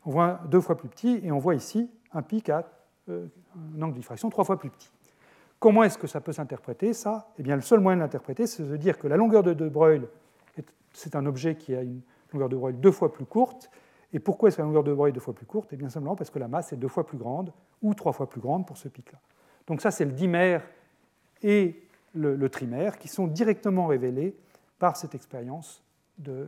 On 0.05 0.09
voit 0.09 0.39
deux 0.49 0.61
fois 0.61 0.75
plus 0.75 0.89
petit 0.89 1.19
et 1.23 1.31
on 1.31 1.37
voit 1.37 1.53
ici 1.53 1.91
un 2.11 2.23
pic 2.23 2.49
à 2.49 2.67
euh, 3.09 3.27
un 3.75 3.81
angle 3.83 3.93
de 3.93 3.99
diffraction 3.99 4.31
trois 4.31 4.43
fois 4.43 4.57
plus 4.57 4.71
petit. 4.71 4.91
Comment 5.59 5.83
est-ce 5.83 5.99
que 5.99 6.07
ça 6.07 6.21
peut 6.21 6.33
s'interpréter, 6.33 6.93
ça 6.93 7.31
Eh 7.37 7.43
bien, 7.43 7.55
le 7.55 7.61
seul 7.61 7.79
moyen 7.81 7.97
de 7.97 8.01
l'interpréter, 8.01 8.47
c'est 8.47 8.63
de 8.63 8.77
dire 8.77 8.97
que 8.97 9.07
la 9.07 9.15
longueur 9.15 9.43
de 9.43 9.53
De 9.53 9.69
Broglie, 9.69 10.07
c'est 10.93 11.15
un 11.15 11.25
objet 11.25 11.55
qui 11.55 11.75
a 11.75 11.81
une 11.81 12.01
longueur 12.33 12.49
de 12.49 12.55
Broglie 12.55 12.77
deux 12.77 12.91
fois 12.91 13.11
plus 13.11 13.25
courte, 13.25 13.69
et 14.13 14.19
pourquoi 14.19 14.49
est-ce 14.49 14.57
que 14.57 14.61
la 14.61 14.67
longueur 14.67 14.83
de 14.83 14.93
Broglie 14.93 15.13
deux 15.13 15.19
fois 15.19 15.33
plus 15.33 15.45
courte? 15.45 15.69
Eh 15.71 15.77
bien 15.77 15.89
simplement 15.89 16.15
parce 16.15 16.29
que 16.29 16.39
la 16.39 16.47
masse 16.47 16.73
est 16.73 16.77
deux 16.77 16.87
fois 16.87 17.05
plus 17.05 17.17
grande 17.17 17.53
ou 17.81 17.93
trois 17.93 18.11
fois 18.11 18.29
plus 18.29 18.41
grande 18.41 18.65
pour 18.67 18.77
ce 18.77 18.87
pic-là. 18.89 19.19
Donc 19.67 19.81
ça, 19.81 19.91
c'est 19.91 20.05
le 20.05 20.11
dimère 20.11 20.63
et 21.43 21.81
le, 22.13 22.49
trimère 22.49 22.97
qui 22.97 23.07
sont 23.07 23.27
directement 23.27 23.87
révélés 23.87 24.35
par 24.79 24.97
cette 24.97 25.15
expérience 25.15 25.81
de, 26.17 26.47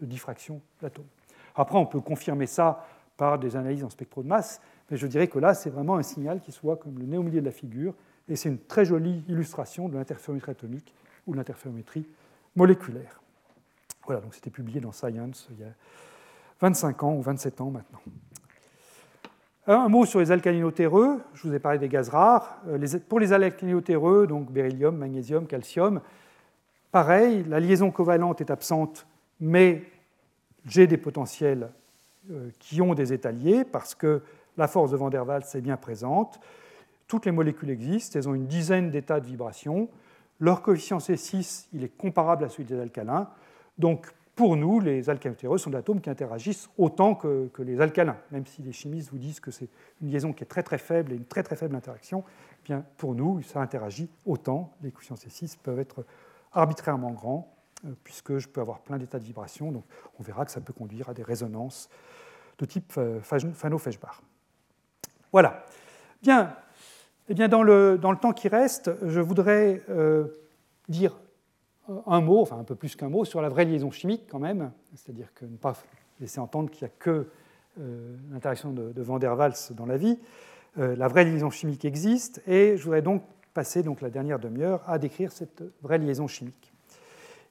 diffraction 0.00 0.60
d'atomes. 0.80 1.06
Après, 1.54 1.78
on 1.78 1.86
peut 1.86 2.00
confirmer 2.00 2.46
ça 2.46 2.86
par 3.16 3.38
des 3.38 3.56
analyses 3.56 3.84
en 3.84 3.90
spectro 3.90 4.22
de 4.22 4.28
masse, 4.28 4.60
mais 4.90 4.96
je 4.96 5.06
dirais 5.06 5.28
que 5.28 5.38
là, 5.38 5.54
c'est 5.54 5.70
vraiment 5.70 5.96
un 5.96 6.02
signal 6.02 6.40
qui 6.40 6.52
soit 6.52 6.76
comme 6.76 6.98
le 6.98 7.06
nez 7.06 7.16
au 7.16 7.22
milieu 7.22 7.40
de 7.40 7.46
la 7.46 7.52
figure, 7.52 7.94
et 8.28 8.36
c'est 8.36 8.48
une 8.48 8.58
très 8.58 8.84
jolie 8.84 9.24
illustration 9.28 9.88
de 9.88 9.96
l'interférométrie 9.96 10.52
atomique 10.52 10.94
ou 11.26 11.32
de 11.32 11.38
l'interférométrie 11.38 12.06
moléculaire. 12.54 13.21
Voilà, 14.06 14.20
donc 14.20 14.34
c'était 14.34 14.50
publié 14.50 14.80
dans 14.80 14.92
Science 14.92 15.48
il 15.50 15.60
y 15.60 15.64
a 15.64 15.72
25 16.60 17.02
ans 17.02 17.14
ou 17.14 17.22
27 17.22 17.60
ans 17.60 17.70
maintenant. 17.70 18.00
Un 19.66 19.88
mot 19.88 20.04
sur 20.06 20.18
les 20.18 20.32
alcalinotéreux. 20.32 21.20
Je 21.34 21.46
vous 21.46 21.54
ai 21.54 21.60
parlé 21.60 21.78
des 21.78 21.88
gaz 21.88 22.08
rares. 22.08 22.58
Euh, 22.66 22.98
pour 23.08 23.20
les 23.20 23.32
alcalinotéreux, 23.32 24.26
donc 24.26 24.50
beryllium, 24.50 24.96
magnésium, 24.96 25.46
calcium, 25.46 26.00
pareil, 26.90 27.44
la 27.48 27.60
liaison 27.60 27.92
covalente 27.92 28.40
est 28.40 28.50
absente, 28.50 29.06
mais 29.40 29.84
j'ai 30.66 30.88
des 30.88 30.96
potentiels 30.96 31.70
euh, 32.30 32.50
qui 32.58 32.82
ont 32.82 32.94
des 32.94 33.12
états 33.12 33.30
liés 33.30 33.64
parce 33.64 33.94
que 33.94 34.22
la 34.56 34.66
force 34.66 34.90
de 34.90 34.96
Van 34.96 35.10
der 35.10 35.26
Waals 35.26 35.44
est 35.54 35.60
bien 35.60 35.76
présente. 35.76 36.40
Toutes 37.06 37.26
les 37.26 37.32
molécules 37.32 37.70
existent, 37.70 38.18
elles 38.18 38.28
ont 38.28 38.34
une 38.34 38.46
dizaine 38.46 38.90
d'états 38.90 39.20
de 39.20 39.26
vibration. 39.26 39.88
Leur 40.40 40.62
coefficient 40.62 40.98
C6 40.98 41.66
il 41.72 41.84
est 41.84 41.96
comparable 41.96 42.44
à 42.44 42.48
celui 42.48 42.64
des 42.64 42.80
alcalins. 42.80 43.28
Donc 43.78 44.12
pour 44.34 44.56
nous, 44.56 44.80
les 44.80 45.10
alcalinotéreux 45.10 45.58
sont 45.58 45.70
des 45.70 45.76
atomes 45.76 46.00
qui 46.00 46.08
interagissent 46.08 46.70
autant 46.78 47.14
que, 47.14 47.50
les 47.58 47.80
alcalins, 47.80 48.16
même 48.30 48.46
si 48.46 48.62
les 48.62 48.72
chimistes 48.72 49.10
vous 49.10 49.18
disent 49.18 49.40
que 49.40 49.50
c'est 49.50 49.68
une 50.00 50.10
liaison 50.10 50.32
qui 50.32 50.42
est 50.42 50.46
très 50.46 50.62
très 50.62 50.78
faible 50.78 51.12
et 51.12 51.16
une 51.16 51.26
très 51.26 51.42
très 51.42 51.54
faible 51.54 51.76
interaction. 51.76 52.24
Eh 52.60 52.64
bien, 52.64 52.84
pour 52.96 53.14
nous, 53.14 53.42
ça 53.42 53.60
interagit 53.60 54.08
autant. 54.24 54.72
Les 54.82 54.90
coefficients 54.90 55.16
C6 55.16 55.58
peuvent 55.62 55.78
être 55.78 56.06
arbitrairement 56.52 57.10
grands, 57.10 57.54
euh, 57.84 57.90
puisque 58.04 58.38
je 58.38 58.48
peux 58.48 58.60
avoir 58.60 58.80
plein 58.80 58.96
d'états 58.96 59.18
de 59.18 59.24
vibration. 59.24 59.70
Donc, 59.70 59.84
on 60.18 60.22
verra 60.22 60.46
que 60.46 60.50
ça 60.50 60.60
peut 60.60 60.72
conduire 60.72 61.10
à 61.10 61.14
des 61.14 61.22
résonances 61.22 61.90
de 62.58 62.64
type 62.64 62.94
euh, 62.96 63.20
Fano-Feshbach. 63.20 64.22
Voilà. 65.30 65.64
Bien. 66.22 66.56
Eh 67.28 67.34
bien 67.34 67.48
dans, 67.48 67.62
le, 67.62 67.98
dans, 67.98 68.10
le, 68.10 68.18
temps 68.18 68.32
qui 68.32 68.48
reste, 68.48 68.90
je 69.06 69.20
voudrais 69.20 69.82
euh, 69.88 70.26
dire 70.88 71.18
un 72.06 72.20
mot, 72.20 72.40
enfin 72.40 72.58
un 72.58 72.64
peu 72.64 72.74
plus 72.74 72.96
qu'un 72.96 73.08
mot, 73.08 73.24
sur 73.24 73.42
la 73.42 73.48
vraie 73.48 73.64
liaison 73.64 73.90
chimique 73.90 74.24
quand 74.28 74.38
même, 74.38 74.70
c'est-à-dire 74.94 75.32
que 75.34 75.44
ne 75.44 75.56
pas 75.56 75.74
laisser 76.20 76.40
entendre 76.40 76.70
qu'il 76.70 76.86
n'y 76.86 76.92
a 76.92 76.94
que 76.98 77.26
euh, 77.80 78.16
l'interaction 78.30 78.70
de, 78.72 78.92
Van 78.96 79.18
der 79.18 79.36
Waals 79.36 79.72
dans 79.72 79.86
la 79.86 79.96
vie. 79.96 80.18
Euh, 80.78 80.94
la 80.94 81.08
vraie 81.08 81.24
liaison 81.24 81.48
chimique 81.48 81.86
existe 81.86 82.42
et 82.46 82.76
je 82.76 82.84
voudrais 82.84 83.00
donc 83.00 83.22
passer 83.54 83.82
donc 83.82 84.02
la 84.02 84.10
dernière 84.10 84.38
demi-heure 84.38 84.82
à 84.86 84.98
décrire 84.98 85.32
cette 85.32 85.62
vraie 85.82 85.96
liaison 85.96 86.26
chimique. 86.26 86.72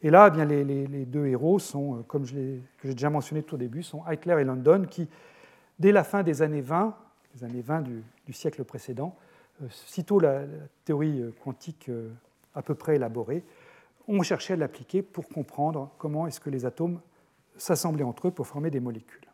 Et 0.04 0.12
là, 0.12 0.28
eh 0.28 0.32
bien, 0.32 0.46
les, 0.46 1.06
deux 1.06 1.26
héros 1.26 1.58
sont, 1.58 1.96
euh, 1.96 2.02
comme 2.04 2.26
j'ai 2.26 2.62
déjà 2.84 3.10
mentionné 3.10 3.42
tout 3.42 3.56
au 3.56 3.58
début, 3.58 3.82
sont 3.82 4.04
Heitler 4.08 4.42
et 4.42 4.44
London 4.44 4.86
qui, 4.88 5.08
dès 5.80 5.92
la 5.92 6.04
fin 6.04 6.22
des 6.22 6.44
années 6.44 6.62
20, 6.62 6.96
les 7.36 7.44
années 7.44 7.62
20 7.62 7.82
du, 7.82 8.04
siècle 8.34 8.64
précédent, 8.64 9.16
sitôt 9.70 10.20
la, 10.20 10.44
théorie 10.86 11.22
quantique 11.44 11.92
à 12.56 12.62
peu 12.62 12.76
près 12.76 12.96
élaboré, 12.96 13.44
on 14.20 14.24
cherchait 14.24 14.54
à 14.54 14.58
l'appliquer 14.58 15.02
pour 15.02 15.28
comprendre 15.28 15.90
comment 15.98 16.28
est-ce 16.28 16.40
que 16.40 16.50
les 16.50 16.66
atomes 16.66 17.00
s'assemblaient 17.58 18.04
entre 18.04 18.28
eux 18.28 18.32
pour 18.32 18.48
former 18.48 18.70
des 18.70 18.80
molécules. 18.80 19.28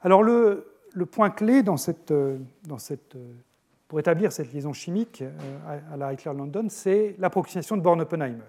Alors 0.00 0.22
le, 0.22 0.72
point 1.10 1.30
clé 1.30 1.62
dans 1.62 1.76
cette, 1.76 2.12
pour 3.88 4.00
établir 4.00 4.32
cette 4.32 4.52
liaison 4.52 4.72
chimique 4.72 5.22
euh, 5.22 5.80
à 5.92 5.96
la 5.96 6.12
Heitler-London, 6.12 6.66
c'est 6.68 7.14
l'approximation 7.18 7.76
de 7.76 7.82
Born-Oppenheimer. 7.82 8.42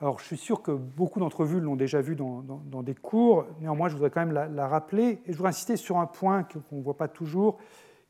Alors, 0.00 0.18
je 0.18 0.24
suis 0.24 0.36
sûr 0.36 0.60
que 0.60 0.72
beaucoup 0.72 1.20
d'entre 1.20 1.44
vous 1.44 1.60
l'ont 1.60 1.76
déjà 1.76 2.00
vu 2.00 2.16
dans, 2.16 2.82
des 2.82 2.94
cours, 2.94 3.46
néanmoins, 3.60 3.88
je 3.88 3.94
voudrais 3.94 4.10
quand 4.10 4.26
même 4.26 4.32
la, 4.32 4.68
rappeler, 4.68 5.20
et 5.24 5.32
je 5.32 5.36
voudrais 5.36 5.50
insister 5.50 5.76
sur 5.76 5.98
un 5.98 6.06
point 6.06 6.42
qu'on 6.42 6.76
ne 6.76 6.82
voit 6.82 6.96
pas 6.96 7.08
toujours, 7.08 7.58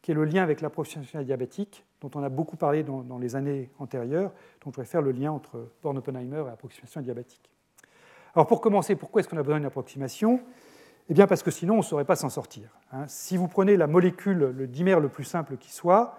qui 0.02 0.10
est 0.10 0.14
le 0.14 0.24
lien 0.24 0.42
avec 0.42 0.60
l'approximation 0.60 1.22
diabétique, 1.22 1.84
dont 2.04 2.20
on 2.20 2.22
a 2.22 2.28
beaucoup 2.28 2.56
parlé 2.56 2.82
dans, 2.82 3.18
les 3.18 3.34
années 3.34 3.70
antérieures. 3.78 4.30
Donc, 4.62 4.74
je 4.74 4.76
voudrais 4.76 4.84
faire 4.84 5.00
le 5.00 5.10
lien 5.10 5.32
entre 5.32 5.70
Born-Oppenheimer 5.82 6.44
et 6.46 6.50
approximation 6.50 7.00
diabétique. 7.00 7.50
Alors, 8.34 8.46
pour 8.46 8.60
commencer, 8.60 8.94
pourquoi 8.94 9.20
est-ce 9.20 9.28
qu'on 9.28 9.38
a 9.38 9.42
besoin 9.42 9.58
d'une 9.58 9.66
approximation? 9.66 10.40
Eh 11.08 11.14
bien, 11.14 11.26
parce 11.26 11.42
que 11.42 11.50
sinon, 11.50 11.74
on 11.74 11.78
ne 11.78 11.82
saurait 11.82 12.04
pas 12.04 12.16
s'en 12.16 12.28
sortir. 12.28 12.68
Hein. 12.92 13.04
Si 13.06 13.38
vous 13.38 13.48
prenez 13.48 13.76
la 13.76 13.86
molécule, 13.86 14.52
le 14.54 14.66
dimère 14.66 15.00
le 15.00 15.08
plus 15.08 15.24
simple 15.24 15.56
qui 15.56 15.72
soit, 15.72 16.18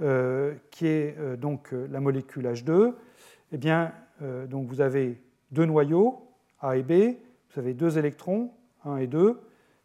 euh, 0.00 0.54
qui 0.70 0.86
est 0.86 1.16
euh, 1.18 1.36
donc 1.36 1.72
euh, 1.72 1.86
la 1.90 2.00
molécule 2.00 2.46
H2, 2.46 2.94
eh 3.52 3.58
bien, 3.58 3.92
donc 4.50 4.68
vous 4.68 4.82
avez 4.82 5.18
deux 5.50 5.64
noyaux, 5.64 6.28
A 6.60 6.76
et 6.76 6.82
B, 6.82 7.16
vous 7.50 7.58
avez 7.58 7.72
deux 7.72 7.96
électrons, 7.96 8.50
1 8.84 8.98
et 8.98 9.06
2, 9.06 9.40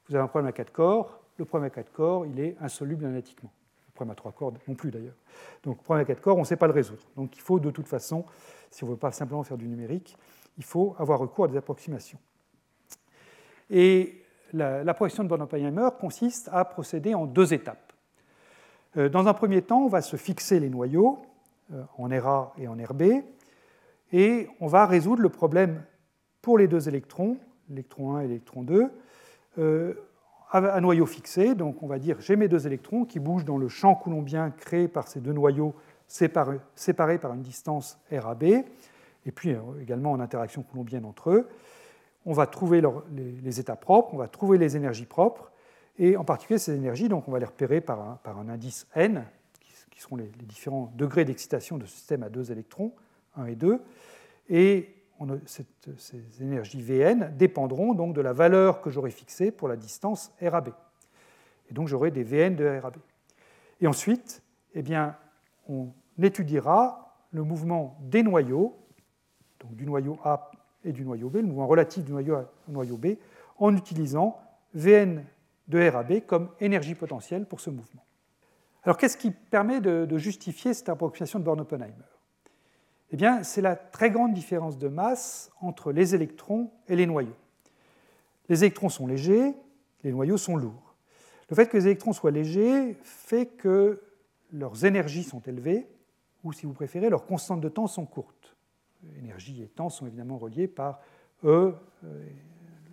vous 0.07 0.15
avez 0.15 0.23
un 0.23 0.27
problème 0.27 0.49
à 0.49 0.51
quatre 0.51 0.73
corps, 0.73 1.21
le 1.37 1.45
problème 1.45 1.67
à 1.67 1.69
quatre 1.69 1.93
corps, 1.93 2.25
il 2.25 2.41
est 2.41 2.57
insoluble 2.59 3.05
analytiquement. 3.05 3.51
Problème 3.95 4.11
à 4.11 4.15
trois 4.15 4.33
corps 4.33 4.53
non 4.67 4.75
plus 4.75 4.91
d'ailleurs. 4.91 5.15
Donc 5.63 5.81
problème 5.81 6.03
à 6.03 6.05
quatre 6.05 6.21
corps, 6.21 6.37
on 6.37 6.41
ne 6.41 6.45
sait 6.45 6.57
pas 6.57 6.67
le 6.67 6.73
résoudre. 6.73 7.01
Donc 7.15 7.35
il 7.35 7.41
faut 7.41 7.59
de 7.59 7.71
toute 7.71 7.87
façon, 7.87 8.25
si 8.69 8.83
on 8.83 8.87
ne 8.87 8.91
veut 8.91 8.97
pas 8.97 9.11
simplement 9.11 9.41
faire 9.43 9.57
du 9.57 9.67
numérique, 9.67 10.17
il 10.57 10.63
faut 10.63 10.95
avoir 10.99 11.19
recours 11.19 11.45
à 11.45 11.47
des 11.47 11.57
approximations. 11.57 12.19
Et 13.69 14.21
l'approximation 14.53 15.23
de 15.23 15.29
Born-Oppenheimer 15.29 15.89
consiste 15.99 16.49
à 16.51 16.65
procéder 16.65 17.15
en 17.15 17.25
deux 17.25 17.53
étapes. 17.53 17.93
Euh, 18.97 19.09
dans 19.09 19.27
un 19.27 19.33
premier 19.33 19.61
temps, 19.61 19.83
on 19.83 19.87
va 19.87 20.01
se 20.01 20.15
fixer 20.15 20.59
les 20.59 20.69
noyaux 20.69 21.19
euh, 21.73 21.83
en 21.97 22.07
RA 22.07 22.53
et 22.57 22.67
en 22.67 22.75
RB, 22.75 23.23
et 24.13 24.47
on 24.59 24.67
va 24.67 24.85
résoudre 24.85 25.21
le 25.21 25.29
problème 25.29 25.83
pour 26.41 26.57
les 26.57 26.67
deux 26.67 26.87
électrons, 26.87 27.37
l'électron 27.69 28.15
1 28.15 28.21
et 28.21 28.27
l'électron 28.27 28.63
2, 28.63 28.91
euh, 29.57 29.93
à 30.51 30.81
noyau 30.81 31.05
fixé. 31.05 31.55
Donc 31.55 31.83
on 31.83 31.87
va 31.87 31.99
dire 31.99 32.17
j'ai 32.19 32.35
mes 32.35 32.47
deux 32.47 32.67
électrons 32.67 33.05
qui 33.05 33.19
bougent 33.19 33.45
dans 33.45 33.57
le 33.57 33.67
champ 33.67 33.95
coulombien 33.95 34.51
créé 34.51 34.87
par 34.87 35.07
ces 35.07 35.19
deux 35.19 35.33
noyaux 35.33 35.75
séparés, 36.07 37.17
par 37.17 37.33
une 37.33 37.41
distance 37.41 37.99
R 38.11 38.27
à 38.27 38.35
B, 38.35 38.43
et 38.43 39.31
puis 39.33 39.53
euh, 39.53 39.59
également 39.81 40.11
en 40.11 40.19
interaction 40.19 40.61
coulombienne 40.61 41.05
entre 41.05 41.31
eux. 41.31 41.49
On 42.27 42.33
va 42.33 42.47
trouver 42.47 42.81
les, 43.43 43.59
états 43.59 43.75
propres, 43.75 44.13
on 44.13 44.17
va 44.17 44.27
trouver 44.27 44.57
les 44.57 44.75
énergies 44.75 45.05
propres, 45.05 45.51
et 45.97 46.17
en 46.17 46.23
particulier 46.23 46.59
ces 46.59 46.75
énergies, 46.75 47.09
donc 47.09 47.27
on 47.27 47.31
va 47.31 47.39
les 47.39 47.45
repérer 47.45 47.81
par 47.81 48.19
un, 48.25 48.49
indice 48.49 48.87
n, 48.95 49.25
qui, 49.91 50.01
seront 50.01 50.15
les, 50.15 50.31
les 50.39 50.45
différents 50.45 50.91
degrés 50.95 51.25
d'excitation 51.25 51.77
de 51.77 51.85
ce 51.85 51.95
système 51.95 52.23
à 52.23 52.29
deux 52.29 52.51
électrons. 52.51 52.93
1 53.37 53.45
et 53.47 53.55
2. 53.55 53.81
Et 54.49 54.94
ces 55.45 56.41
énergies 56.41 56.81
Vn 56.81 57.35
dépendront 57.37 57.93
donc 57.93 58.13
de 58.13 58.21
la 58.21 58.33
valeur 58.33 58.81
que 58.81 58.89
j'aurai 58.89 59.11
fixée 59.11 59.51
pour 59.51 59.67
la 59.67 59.75
distance 59.75 60.33
RAB. 60.41 60.69
Et 61.69 61.73
donc 61.73 61.87
j'aurai 61.87 62.11
des 62.11 62.23
Vn 62.23 62.55
de 62.55 62.79
RAB. 62.79 62.97
Et 63.81 63.87
ensuite, 63.87 64.43
eh 64.73 64.81
bien, 64.81 65.15
on 65.67 65.89
étudiera 66.21 67.17
le 67.31 67.43
mouvement 67.43 67.97
des 68.01 68.23
noyaux, 68.23 68.77
donc 69.59 69.75
du 69.75 69.85
noyau 69.85 70.17
A 70.23 70.51
et 70.83 70.91
du 70.91 71.03
noyau 71.03 71.29
B, 71.29 71.35
le 71.37 71.43
mouvement 71.43 71.67
relatif 71.67 72.03
du 72.03 72.11
noyau 72.11 72.35
A 72.35 72.51
au 72.69 72.71
noyau 72.71 72.97
B, 72.97 73.17
en 73.57 73.75
utilisant 73.75 74.39
Vn 74.73 75.23
de 75.67 75.89
RAB 75.89 76.25
comme 76.27 76.49
énergie 76.59 76.95
potentielle 76.95 77.45
pour 77.45 77.59
ce 77.59 77.69
mouvement. 77.69 78.03
Alors 78.83 78.97
qu'est-ce 78.97 79.17
qui 79.17 79.31
permet 79.31 79.81
de 79.81 80.17
justifier 80.17 80.73
cette 80.73 80.89
approximation 80.89 81.39
de 81.39 81.43
Born-Oppenheimer? 81.43 82.05
Eh 83.11 83.17
bien, 83.17 83.43
c'est 83.43 83.61
la 83.61 83.75
très 83.75 84.11
grande 84.11 84.33
différence 84.33 84.77
de 84.77 84.87
masse 84.87 85.51
entre 85.61 85.91
les 85.91 86.15
électrons 86.15 86.71
et 86.87 86.95
les 86.95 87.05
noyaux. 87.05 87.35
Les 88.49 88.63
électrons 88.63 88.89
sont 88.89 89.07
légers, 89.07 89.53
les 90.03 90.11
noyaux 90.11 90.37
sont 90.37 90.55
lourds. 90.55 90.95
Le 91.49 91.55
fait 91.55 91.67
que 91.67 91.77
les 91.77 91.85
électrons 91.85 92.13
soient 92.13 92.31
légers 92.31 92.97
fait 93.03 93.45
que 93.45 94.01
leurs 94.51 94.85
énergies 94.85 95.23
sont 95.23 95.41
élevées, 95.41 95.87
ou 96.43 96.53
si 96.53 96.65
vous 96.65 96.73
préférez, 96.73 97.09
leurs 97.09 97.25
constantes 97.25 97.61
de 97.61 97.69
temps 97.69 97.87
sont 97.87 98.05
courtes. 98.05 98.55
Énergie 99.17 99.61
et 99.61 99.67
temps 99.67 99.89
sont 99.89 100.07
évidemment 100.07 100.37
reliés 100.37 100.67
par 100.67 101.01
E, 101.43 101.75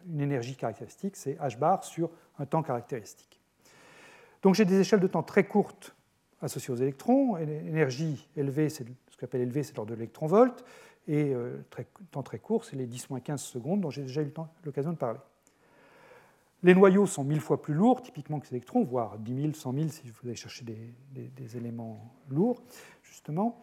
une 0.06 0.20
énergie 0.20 0.56
caractéristique, 0.56 1.16
c'est 1.16 1.34
h 1.34 1.58
bar 1.58 1.84
sur 1.84 2.10
un 2.38 2.46
temps 2.46 2.62
caractéristique. 2.62 3.40
Donc 4.42 4.54
j'ai 4.54 4.64
des 4.64 4.80
échelles 4.80 5.00
de 5.00 5.06
temps 5.06 5.22
très 5.22 5.44
courtes 5.44 5.94
associées 6.40 6.74
aux 6.74 6.76
électrons. 6.76 7.36
Énergie 7.36 8.28
élevée, 8.36 8.68
c'est 8.68 8.84
élevé, 9.34 9.62
c'est 9.62 9.76
l'ordre 9.76 9.90
de 9.90 9.96
l'électron-volt, 9.96 10.64
et 11.08 11.34
euh, 11.34 11.64
très, 11.70 11.86
temps 12.10 12.22
très 12.22 12.38
court, 12.38 12.64
c'est 12.64 12.76
les 12.76 12.86
10-15 12.86 13.38
secondes 13.38 13.80
dont 13.80 13.90
j'ai 13.90 14.02
déjà 14.02 14.22
eu 14.22 14.32
l'occasion 14.64 14.92
de 14.92 14.96
parler. 14.96 15.18
Les 16.62 16.74
noyaux 16.74 17.06
sont 17.06 17.24
mille 17.24 17.40
fois 17.40 17.60
plus 17.60 17.74
lourds, 17.74 18.02
typiquement 18.02 18.38
que 18.38 18.46
ces 18.46 18.54
électrons, 18.54 18.84
voire 18.84 19.18
10 19.18 19.42
000, 19.42 19.52
100 19.52 19.72
000 19.72 19.88
si 19.88 20.02
vous 20.08 20.28
allez 20.28 20.36
chercher 20.36 20.64
des, 20.64 21.56
éléments 21.56 21.98
lourds, 22.30 22.62
justement. 23.02 23.60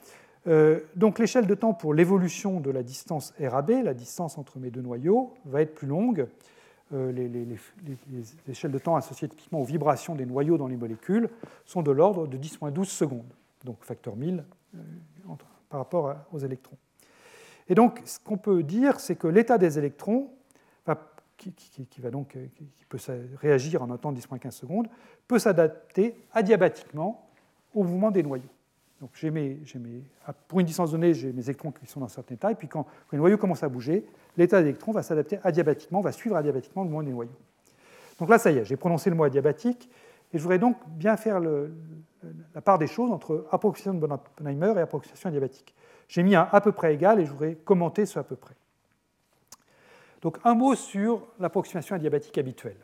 Euh, 0.48 0.82
donc 0.96 1.20
l'échelle 1.20 1.48
de 1.48 1.56
temps 1.56 1.74
pour 1.74 1.94
l'évolution 1.94 2.60
de 2.60 2.72
la 2.72 2.84
distance 2.84 3.34
RAB, 3.40 3.70
la 3.84 3.94
distance 3.94 4.38
entre 4.38 4.60
mes 4.60 4.70
deux 4.70 4.82
noyaux, 4.82 5.34
va 5.46 5.62
être 5.62 5.76
plus 5.76 5.88
longue. 5.88 6.28
Euh, 6.92 7.12
les, 7.12 7.30
les, 7.30 7.58
échelles 8.50 8.72
de 8.72 8.80
temps 8.80 8.96
associées 8.96 9.30
typiquement 9.30 9.62
aux 9.62 9.66
vibrations 9.66 10.16
des 10.16 10.26
noyaux 10.26 10.58
dans 10.58 10.68
les 10.68 10.78
molécules 10.78 11.30
sont 11.66 11.84
de 11.84 11.92
l'ordre 11.92 12.28
de 12.28 12.38
10-12 12.38 12.86
secondes, 12.86 13.32
donc 13.64 13.78
facteur 13.84 14.16
1000 14.16 14.44
par 15.70 15.80
rapport 15.80 16.16
aux 16.32 16.40
électrons. 16.40 16.78
Et 17.68 17.76
donc, 17.76 18.02
ce 18.06 18.20
qu'on 18.20 18.38
peut 18.38 18.64
dire, 18.64 19.00
c'est 19.00 19.16
que 19.16 19.28
l'état 19.28 19.58
des 19.58 19.78
électrons, 19.78 20.32
qui, 21.38 22.02
va 22.02 22.12
donc, 22.12 22.38
qui 22.56 22.86
peut 22.90 22.98
réagir 23.38 23.82
en 23.82 23.90
un 23.92 23.98
temps 23.98 24.12
de 24.12 24.20
10-15 24.20 24.52
secondes, 24.52 24.88
peut 25.28 25.40
s'adapter 25.40 26.16
adiabatiquement 26.34 27.30
au 27.74 27.84
mouvement 27.84 28.12
des 28.12 28.24
noyaux. 28.24 28.50
Donc, 29.00 29.12
pour 30.48 30.60
une 30.60 30.66
distance 30.66 30.92
donnée, 30.92 31.14
j'ai 31.14 31.32
mes 31.32 31.44
électrons 31.44 31.72
qui 31.72 31.86
sont 31.86 32.02
dans 32.02 32.08
un 32.08 32.10
certain 32.10 32.36
état, 32.36 32.52
et 32.52 32.56
puis 32.56 32.68
quand, 32.68 32.86
les 33.14 33.18
noyaux 33.18 33.38
commencent 33.38 33.64
à 33.64 33.70
bouger, 33.70 34.06
l'état 34.36 34.62
des 34.62 34.70
électrons 34.70 34.92
va 34.92 35.04
s'adapter 35.04 35.40
adiabatiquement, 35.44 36.02
va 36.02 36.12
suivre 36.12 36.36
adiabatiquement 36.36 36.84
le 36.84 36.90
mouvement 36.90 37.04
des 37.04 37.12
noyaux. 37.12 37.32
Donc 38.20 38.30
là, 38.30 38.38
ça 38.38 38.52
y 38.52 38.58
est, 38.58 38.66
j'ai 38.66 38.76
prononcé 38.76 39.10
le 39.10 39.16
mot 39.16 39.24
adiabatique, 39.24 39.90
et 40.34 40.38
je 40.38 40.44
voudrais 40.44 40.60
donc 40.60 40.78
bien 40.88 41.18
faire 41.18 41.40
la 41.40 42.62
part 42.62 42.78
des 42.78 42.88
choses 42.88 43.12
entre 43.12 43.48
approximation 43.52 44.00
de 44.00 44.08
Bonheimer 44.38 44.74
et 44.78 44.82
approximation 44.82 45.30
adiabatique. 45.30 45.74
J'ai 46.08 46.24
mis 46.24 46.36
un 46.36 46.48
à 46.52 46.62
peu 46.62 46.72
près 46.72 46.94
égal 46.94 47.20
et 47.20 47.26
je 47.26 47.32
voudrais 47.32 47.56
commenter 47.56 48.06
ce 48.06 48.20
à 48.20 48.24
peu 48.24 48.36
près. 48.36 48.56
Donc 50.22 50.38
un 50.44 50.54
mot 50.54 50.76
sur 50.76 51.28
l'approximation 51.40 51.96
adiabatique 51.96 52.38
habituelle. 52.38 52.78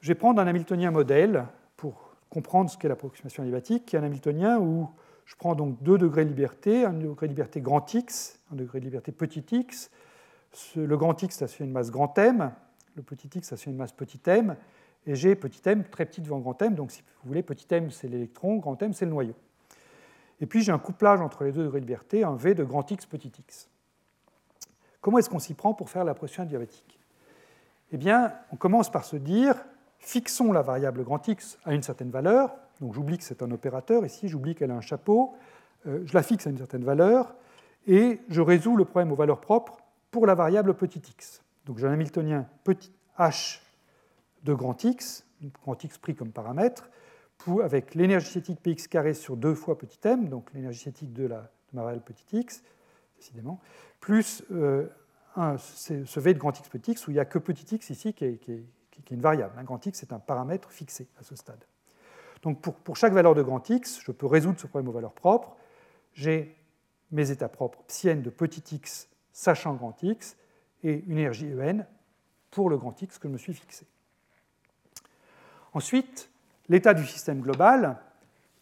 Je 0.00 0.08
vais 0.08 0.14
prendre 0.14 0.40
un 0.40 0.46
Hamiltonien 0.46 0.90
modèle 0.90 1.46
pour 1.76 2.14
comprendre 2.30 2.70
ce 2.70 2.78
qu'est 2.78 2.88
l'approximation 2.88 3.42
adiabatique, 3.42 3.86
qui 3.86 3.96
est 3.96 3.98
un 3.98 4.04
Hamiltonien 4.04 4.58
où 4.58 4.88
je 5.24 5.36
prends 5.36 5.54
donc 5.54 5.82
deux 5.82 5.98
degrés 5.98 6.24
de 6.24 6.30
liberté, 6.30 6.84
un 6.84 6.92
degré 6.92 7.26
de 7.26 7.32
liberté 7.32 7.60
grand 7.60 7.92
X, 7.92 8.40
un 8.52 8.56
degré 8.56 8.80
de 8.80 8.84
liberté 8.84 9.12
petit 9.12 9.44
x. 9.50 9.90
Le 10.76 10.96
grand 10.96 11.22
X 11.22 11.42
associe 11.42 11.66
une 11.66 11.72
masse 11.72 11.90
grand 11.90 12.16
M, 12.16 12.52
le 12.94 13.02
petit 13.02 13.28
x 13.34 13.52
associe 13.52 13.70
une 13.72 13.76
masse 13.76 13.92
petit 13.92 14.20
m, 14.26 14.56
et 15.08 15.16
j'ai 15.16 15.34
petit 15.34 15.62
m 15.64 15.84
très 15.90 16.04
petit 16.04 16.20
devant 16.20 16.38
grand 16.38 16.60
M, 16.60 16.74
donc 16.74 16.90
si 16.90 17.00
vous 17.00 17.28
voulez, 17.28 17.42
petit 17.42 17.66
m 17.70 17.90
c'est 17.90 18.08
l'électron, 18.08 18.58
grand 18.58 18.80
M 18.82 18.92
c'est 18.92 19.06
le 19.06 19.10
noyau. 19.10 19.34
Et 20.40 20.46
puis 20.46 20.62
j'ai 20.62 20.70
un 20.70 20.78
couplage 20.78 21.20
entre 21.22 21.44
les 21.44 21.50
deux 21.50 21.64
degrés 21.64 21.80
de 21.80 21.86
liberté, 21.86 22.24
un 22.24 22.36
V 22.36 22.54
de 22.54 22.62
grand 22.62 22.88
X 22.88 23.06
petit 23.06 23.32
x. 23.38 23.70
Comment 25.00 25.18
est-ce 25.18 25.30
qu'on 25.30 25.38
s'y 25.38 25.54
prend 25.54 25.72
pour 25.72 25.88
faire 25.88 26.04
la 26.04 26.12
pression 26.12 26.44
diabétique 26.44 27.00
Eh 27.90 27.96
bien, 27.96 28.34
on 28.52 28.56
commence 28.56 28.90
par 28.90 29.04
se 29.04 29.16
dire, 29.16 29.56
fixons 29.98 30.52
la 30.52 30.60
variable 30.60 31.02
grand 31.04 31.26
X 31.26 31.58
à 31.64 31.72
une 31.72 31.82
certaine 31.82 32.10
valeur, 32.10 32.54
donc 32.82 32.92
j'oublie 32.92 33.16
que 33.16 33.24
c'est 33.24 33.42
un 33.42 33.50
opérateur, 33.50 34.04
ici 34.04 34.28
j'oublie 34.28 34.54
qu'elle 34.54 34.70
a 34.70 34.76
un 34.76 34.82
chapeau, 34.82 35.34
euh, 35.86 36.02
je 36.04 36.12
la 36.12 36.22
fixe 36.22 36.46
à 36.46 36.50
une 36.50 36.58
certaine 36.58 36.84
valeur, 36.84 37.34
et 37.86 38.20
je 38.28 38.42
résous 38.42 38.76
le 38.76 38.84
problème 38.84 39.10
aux 39.10 39.16
valeurs 39.16 39.40
propres 39.40 39.78
pour 40.10 40.26
la 40.26 40.34
variable 40.34 40.74
petit 40.74 40.98
x. 40.98 41.42
Donc 41.64 41.78
j'ai 41.78 41.86
un 41.86 41.92
Hamiltonien 41.92 42.46
petit 42.62 42.92
h 43.18 43.60
de 44.44 44.54
grand 44.54 44.84
X, 44.84 45.26
grand 45.62 45.82
X 45.82 45.98
pris 45.98 46.14
comme 46.14 46.32
paramètre, 46.32 46.88
avec 47.62 47.94
l'énergie 47.94 48.26
cinétique 48.26 48.60
px 48.60 48.88
carré 48.88 49.14
sur 49.14 49.36
2 49.36 49.54
fois 49.54 49.78
petit 49.78 49.98
m, 50.04 50.28
donc 50.28 50.52
l'énergie 50.52 50.80
cinétique 50.80 51.12
de, 51.12 51.26
la, 51.26 51.50
ma 51.72 51.82
variable 51.82 52.04
petit 52.04 52.38
x, 52.38 52.62
décidément, 53.16 53.60
plus 54.00 54.44
euh, 54.50 54.86
ce 55.56 56.20
v 56.20 56.34
de 56.34 56.38
grand 56.38 56.58
x 56.58 56.68
petit 56.68 56.92
x, 56.92 57.06
où 57.06 57.10
il 57.10 57.14
n'y 57.14 57.20
a 57.20 57.24
que 57.24 57.38
petit 57.38 57.74
x 57.74 57.90
ici 57.90 58.12
qui 58.12 58.24
est, 58.24 59.10
une 59.10 59.20
variable. 59.20 59.54
Un 59.56 59.64
grand 59.64 59.84
x 59.86 60.02
est 60.02 60.12
un 60.12 60.18
paramètre 60.18 60.70
fixé 60.70 61.08
à 61.18 61.22
ce 61.22 61.36
stade. 61.36 61.64
Donc 62.42 62.60
pour, 62.60 62.96
chaque 62.96 63.12
valeur 63.12 63.34
de 63.34 63.42
grand 63.42 63.70
x, 63.70 64.00
je 64.04 64.12
peux 64.12 64.26
résoudre 64.26 64.60
ce 64.60 64.66
problème 64.66 64.88
aux 64.88 64.92
valeurs 64.92 65.14
propres. 65.14 65.56
j'ai 66.12 66.54
mes 67.10 67.30
états 67.30 67.48
propres 67.48 67.82
psi 67.86 68.14
de 68.16 68.30
petit 68.30 68.74
x 68.74 69.08
sachant 69.38 69.74
grand 69.74 70.02
X 70.02 70.36
et 70.82 71.04
une 71.06 71.18
énergie 71.18 71.48
En 71.54 71.86
pour 72.50 72.70
le 72.70 72.76
grand 72.76 73.00
X 73.00 73.18
que 73.18 73.28
je 73.28 73.32
me 73.32 73.38
suis 73.38 73.54
fixé. 73.54 73.86
Ensuite, 75.78 76.28
l'état 76.68 76.92
du 76.92 77.06
système 77.06 77.40
global, 77.40 77.98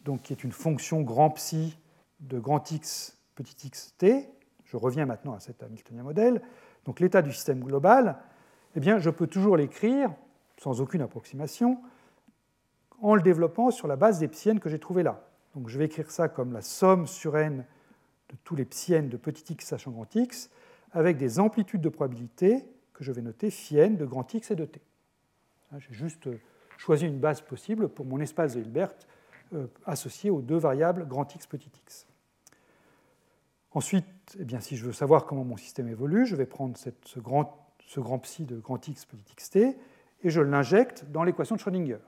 donc 0.05 0.21
qui 0.21 0.33
est 0.33 0.43
une 0.43 0.51
fonction 0.51 1.01
grand 1.01 1.31
psi 1.31 1.75
de 2.19 2.37
grand 2.37 2.71
X 2.71 3.17
petit 3.33 3.65
x 3.65 3.95
t, 3.97 4.29
je 4.65 4.77
reviens 4.77 5.07
maintenant 5.07 5.33
à 5.33 5.39
cet 5.39 5.63
Hamiltonien 5.63 6.03
modèle, 6.03 6.43
donc 6.85 6.99
l'état 6.99 7.23
du 7.23 7.33
système 7.33 7.63
global, 7.63 8.19
eh 8.75 8.79
bien, 8.79 8.99
je 8.99 9.09
peux 9.09 9.25
toujours 9.25 9.57
l'écrire 9.57 10.13
sans 10.59 10.79
aucune 10.79 11.01
approximation 11.01 11.81
en 13.01 13.15
le 13.15 13.23
développant 13.23 13.71
sur 13.71 13.87
la 13.87 13.95
base 13.95 14.19
des 14.19 14.27
psiennes 14.27 14.59
que 14.59 14.69
j'ai 14.69 14.77
trouvées 14.77 15.01
là. 15.01 15.27
Donc 15.55 15.69
je 15.69 15.79
vais 15.79 15.85
écrire 15.85 16.11
ça 16.11 16.29
comme 16.29 16.53
la 16.53 16.61
somme 16.61 17.07
sur 17.07 17.35
n 17.35 17.65
de 18.29 18.35
tous 18.43 18.55
les 18.55 18.65
psiennes 18.65 19.09
de 19.09 19.17
petit 19.17 19.53
x 19.53 19.65
sachant 19.65 19.89
grand 19.89 20.15
x, 20.15 20.51
avec 20.91 21.17
des 21.17 21.39
amplitudes 21.39 21.81
de 21.81 21.89
probabilité 21.89 22.63
que 22.93 23.03
je 23.03 23.11
vais 23.11 23.23
noter 23.23 23.49
phi 23.49 23.79
n 23.79 23.97
de 23.97 24.05
grand 24.05 24.31
x 24.35 24.51
et 24.51 24.55
de 24.55 24.65
t. 24.65 24.79
Hein, 25.71 25.79
j'ai 25.79 25.95
juste 25.95 26.29
euh, 26.77 26.79
choisi 26.79 27.05
une 27.05 27.19
base 27.19 27.41
possible 27.41 27.89
pour 27.89 28.05
mon 28.05 28.19
espace 28.19 28.55
de 28.55 28.61
Hilbert 28.61 28.93
euh, 29.53 29.67
associé 29.85 30.29
aux 30.29 30.41
deux 30.41 30.57
variables 30.57 31.07
grand 31.07 31.33
x 31.33 31.47
petit 31.47 31.71
x. 31.85 32.07
Ensuite, 33.71 34.05
eh 34.39 34.43
bien, 34.43 34.59
si 34.59 34.75
je 34.75 34.85
veux 34.85 34.93
savoir 34.93 35.25
comment 35.25 35.43
mon 35.43 35.57
système 35.57 35.87
évolue, 35.87 36.25
je 36.25 36.35
vais 36.35 36.45
prendre 36.45 36.77
ce, 36.77 37.19
grand, 37.19 38.19
psi 38.19 38.45
de 38.45 38.57
grand 38.57 38.85
x 38.87 39.05
petit 39.05 39.35
xt 39.35 39.55
et 39.55 39.77
je 40.29 40.41
l'injecte 40.41 41.05
dans 41.11 41.23
l'équation 41.23 41.55
de 41.55 41.59
Schrödinger. 41.59 41.99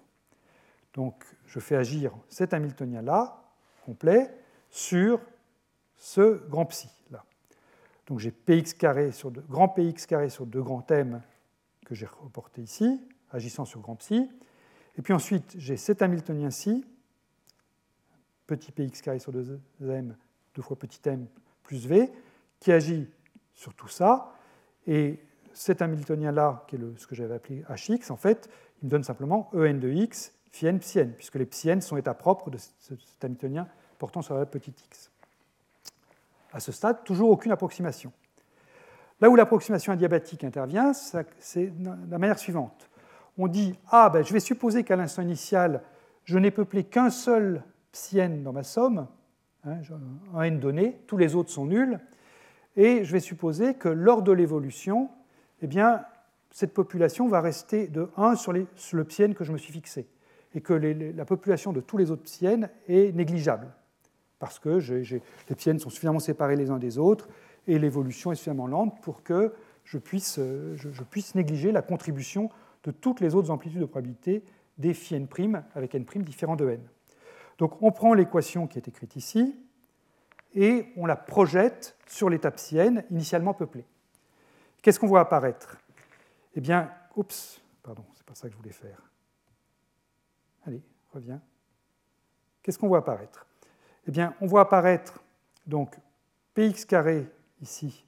Donc 0.93 1.23
je 1.45 1.59
fais 1.59 1.75
agir 1.75 2.11
cet 2.27 2.53
Hamiltonien-là, 2.53 3.43
complet, 3.85 4.33
sur 4.69 5.21
ce 5.95 6.45
grand 6.47 6.65
psi. 6.65 6.89
Là. 7.11 7.23
Donc 8.07 8.19
j'ai 8.19 8.31
px 8.31 8.73
carré 8.73 9.11
sur 9.11 9.31
grand 9.31 9.69
px 9.69 10.07
carré 10.07 10.29
sur 10.29 10.45
deux 10.45 10.61
grands 10.61 10.81
thèmes 10.81 11.21
que 11.85 11.93
j'ai 11.93 12.07
reporté 12.07 12.61
ici, 12.61 12.99
agissant 13.31 13.65
sur 13.65 13.81
grand 13.81 13.95
psi. 13.95 14.29
Et 14.99 15.01
puis 15.01 15.13
ensuite, 15.13 15.55
j'ai 15.57 15.77
cet 15.77 16.01
Hamiltonien-ci, 16.01 16.85
petit 18.47 18.73
px 18.73 19.01
carré 19.01 19.19
sur 19.19 19.31
deux 19.31 19.61
m, 19.81 20.13
deux 20.53 20.61
fois 20.61 20.77
petit 20.77 20.99
m 21.05 21.25
plus 21.63 21.87
v, 21.87 22.11
qui 22.59 22.73
agit 22.73 23.07
sur 23.53 23.73
tout 23.73 23.87
ça. 23.87 24.33
Et 24.87 25.23
cet 25.53 25.81
Hamiltonien-là, 25.81 26.65
qui 26.67 26.75
est 26.75 26.79
ce 26.97 27.07
que 27.07 27.15
j'avais 27.15 27.35
appelé 27.35 27.63
hx, 27.69 28.11
en 28.11 28.17
fait, 28.17 28.49
il 28.81 28.87
me 28.87 28.91
donne 28.91 29.05
simplement 29.05 29.49
en 29.53 29.73
de 29.73 29.89
x 29.89 30.33
phi 30.51 30.67
n 30.67 30.79
psi 30.79 30.99
n, 30.99 31.13
puisque 31.13 31.35
les 31.35 31.45
psi 31.45 31.69
n 31.69 31.79
sont 31.79 31.95
états 31.95 32.13
propres 32.13 32.49
de 32.49 32.57
cet 32.57 33.23
Hamiltonien 33.23 33.69
portant 33.99 34.21
sur 34.21 34.35
la 34.35 34.45
petite 34.45 34.83
x. 34.83 35.11
À 36.51 36.59
ce 36.59 36.73
stade, 36.73 37.05
toujours 37.05 37.29
aucune 37.29 37.53
approximation. 37.53 38.11
Là 39.21 39.29
où 39.29 39.37
l'approximation 39.37 39.93
adiabatique 39.93 40.43
intervient, 40.43 40.91
c'est 40.93 41.67
de 41.67 42.11
la 42.11 42.17
manière 42.17 42.37
suivante. 42.37 42.89
On 43.41 43.47
dit 43.47 43.73
Ah, 43.89 44.09
ben, 44.09 44.21
je 44.21 44.33
vais 44.33 44.41
supposer 44.41 44.83
qu'à 44.83 44.97
l'instant 44.97 45.21
initial, 45.21 45.81
je 46.25 46.37
n'ai 46.37 46.51
peuplé 46.51 46.83
qu'un 46.83 47.09
seul 47.09 47.63
psi 47.93 48.19
n 48.19 48.43
dans 48.43 48.51
ma 48.51 48.63
somme, 48.63 49.07
hein, 49.63 49.77
un 50.35 50.43
n 50.43 50.59
donné, 50.59 50.99
tous 51.07 51.15
les 51.15 51.35
autres 51.35 51.49
sont 51.49 51.65
nuls, 51.65 52.01
et 52.75 53.05
je 53.05 53.11
vais 53.13 53.21
supposer 53.21 53.75
que 53.75 53.87
lors 53.87 54.23
de 54.23 54.33
l'évolution, 54.33 55.09
eh 55.61 55.67
bien, 55.67 56.03
cette 56.51 56.73
population 56.73 57.29
va 57.29 57.39
rester 57.39 57.87
de 57.87 58.09
1 58.17 58.35
sur, 58.35 58.51
le 58.51 59.03
psi 59.05 59.23
n 59.23 59.33
que 59.33 59.45
je 59.45 59.53
me 59.53 59.57
suis 59.57 59.71
fixé 59.71 60.09
et 60.53 60.59
que 60.59 60.73
la 60.73 61.23
population 61.23 61.71
de 61.71 61.79
tous 61.79 61.95
les 61.95 62.11
autres 62.11 62.23
psiennes 62.23 62.69
est 62.89 63.15
négligeable, 63.15 63.67
parce 64.39 64.59
que 64.59 64.79
les 64.79 65.55
psiennes 65.55 65.79
sont 65.79 65.89
suffisamment 65.89 66.19
séparées 66.19 66.57
les 66.57 66.71
uns 66.71 66.79
des 66.79 66.97
autres 66.97 67.29
et 67.67 67.79
l'évolution 67.79 68.33
est 68.33 68.35
suffisamment 68.35 68.67
lente 68.67 69.01
pour 69.01 69.23
que 69.23 69.53
je 69.85 69.97
puisse, 69.97 70.41
je, 70.75 71.03
puisse, 71.03 71.35
négliger 71.35 71.71
la 71.71 71.81
contribution 71.81 72.49
de 72.83 72.91
toutes 72.91 73.19
les 73.19 73.35
autres 73.35 73.51
amplitudes 73.51 73.81
de 73.81 73.85
probabilité 73.85 74.43
des 74.77 74.93
phi 74.93 75.15
n' 75.15 75.27
avec 75.75 75.95
n' 75.95 76.23
différents 76.23 76.55
de 76.55 76.69
n. 76.69 76.81
Donc 77.57 77.81
on 77.81 77.91
prend 77.91 78.13
l'équation 78.13 78.67
qui 78.67 78.77
est 78.77 78.87
écrite 78.87 79.15
ici 79.15 79.55
et 80.55 80.87
on 80.95 81.05
la 81.05 81.15
projette 81.15 81.97
sur 82.07 82.29
l'état 82.29 82.51
psi 82.51 82.77
n 82.77 83.03
initialement 83.11 83.53
peuplé. 83.53 83.85
Qu'est-ce 84.81 84.99
qu'on 84.99 85.07
voit 85.07 85.19
apparaître? 85.19 85.77
Eh 86.55 86.61
bien, 86.61 86.91
oups, 87.15 87.61
pardon, 87.83 88.05
c'est 88.15 88.25
pas 88.25 88.33
ça 88.33 88.47
que 88.47 88.53
je 88.53 88.57
voulais 88.57 88.71
faire. 88.71 89.11
Allez, 90.65 90.81
reviens. 91.13 91.41
Qu'est-ce 92.63 92.79
qu'on 92.79 92.87
voit 92.87 92.99
apparaître? 92.99 93.45
Eh 94.07 94.11
bien, 94.11 94.33
on 94.41 94.47
voit 94.47 94.61
apparaître 94.61 95.21
donc 95.67 95.97
px 96.53 96.85
carré 96.85 97.27
ici 97.61 98.05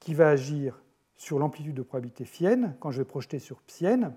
qui 0.00 0.14
va 0.14 0.30
agir 0.30 0.80
sur 1.24 1.38
l'amplitude 1.38 1.74
de 1.74 1.82
probabilité 1.82 2.26
phi 2.26 2.44
n 2.44 2.76
quand 2.80 2.90
je 2.90 2.98
vais 2.98 3.06
projeter 3.06 3.38
sur 3.38 3.62
psi 3.62 3.86
n. 3.86 4.12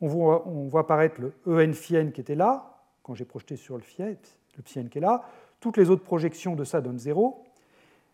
On 0.00 0.06
voit, 0.06 0.46
on 0.46 0.68
voit 0.68 0.82
apparaître 0.82 1.20
le 1.20 1.34
en 1.46 1.72
phi 1.72 1.96
n 1.96 2.12
qui 2.12 2.20
était 2.20 2.36
là 2.36 2.78
quand 3.02 3.14
j'ai 3.14 3.24
projeté 3.24 3.56
sur 3.56 3.76
le, 3.76 3.82
phi, 3.82 4.02
le 4.02 4.62
qui 4.62 4.98
est 4.98 5.00
là. 5.00 5.24
Toutes 5.58 5.76
les 5.76 5.90
autres 5.90 6.04
projections 6.04 6.54
de 6.54 6.62
ça 6.62 6.80
donnent 6.80 7.00
0. 7.00 7.44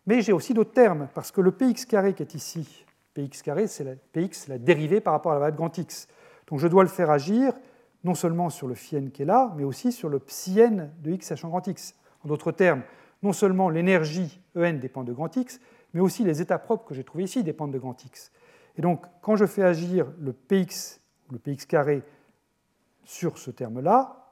Mais 0.07 0.21
j'ai 0.21 0.33
aussi 0.33 0.55
d'autres 0.55 0.73
termes, 0.73 1.07
parce 1.13 1.31
que 1.31 1.39
le 1.39 1.51
px 1.51 1.85
carré 1.85 2.13
qui 2.13 2.23
est 2.23 2.33
ici, 2.33 2.83
px 3.13 3.43
carré, 3.43 3.67
c'est 3.67 3.83
la, 3.83 3.95
px, 3.95 4.47
la 4.47 4.57
dérivée 4.57 4.99
par 4.99 5.13
rapport 5.13 5.33
à 5.33 5.35
la 5.35 5.39
variable 5.41 5.57
grand 5.57 5.77
x. 5.77 6.07
Donc 6.47 6.59
je 6.59 6.67
dois 6.67 6.81
le 6.81 6.89
faire 6.89 7.11
agir 7.11 7.53
non 8.03 8.15
seulement 8.15 8.49
sur 8.49 8.67
le 8.67 8.73
phi 8.73 8.95
n 8.95 9.11
qui 9.11 9.21
est 9.21 9.25
là, 9.25 9.53
mais 9.55 9.63
aussi 9.63 9.91
sur 9.91 10.09
le 10.09 10.17
psi 10.17 10.59
n 10.59 10.91
de 11.03 11.11
x 11.11 11.27
sachant 11.27 11.49
grand 11.49 11.67
x. 11.67 11.93
En 12.23 12.29
d'autres 12.29 12.51
termes, 12.51 12.81
non 13.21 13.33
seulement 13.33 13.69
l'énergie 13.69 14.41
En 14.55 14.73
dépend 14.73 15.03
de 15.03 15.13
grand 15.13 15.35
x, 15.35 15.59
mais 15.97 16.03
aussi 16.03 16.23
les 16.23 16.43
états 16.43 16.59
propres 16.59 16.85
que 16.85 16.93
j'ai 16.93 17.03
trouvés 17.03 17.23
ici 17.23 17.43
dépendent 17.43 17.73
de 17.73 17.79
grand 17.79 18.05
x. 18.05 18.31
Et 18.77 18.83
donc, 18.83 19.07
quand 19.19 19.35
je 19.35 19.47
fais 19.47 19.63
agir 19.63 20.05
le 20.19 20.31
px, 20.31 21.01
le 21.31 21.39
px 21.39 21.65
carré, 21.65 22.03
sur 23.03 23.39
ce 23.39 23.49
terme-là, 23.49 24.31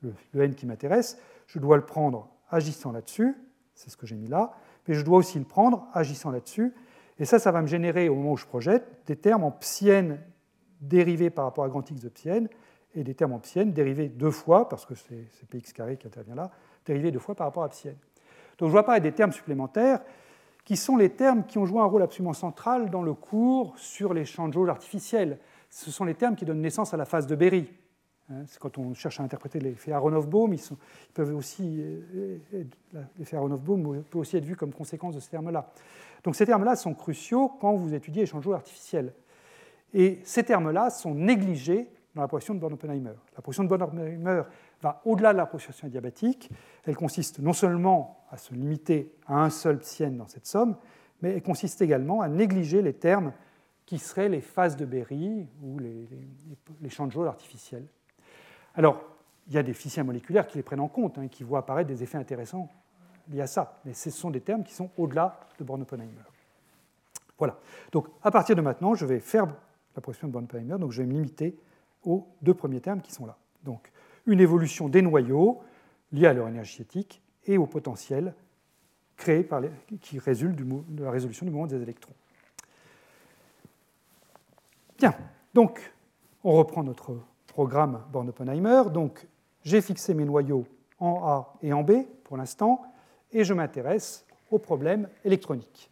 le, 0.00 0.14
n 0.42 0.54
qui 0.54 0.64
m'intéresse, 0.64 1.18
je 1.46 1.58
dois 1.58 1.76
le 1.76 1.84
prendre 1.84 2.30
agissant 2.48 2.90
là-dessus, 2.90 3.36
c'est 3.74 3.90
ce 3.90 3.98
que 3.98 4.06
j'ai 4.06 4.16
mis 4.16 4.28
là, 4.28 4.54
mais 4.88 4.94
je 4.94 5.04
dois 5.04 5.18
aussi 5.18 5.38
le 5.38 5.44
prendre 5.44 5.86
agissant 5.92 6.30
là-dessus. 6.30 6.72
Et 7.18 7.26
ça, 7.26 7.38
ça 7.38 7.52
va 7.52 7.60
me 7.60 7.66
générer, 7.66 8.08
au 8.08 8.14
moment 8.14 8.32
où 8.32 8.38
je 8.38 8.46
projette, 8.46 9.02
des 9.06 9.16
termes 9.16 9.44
en 9.44 9.50
psi 9.50 9.90
n 9.90 10.18
dérivés 10.80 11.28
par 11.28 11.44
rapport 11.44 11.64
à 11.64 11.68
grand 11.68 11.86
x 11.90 12.00
de 12.00 12.08
psi 12.08 12.30
n, 12.30 12.48
et 12.94 13.04
des 13.04 13.14
termes 13.14 13.34
en 13.34 13.40
psi 13.40 13.66
dérivés 13.66 14.08
deux 14.08 14.30
fois, 14.30 14.70
parce 14.70 14.86
que 14.86 14.94
c'est 14.94 15.28
px 15.50 15.74
carré 15.74 15.98
qui 15.98 16.06
intervient 16.06 16.34
là, 16.34 16.50
dérivés 16.86 17.10
deux 17.10 17.18
fois 17.18 17.34
par 17.34 17.46
rapport 17.46 17.64
à 17.64 17.68
psi 17.68 17.88
Donc 18.56 18.68
je 18.68 18.72
vois 18.72 18.86
pas 18.86 18.98
des 19.00 19.12
termes 19.12 19.32
supplémentaires 19.32 20.00
qui 20.64 20.76
sont 20.76 20.96
les 20.96 21.10
termes 21.10 21.44
qui 21.44 21.58
ont 21.58 21.66
joué 21.66 21.80
un 21.80 21.84
rôle 21.84 22.02
absolument 22.02 22.32
central 22.32 22.90
dans 22.90 23.02
le 23.02 23.14
cours 23.14 23.78
sur 23.78 24.14
les 24.14 24.24
champs 24.24 24.48
de 24.48 24.54
jauge 24.54 24.68
artificiels. 24.68 25.38
Ce 25.70 25.90
sont 25.90 26.04
les 26.04 26.14
termes 26.14 26.36
qui 26.36 26.44
donnent 26.44 26.62
naissance 26.62 26.94
à 26.94 26.96
la 26.96 27.04
phase 27.04 27.26
de 27.26 27.36
Berry. 27.36 27.68
Hein, 28.30 28.44
c'est 28.46 28.58
quand 28.58 28.78
on 28.78 28.94
cherche 28.94 29.20
à 29.20 29.22
interpréter 29.22 29.60
l'effet 29.60 29.92
Aronoff-Bohm, 29.92 30.54
ils, 30.54 30.60
ils, 30.60 31.12
peuvent 31.12 31.34
aussi, 31.34 31.80
euh, 31.82 32.38
l'effet 33.18 33.36
Aronoff-Bohm 33.36 34.02
peut 34.04 34.18
aussi 34.18 34.38
être 34.38 34.44
vu 34.44 34.56
comme 34.56 34.72
conséquence 34.72 35.14
de 35.14 35.20
ces 35.20 35.30
termes-là. 35.30 35.70
Donc 36.22 36.34
ces 36.34 36.46
termes-là 36.46 36.74
sont 36.76 36.94
cruciaux 36.94 37.50
quand 37.60 37.74
vous 37.74 37.92
étudiez 37.92 38.22
les 38.22 38.26
champs 38.26 38.38
de 38.38 38.44
jauge 38.44 38.54
artificiels. 38.54 39.12
Et 39.92 40.20
ces 40.24 40.42
termes-là 40.42 40.88
sont 40.88 41.14
négligés 41.14 41.88
dans 42.14 42.22
la 42.22 42.28
position 42.28 42.54
de 42.54 42.60
Born-Oppenheimer. 42.60 43.12
La 43.36 43.42
position 43.42 43.64
de 43.64 43.68
Born-Oppenheimer 43.68 44.42
va 44.80 45.02
au-delà 45.04 45.32
de 45.32 45.36
la 45.36 45.42
l'approximation 45.42 45.88
diabatique. 45.88 46.50
Elle 46.84 46.96
consiste 46.96 47.40
non 47.40 47.52
seulement 47.52 48.23
à 48.34 48.36
se 48.36 48.52
limiter 48.52 49.12
à 49.28 49.44
un 49.44 49.50
seul 49.50 49.78
psi 49.78 50.04
dans 50.10 50.26
cette 50.26 50.46
somme, 50.46 50.76
mais 51.22 51.34
elle 51.34 51.42
consiste 51.42 51.80
également 51.82 52.20
à 52.20 52.28
négliger 52.28 52.82
les 52.82 52.92
termes 52.92 53.32
qui 53.86 53.98
seraient 53.98 54.28
les 54.28 54.40
phases 54.40 54.76
de 54.76 54.84
Berry 54.84 55.46
ou 55.62 55.78
les, 55.78 56.08
champs 56.90 57.06
de 57.06 57.12
jauge 57.12 57.28
artificiels. 57.28 57.86
Alors, 58.74 59.00
il 59.46 59.54
y 59.54 59.58
a 59.58 59.62
des 59.62 59.72
physiciens 59.72 60.02
moléculaires 60.02 60.48
qui 60.48 60.56
les 60.56 60.64
prennent 60.64 60.80
en 60.80 60.88
compte, 60.88 61.16
hein, 61.16 61.28
qui 61.28 61.44
voient 61.44 61.60
apparaître 61.60 61.86
des 61.86 62.02
effets 62.02 62.18
intéressants 62.18 62.68
liés 63.30 63.42
à 63.42 63.46
ça, 63.46 63.80
mais 63.84 63.92
ce 63.92 64.10
sont 64.10 64.30
des 64.30 64.40
termes 64.40 64.64
qui 64.64 64.74
sont 64.74 64.90
au-delà 64.96 65.38
de 65.60 65.62
Born-Oppenheimer. 65.62 66.10
Voilà. 67.38 67.56
Donc, 67.92 68.08
à 68.20 68.32
partir 68.32 68.56
de 68.56 68.62
maintenant, 68.62 68.96
je 68.96 69.06
vais 69.06 69.20
faire 69.20 69.46
la 69.94 70.02
position 70.02 70.26
de 70.26 70.32
Born-Oppenheimer, 70.32 70.78
donc 70.78 70.90
je 70.90 71.02
vais 71.02 71.06
me 71.06 71.12
limiter 71.12 71.56
aux 72.02 72.26
deux 72.42 72.54
premiers 72.54 72.80
termes 72.80 73.00
qui 73.00 73.12
sont 73.12 73.26
là. 73.26 73.36
Donc, 73.62 73.92
une 74.26 74.40
évolution 74.40 74.88
des 74.88 75.02
noyaux 75.02 75.62
liés 76.10 76.26
à 76.26 76.32
leur 76.32 76.48
énergie 76.48 76.74
cinétique 76.74 77.20
et 77.46 77.58
au 77.58 77.66
potentiel 77.66 78.34
créé 79.16 79.44
par 79.44 79.62
qui 80.00 80.18
résulte 80.18 80.56
de 80.56 81.04
la 81.04 81.10
résolution 81.10 81.46
du 81.46 81.52
mouvement 81.52 81.66
des 81.66 81.80
électrons. 81.80 82.14
Bien, 84.98 85.14
donc 85.52 85.92
on 86.42 86.52
reprend 86.52 86.82
notre 86.82 87.16
programme 87.46 88.02
Born-Oppenheimer. 88.12 88.84
Donc 88.92 89.26
j'ai 89.62 89.80
fixé 89.80 90.14
mes 90.14 90.24
noyaux 90.24 90.66
en 90.98 91.24
A 91.24 91.54
et 91.62 91.72
en 91.72 91.82
B 91.82 91.92
pour 92.24 92.36
l'instant, 92.36 92.82
et 93.32 93.44
je 93.44 93.54
m'intéresse 93.54 94.26
au 94.50 94.58
problème 94.58 95.08
électronique. 95.24 95.90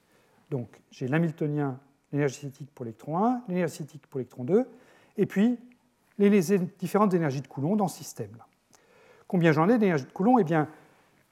Donc 0.51 0.81
j'ai 0.91 1.09
l'hamiltonien, 1.09 1.79
l'énergie 2.13 2.37
cinétique 2.37 2.71
pour 2.75 2.85
l'électron 2.85 3.25
1, 3.25 3.43
l'énergie 3.49 3.77
cinétique 3.77 4.07
pour 4.07 4.19
l'électron 4.19 4.45
2, 4.45 4.67
et 5.17 5.27
puis 5.27 5.59
les 6.19 6.59
différentes 6.79 7.15
énergies 7.15 7.41
de 7.41 7.49
Coulomb 7.49 7.77
dans 7.77 7.89
ce 7.89 7.99
système. 7.99 8.31
-là. 8.33 8.45
Combien 9.27 9.53
j'en 9.53 9.69
ai 9.69 9.79
d'énergie 9.79 10.05
de 10.05 10.13
Coulomb? 10.13 10.39
Eh 10.39 10.45
bien, 10.45 10.69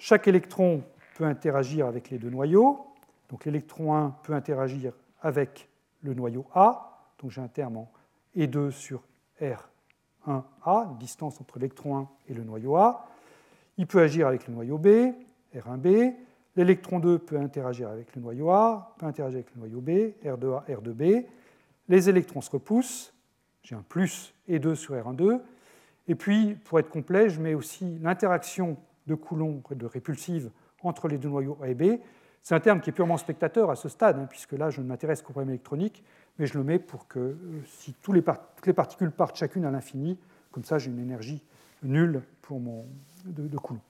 chaque 0.01 0.27
électron 0.27 0.83
peut 1.15 1.25
interagir 1.25 1.87
avec 1.87 2.09
les 2.09 2.19
deux 2.19 2.31
noyaux. 2.31 2.87
Donc 3.29 3.45
l'électron 3.45 3.95
1 3.95 4.17
peut 4.23 4.33
interagir 4.33 4.95
avec 5.21 5.69
le 6.03 6.15
noyau 6.15 6.47
A. 6.55 7.13
Donc 7.19 7.31
j'ai 7.31 7.43
un 7.43 7.49
terme 7.49 7.77
en 7.77 7.93
E2 8.35 8.71
sur 8.71 9.03
R1A, 9.41 10.97
distance 10.97 11.39
entre 11.39 11.59
l'électron 11.59 11.99
1 11.99 12.09
et 12.31 12.35
le 12.35 12.43
noyau 12.45 12.77
A. 12.77 13.07
Il 13.77 13.87
peut 13.87 14.01
agir 14.01 14.27
avec 14.27 14.49
le 14.49 14.55
noyau 14.55 14.79
B, 14.79 15.13
R1B. 15.55 16.15
L'électron 16.57 16.99
2 16.99 17.19
peut 17.19 17.39
interagir 17.39 17.91
avec 17.91 18.17
le 18.17 18.23
noyau 18.23 18.51
A, 18.51 18.95
peut 18.99 19.05
interagir 19.05 19.37
avec 19.37 19.55
le 19.55 19.61
noyau 19.61 19.83
B, 19.83 20.15
R2A, 20.25 20.65
R2B. 20.67 21.27
Les 21.89 22.09
électrons 22.09 22.41
se 22.41 22.51
repoussent. 22.51 23.13
J'ai 23.63 23.75
un 23.75 23.83
plus 23.83 24.33
E2 24.49 24.75
sur 24.77 24.95
R1,2. 24.95 25.41
Et 26.09 26.15
puis, 26.15 26.55
pour 26.65 26.79
être 26.79 26.89
complet, 26.89 27.29
je 27.29 27.39
mets 27.39 27.55
aussi 27.55 27.99
l'interaction 28.01 28.79
de 29.11 29.15
Coulomb 29.17 29.63
de 29.71 29.87
répulsive 29.87 30.51
entre 30.83 31.09
les 31.09 31.19
deux 31.19 31.29
noyaux 31.29 31.59
A 31.63 31.69
et 31.69 31.75
B. 31.75 32.01
C'est 32.43 32.55
un 32.55 32.61
terme 32.61 32.81
qui 32.81 32.91
est 32.91 32.93
purement 32.93 33.19
spectateur 33.19 33.71
à 33.71 33.77
ce 33.77 33.89
stade, 33.89 34.19
hein, 34.19 34.27
puisque 34.31 34.53
là, 34.53 34.71
je 34.71 34.81
ne 34.81 34.87
m'intéresse 34.87 35.21
qu'au 35.21 35.33
problème 35.33 35.51
électronique, 35.51 36.03
mais 36.39 36.47
je 36.47 36.57
le 36.57 36.65
mets 36.65 36.79
pour 36.79 37.07
que 37.07 37.19
euh, 37.19 37.37
si 37.67 37.93
toutes 38.01 38.15
les 38.15 38.73
particules 38.73 39.11
partent 39.11 39.37
chacune 39.37 39.65
à 39.67 39.71
l'infini, 39.71 40.19
comme 40.51 40.65
ça, 40.65 40.79
j'ai 40.79 40.91
une 40.91 41.01
énergie 41.01 41.43
nulle 41.83 42.23
pour 42.41 42.61
mon, 42.61 42.87
de, 43.27 43.59
Coulomb. 43.59 43.81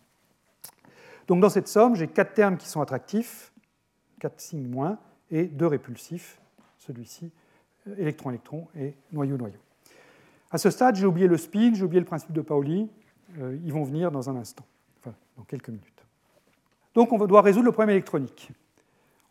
Donc, 1.28 1.40
dans 1.40 1.48
cette 1.48 1.68
somme, 1.68 1.94
j'ai 1.94 2.08
quatre 2.08 2.34
termes 2.34 2.56
qui 2.56 2.68
sont 2.68 2.80
attractifs, 2.80 3.52
quatre 4.18 4.40
signes 4.40 4.68
moins, 4.68 4.98
et 5.30 5.44
deux 5.44 5.66
répulsifs, 5.66 6.40
celui-ci, 6.78 7.30
euh, 7.86 7.94
électron-électron 7.98 8.66
et 8.74 8.94
noyau-noyau. 9.12 9.60
À 10.50 10.58
ce 10.58 10.70
stade, 10.70 10.96
j'ai 10.96 11.06
oublié 11.06 11.28
le 11.28 11.36
spin, 11.36 11.72
j'ai 11.74 11.84
oublié 11.84 12.00
le 12.00 12.06
principe 12.06 12.32
de 12.32 12.40
Pauli. 12.40 12.90
Euh, 13.38 13.56
ils 13.64 13.72
vont 13.72 13.84
venir 13.84 14.10
dans 14.10 14.28
un 14.28 14.34
instant, 14.34 14.64
quelques 15.44 15.68
minutes. 15.68 16.04
Donc, 16.94 17.12
on 17.12 17.18
doit 17.26 17.42
résoudre 17.42 17.66
le 17.66 17.72
problème 17.72 17.90
électronique. 17.90 18.50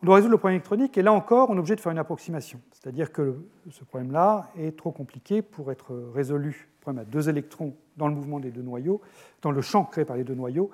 On 0.02 0.06
doit 0.06 0.14
résoudre 0.16 0.32
le 0.32 0.38
problème 0.38 0.56
électronique, 0.56 0.96
et 0.96 1.02
là 1.02 1.12
encore, 1.12 1.50
on 1.50 1.56
est 1.56 1.58
obligé 1.58 1.76
de 1.76 1.80
faire 1.80 1.92
une 1.92 1.98
approximation. 1.98 2.60
C'est-à-dire 2.72 3.12
que 3.12 3.36
ce 3.70 3.84
problème-là 3.84 4.50
est 4.58 4.76
trop 4.76 4.92
compliqué 4.92 5.42
pour 5.42 5.70
être 5.70 5.94
résolu. 6.14 6.68
Le 6.78 6.80
problème 6.80 7.02
à 7.02 7.04
deux 7.04 7.28
électrons 7.28 7.74
dans 7.98 8.08
le 8.08 8.14
mouvement 8.14 8.40
des 8.40 8.50
deux 8.50 8.62
noyaux, 8.62 9.02
dans 9.42 9.50
le 9.50 9.60
champ 9.60 9.84
créé 9.84 10.06
par 10.06 10.16
les 10.16 10.24
deux 10.24 10.34
noyaux, 10.34 10.70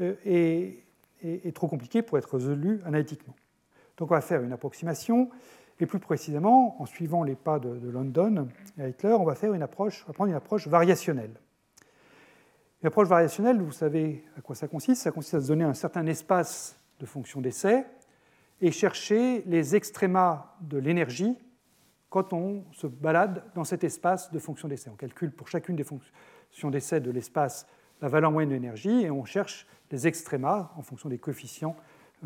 euh, 0.00 0.14
est, 0.24 0.78
est 1.22 1.54
trop 1.54 1.68
compliqué 1.68 2.02
pour 2.02 2.18
être 2.18 2.34
résolu 2.34 2.80
analytiquement. 2.84 3.34
Donc, 3.96 4.10
on 4.10 4.14
va 4.14 4.20
faire 4.20 4.42
une 4.42 4.52
approximation. 4.52 5.30
Et 5.80 5.86
plus 5.86 5.98
précisément, 5.98 6.80
en 6.80 6.86
suivant 6.86 7.24
les 7.24 7.34
pas 7.34 7.58
de, 7.58 7.90
London 7.90 8.48
et 8.78 8.90
Hitler, 8.90 9.12
on 9.12 9.24
va, 9.24 9.34
faire 9.34 9.54
une 9.54 9.62
approche, 9.62 10.04
on 10.04 10.08
va 10.08 10.12
prendre 10.12 10.30
une 10.30 10.36
approche 10.36 10.68
variationnelle. 10.68 11.32
Une 12.84 12.88
approche 12.88 13.08
variationnelle, 13.08 13.62
vous 13.62 13.72
savez 13.72 14.22
à 14.36 14.42
quoi 14.42 14.54
ça 14.54 14.68
consiste 14.68 15.00
Ça 15.00 15.10
consiste 15.10 15.32
à 15.32 15.40
se 15.40 15.48
donner 15.48 15.64
un 15.64 15.72
certain 15.72 16.06
espace 16.06 16.78
de 17.00 17.06
fonction 17.06 17.40
d'essai 17.40 17.86
et 18.60 18.70
chercher 18.72 19.42
les 19.46 19.74
extrémas 19.74 20.54
de 20.60 20.76
l'énergie 20.76 21.34
quand 22.10 22.34
on 22.34 22.62
se 22.72 22.86
balade 22.86 23.42
dans 23.54 23.64
cet 23.64 23.84
espace 23.84 24.30
de 24.32 24.38
fonction 24.38 24.68
d'essai. 24.68 24.90
On 24.92 24.96
calcule 24.96 25.32
pour 25.32 25.48
chacune 25.48 25.76
des 25.76 25.82
fonctions 25.82 26.70
d'essai 26.70 27.00
de 27.00 27.10
l'espace 27.10 27.66
la 28.02 28.08
valeur 28.08 28.30
moyenne 28.30 28.50
de 28.50 28.54
l'énergie 28.54 29.00
et 29.00 29.10
on 29.10 29.24
cherche 29.24 29.66
les 29.90 30.06
extrémas 30.06 30.70
en 30.76 30.82
fonction 30.82 31.08
des 31.08 31.16
coefficients 31.16 31.76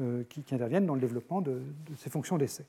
euh, 0.01 0.25
qui, 0.25 0.45
interviennent 0.53 0.87
dans 0.87 0.97
le 0.97 1.01
développement 1.01 1.41
de 1.41 1.63
ces 1.99 2.11
fonctions 2.11 2.37
d'essai. 2.37 2.67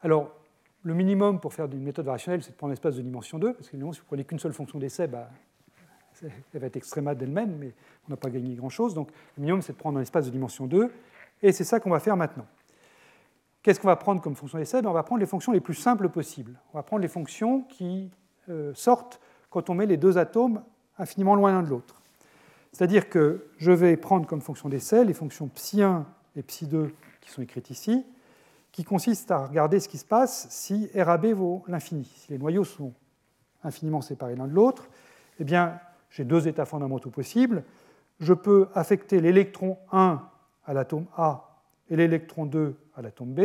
Alors, 0.00 0.34
le 0.82 0.92
minimum 0.92 1.38
pour 1.38 1.54
faire 1.54 1.66
une 1.66 1.84
méthode 1.84 2.06
variationnelle, 2.06 2.42
c'est 2.42 2.50
de 2.50 2.56
prendre 2.56 2.72
un 2.72 2.74
espace 2.74 2.96
de 2.96 3.02
dimension 3.02 3.38
2, 3.38 3.52
parce 3.52 3.70
que 3.70 3.76
si 3.76 3.80
vous 3.80 4.06
prenez 4.08 4.24
qu'une 4.24 4.40
seule 4.40 4.52
fonction 4.52 4.80
d'essai, 4.80 5.06
bah, 5.06 5.30
elle 6.54 6.60
va 6.60 6.66
être 6.66 6.76
extrémate 6.76 7.18
d'elle-même, 7.18 7.56
mais 7.58 7.72
on 8.06 8.10
n'a 8.10 8.16
pas 8.16 8.30
gagné 8.30 8.54
grand-chose. 8.54 8.94
Donc, 8.94 9.10
le 9.36 9.42
minimum, 9.42 9.62
c'est 9.62 9.72
de 9.72 9.78
prendre 9.78 9.98
un 9.98 10.02
espace 10.02 10.26
de 10.26 10.30
dimension 10.30 10.66
2, 10.66 10.90
et 11.42 11.52
c'est 11.52 11.64
ça 11.64 11.80
qu'on 11.80 11.90
va 11.90 12.00
faire 12.00 12.16
maintenant. 12.16 12.46
Qu'est-ce 13.62 13.80
qu'on 13.80 13.88
va 13.88 13.96
prendre 13.96 14.20
comme 14.20 14.34
fonction 14.34 14.58
d'essai 14.58 14.82
ben, 14.82 14.90
On 14.90 14.92
va 14.92 15.02
prendre 15.02 15.20
les 15.20 15.26
fonctions 15.26 15.50
les 15.50 15.60
plus 15.60 15.74
simples 15.74 16.10
possibles. 16.10 16.58
On 16.72 16.78
va 16.78 16.82
prendre 16.82 17.00
les 17.00 17.08
fonctions 17.08 17.62
qui 17.62 18.10
euh, 18.50 18.72
sortent 18.74 19.20
quand 19.48 19.70
on 19.70 19.74
met 19.74 19.86
les 19.86 19.96
deux 19.96 20.18
atomes 20.18 20.62
infiniment 20.98 21.34
loin 21.34 21.50
l'un 21.50 21.62
de 21.62 21.70
l'autre. 21.70 22.02
C'est-à-dire 22.72 23.08
que 23.08 23.46
je 23.56 23.70
vais 23.70 23.96
prendre 23.96 24.26
comme 24.26 24.40
fonction 24.40 24.68
d'essai 24.68 25.04
les 25.04 25.14
fonctions 25.14 25.48
psi1 25.54 26.04
et 26.36 26.42
psi2 26.42 26.90
qui 27.20 27.30
sont 27.30 27.40
écrites 27.40 27.70
ici, 27.70 28.04
qui 28.70 28.84
consiste 28.84 29.30
à 29.30 29.46
regarder 29.46 29.80
ce 29.80 29.88
qui 29.88 29.96
se 29.96 30.04
passe 30.04 30.46
si 30.50 30.90
RAB 30.94 31.26
vaut 31.26 31.62
l'infini. 31.68 32.04
Si 32.04 32.32
les 32.32 32.38
noyaux 32.38 32.64
sont 32.64 32.92
infiniment 33.62 34.02
séparés 34.02 34.36
l'un 34.36 34.46
de 34.46 34.52
l'autre, 34.52 34.88
eh 35.38 35.44
bien, 35.44 35.80
j'ai 36.14 36.24
deux 36.24 36.46
états 36.46 36.64
fondamentaux 36.64 37.10
possibles. 37.10 37.64
Je 38.20 38.32
peux 38.32 38.68
affecter 38.72 39.20
l'électron 39.20 39.76
1 39.90 40.22
à 40.64 40.72
l'atome 40.72 41.06
A 41.16 41.60
et 41.90 41.96
l'électron 41.96 42.46
2 42.46 42.76
à 42.94 43.02
l'atome 43.02 43.34
B. 43.34 43.40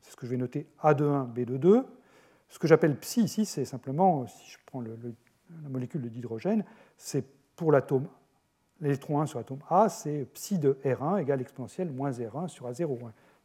C'est 0.00 0.10
ce 0.10 0.16
que 0.16 0.26
je 0.26 0.32
vais 0.32 0.36
noter 0.36 0.66
A 0.80 0.90
1 0.90 1.24
B 1.26 1.40
2 1.42 1.86
Ce 2.48 2.58
que 2.58 2.66
j'appelle 2.66 2.98
psi 2.98 3.22
ici, 3.22 3.46
c'est 3.46 3.64
simplement, 3.64 4.26
si 4.26 4.50
je 4.50 4.58
prends 4.66 4.80
la 4.80 5.68
molécule 5.68 6.02
d'hydrogène, 6.10 6.64
c'est 6.96 7.24
pour 7.54 7.70
l'atome, 7.70 8.08
l'électron 8.80 9.20
1 9.20 9.26
sur 9.26 9.38
l'atome 9.38 9.60
A, 9.70 9.88
c'est 9.88 10.26
psi 10.34 10.58
de 10.58 10.76
R1 10.84 11.20
égale 11.20 11.40
exponentielle 11.40 11.92
moins 11.92 12.10
R1 12.10 12.48
sur 12.48 12.68
A0, 12.68 12.98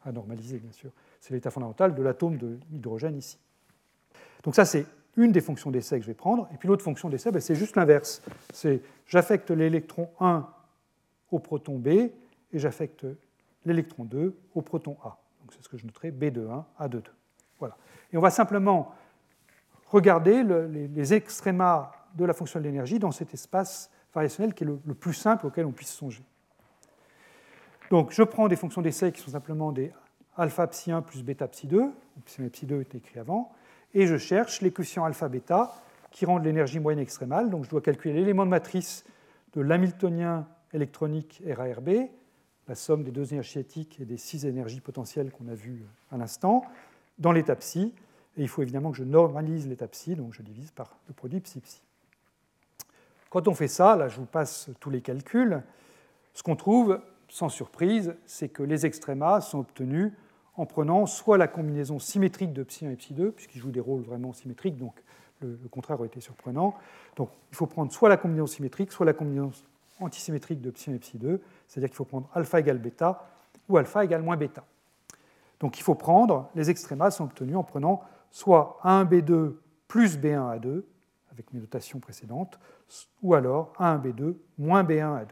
à 0.04 0.10
normaliser 0.10 0.58
bien 0.58 0.72
sûr. 0.72 0.90
C'est 1.20 1.32
l'état 1.32 1.52
fondamental 1.52 1.94
de 1.94 2.02
l'atome 2.02 2.36
de 2.36 2.58
l'hydrogène 2.72 3.16
ici. 3.16 3.38
Donc 4.42 4.56
ça, 4.56 4.64
c'est 4.64 4.84
une 5.18 5.32
des 5.32 5.40
fonctions 5.40 5.70
d'essai 5.70 5.98
que 5.98 6.02
je 6.02 6.06
vais 6.06 6.14
prendre. 6.14 6.48
Et 6.54 6.56
puis 6.56 6.68
l'autre 6.68 6.84
fonction 6.84 7.10
d'essai, 7.10 7.32
ben, 7.32 7.40
c'est 7.40 7.56
juste 7.56 7.76
l'inverse. 7.76 8.22
C'est 8.54 8.80
j'affecte 9.06 9.50
l'électron 9.50 10.08
1 10.20 10.48
au 11.32 11.38
proton 11.40 11.76
B 11.76 11.88
et 11.88 12.12
j'affecte 12.54 13.04
l'électron 13.66 14.04
2 14.04 14.34
au 14.54 14.62
proton 14.62 14.96
A. 15.02 15.18
Donc 15.40 15.52
c'est 15.52 15.62
ce 15.62 15.68
que 15.68 15.76
je 15.76 15.84
noterai 15.84 16.12
B 16.12 16.26
de 16.26 16.46
1, 16.46 16.66
A 16.78 16.88
de 16.88 17.00
2. 17.00 17.10
Voilà. 17.58 17.76
Et 18.12 18.16
on 18.16 18.20
va 18.20 18.30
simplement 18.30 18.94
regarder 19.86 20.44
les, 20.44 21.14
extrémas 21.14 21.90
de 22.14 22.24
la 22.24 22.32
fonction 22.32 22.60
de 22.60 22.64
l'énergie 22.64 22.98
dans 22.98 23.10
cet 23.10 23.34
espace 23.34 23.90
variationnel 24.14 24.54
qui 24.54 24.64
est 24.64 24.66
le, 24.66 24.78
le, 24.86 24.94
plus 24.94 25.14
simple 25.14 25.46
auquel 25.46 25.66
on 25.66 25.72
puisse 25.72 25.92
songer. 25.92 26.22
Donc 27.90 28.12
je 28.12 28.22
prends 28.22 28.46
des 28.46 28.56
fonctions 28.56 28.82
d'essai 28.82 29.10
qui 29.10 29.20
sont 29.20 29.32
simplement 29.32 29.72
des 29.72 29.92
alpha 30.36 30.66
psi 30.68 30.92
1 30.92 31.02
plus 31.02 31.24
bêta 31.24 31.48
psi 31.48 31.66
2, 31.66 31.90
psi 32.24 32.48
psi 32.48 32.66
2 32.66 32.80
était 32.82 32.98
écrit 32.98 33.18
avant, 33.18 33.50
et 33.94 34.06
je 34.06 34.16
cherche 34.16 34.60
les 34.60 34.70
quotients 34.70 35.04
alpha 35.04 35.28
bêta 35.28 35.74
qui 36.10 36.26
rendent 36.26 36.44
l'énergie 36.44 36.80
moyenne 36.80 37.00
extrémale. 37.00 37.50
Donc 37.50 37.64
je 37.64 37.70
dois 37.70 37.80
calculer 37.80 38.14
l'élément 38.14 38.44
de 38.44 38.50
matrice 38.50 39.04
de 39.54 39.60
l'hamiltonien 39.60 40.46
électronique 40.72 41.42
RARB, 41.46 41.90
la 42.68 42.74
somme 42.74 43.02
des 43.02 43.10
deux 43.10 43.32
énergies 43.32 43.52
cinétiques 43.52 43.98
et 44.00 44.04
des 44.04 44.18
six 44.18 44.44
énergies 44.44 44.80
potentielles 44.80 45.30
qu'on 45.30 45.48
a 45.48 45.54
vues 45.54 45.84
à 46.10 46.16
l'instant, 46.16 46.64
dans 47.18 47.32
l'état 47.32 47.56
psi. 47.56 47.94
Et 48.36 48.42
il 48.42 48.48
faut 48.48 48.62
évidemment 48.62 48.90
que 48.90 48.98
je 48.98 49.04
normalise 49.04 49.66
l'état 49.66 49.88
psi, 49.88 50.14
donc 50.14 50.34
je 50.34 50.42
divise 50.42 50.70
par 50.70 50.98
le 51.08 51.14
produit 51.14 51.40
psi-psi. 51.40 51.80
Quand 53.30 53.48
on 53.48 53.54
fait 53.54 53.68
ça, 53.68 53.96
là 53.96 54.08
je 54.08 54.16
vous 54.16 54.26
passe 54.26 54.70
tous 54.80 54.90
les 54.90 55.00
calculs, 55.00 55.62
ce 56.34 56.42
qu'on 56.42 56.56
trouve, 56.56 57.00
sans 57.28 57.48
surprise, 57.48 58.14
c'est 58.26 58.48
que 58.48 58.62
les 58.62 58.86
extrémas 58.86 59.40
sont 59.40 59.58
obtenus 59.58 60.12
en 60.58 60.66
prenant 60.66 61.06
soit 61.06 61.38
la 61.38 61.46
combinaison 61.46 62.00
symétrique 62.00 62.52
de 62.52 62.64
psi 62.64 62.84
1 62.84 62.90
et 62.90 62.96
psi 62.96 63.14
2, 63.14 63.30
puisqu'ils 63.30 63.60
jouent 63.60 63.70
des 63.70 63.80
rôles 63.80 64.02
vraiment 64.02 64.32
symétriques, 64.32 64.76
donc 64.76 64.92
le, 65.40 65.56
contraire 65.70 66.00
aurait 66.00 66.08
été 66.08 66.20
surprenant. 66.20 66.74
Donc 67.16 67.30
il 67.50 67.56
faut 67.56 67.66
prendre 67.66 67.92
soit 67.92 68.08
la 68.08 68.16
combinaison 68.16 68.48
symétrique, 68.48 68.90
soit 68.90 69.06
la 69.06 69.12
combinaison 69.12 69.52
antisymétrique 70.00 70.60
de 70.60 70.70
psi 70.72 70.90
1 70.90 70.94
et 70.94 70.98
psi 70.98 71.16
2, 71.16 71.40
c'est-à-dire 71.68 71.88
qu'il 71.88 71.96
faut 71.96 72.04
prendre 72.04 72.28
alpha 72.34 72.58
égale 72.58 72.78
bêta 72.78 73.24
ou 73.68 73.76
alpha 73.76 74.04
égale 74.04 74.22
moins 74.22 74.36
bêta. 74.36 74.64
Donc 75.60 75.78
il 75.78 75.82
faut 75.82 75.94
prendre, 75.94 76.50
les 76.56 76.70
extrémas 76.70 77.12
sont 77.12 77.24
obtenus 77.24 77.56
en 77.56 77.62
prenant 77.62 78.02
soit 78.32 78.80
A1B2 78.82 79.54
plus 79.86 80.18
B1A2, 80.18 80.82
avec 81.30 81.52
mes 81.52 81.60
notations 81.60 82.00
précédentes, 82.00 82.58
ou 83.22 83.34
alors 83.34 83.72
A1B2 83.78 84.34
moins 84.58 84.82
B1A2. 84.82 85.30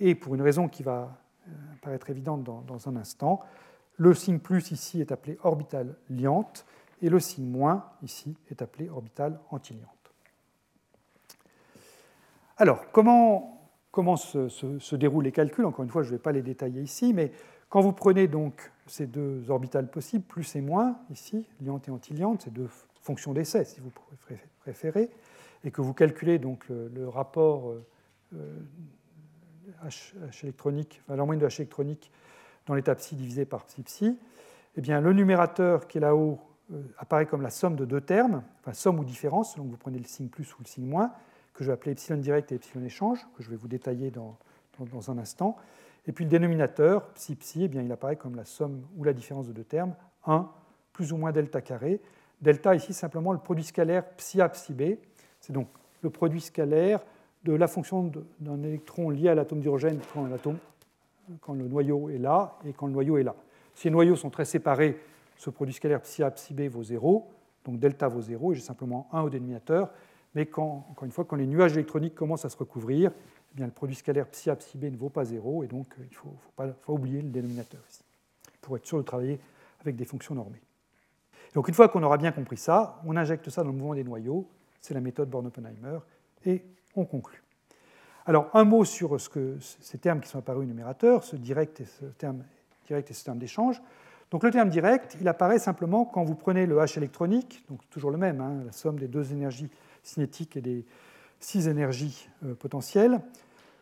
Et 0.00 0.14
pour 0.14 0.34
une 0.34 0.42
raison 0.42 0.68
qui 0.68 0.82
va 0.82 1.16
euh, 1.48 1.50
paraître 1.80 2.10
évidente 2.10 2.44
dans 2.44 2.88
un 2.88 2.96
instant, 2.96 3.42
le 3.98 4.14
signe 4.14 4.38
plus 4.38 4.70
ici 4.70 5.00
est 5.00 5.12
appelé 5.12 5.38
orbital 5.42 5.94
liante 6.08 6.64
et 7.02 7.10
le 7.10 7.20
signe 7.20 7.48
moins 7.48 7.84
ici 8.02 8.36
est 8.50 8.62
appelé 8.62 8.88
orbital 8.88 9.38
antiliante. 9.50 9.90
Alors, 12.56 12.90
comment, 12.90 13.60
se, 14.16 14.96
déroulent 14.96 15.24
les 15.24 15.32
calculs? 15.32 15.64
Encore 15.64 15.84
une 15.84 15.90
fois, 15.90 16.02
je 16.02 16.08
ne 16.08 16.16
vais 16.16 16.22
pas 16.22 16.32
les 16.32 16.42
détailler 16.42 16.80
ici, 16.80 17.12
mais 17.12 17.30
quand 17.68 17.80
vous 17.80 17.92
prenez 17.92 18.26
donc 18.26 18.72
ces 18.86 19.06
deux 19.06 19.48
orbitales 19.50 19.88
possibles, 19.88 20.24
plus 20.24 20.56
et 20.56 20.60
moins, 20.60 20.98
ici, 21.10 21.46
liante 21.60 21.86
et 21.88 21.90
antiliante, 21.90 22.42
ces 22.42 22.50
deux 22.50 22.68
fonctions 23.02 23.32
d'essai, 23.32 23.64
si 23.64 23.80
vous 23.80 23.92
préférez, 24.62 25.10
et 25.64 25.70
que 25.70 25.80
vous 25.80 25.94
calculez 25.94 26.38
donc 26.38 26.64
le, 26.68 27.08
rapport 27.08 27.70
euh, 27.70 27.84
euh, 28.34 28.58
H, 29.84 30.14
électronique, 30.42 31.00
enfin, 31.04 31.16
la 31.16 31.24
moyenne 31.24 31.40
de 31.40 31.46
H 31.48 31.60
électronique 31.60 32.10
dans 32.68 32.74
l'état 32.74 32.94
psi 32.94 33.16
divisé 33.16 33.44
par 33.44 33.64
psi 33.64 34.16
eh 34.76 34.80
bien, 34.80 35.00
le 35.00 35.12
numérateur 35.12 35.88
qui 35.88 35.98
est 35.98 36.00
là-haut 36.00 36.38
euh, 36.72 36.82
apparaît 36.98 37.26
comme 37.26 37.42
la 37.42 37.50
somme 37.50 37.74
de 37.74 37.84
deux 37.84 38.00
termes, 38.00 38.44
enfin 38.60 38.72
somme 38.72 39.00
ou 39.00 39.04
différence, 39.04 39.54
selon 39.54 39.64
que 39.64 39.70
vous 39.70 39.76
prenez 39.76 39.98
le 39.98 40.04
signe 40.04 40.28
plus 40.28 40.54
ou 40.54 40.58
le 40.60 40.66
signe 40.66 40.86
moins, 40.86 41.12
que 41.54 41.64
je 41.64 41.68
vais 41.68 41.72
appeler 41.72 41.92
epsilon 41.92 42.18
direct 42.18 42.52
et 42.52 42.56
epsilon 42.56 42.84
échange, 42.84 43.26
que 43.36 43.42
je 43.42 43.50
vais 43.50 43.56
vous 43.56 43.66
détailler 43.66 44.12
dans, 44.12 44.38
un 45.10 45.18
instant. 45.18 45.56
Et 46.06 46.12
puis 46.12 46.24
le 46.24 46.30
dénominateur, 46.30 47.08
psi 47.08 47.34
psi, 47.34 47.64
eh 47.64 47.68
bien, 47.68 47.82
il 47.82 47.90
apparaît 47.90 48.14
comme 48.14 48.36
la 48.36 48.44
somme 48.44 48.82
ou 48.96 49.02
la 49.02 49.12
différence 49.12 49.48
de 49.48 49.52
deux 49.52 49.64
termes, 49.64 49.94
1 50.26 50.48
plus 50.92 51.12
ou 51.12 51.16
moins 51.16 51.32
delta 51.32 51.60
carré. 51.60 52.00
Delta 52.40 52.74
ici 52.74 52.92
simplement 52.92 53.32
le 53.32 53.38
produit 53.38 53.64
scalaire 53.64 54.04
psi 54.16 54.40
A 54.40 54.48
psi 54.48 54.74
B. 54.74 54.82
C'est 55.40 55.52
donc 55.52 55.66
le 56.02 56.10
produit 56.10 56.40
scalaire 56.40 57.00
de 57.42 57.52
la 57.52 57.66
fonction 57.66 58.12
d'un 58.38 58.62
électron 58.62 59.10
lié 59.10 59.28
à 59.28 59.34
l'atome 59.34 59.58
d'hydrogène 59.58 59.98
quand, 60.12 60.28
quand 61.40 61.54
le 61.54 61.68
noyau 61.68 62.10
est 62.10 62.18
là 62.18 62.58
et 62.64 62.72
quand 62.72 62.86
le 62.86 62.92
noyau 62.92 63.18
est 63.18 63.22
là. 63.22 63.34
Si 63.74 63.88
les 63.88 63.92
noyaux 63.92 64.16
sont 64.16 64.30
très 64.30 64.44
séparés, 64.44 64.98
ce 65.36 65.50
produit 65.50 65.74
scalaire 65.74 66.00
psi 66.02 66.22
A 66.22 66.30
psi 66.30 66.52
B 66.52 66.62
vaut 66.62 66.82
0, 66.82 67.30
donc 67.64 67.78
delta 67.78 68.08
vaut 68.08 68.20
0, 68.20 68.52
et 68.52 68.56
j'ai 68.56 68.62
simplement 68.62 69.08
1 69.12 69.22
au 69.22 69.30
dénominateur. 69.30 69.90
Mais 70.34 70.46
quand, 70.46 70.86
encore 70.90 71.04
une 71.04 71.12
fois, 71.12 71.24
quand 71.24 71.36
les 71.36 71.46
nuages 71.46 71.72
électroniques 71.72 72.14
commencent 72.14 72.44
à 72.44 72.48
se 72.48 72.56
recouvrir, 72.56 73.12
eh 73.52 73.56
bien, 73.56 73.66
le 73.66 73.72
produit 73.72 73.96
scalaire 73.96 74.26
psi 74.26 74.50
A 74.50 74.56
psi 74.56 74.76
B 74.76 74.84
ne 74.84 74.96
vaut 74.96 75.08
pas 75.08 75.24
0, 75.24 75.64
et 75.64 75.66
donc 75.66 75.86
euh, 75.98 76.04
il 76.10 76.14
faut, 76.16 76.34
faut, 76.40 76.52
pas, 76.56 76.74
oublier 76.88 77.22
le 77.22 77.28
dénominateur 77.28 77.80
ici, 77.88 78.02
pour 78.60 78.76
être 78.76 78.86
sûr 78.86 78.98
de 78.98 79.02
travailler 79.02 79.38
avec 79.80 79.96
des 79.96 80.04
fonctions 80.04 80.34
normées. 80.34 80.62
Donc 81.54 81.68
une 81.68 81.74
fois 81.74 81.88
qu'on 81.88 82.02
aura 82.02 82.18
bien 82.18 82.32
compris 82.32 82.56
ça, 82.58 83.00
on 83.06 83.16
injecte 83.16 83.48
ça 83.48 83.62
dans 83.62 83.70
le 83.70 83.76
mouvement 83.76 83.94
des 83.94 84.04
noyaux, 84.04 84.48
c'est 84.80 84.94
la 84.94 85.00
méthode 85.00 85.30
Born-Oppenheimer, 85.30 85.98
et 86.44 86.64
on 86.94 87.04
conclut. 87.04 87.42
Alors 88.28 88.50
un 88.52 88.64
mot 88.64 88.84
sur 88.84 89.16
ces 89.18 89.96
termes 89.96 90.20
qui 90.20 90.28
sont 90.28 90.38
apparus 90.38 90.64
au 90.64 90.66
numérateur, 90.66 91.24
ce 91.24 91.34
direct 91.34 91.80
et 91.80 91.86
ce 91.86 92.04
terme 92.04 92.44
direct 92.86 93.10
et 93.10 93.14
ce 93.14 93.24
terme 93.24 93.38
d'échange. 93.38 93.80
Donc 94.30 94.42
le 94.42 94.50
terme 94.50 94.68
direct, 94.68 95.16
il 95.18 95.28
apparaît 95.28 95.58
simplement 95.58 96.04
quand 96.04 96.24
vous 96.24 96.34
prenez 96.34 96.66
le 96.66 96.76
H 96.76 96.98
électronique, 96.98 97.64
donc 97.70 97.80
toujours 97.88 98.10
le 98.10 98.18
même, 98.18 98.42
hein, 98.42 98.64
la 98.66 98.72
somme 98.72 98.98
des 98.98 99.08
deux 99.08 99.32
énergies 99.32 99.70
cinétiques 100.02 100.58
et 100.58 100.60
des 100.60 100.84
six 101.40 101.68
énergies 101.68 102.28
euh, 102.44 102.54
potentielles. 102.54 103.18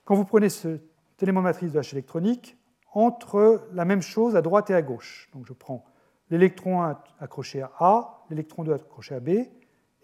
Quand 0.05 0.15
vous 0.15 0.25
prenez 0.25 0.49
cet 0.49 0.81
élément 1.21 1.41
de 1.41 1.47
matrice 1.47 1.73
de 1.73 1.81
H 1.81 1.93
électronique, 1.95 2.57
entre 2.93 3.67
la 3.73 3.85
même 3.85 4.01
chose 4.01 4.37
à 4.37 4.43
droite 4.43 4.71
et 4.71 4.75
à 4.75 4.83
gauche. 4.83 5.29
Donc 5.35 5.45
je 5.45 5.55
prends 5.55 5.85
l'électron 6.31 6.83
1 6.85 6.97
accroché 7.19 7.63
à 7.63 7.73
A, 7.81 8.25
l'électron 8.31 8.63
2 8.63 8.75
accroché 8.75 9.17
à 9.17 9.21
B, 9.21 9.29
et 9.29 9.49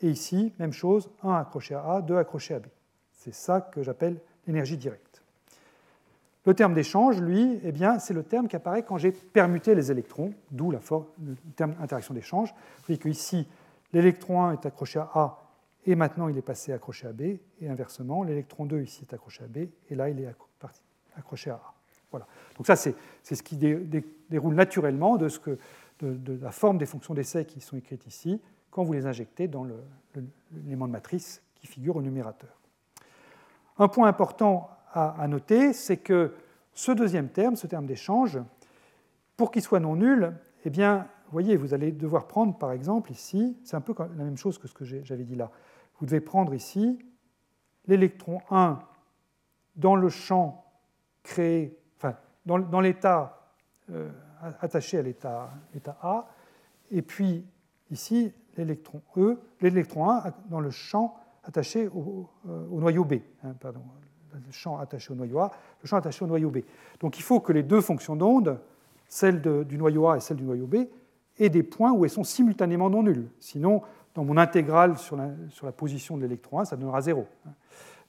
ici, 0.03 0.53
même 0.59 0.73
chose, 0.73 1.11
1 1.23 1.33
accroché 1.33 1.77
à 1.77 1.85
A, 1.85 2.03
2 2.03 2.17
accroché 2.17 2.55
à 2.55 2.59
B. 2.59 2.67
C'est 3.13 3.33
ça 3.33 3.61
que 3.61 3.85
j'appelle 3.85 4.21
l'énergie 4.47 4.77
directe. 4.77 5.23
Le 6.45 6.55
terme 6.55 6.75
d'échange, 6.75 7.21
lui, 7.21 7.61
eh 7.63 7.73
c'est 8.01 8.15
le 8.15 8.25
terme 8.25 8.49
qui 8.49 8.57
apparaît 8.57 8.83
quand 8.83 8.99
j'ai 8.99 9.13
permuté 9.13 9.75
les 9.77 9.93
électrons, 9.93 10.35
d'où 10.51 10.73
le 10.73 10.79
terme 11.55 11.75
interaction 11.81 12.15
d'échange. 12.15 12.51
Vous 12.51 12.85
voyez 12.87 12.99
qu'ici, 12.99 13.47
l'électron 13.93 14.43
1 14.43 14.53
est 14.55 14.67
accroché 14.67 14.99
à 14.99 15.11
A, 15.15 15.39
et 15.87 15.95
maintenant 15.95 16.29
il 16.29 16.37
est 16.37 16.43
passé 16.43 16.73
accroché 16.73 17.07
à 17.07 17.13
B, 17.13 17.23
et 17.61 17.69
inversement, 17.69 18.25
l'électron 18.25 18.67
2 18.67 18.83
ici 18.83 19.07
est 19.09 19.15
accroché 19.15 19.45
à 19.45 19.47
B, 19.47 19.69
et 19.89 19.95
là 19.95 20.09
il 20.09 20.19
est 20.21 20.29
accroché 21.17 21.51
à 21.51 21.55
A. 21.55 21.75
Voilà. 22.11 22.27
Donc 22.57 22.67
ça, 22.67 22.77
c'est 22.77 22.95
ce 23.23 23.43
qui 23.43 23.57
déroule 23.57 24.55
naturellement 24.55 25.17
de, 25.17 25.29
la 26.43 26.51
forme 26.51 26.79
des 26.79 26.87
fonctions 26.87 27.15
d'essai 27.15 27.47
qui 27.47 27.61
sont 27.61 27.77
écrites 27.77 28.07
ici 28.07 28.41
quand 28.71 28.83
vous 28.83 28.93
les 28.93 29.07
injectez 29.07 29.49
dans 29.49 29.67
l'élément 30.65 30.87
de 30.87 30.93
matrice 30.93 31.43
qui 31.55 31.67
figure 31.67 31.97
au 31.97 32.03
numérateur. 32.03 32.62
Un 33.83 33.89
point 33.89 34.07
important 34.07 34.71
à, 34.93 35.27
noter, 35.27 35.73
c'est 35.73 35.97
que 35.97 36.37
ce 36.73 36.93
deuxième 36.93 37.31
terme, 37.31 37.57
ce 37.57 37.67
terme 37.67 37.85
d'échange, 37.85 38.39
pour 39.37 39.51
qu'il 39.51 39.61
soit 39.61 39.81
non 39.81 39.97
nul, 39.97 40.35
eh 40.65 40.71
bien, 40.71 41.09
voyez, 41.33 41.57
vous 41.57 41.75
allez 41.75 41.91
devoir 41.91 42.29
prendre, 42.29 42.57
par 42.57 42.71
exemple, 42.71 43.11
ici, 43.11 43.59
c'est 43.65 43.75
un 43.75 43.81
peu 43.81 43.93
la 43.99 44.23
même 44.23 44.37
chose 44.37 44.57
que 44.57 44.69
ce 44.69 44.73
que 44.73 44.85
j'avais 44.85 45.25
dit 45.25 45.35
là. 45.35 45.51
Vous 45.99 46.07
devez 46.07 46.21
prendre 46.21 46.55
ici 46.55 46.97
l'électron 47.89 48.41
1 48.53 48.79
dans 49.75 49.97
le 49.97 50.09
champ 50.09 50.65
créé, 51.25 51.77
enfin, 51.97 52.15
dans, 52.47 52.81
l'état 52.81 53.49
euh, 53.91 54.13
attaché 54.61 54.99
à 54.99 55.03
l'état 55.03 55.51
A, 56.03 56.29
et 56.93 57.03
puis 57.03 57.45
ici 57.91 58.33
l'électron 58.57 59.03
E, 59.17 59.41
l'électron 59.61 60.09
1 60.09 60.23
dans 60.51 60.61
le 60.61 60.71
champ 60.71 61.19
attaché 61.45 61.89
au, 61.89 62.29
euh, 62.49 62.67
noyau 62.71 63.05
B, 63.05 63.15
hein, 63.45 63.55
pardon, 63.59 63.81
le 64.33 64.53
champ 64.53 64.79
attaché 64.79 65.13
au 65.13 65.17
noyau 65.17 65.41
A, 65.41 65.51
le 65.83 65.89
champ 65.89 65.97
attaché 65.97 66.25
au 66.25 66.29
noyau 66.29 66.51
B. 66.51 66.59
Donc 67.01 67.19
il 67.19 67.23
faut 67.23 67.41
que 67.41 67.53
les 67.53 67.63
deux 67.63 67.81
fonctions 67.81 68.17
d'onde, 68.17 68.59
celle 69.09 69.43
du 69.67 69.77
noyau 69.77 70.09
A 70.09 70.17
et 70.17 70.21
celle 70.21 70.39
du 70.39 70.45
noyau 70.45 70.67
B, 70.67 70.77
aient 71.39 71.51
des 71.51 71.63
points 71.63 71.93
où 71.93 72.05
elles 72.05 72.11
sont 72.11 72.25
simultanément 72.25 72.91
non 72.91 73.03
nulles. 73.03 73.29
Sinon, 73.41 73.83
dans 74.15 74.25
mon 74.25 74.37
intégrale 74.37 74.99
sur 74.99 75.17
la, 75.17 75.73
position 75.73 76.17
de 76.17 76.23
l'électron 76.23 76.61
1, 76.61 76.67
ça 76.67 76.77
donnera 76.77 77.01
0. 77.01 77.27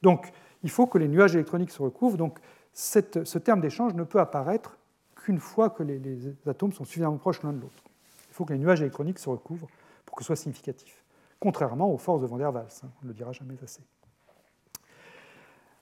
Donc 0.02 0.32
il 0.64 0.70
faut 0.70 0.88
que 0.88 0.98
les 0.98 1.08
nuages 1.08 1.36
électroniques 1.36 1.72
se 1.72 1.82
recouvrent. 1.82 2.18
Donc 2.18 2.40
ce 2.74 3.38
terme 3.38 3.62
d'échange 3.62 3.94
ne 3.94 4.04
peut 4.04 4.20
apparaître 4.20 4.78
qu'une 5.16 5.40
fois 5.40 5.70
que 5.70 5.84
les, 5.84 6.02
atomes 6.46 6.74
sont 6.74 6.84
suffisamment 6.84 7.18
proches 7.18 7.42
l'un 7.44 7.54
de 7.54 7.62
l'autre. 7.62 7.84
Il 8.30 8.34
faut 8.34 8.46
que 8.46 8.54
les 8.54 8.60
nuages 8.60 8.82
électroniques 8.82 9.20
se 9.20 9.30
recouvrent 9.30 9.68
pour 10.06 10.18
que 10.18 10.24
ce 10.24 10.28
soit 10.28 10.36
significatif, 10.36 11.03
contrairement 11.44 11.92
aux 11.92 11.98
forces 11.98 12.22
de 12.22 12.28
Van 12.28 12.38
der 12.38 12.54
Waals, 12.54 12.66
hein, 12.84 12.90
on 13.02 13.06
ne 13.06 13.10
le 13.10 13.14
dira 13.14 13.32
jamais 13.32 13.56
assez. 13.64 13.82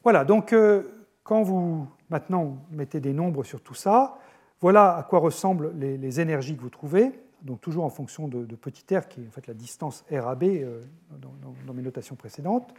Voilà, 0.03 0.25
donc 0.25 0.53
euh, 0.53 0.83
quand 1.23 1.43
vous 1.43 1.87
maintenant 2.09 2.57
mettez 2.71 2.99
des 2.99 3.13
nombres 3.13 3.43
sur 3.43 3.61
tout 3.61 3.75
ça, 3.75 4.17
voilà 4.59 4.97
à 4.97 5.03
quoi 5.03 5.19
ressemblent 5.19 5.71
les, 5.77 6.19
énergies 6.19 6.57
que 6.57 6.61
vous 6.61 6.69
trouvez, 6.69 7.11
donc 7.43 7.61
toujours 7.61 7.85
en 7.85 7.89
fonction 7.89 8.27
de, 8.27 8.43
petit 8.55 8.95
r, 8.95 9.07
qui 9.07 9.21
est 9.21 9.27
en 9.27 9.31
fait 9.31 9.47
la 9.47 9.53
distance 9.53 10.03
RAB 10.11 10.43
euh, 10.43 10.81
dans, 11.11 11.33
dans 11.65 11.73
mes 11.73 11.83
notations 11.83 12.15
précédentes. 12.15 12.73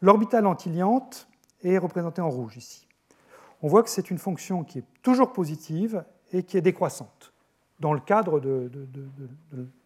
L'orbitale 0.00 0.46
antiliante 0.46 1.28
est 1.62 1.78
représentée 1.78 2.22
en 2.22 2.30
rouge 2.30 2.56
ici 2.56 2.86
on 3.64 3.68
voit 3.68 3.82
que 3.82 3.88
c'est 3.88 4.10
une 4.10 4.18
fonction 4.18 4.62
qui 4.62 4.80
est 4.80 4.84
toujours 5.02 5.32
positive 5.32 6.04
et 6.34 6.42
qui 6.42 6.58
est 6.58 6.60
décroissante 6.60 7.32
dans 7.80 7.94
le 7.94 8.00
cadre 8.00 8.38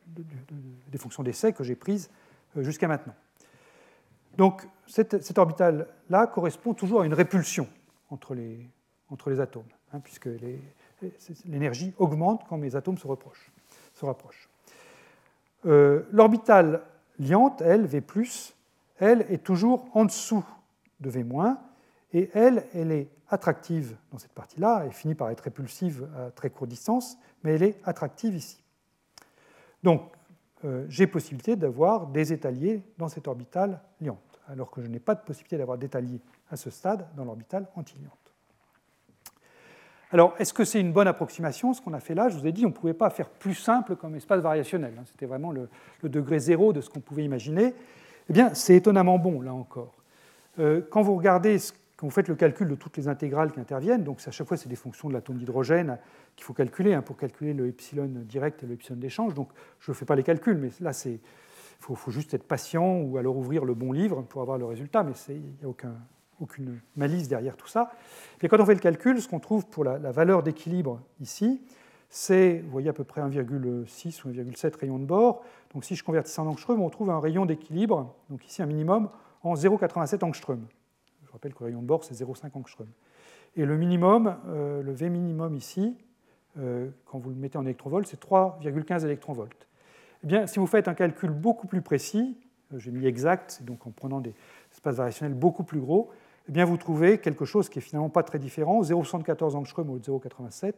des 0.09 0.99
fonctions 0.99 1.23
d'essai 1.23 1.53
que 1.53 1.65
j'ai 1.65 1.77
prises 1.77 2.11
euh, 2.57 2.63
jusqu'à 2.63 2.89
maintenant. 2.89 3.15
Donc 4.37 4.67
cette, 4.87 5.37
orbitale-là 5.37 6.27
correspond 6.27 6.75
toujours 6.75 7.03
à 7.03 7.07
une 7.07 7.15
répulsion 7.15 7.69
entre 8.11 8.35
les, 8.35 9.41
atomes, 9.41 9.65
hein, 9.93 10.01
puisque 10.01 10.29
l'énergie 11.45 11.93
augmente 11.99 12.45
quand 12.49 12.57
mes 12.57 12.77
atomes 12.77 12.99
se 12.99 13.07
rapprochent. 13.07 14.49
Euh, 15.67 16.03
l'orbitale 16.13 16.83
liante, 17.19 17.61
elle, 17.63 17.85
V+, 17.87 18.03
elle 18.99 19.27
est 19.29 19.43
toujours 19.43 19.89
en 19.93 20.05
dessous 20.05 20.45
de 21.01 21.11
V-, 21.11 21.25
et 22.13 22.31
elle, 22.33 22.65
elle 22.75 22.93
est 22.93 23.09
attractive 23.29 23.97
dans 24.13 24.19
cette 24.19 24.33
partie-là, 24.33 24.83
elle 24.85 24.93
finit 24.93 25.15
par 25.15 25.31
être 25.31 25.41
répulsive 25.41 26.09
à 26.17 26.31
très 26.31 26.49
courte 26.49 26.71
distance, 26.71 27.19
mais 27.43 27.55
elle 27.55 27.63
est 27.63 27.81
attractive 27.85 28.35
ici. 28.35 28.63
Donc, 29.83 30.03
euh, 30.65 30.85
j'ai 30.89 31.07
possibilité 31.07 31.57
d'avoir 31.57 32.07
des 32.07 32.33
étaliers 32.33 32.83
dans 32.99 33.09
cette 33.09 33.29
orbitale 33.29 33.81
liante, 34.01 34.41
alors 34.49 34.71
que 34.71 34.83
je 34.83 34.89
n'ai 34.89 34.99
pas 34.99 35.15
de 35.15 35.21
possibilité 35.21 35.57
d'avoir 35.57 35.79
d'étaliers 35.79 36.21
à 36.51 36.57
ce 36.57 36.71
stade 36.71 37.07
dans 37.17 37.25
l'orbitale 37.25 37.67
antiliante. 37.77 38.13
Alors, 40.11 40.35
est-ce 40.39 40.55
que 40.55 40.65
c'est 40.65 40.81
une 40.81 40.93
bonne 40.93 41.07
approximation 41.07 41.75
Ce 41.75 41.83
qu'on 41.83 41.93
a 41.93 42.01
fait 42.01 42.15
là, 42.15 42.29
je 42.29 42.39
vous 42.39 42.47
ai 42.47 42.53
dit, 42.53 42.65
on 42.65 42.71
ne 42.71 42.75
pouvait 42.75 42.95
pas 42.95 43.11
faire 43.11 43.29
plus 43.29 43.55
simple 43.55 43.95
comme 43.95 44.15
espace 44.15 44.41
variationnel. 44.41 44.95
Hein. 44.99 45.05
C'était 45.07 45.27
vraiment 45.27 45.53
le, 45.53 45.69
degré 46.03 46.39
zéro 46.39 46.73
de 46.73 46.81
ce 46.81 46.89
qu'on 46.89 47.01
pouvait 47.01 47.25
imaginer. 47.25 47.75
Eh 48.31 48.33
bien, 48.33 48.55
c'est 48.55 48.75
étonnamment 48.75 49.19
bon, 49.19 49.43
là 49.43 49.53
encore. 49.53 49.93
Euh, 50.59 50.81
quand 50.91 51.03
vous 51.03 51.15
regardez 51.15 51.59
ce 51.59 51.73
quand 51.99 52.07
vous 52.07 52.13
faites 52.13 52.29
le 52.29 52.37
calcul 52.37 52.69
de 52.69 52.77
toutes 52.77 52.97
les 52.97 53.09
intégrales 53.09 53.51
qui 53.51 53.59
interviennent, 53.59 54.05
donc 54.05 54.21
à 54.25 54.31
chaque 54.31 54.47
fois 54.47 54.57
c'est 54.57 54.69
des 54.69 54.77
fonctions 54.77 55.09
de 55.09 55.15
l'atome 55.15 55.37
d'hydrogène 55.37 55.99
qu'il 56.37 56.45
faut 56.45 56.55
calculer 56.55 56.95
hein, 56.95 57.03
pour 57.03 57.17
calculer 57.17 57.53
le 57.55 57.67
epsilon 57.67 58.07
direct 58.07 58.63
et 58.63 58.67
le 58.67 58.75
epsilon 58.75 58.97
d'échange. 58.97 59.35
Donc 59.35 59.51
je 59.81 59.91
ne 59.91 59.97
fais 59.97 60.05
pas 60.05 60.15
les 60.15 60.23
calculs, 60.23 60.59
mais 60.59 60.71
là 60.81 60.93
c'est 60.93 61.19
faut, 61.81 61.97
juste 62.13 62.35
être 62.35 62.45
patient 62.45 63.01
ou 63.01 63.19
alors 63.19 63.37
ouvrir 63.37 63.65
le 63.65 63.75
bon 63.75 63.91
livre 63.91 64.23
pour 64.23 64.43
avoir 64.43 64.59
le 64.59 64.65
résultat, 64.65 65.03
mais 65.03 65.13
il 65.29 65.41
n'y 65.41 65.65
a 65.65 65.69
aucun, 65.69 65.95
aucune 66.41 66.79
malice 66.95 67.27
derrière 67.27 67.57
tout 67.57 67.67
ça. 67.67 67.91
Et 68.43 68.49
quand 68.49 68.61
on 68.61 68.67
fait 68.67 68.75
le 68.75 68.81
calcul, 68.81 69.21
ce 69.21 69.27
qu'on 69.27 69.41
trouve 69.41 69.67
pour 69.67 69.83
la, 69.83 69.99
valeur 70.13 70.45
d'équilibre 70.45 71.01
ici, 71.21 71.61
c'est, 72.11 72.65
vous 72.69 72.89
à 72.89 72.93
peu 72.93 73.03
près 73.03 73.23
1,6 73.23 74.25
ou 74.25 74.31
1,7 74.31 74.79
rayons 74.79 75.01
de 75.01 75.05
bord. 75.05 75.43
Donc 75.75 75.85
si 75.85 75.97
je 75.97 76.05
convertis 76.05 76.31
ça 76.31 76.43
en 76.43 76.47
angstrom, 76.47 76.81
on 76.81 76.91
trouve 76.91 77.11
un 77.11 77.19
rayon 77.19 77.45
d'équilibre, 77.45 78.15
donc 78.31 78.47
ici 78.47 78.63
un 78.63 78.67
minimum, 78.67 79.11
en 79.43 79.55
0,87 79.55 80.25
angstrom. 80.25 80.65
Rappelle 81.39 81.55
le 81.61 81.67
rayon 81.67 81.83
de 81.83 81.87
bord, 81.87 82.03
c'est 82.03 82.15
0,5 82.15 82.51
angstrom. 82.55 82.89
Et 83.55 83.65
le 83.65 83.77
minimum, 83.77 84.37
euh, 84.49 84.83
le 84.83 84.91
V 84.91 85.09
minimum 85.09 85.55
ici, 85.55 85.97
euh, 86.59 86.89
quand 87.05 87.21
vous 87.21 87.31
le 87.31 87.37
mettez 87.37 87.57
en 87.57 87.65
électronvolts, 87.65 88.09
c'est 88.09 88.19
3,15 88.19 89.05
électronvolts. 89.05 89.69
Eh 90.25 90.27
bien, 90.27 90.49
si 90.49 90.59
vous 90.59 90.67
faites 90.67 90.89
un 90.89 90.95
calcul 90.95 91.31
beaucoup 91.31 91.69
plus 91.69 91.81
précis, 91.81 92.37
euh, 92.75 92.79
j'ai 92.81 92.91
mis 92.91 93.07
exact, 93.07 93.63
donc 93.63 93.87
en 93.87 93.93
prenant 93.93 94.21
des 94.21 94.35
espaces 94.73 94.97
variationnels 94.97 95.39
beaucoup 95.39 95.63
plus 95.63 95.79
gros, 95.79 96.11
eh 96.49 96.51
bien, 96.51 96.65
vous 96.65 96.77
trouvez 96.77 97.19
quelque 97.19 97.45
chose 97.45 97.69
qui 97.69 97.79
est 97.79 97.83
finalement 97.83 98.11
pas 98.11 98.25
très 98.25 98.41
différent, 98.41 98.83
0,74 98.83 99.55
angstrom 99.55 99.91
au 99.91 99.99
0,87, 100.01 100.73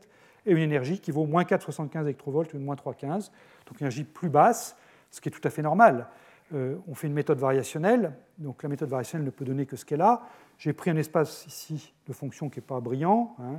et 0.45 0.53
une 0.53 0.59
énergie 0.59 1.01
qui 1.01 1.11
vaut 1.11 1.24
moins 1.24 1.45
4,75 1.45 2.03
électronvolts 2.03 2.53
ou 2.53 2.59
moins 2.59 2.74
3,15, 2.74 3.31
donc 3.66 3.81
une 3.81 3.87
énergie 3.87 4.05
plus 4.05 4.28
basse, 4.28 4.77
ce 5.11 5.23
qui 5.23 5.31
est 5.31 5.32
tout 5.32 5.41
à 5.43 5.49
fait 5.49 5.62
normal. 5.62 6.07
on 6.53 6.95
fait 6.95 7.07
une 7.07 7.15
méthode 7.15 7.39
variationnelle. 7.39 8.12
Donc 8.39 8.62
la 8.62 8.69
méthode 8.69 8.89
variationnelle 8.89 9.27
ne 9.27 9.31
peut 9.31 9.45
donner 9.45 9.66
que 9.66 9.77
ce 9.77 9.85
qu'elle 9.85 10.01
a. 10.01 10.23
J'ai 10.61 10.74
pris 10.74 10.91
un 10.91 10.97
espace 10.97 11.47
ici 11.47 11.95
de 12.07 12.12
fonction 12.12 12.51
qui 12.51 12.59
n'est 12.59 12.66
pas 12.66 12.81
brillant, 12.81 13.35
hein, 13.39 13.57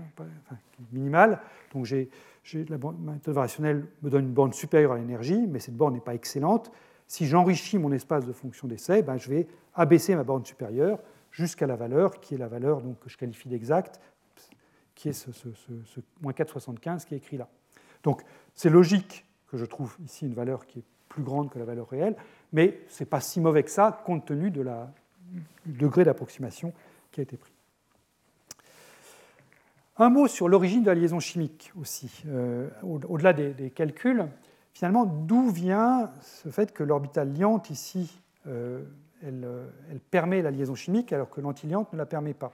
minimal. 0.91 1.39
Donc 1.73 1.85
j'ai, 1.85 2.11
la 2.53 2.77
méthode 2.77 3.33
variationnelle 3.33 3.87
me 4.03 4.11
donne 4.11 4.25
une 4.25 4.33
borne 4.33 4.53
supérieure 4.53 4.91
à 4.91 4.97
l'énergie, 4.97 5.47
mais 5.47 5.57
cette 5.57 5.75
borne 5.75 5.95
n'est 5.95 5.99
pas 5.99 6.13
excellente. 6.13 6.71
Si 7.07 7.25
j'enrichis 7.25 7.79
mon 7.79 7.91
espace 7.91 8.27
de 8.27 8.31
fonction 8.31 8.67
d'essai, 8.67 9.01
ben, 9.01 9.17
je 9.17 9.31
vais 9.31 9.47
abaisser 9.73 10.15
ma 10.15 10.23
borne 10.23 10.45
supérieure 10.45 10.99
jusqu'à 11.31 11.65
la 11.65 11.75
valeur 11.75 12.19
qui 12.19 12.35
est 12.35 12.37
la 12.37 12.47
valeur 12.47 12.83
que 12.99 13.09
je 13.09 13.17
qualifie 13.17 13.49
d'exacte, 13.49 13.99
qui 14.93 15.09
est 15.09 15.13
ce, 15.13 15.49
moins 16.21 16.33
4,75 16.33 17.05
qui 17.05 17.15
est 17.15 17.17
écrit 17.17 17.37
là. 17.37 17.49
Donc 18.03 18.21
c'est 18.53 18.69
logique 18.69 19.25
que 19.47 19.57
je 19.57 19.65
trouve 19.65 19.97
ici 20.05 20.27
une 20.27 20.35
valeur 20.35 20.67
qui 20.67 20.79
est 20.79 20.85
plus 21.09 21.23
grande 21.23 21.49
que 21.49 21.57
la 21.57 21.65
valeur 21.65 21.89
réelle, 21.89 22.15
mais 22.53 22.79
ce 22.89 23.01
n'est 23.01 23.09
pas 23.09 23.21
si 23.21 23.41
mauvais 23.41 23.63
que 23.63 23.71
ça 23.71 24.03
compte 24.05 24.25
tenu 24.25 24.51
du 24.51 24.63
degré 25.65 26.03
d'approximation 26.03 26.73
qui 27.11 27.19
a 27.19 27.23
été 27.23 27.37
pris. 27.37 27.51
Un 29.97 30.09
mot 30.09 30.27
sur 30.27 30.47
l'origine 30.47 30.81
de 30.81 30.87
la 30.87 30.95
liaison 30.95 31.19
chimique 31.19 31.71
aussi, 31.79 32.23
euh, 32.27 32.69
au-delà 32.83 33.33
des, 33.33 33.69
calculs. 33.69 34.27
Finalement, 34.73 35.05
d'où 35.05 35.49
vient 35.49 36.11
ce 36.21 36.49
fait 36.49 36.73
que 36.73 36.83
l'orbital 36.83 37.33
liante 37.33 37.69
ici, 37.69 38.19
euh, 38.47 38.83
elle, 39.21 39.47
elle, 39.91 39.99
permet 39.99 40.41
la 40.41 40.49
liaison 40.49 40.75
chimique 40.75 41.13
alors 41.13 41.29
que 41.29 41.41
l'antiliante 41.41 41.91
ne 41.93 41.97
la 41.97 42.05
permet 42.05 42.33
pas? 42.33 42.53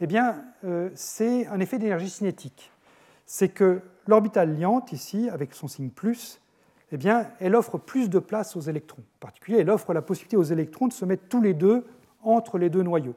Eh 0.00 0.06
bien, 0.06 0.44
euh, 0.64 0.90
c'est 0.94 1.46
un 1.48 1.58
effet 1.60 1.78
d'énergie 1.78 2.08
cinétique. 2.08 2.70
C'est 3.26 3.48
que 3.48 3.82
l'orbital 4.06 4.56
liante 4.56 4.92
ici, 4.92 5.28
avec 5.28 5.54
son 5.54 5.68
signe 5.68 5.90
plus, 5.90 6.40
eh 6.92 6.96
bien, 6.96 7.26
elle 7.40 7.54
offre 7.54 7.78
plus 7.78 8.08
de 8.08 8.18
place 8.18 8.56
aux 8.56 8.60
électrons. 8.60 9.02
En 9.02 9.20
particulier, 9.20 9.58
elle 9.58 9.70
offre 9.70 9.92
la 9.92 10.02
possibilité 10.02 10.36
aux 10.36 10.44
électrons 10.44 10.86
de 10.86 10.92
se 10.92 11.04
mettre 11.04 11.24
tous 11.28 11.42
les 11.42 11.52
deux 11.52 11.84
entre 12.22 12.58
les 12.58 12.70
deux 12.70 12.82
noyaux. 12.82 13.16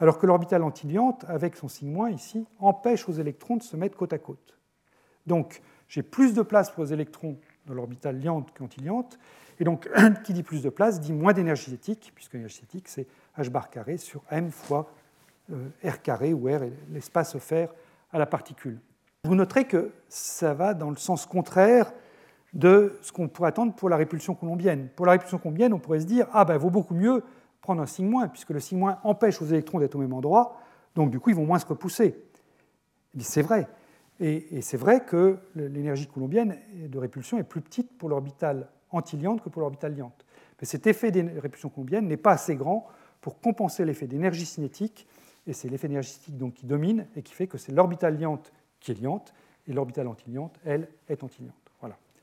Alors 0.00 0.18
que 0.18 0.26
l'orbital 0.26 0.62
antiliante, 0.62 1.24
avec 1.28 1.56
son 1.56 1.68
signe 1.68 2.10
ici, 2.12 2.46
empêche 2.58 3.08
aux 3.08 3.12
électrons 3.12 3.56
de 3.56 3.62
se 3.62 3.76
mettre 3.76 3.96
côte 3.96 4.14
à 4.14 4.18
côte. 4.18 4.58
Donc, 5.26 5.62
j'ai 5.88 6.02
plus 6.02 6.32
de 6.34 6.42
place 6.42 6.70
pour 6.70 6.84
les 6.84 6.92
électrons 6.94 7.36
dans 7.66 7.74
l'orbital 7.74 8.18
liante 8.18 8.50
qu'antiliante. 8.54 9.18
Et 9.58 9.64
donc, 9.64 9.90
qui 10.24 10.32
dit 10.32 10.42
plus 10.42 10.62
de 10.62 10.70
place 10.70 11.00
dit 11.00 11.12
moins 11.12 11.34
d'énergie 11.34 11.64
cinétique, 11.64 12.12
puisque 12.14 12.32
l'énergie 12.32 12.56
cinétique, 12.56 12.88
c'est 12.88 13.06
h 13.38 13.50
bar 13.50 13.68
carré 13.68 13.98
sur 13.98 14.22
m 14.30 14.50
fois 14.50 14.90
euh, 15.52 15.68
r 15.84 16.00
carré, 16.00 16.32
où 16.32 16.46
r 16.46 16.62
est 16.62 16.72
l'espace 16.90 17.34
offert 17.34 17.72
à 18.10 18.18
la 18.18 18.26
particule. 18.26 18.80
Vous 19.24 19.34
noterez 19.34 19.66
que 19.66 19.92
ça 20.08 20.54
va 20.54 20.72
dans 20.72 20.88
le 20.88 20.96
sens 20.96 21.26
contraire 21.26 21.92
de 22.54 22.98
ce 23.02 23.12
qu'on 23.12 23.28
pourrait 23.28 23.50
attendre 23.50 23.74
pour 23.74 23.90
la 23.90 23.96
répulsion 23.96 24.34
colombienne. 24.34 24.88
Pour 24.96 25.04
la 25.04 25.12
répulsion 25.12 25.38
colombienne, 25.38 25.74
on 25.74 25.78
pourrait 25.78 26.00
se 26.00 26.06
dire 26.06 26.26
ah 26.32 26.46
ben, 26.46 26.56
vaut 26.56 26.70
beaucoup 26.70 26.94
mieux 26.94 27.22
prendre 27.60 27.82
un 27.82 27.86
signe 27.86 28.08
moins, 28.08 28.28
puisque 28.28 28.50
le 28.50 28.60
signe 28.60 28.78
moins 28.78 28.98
empêche 29.04 29.40
aux 29.42 29.46
électrons 29.46 29.78
d'être 29.78 29.94
au 29.94 29.98
même 29.98 30.12
endroit, 30.12 30.56
donc 30.94 31.10
du 31.10 31.20
coup 31.20 31.30
ils 31.30 31.36
vont 31.36 31.46
moins 31.46 31.58
se 31.58 31.66
repousser. 31.66 32.22
C'est 33.18 33.42
vrai. 33.42 33.68
Et, 34.20 34.60
c'est 34.60 34.76
vrai 34.76 35.04
que 35.04 35.38
l'énergie 35.54 36.06
colombienne 36.06 36.58
de 36.74 36.98
répulsion 36.98 37.38
est 37.38 37.42
plus 37.42 37.62
petite 37.62 37.96
pour 37.96 38.10
l'orbital 38.10 38.68
antiliante 38.90 39.42
que 39.42 39.48
pour 39.48 39.62
l'orbital 39.62 39.96
liante. 39.96 40.26
Mais 40.60 40.66
cet 40.66 40.86
effet 40.86 41.10
de 41.10 41.40
répulsion 41.40 41.70
colombienne 41.70 42.06
n'est 42.06 42.18
pas 42.18 42.32
assez 42.32 42.54
grand 42.54 42.86
pour 43.22 43.40
compenser 43.40 43.84
l'effet 43.84 44.06
d'énergie 44.06 44.44
cinétique, 44.44 45.06
et 45.46 45.54
c'est 45.54 45.68
l'effet 45.68 45.88
d'énergie 45.88 46.10
cinétique 46.10 46.36
donc 46.36 46.54
qui 46.54 46.66
domine 46.66 47.06
et 47.16 47.22
qui 47.22 47.32
fait 47.32 47.46
que 47.46 47.56
c'est 47.56 47.72
l'orbital 47.72 48.18
liante 48.18 48.52
qui 48.78 48.92
est 48.92 49.00
liante, 49.00 49.32
et 49.66 49.72
l'orbital 49.72 50.06
antiliante, 50.06 50.58
elle, 50.64 50.88
est 51.08 51.22
antiliante. 51.22 51.54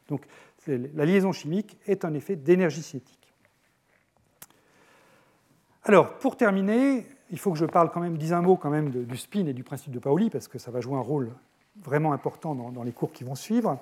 Donc 0.08 0.26
la 0.68 1.06
liaison 1.06 1.32
chimique 1.32 1.78
est 1.86 2.06
un 2.06 2.14
effet 2.14 2.36
d'énergie 2.36 2.82
cinétique. 2.82 3.17
Alors, 5.88 6.16
pour 6.16 6.36
terminer, 6.36 7.08
il 7.32 7.40
faut 7.40 7.54
que 7.54 7.58
je 7.58 7.66
parle 7.66 7.90
quand 7.92 8.02
même, 8.02 8.18
dise 8.18 8.34
un 8.34 8.42
mot 8.42 8.58
quand 8.58 8.70
même 8.70 8.90
du 8.90 9.16
spin 9.16 9.46
et 9.46 9.54
du 9.54 9.64
principe 9.64 9.94
de 9.94 10.00
Pauli, 10.00 10.30
parce 10.30 10.50
que 10.50 10.60
ça 10.60 10.70
va 10.70 10.82
jouer 10.82 10.98
un 10.98 11.02
rôle 11.02 11.32
vraiment 11.82 12.12
important 12.12 12.56
dans, 12.56 12.84
les 12.84 12.92
cours 12.92 13.14
qui 13.14 13.24
vont 13.24 13.36
suivre. 13.36 13.80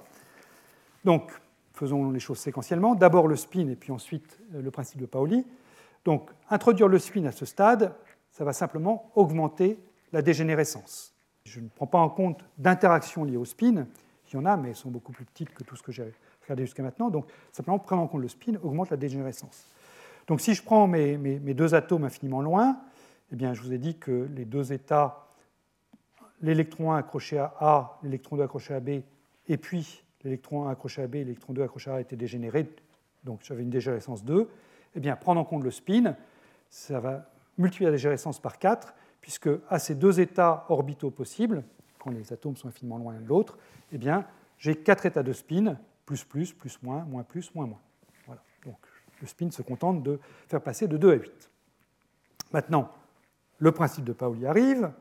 Donc, 1.03 1.31
faisons 1.73 2.11
les 2.11 2.19
choses 2.19 2.37
séquentiellement. 2.37 2.93
D'abord 2.93 3.27
le 3.27 3.35
spin 3.35 3.67
et 3.69 3.75
puis 3.75 3.91
ensuite 3.91 4.39
euh, 4.53 4.61
le 4.61 4.69
principe 4.69 5.01
de 5.01 5.07
Pauli. 5.07 5.47
Donc, 6.03 6.29
introduire 6.51 6.87
le 6.87 6.99
spin 6.99 7.25
à 7.25 7.31
ce 7.31 7.45
stade, 7.45 7.95
ça 8.29 8.43
va 8.43 8.53
simplement 8.53 9.09
augmenter 9.15 9.79
la 10.13 10.21
dégénérescence. 10.21 11.11
Je 11.43 11.59
ne 11.59 11.69
prends 11.69 11.87
pas 11.87 11.97
en 11.97 12.09
compte 12.09 12.45
d'interactions 12.59 13.23
liées 13.23 13.37
au 13.37 13.45
spin, 13.45 13.87
il 14.31 14.35
y 14.35 14.37
en 14.37 14.45
a, 14.45 14.57
mais 14.57 14.69
elles 14.69 14.75
sont 14.75 14.91
beaucoup 14.91 15.11
plus 15.11 15.25
petites 15.25 15.55
que 15.55 15.63
tout 15.63 15.75
ce 15.75 15.81
que 15.81 15.91
j'ai 15.91 16.13
regardé 16.43 16.65
jusqu'à 16.65 16.83
maintenant. 16.83 17.09
Donc, 17.09 17.25
simplement, 17.51 17.79
prendre 17.79 18.03
en 18.03 18.07
compte 18.07 18.21
le 18.21 18.27
spin 18.27 18.53
augmente 18.61 18.91
la 18.91 18.97
dégénérescence. 18.97 19.65
Donc, 20.27 20.41
si 20.41 20.53
je 20.53 20.63
prends 20.63 20.87
mes, 20.87 21.17
deux 21.53 21.75
atomes 21.75 22.03
infiniment 22.03 22.41
loin, 22.41 22.79
eh 23.31 23.35
bien, 23.35 23.53
je 23.53 23.61
vous 23.61 23.73
ai 23.73 23.77
dit 23.77 23.97
que 23.97 24.27
les 24.35 24.45
deux 24.45 24.73
états, 24.73 25.27
l'électron 26.41 26.93
1 26.93 26.97
accroché 26.97 27.37
à 27.37 27.53
A, 27.59 27.99
l'électron 28.03 28.37
2 28.37 28.43
accroché 28.43 28.73
à 28.73 28.79
B, 28.79 29.01
et 29.47 29.57
puis 29.57 30.03
l'électron 30.23 30.67
1 30.67 30.71
accroché 30.71 31.03
à 31.03 31.07
B, 31.07 31.15
l'électron 31.15 31.53
2 31.53 31.61
accroché 31.61 31.91
à 31.91 31.95
A 31.95 32.01
étaient 32.01 32.15
dégénérés, 32.15 32.69
donc 33.23 33.41
j'avais 33.43 33.63
une 33.63 33.69
dégénérescence 33.69 34.23
2, 34.23 34.49
eh 34.95 34.99
bien, 34.99 35.15
prendre 35.15 35.39
en 35.39 35.45
compte 35.45 35.63
le 35.63 35.71
spin, 35.71 36.15
ça 36.69 36.99
va 36.99 37.29
multiplier 37.57 37.87
la 37.87 37.95
dégénérescence 37.95 38.39
par 38.39 38.57
4, 38.57 38.93
puisque 39.21 39.49
à 39.69 39.79
ces 39.79 39.95
deux 39.95 40.19
états 40.19 40.65
orbitaux 40.69 41.11
possibles, 41.11 41.63
quand 41.99 42.11
les 42.11 42.31
atomes 42.31 42.55
sont 42.55 42.67
infiniment 42.67 42.97
loin 42.97 43.13
l'un 43.13 43.21
de 43.21 43.27
l'autre, 43.27 43.57
eh 43.91 43.97
bien, 43.97 44.25
j'ai 44.57 44.75
quatre 44.75 45.05
états 45.05 45.23
de 45.23 45.33
spin, 45.33 45.77
plus, 46.05 46.23
plus, 46.23 46.53
plus, 46.53 46.81
moins, 46.83 47.03
moins, 47.05 47.23
plus, 47.23 47.53
moins, 47.55 47.65
moins. 47.65 47.81
Voilà. 48.27 48.43
Donc, 48.63 48.77
le 49.25 49.29
spin 49.29 49.51
se 49.51 49.61
contente 49.61 50.03
de 50.03 50.19
faire 50.47 50.61
passer 50.61 50.87
de 50.87 50.97
2 50.97 51.11
à 51.11 51.15
8. 51.15 51.51
Maintenant, 52.53 52.89
le 53.57 53.71
principe 53.71 54.05
de 54.05 54.13
Pauli 54.13 54.45
arrive, 54.45 54.91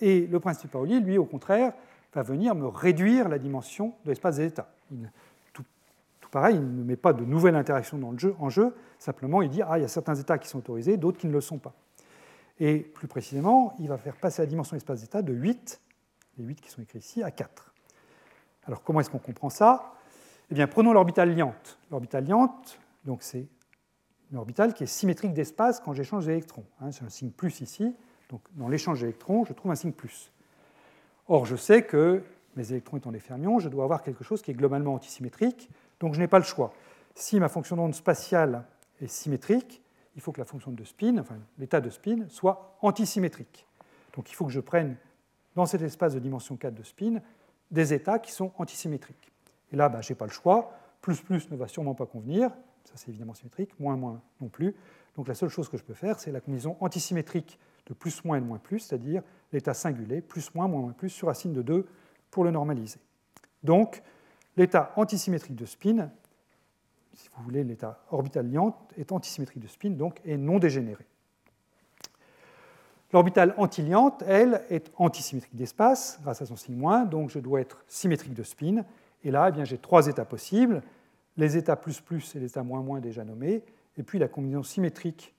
et 0.00 0.26
le 0.26 0.40
principe 0.40 0.68
de 0.68 0.72
Pauli, 0.72 1.00
lui, 1.00 1.18
au 1.18 1.24
contraire, 1.24 1.72
va 2.14 2.22
venir 2.22 2.54
me 2.54 2.66
réduire 2.66 3.28
la 3.28 3.38
dimension 3.38 3.94
de 4.04 4.10
l'espace 4.10 4.36
des 4.36 4.46
états. 4.46 4.68
tout, 5.52 5.64
pareil, 6.30 6.56
il 6.56 6.76
ne 6.76 6.82
met 6.82 6.96
pas 6.96 7.12
de 7.12 7.24
nouvelles 7.24 7.56
interactions 7.56 7.98
dans 7.98 8.10
le 8.10 8.18
jeu, 8.18 8.34
en 8.38 8.48
jeu, 8.48 8.74
simplement 8.98 9.42
il 9.42 9.50
dit 9.50 9.62
ah, 9.62 9.78
il 9.78 9.82
y 9.82 9.84
a 9.84 9.88
certains 9.88 10.14
états 10.14 10.38
qui 10.38 10.48
sont 10.48 10.58
autorisés, 10.58 10.96
d'autres 10.96 11.18
qui 11.18 11.26
ne 11.26 11.32
le 11.32 11.40
sont 11.40 11.58
pas. 11.58 11.74
Et 12.58 12.78
plus 12.78 13.06
précisément, 13.06 13.74
il 13.78 13.88
va 13.88 13.98
faire 13.98 14.16
passer 14.16 14.42
la 14.42 14.46
dimension 14.46 14.74
de 14.74 14.76
l'espace 14.76 15.02
d'état 15.02 15.22
de 15.22 15.32
8 15.32 15.80
les 16.38 16.44
8 16.44 16.60
qui 16.60 16.70
sont 16.70 16.82
écrits 16.82 16.98
ici, 16.98 17.22
à 17.22 17.30
4. 17.30 17.72
Alors 18.66 18.82
comment 18.82 19.00
est-ce 19.00 19.10
qu'on 19.10 19.18
comprend 19.18 19.50
ça? 19.50 19.94
Eh 20.50 20.54
bien, 20.54 20.66
prenons 20.66 20.92
l'orbital 20.92 21.34
liante. 21.34 21.78
L'orbital 21.90 22.24
liante, 22.24 22.78
donc 23.04 23.22
c'est 23.22 23.46
une 24.30 24.38
orbitale 24.38 24.74
qui 24.74 24.84
est 24.84 24.88
symétrique 24.88 25.32
d'espace 25.32 25.80
quand 25.80 25.92
j'échange 25.92 26.26
d'électrons. 26.26 26.64
Hein, 26.80 26.90
c'est 26.92 27.04
un 27.04 27.08
signe 27.08 27.30
plus 27.30 27.60
ici. 27.60 27.94
Donc 28.30 28.40
dans 28.54 28.68
l'échange 28.68 29.00
d'électrons, 29.00 29.44
je 29.44 29.52
trouve 29.52 29.70
un 29.70 29.76
signe 29.76 29.92
plus. 29.92 30.32
Or, 31.28 31.46
je 31.46 31.56
sais 31.56 31.82
que 31.82 32.22
mes 32.56 32.70
électrons 32.70 32.96
étant 32.96 33.12
des 33.12 33.20
fermions, 33.20 33.58
je 33.58 33.68
dois 33.68 33.84
avoir 33.84 34.02
quelque 34.02 34.24
chose 34.24 34.42
qui 34.42 34.50
est 34.50 34.54
globalement 34.54 34.94
antisymétrique, 34.94 35.68
donc 36.00 36.14
je 36.14 36.20
n'ai 36.20 36.28
pas 36.28 36.38
le 36.38 36.44
choix. 36.44 36.72
Si 37.14 37.38
ma 37.38 37.48
fonction 37.48 37.76
d'onde 37.76 37.94
spatiale 37.94 38.64
est 39.00 39.08
symétrique, 39.08 39.82
il 40.14 40.22
faut 40.22 40.32
que 40.32 40.40
la 40.40 40.46
fonction 40.46 40.70
de 40.70 40.84
spin, 40.84 41.18
enfin 41.18 41.36
l'état 41.58 41.80
de 41.80 41.90
spin, 41.90 42.26
soit 42.28 42.76
antisymétrique. 42.80 43.66
Donc 44.14 44.30
il 44.30 44.34
faut 44.34 44.46
que 44.46 44.52
je 44.52 44.60
prenne 44.60 44.96
dans 45.54 45.66
cet 45.66 45.82
espace 45.82 46.14
de 46.14 46.18
dimension 46.18 46.56
4 46.56 46.74
de 46.74 46.82
spin 46.82 47.20
des 47.70 47.92
états 47.92 48.18
qui 48.18 48.32
sont 48.32 48.52
antisymétriques. 48.58 49.32
Et 49.72 49.76
là, 49.76 49.88
bah, 49.88 50.00
je 50.00 50.12
n'ai 50.12 50.16
pas 50.16 50.26
le 50.26 50.32
choix. 50.32 50.72
Plus 51.02 51.20
plus 51.20 51.50
ne 51.50 51.56
va 51.56 51.68
sûrement 51.68 51.94
pas 51.94 52.06
convenir. 52.06 52.50
Ça, 52.86 52.94
c'est 52.96 53.08
évidemment 53.08 53.34
symétrique. 53.34 53.78
Moins 53.78 53.96
moins 53.96 54.22
non 54.40 54.48
plus. 54.48 54.74
Donc 55.16 55.28
la 55.28 55.34
seule 55.34 55.48
chose 55.48 55.68
que 55.68 55.76
je 55.76 55.84
peux 55.84 55.94
faire, 55.94 56.18
c'est 56.18 56.32
la 56.32 56.40
combinaison 56.40 56.76
antisymétrique 56.80 57.58
de 57.86 57.94
plus 57.94 58.24
moins 58.24 58.38
et 58.38 58.40
de 58.40 58.46
moins 58.46 58.58
plus, 58.58 58.80
c'est-à-dire 58.80 59.22
l'état 59.52 59.74
singulier, 59.74 60.20
plus 60.20 60.54
moins 60.54 60.68
moins 60.68 60.80
moins 60.80 60.92
plus 60.92 61.10
sur 61.10 61.28
racine 61.28 61.52
de 61.52 61.62
2 61.62 61.86
pour 62.30 62.44
le 62.44 62.50
normaliser. 62.50 63.00
Donc 63.62 64.02
l'état 64.56 64.92
antisymétrique 64.96 65.56
de 65.56 65.66
spin, 65.66 66.10
si 67.14 67.28
vous 67.36 67.44
voulez, 67.44 67.64
l'état 67.64 68.02
orbital 68.10 68.50
liant, 68.50 68.76
est 68.96 69.12
antisymétrique 69.12 69.62
de 69.62 69.68
spin, 69.68 69.90
donc 69.90 70.20
est 70.24 70.36
non 70.36 70.58
dégénéré. 70.58 71.06
L'orbitale 73.12 73.54
antiliante, 73.56 74.22
elle, 74.26 74.62
est 74.68 74.92
antisymétrique 74.96 75.54
d'espace 75.54 76.18
grâce 76.22 76.42
à 76.42 76.46
son 76.46 76.56
signe 76.56 76.76
moins, 76.76 77.04
donc 77.04 77.30
je 77.30 77.38
dois 77.38 77.60
être 77.60 77.84
symétrique 77.86 78.34
de 78.34 78.42
spin. 78.42 78.84
Et 79.24 79.30
là, 79.30 79.50
eh 79.56 79.64
j'ai 79.64 79.78
trois 79.78 80.08
états 80.08 80.24
possibles, 80.24 80.82
les 81.36 81.56
états 81.56 81.76
plus 81.76 82.00
plus 82.00 82.34
et 82.34 82.40
les 82.40 82.46
états 82.46 82.62
moins 82.62 82.82
moins 82.82 83.00
déjà 83.00 83.24
nommés, 83.24 83.62
et 83.96 84.02
puis 84.02 84.18
la 84.18 84.28
combinaison 84.28 84.62
symétrique 84.62 85.34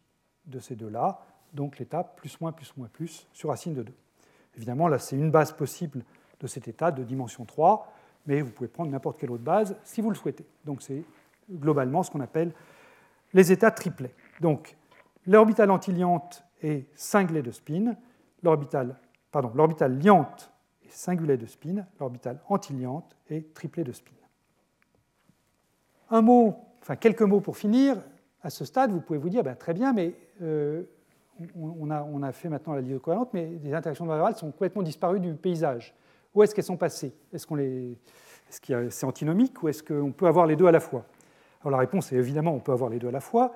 de 0.45 0.59
ces 0.59 0.75
deux-là, 0.75 1.25
donc 1.53 1.79
l'état 1.79 2.03
plus 2.03 2.39
moins 2.41 2.51
plus 2.51 2.75
moins 2.77 2.87
plus 2.87 3.27
sur 3.33 3.49
racine 3.49 3.73
de 3.73 3.83
2. 3.83 3.93
Évidemment, 4.55 4.87
là, 4.87 4.97
c'est 4.97 5.15
une 5.15 5.31
base 5.31 5.51
possible 5.51 6.03
de 6.39 6.47
cet 6.47 6.67
état 6.67 6.91
de 6.91 7.03
dimension 7.03 7.45
3, 7.45 7.93
mais 8.25 8.41
vous 8.41 8.51
pouvez 8.51 8.67
prendre 8.67 8.91
n'importe 8.91 9.19
quelle 9.19 9.31
autre 9.31 9.43
base 9.43 9.75
si 9.83 10.01
vous 10.01 10.09
le 10.09 10.15
souhaitez. 10.15 10.45
Donc 10.65 10.81
c'est 10.81 11.03
globalement 11.49 12.03
ce 12.03 12.11
qu'on 12.11 12.21
appelle 12.21 12.51
les 13.33 13.51
états 13.51 13.71
triplets. 13.71 14.13
Donc 14.41 14.75
l'orbitale 15.25 15.71
antiliante 15.71 16.43
est 16.61 16.87
cinglé 16.95 17.41
de 17.41 17.51
spin, 17.51 17.95
l'orbital, 18.43 18.95
pardon, 19.31 19.51
liante 19.87 20.51
est 20.85 20.91
singulier 20.91 21.37
de 21.37 21.45
spin, 21.45 21.85
l'orbital 21.99 22.39
antiliante 22.47 23.15
est 23.29 23.53
triplé 23.53 23.83
de 23.83 23.91
spin. 23.91 24.16
Un 26.09 26.21
mot, 26.21 26.55
enfin 26.81 26.95
quelques 26.95 27.21
mots 27.21 27.41
pour 27.41 27.57
finir. 27.57 27.97
à 28.41 28.49
ce 28.49 28.65
stade, 28.65 28.91
vous 28.91 29.01
pouvez 29.01 29.19
vous 29.19 29.29
dire, 29.29 29.43
ben, 29.43 29.55
très 29.55 29.73
bien, 29.73 29.93
mais 29.93 30.13
euh, 30.41 30.83
on, 31.55 32.21
a, 32.21 32.31
fait 32.31 32.49
maintenant 32.49 32.73
la 32.73 32.81
liaison 32.81 32.99
covalente, 32.99 33.29
mais 33.33 33.49
les 33.63 33.73
interactions 33.73 34.05
valeurs 34.05 34.35
sont 34.37 34.51
complètement 34.51 34.83
disparues 34.83 35.19
du 35.19 35.33
paysage. 35.33 35.93
Où 36.33 36.43
est-ce 36.43 36.55
qu'elles 36.55 36.63
sont 36.63 36.77
passées? 36.77 37.13
Est-ce 37.33 37.45
qu'on 37.45 37.55
les, 37.55 37.97
est-ce 38.49 38.61
que 38.61 38.89
c'est 38.89 39.05
antinomique 39.05 39.61
ou 39.61 39.69
est-ce 39.69 39.83
qu'on 39.83 40.11
peut 40.11 40.27
avoir 40.27 40.45
les 40.45 40.55
deux 40.55 40.67
à 40.67 40.71
la 40.71 40.79
fois? 40.79 41.05
Alors 41.61 41.71
la 41.71 41.77
réponse 41.79 42.11
est 42.13 42.15
évidemment 42.15 42.53
on 42.53 42.59
peut 42.59 42.71
avoir 42.71 42.89
les 42.89 42.99
deux 42.99 43.09
à 43.09 43.11
la 43.11 43.19
fois. 43.19 43.53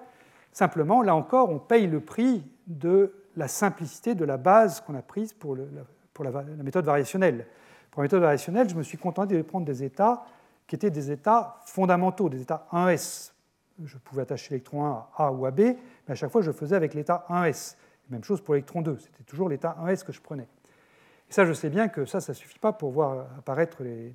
Simplement, 0.52 1.02
là 1.02 1.16
encore, 1.16 1.50
on 1.50 1.60
paye 1.60 1.88
le 1.88 2.02
prix 2.02 2.44
de 2.68 3.14
la 3.38 3.48
simplicité 3.48 4.16
de 4.16 4.26
la 4.26 4.38
base 4.38 4.82
qu'on 4.82 4.96
a 4.96 5.02
prise 5.02 5.34
pour 5.34 5.56
la, 5.56 6.44
méthode 6.64 6.86
variationnelle. 6.86 7.48
Pour 7.90 8.02
la 8.02 8.06
méthode 8.06 8.22
variationnelle, 8.22 8.70
je 8.70 8.76
me 8.76 8.84
suis 8.84 8.98
contenté 8.98 9.38
de 9.38 9.42
prendre 9.42 9.66
des 9.66 9.84
états 9.84 10.26
qui 10.72 10.76
étaient 10.76 10.90
des 10.90 11.12
états 11.12 11.58
fondamentaux, 11.66 12.30
des 12.30 12.44
états 12.44 12.66
1S. 12.72 13.34
Je 13.84 13.98
pouvais 13.98 14.22
attacher 14.22 14.52
l'électron 14.52 14.86
1 14.86 14.90
à 14.90 15.26
A 15.26 15.32
ou 15.34 15.46
à 15.46 15.52
B, 15.52 15.60
mais 15.60 16.14
à 16.14 16.16
chaque 16.16 16.32
fois, 16.32 16.42
je 16.42 16.54
faisais 16.54 16.78
avec 16.78 16.94
l'état 16.94 17.26
1S. 17.30 17.76
Même 18.10 18.24
chose 18.24 18.40
pour 18.40 18.54
l'électron 18.54 18.82
2, 18.82 18.98
c'était 18.98 19.24
toujours 19.26 19.50
l'état 19.50 19.76
1S 19.84 20.06
que 20.06 20.14
je 20.14 20.22
prenais. 20.22 20.48
Et 21.30 21.34
ça, 21.34 21.44
je 21.44 21.52
sais 21.52 21.70
bien 21.70 21.90
que 21.90 22.06
ça, 22.06 22.22
ça 22.22 22.32
ne 22.32 22.38
suffit 22.38 22.58
pas 22.58 22.72
pour 22.72 22.92
voir 22.92 23.28
apparaître 23.38 23.84
les, 23.84 24.14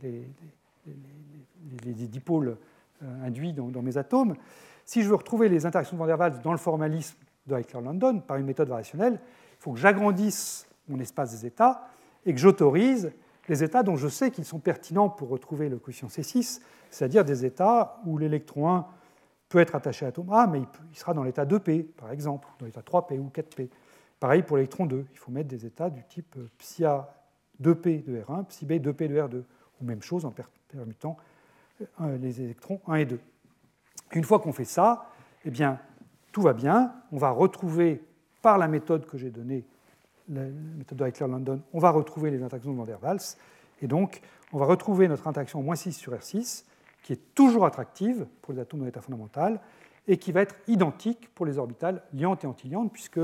les, 0.86 1.92
dipôles 1.92 2.56
euh, 3.02 3.26
induits 3.26 3.52
dans, 3.52 3.82
mes 3.82 3.98
atomes. 3.98 4.34
Si 4.86 5.02
je 5.02 5.10
veux 5.10 5.16
retrouver 5.16 5.50
les 5.50 5.66
interactions 5.66 5.98
de 5.98 5.98
Van 5.98 6.06
der 6.06 6.18
Waals 6.18 6.40
dans 6.40 6.52
le 6.52 6.58
formalisme 6.58 7.18
de 7.46 7.54
Eichler-London 7.54 8.20
par 8.20 8.38
une 8.38 8.46
méthode 8.46 8.70
variationnelle, 8.70 9.20
il 9.20 9.62
faut 9.62 9.72
que 9.72 9.78
j'agrandisse 9.78 10.66
mon 10.88 11.00
espace 11.00 11.32
des 11.32 11.44
états 11.44 11.86
et 12.24 12.32
que 12.32 12.40
j'autorise 12.40 13.12
les 13.48 13.62
états 13.62 13.82
dont 13.82 13.96
je 13.96 14.08
sais 14.08 14.30
qu'ils 14.30 14.44
sont 14.44 14.58
pertinents 14.58 15.08
pour 15.08 15.28
retrouver 15.28 15.68
le 15.68 15.78
coefficient 15.78 16.08
C6, 16.08 16.60
c'est-à-dire 16.90 17.24
des 17.24 17.44
états 17.44 18.00
où 18.04 18.18
l'électron 18.18 18.70
1 18.70 18.86
peut 19.48 19.58
être 19.58 19.74
attaché 19.74 20.04
à 20.04 20.08
l'atome 20.08 20.32
A, 20.32 20.46
mais 20.46 20.62
il 20.90 20.98
sera 20.98 21.14
dans 21.14 21.22
l'état 21.22 21.44
2P, 21.44 21.84
par 21.84 22.10
exemple, 22.10 22.48
dans 22.58 22.66
l'état 22.66 22.80
3P 22.80 23.18
ou 23.18 23.30
4P. 23.32 23.68
Pareil 24.18 24.42
pour 24.42 24.56
l'électron 24.56 24.86
2, 24.86 25.06
il 25.12 25.18
faut 25.18 25.30
mettre 25.30 25.48
des 25.48 25.66
états 25.66 25.90
du 25.90 26.02
type 26.04 26.34
euh, 26.36 26.48
psi 26.58 26.84
A 26.84 27.12
2P 27.62 28.04
de 28.04 28.20
R1, 28.20 28.46
psi 28.46 28.64
B 28.64 28.72
2P 28.72 29.08
de 29.08 29.16
R2, 29.16 29.42
ou 29.80 29.84
même 29.84 30.02
chose 30.02 30.24
en 30.24 30.32
permutant 30.68 31.16
euh, 32.00 32.16
les 32.18 32.40
électrons 32.40 32.80
1 32.86 32.94
et 32.96 33.04
2. 33.04 33.20
Une 34.12 34.24
fois 34.24 34.38
qu'on 34.38 34.52
fait 34.52 34.64
ça, 34.64 35.06
eh 35.44 35.50
bien, 35.50 35.78
tout 36.32 36.42
va 36.42 36.52
bien. 36.52 36.94
On 37.12 37.18
va 37.18 37.30
retrouver, 37.30 38.02
par 38.42 38.58
la 38.58 38.68
méthode 38.68 39.06
que 39.06 39.18
j'ai 39.18 39.30
donnée, 39.30 39.64
la 40.28 40.42
méthode 40.78 40.98
de 40.98 41.04
Eichler-London, 41.04 41.60
on 41.72 41.78
va 41.78 41.90
retrouver 41.90 42.30
les 42.30 42.42
interactions 42.42 42.72
de 42.72 42.76
Van 42.76 42.84
der 42.84 43.02
Waals. 43.02 43.36
Et 43.82 43.86
donc, 43.86 44.20
on 44.52 44.58
va 44.58 44.66
retrouver 44.66 45.08
notre 45.08 45.26
interaction 45.26 45.62
moins 45.62 45.76
6 45.76 45.92
sur 45.92 46.12
R6, 46.12 46.64
qui 47.02 47.12
est 47.12 47.34
toujours 47.34 47.66
attractive 47.66 48.26
pour 48.42 48.54
les 48.54 48.60
atomes 48.60 48.80
dans 48.80 48.86
l'état 48.86 49.00
fondamental, 49.00 49.60
et 50.08 50.18
qui 50.18 50.32
va 50.32 50.42
être 50.42 50.56
identique 50.68 51.28
pour 51.34 51.46
les 51.46 51.58
orbitales 51.58 52.02
liantes 52.14 52.44
et 52.44 52.46
antiliantes, 52.46 52.92
puisque 52.92 53.20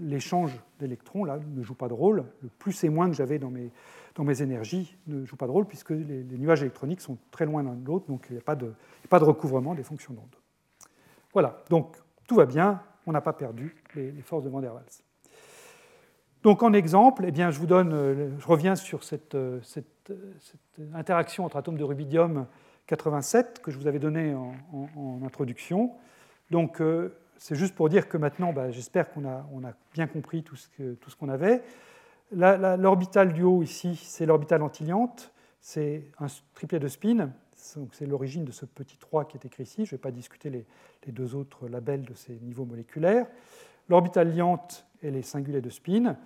l'échange 0.00 0.58
d'électrons 0.78 1.24
là, 1.24 1.38
ne 1.54 1.62
joue 1.62 1.74
pas 1.74 1.88
de 1.88 1.94
rôle. 1.94 2.24
Le 2.42 2.48
plus 2.48 2.82
et 2.84 2.88
moins 2.88 3.08
que 3.08 3.14
j'avais 3.14 3.38
dans 3.38 3.50
mes, 3.50 3.70
dans 4.14 4.24
mes 4.24 4.42
énergies 4.42 4.96
ne 5.06 5.24
joue 5.24 5.36
pas 5.36 5.46
de 5.46 5.52
rôle 5.52 5.66
puisque 5.66 5.90
les, 5.90 6.24
nuages 6.24 6.62
électroniques 6.62 7.00
sont 7.00 7.18
très 7.30 7.46
loin 7.46 7.62
l'un 7.62 7.74
de 7.74 7.86
l'autre, 7.86 8.06
donc 8.06 8.26
il 8.30 8.34
n'y 8.34 8.38
a 8.38 8.42
pas 8.42 8.56
de, 8.56 8.72
pas 9.08 9.18
de, 9.18 9.24
recouvrement 9.24 9.74
des 9.74 9.82
fonctions 9.82 10.14
d'onde. 10.14 10.36
Voilà, 11.32 11.62
donc 11.68 11.96
tout 12.26 12.34
va 12.34 12.46
bien, 12.46 12.82
on 13.06 13.12
n'a 13.12 13.20
pas 13.20 13.32
perdu 13.32 13.76
les, 13.94 14.12
forces 14.22 14.44
de 14.44 14.48
Van 14.48 14.60
der 14.60 14.74
Waals. 14.74 15.02
Donc 16.42 16.62
en 16.62 16.72
exemple, 16.72 17.24
eh 17.26 17.32
bien, 17.32 17.50
je 17.50 17.60
euh, 17.70 18.30
reviens 18.46 18.74
sur 18.74 19.04
cette, 19.04 19.34
euh, 19.34 19.60
cette, 19.62 19.86
interaction 20.94 21.44
entre 21.44 21.56
atomes 21.56 21.76
de 21.76 21.84
rubidium 21.84 22.46
87 22.86 23.60
que 23.62 23.70
je 23.70 23.78
vous 23.78 23.86
avais 23.86 23.98
donnée 23.98 24.34
en, 24.34 25.20
introduction. 25.24 25.92
Donc 26.50 26.80
euh, 26.80 27.14
c'est 27.36 27.54
juste 27.54 27.74
pour 27.74 27.88
dire 27.88 28.08
que 28.08 28.16
maintenant, 28.16 28.52
bah, 28.52 28.70
j'espère 28.70 29.10
qu'on 29.10 29.24
a, 29.26 29.44
bien 29.92 30.06
compris 30.06 30.42
tout 30.42 30.56
ce, 30.56 31.14
qu'on 31.18 31.28
avait. 31.28 31.62
L'orbital 32.32 33.32
du 33.32 33.42
haut 33.42 33.62
ici, 33.62 33.96
c'est 33.96 34.24
l'orbital 34.24 34.62
antiliante, 34.62 35.32
c'est 35.60 36.10
un 36.18 36.26
triplet 36.54 36.78
de 36.78 36.88
spin, 36.88 37.30
c'est 37.54 38.06
l'origine 38.06 38.44
de 38.44 38.52
ce 38.52 38.64
petit 38.64 38.96
3 38.96 39.26
qui 39.26 39.36
est 39.36 39.44
écrit 39.44 39.64
ici. 39.64 39.84
Je 39.84 39.94
ne 39.94 39.98
vais 39.98 40.02
pas 40.02 40.10
discuter 40.10 40.48
les, 40.48 40.64
deux 41.12 41.34
autres 41.34 41.68
labels 41.68 42.04
de 42.04 42.14
ces 42.14 42.32
niveaux 42.40 42.64
moléculaires. 42.64 43.26
L'orbital 43.90 44.32
liante 44.32 44.86
et 45.02 45.10
les 45.10 45.22
singulets 45.22 45.60
de 45.60 45.68
spin. 45.68 46.16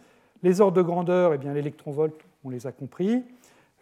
Les 0.42 0.60
ordres 0.60 0.76
de 0.76 0.82
grandeur, 0.82 1.32
eh 1.32 1.74
on 2.44 2.50
les 2.50 2.66
a 2.66 2.72
compris. 2.72 3.24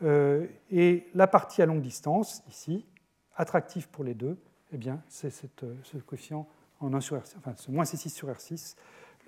Euh, 0.05 0.47
et 0.71 1.09
la 1.15 1.27
partie 1.27 1.63
à 1.63 1.67
longue 1.67 1.83
distance, 1.83 2.45
ici, 2.49 2.87
attractive 3.37 3.89
pour 3.89 4.05
les 4.05 4.15
deux, 4.15 4.39
eh 4.73 4.79
c'est 5.09 5.31
ce 5.31 5.47
coefficient 6.07 6.47
en 6.81 6.95
1 6.95 7.01
sur 7.01 7.17
R6, 7.17 7.35
enfin 7.39 7.55
ce 7.57 7.71
moins 7.71 7.85
C6 7.85 8.09
sur 8.09 8.29
R6, 8.29 8.77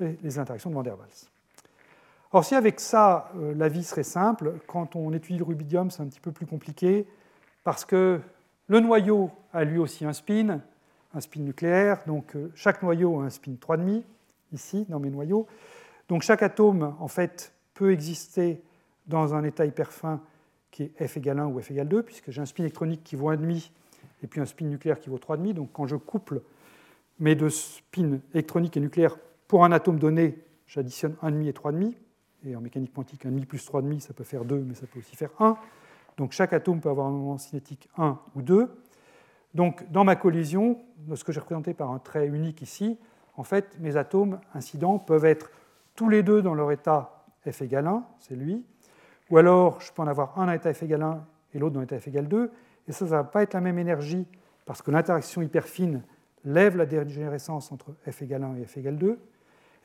les, 0.00 0.38
interactions 0.38 0.70
de 0.70 0.74
Van 0.74 0.82
der 0.82 0.98
Waals. 0.98 1.30
Or, 2.32 2.44
si 2.44 2.54
avec 2.54 2.80
ça, 2.80 3.30
euh, 3.36 3.54
la 3.54 3.68
vie 3.68 3.84
serait 3.84 4.02
simple, 4.02 4.54
quand 4.66 4.96
on 4.96 5.12
étudie 5.12 5.38
le 5.38 5.44
rubidium, 5.44 5.90
c'est 5.90 6.02
un 6.02 6.06
petit 6.06 6.20
peu 6.20 6.32
plus 6.32 6.46
compliqué, 6.46 7.06
parce 7.62 7.84
que 7.84 8.20
le 8.68 8.80
noyau 8.80 9.30
a 9.52 9.64
lui 9.64 9.78
aussi 9.78 10.04
un 10.04 10.12
spin, 10.12 10.60
un 11.12 11.20
spin 11.20 11.40
nucléaire, 11.40 12.02
donc 12.06 12.34
euh, 12.34 12.50
chaque 12.54 12.82
noyau 12.82 13.20
a 13.20 13.24
un 13.24 13.30
spin 13.30 13.52
3,5, 13.52 14.02
ici, 14.54 14.86
dans 14.88 15.00
mes 15.00 15.10
noyaux. 15.10 15.46
Donc 16.08 16.22
chaque 16.22 16.42
atome, 16.42 16.94
en 16.98 17.08
fait, 17.08 17.52
peut 17.74 17.92
exister 17.92 18.62
dans 19.06 19.34
un 19.34 19.44
état 19.44 19.66
hyperfin 19.66 20.20
qui 20.70 20.84
est 20.84 21.06
F 21.06 21.18
égale 21.18 21.40
1 21.40 21.46
ou 21.46 21.60
F 21.60 21.70
égale 21.70 21.88
2, 21.88 22.02
puisque 22.02 22.30
j'ai 22.30 22.40
un 22.40 22.46
spin 22.46 22.62
électronique 22.62 23.04
qui 23.04 23.16
vaut 23.16 23.30
1,5 23.30 23.70
et 24.22 24.26
puis 24.26 24.40
un 24.40 24.46
spin 24.46 24.66
nucléaire 24.66 24.98
qui 24.98 25.10
vaut 25.10 25.18
3,5. 25.18 25.52
Donc 25.52 25.70
quand 25.72 25.86
je 25.86 25.96
couple 25.96 26.42
mes 27.20 27.34
deux 27.34 27.50
spins 27.50 28.18
électroniques 28.32 28.76
et 28.76 28.80
nucléaires 28.80 29.16
pour 29.46 29.64
un 29.64 29.72
atome 29.72 29.98
donné, 29.98 30.38
j'additionne 30.66 31.14
1,5 31.22 31.48
et 31.48 31.52
3,5 31.52 31.94
et 32.46 32.56
en 32.56 32.60
mécanique 32.60 32.92
quantique, 32.92 33.24
1,5 33.24 33.46
plus 33.46 33.68
3,5, 33.68 34.00
ça 34.00 34.14
peut 34.14 34.24
faire 34.24 34.44
2, 34.44 34.58
mais 34.58 34.74
ça 34.74 34.86
peut 34.86 34.98
aussi 34.98 35.16
faire 35.16 35.30
1. 35.38 35.56
Donc 36.16 36.32
chaque 36.32 36.52
atome 36.52 36.80
peut 36.80 36.90
avoir 36.90 37.06
un 37.06 37.12
moment 37.12 37.38
cinétique 37.38 37.88
1 37.96 38.18
ou 38.34 38.42
2. 38.42 38.70
Donc 39.54 39.90
dans 39.90 40.04
ma 40.04 40.16
collision, 40.16 40.80
ce 41.14 41.24
que 41.24 41.32
j'ai 41.32 41.40
représenté 41.40 41.74
par 41.74 41.90
un 41.90 41.98
trait 41.98 42.26
unique 42.26 42.62
ici, 42.62 42.98
en 43.36 43.42
fait, 43.42 43.78
mes 43.80 43.96
atomes 43.96 44.40
incidents 44.54 44.98
peuvent 44.98 45.24
être 45.24 45.50
tous 45.94 46.08
les 46.08 46.22
deux 46.22 46.42
dans 46.42 46.54
leur 46.54 46.72
état 46.72 47.24
F 47.50 47.62
égale 47.62 47.86
1, 47.86 48.04
c'est 48.20 48.36
lui, 48.36 48.64
ou 49.30 49.38
alors 49.38 49.80
je 49.80 49.92
peux 49.92 50.02
en 50.02 50.06
avoir 50.06 50.38
un 50.38 50.46
dans 50.46 50.52
l'état 50.52 50.72
F 50.72 50.82
égale 50.82 51.02
1 51.02 51.24
et 51.54 51.58
l'autre 51.58 51.74
dans 51.74 51.80
l'état 51.80 51.98
F 51.98 52.08
égale 52.08 52.28
2, 52.28 52.50
et 52.86 52.92
ça, 52.92 52.98
ça 53.00 53.04
ne 53.04 53.10
va 53.10 53.24
pas 53.24 53.42
être 53.42 53.54
la 53.54 53.60
même 53.60 53.78
énergie, 53.78 54.26
parce 54.66 54.82
que 54.82 54.90
l'interaction 54.90 55.42
hyper 55.42 55.64
fine 55.64 56.02
lève 56.44 56.76
la 56.76 56.86
dégénérescence 56.86 57.72
entre 57.72 57.94
F 58.10 58.22
égale 58.22 58.44
1 58.44 58.56
et 58.56 58.64
F 58.64 58.76
égale 58.76 58.98
2. 58.98 59.18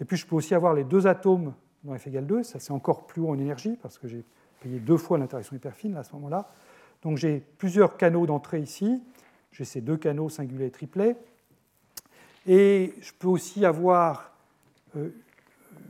Et 0.02 0.06
puis 0.06 0.18
je 0.18 0.26
peux 0.26 0.36
aussi 0.36 0.56
avoir 0.56 0.74
les 0.74 0.84
deux 0.84 1.08
atomes 1.08 1.54
dans 1.84 1.98
F 1.98 2.08
égale 2.08 2.26
2, 2.26 2.44
ça 2.44 2.60
c'est 2.60 2.72
encore 2.72 3.08
plus 3.08 3.22
haut 3.22 3.30
en 3.30 3.40
énergie 3.40 3.78
parce 3.82 3.98
que 3.98 4.08
j'ai 4.08 4.24
payé 4.62 4.80
deux 4.80 4.98
fois 4.98 5.18
l'interaction 5.18 5.56
hyperfine 5.56 5.96
à 5.96 6.04
ce 6.04 6.14
moment-là. 6.14 6.50
Donc 7.02 7.18
j'ai 7.18 7.40
plusieurs 7.58 7.98
canaux 7.98 8.26
d'entrée 8.26 8.60
ici, 8.60 9.02
j'ai 9.52 9.66
ces 9.66 9.82
deux 9.82 9.98
canaux 9.98 10.30
singuliers 10.30 10.68
et 10.68 10.72
triplets. 10.72 11.16
Et 12.48 12.94
je 13.02 13.11
peux 13.18 13.28
aussi 13.28 13.66
avoir 13.66 14.32
euh, 14.95 15.10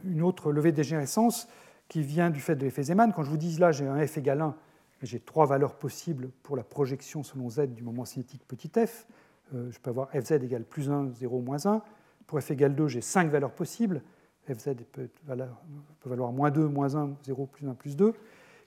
une 0.03 0.21
autre 0.21 0.51
levée 0.51 0.71
de 0.71 0.77
dégénérescence 0.77 1.47
qui 1.87 2.01
vient 2.01 2.29
du 2.29 2.39
fait 2.39 2.55
de 2.55 2.63
l'effet 2.63 2.83
Zeeman. 2.83 3.13
Quand 3.13 3.23
je 3.23 3.29
vous 3.29 3.37
dis 3.37 3.57
là, 3.57 3.71
j'ai 3.71 3.87
un 3.87 4.05
f 4.05 4.17
égale 4.17 4.41
1, 4.41 4.55
j'ai 5.01 5.19
trois 5.19 5.45
valeurs 5.45 5.75
possibles 5.75 6.29
pour 6.43 6.55
la 6.55 6.63
projection 6.63 7.23
selon 7.23 7.49
z 7.49 7.61
du 7.67 7.83
moment 7.83 8.05
cinétique 8.05 8.45
petit 8.47 8.69
f. 8.69 9.07
Euh, 9.55 9.71
je 9.71 9.79
peux 9.79 9.89
avoir 9.89 10.09
fz 10.11 10.31
égale 10.43 10.63
plus 10.63 10.89
1, 10.89 11.11
0, 11.13 11.41
moins 11.41 11.65
1. 11.65 11.81
Pour 12.27 12.39
f 12.39 12.51
égale 12.51 12.75
2, 12.75 12.87
j'ai 12.87 13.01
cinq 13.01 13.29
valeurs 13.31 13.51
possibles 13.51 14.01
fz 14.53 14.75
peut, 14.91 15.09
valoir 16.05 16.31
moins 16.31 16.51
2, 16.51 16.67
moins 16.67 16.95
1, 16.95 17.11
0, 17.23 17.45
plus 17.45 17.67
1, 17.67 17.73
plus 17.73 17.95
2. 17.95 18.13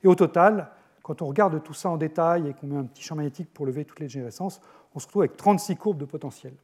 Et 0.04 0.06
au 0.06 0.14
total, 0.14 0.70
quand 1.02 1.22
on 1.22 1.26
regarde 1.26 1.62
tout 1.62 1.74
ça 1.74 1.90
en 1.90 1.96
détail 1.96 2.48
et 2.48 2.54
qu'on 2.54 2.68
met 2.68 2.76
un 2.76 2.84
petit 2.84 3.02
champ 3.02 3.16
magnétique 3.16 3.52
pour 3.52 3.66
lever 3.66 3.84
toutes 3.84 4.00
les 4.00 4.06
dégénérescences, 4.06 4.60
on 4.94 4.98
se 4.98 5.06
retrouve 5.06 5.22
avec 5.22 5.36
36 5.36 5.76
courbes 5.76 5.98
de 5.98 6.04
potentiel. 6.04 6.54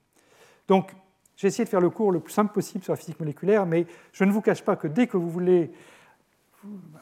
Donc, 0.67 0.95
j'ai 1.39 1.47
essayé 1.47 1.65
de 1.65 1.69
faire 1.71 1.81
le 1.81 1.89
cours 1.89 2.11
le 2.13 2.21
plus 2.21 2.33
simple 2.33 2.53
possible 2.53 2.85
sur 2.85 2.93
la 2.93 2.97
physique 2.97 3.19
moléculaire, 3.21 3.65
mais 3.65 3.87
je 4.13 4.25
ne 4.25 4.33
vous 4.33 4.43
cache 4.43 4.63
pas 4.63 4.77
que 4.77 4.89
dès 4.89 5.07
que 5.07 5.17
vous 5.17 5.31
voulez 5.31 5.71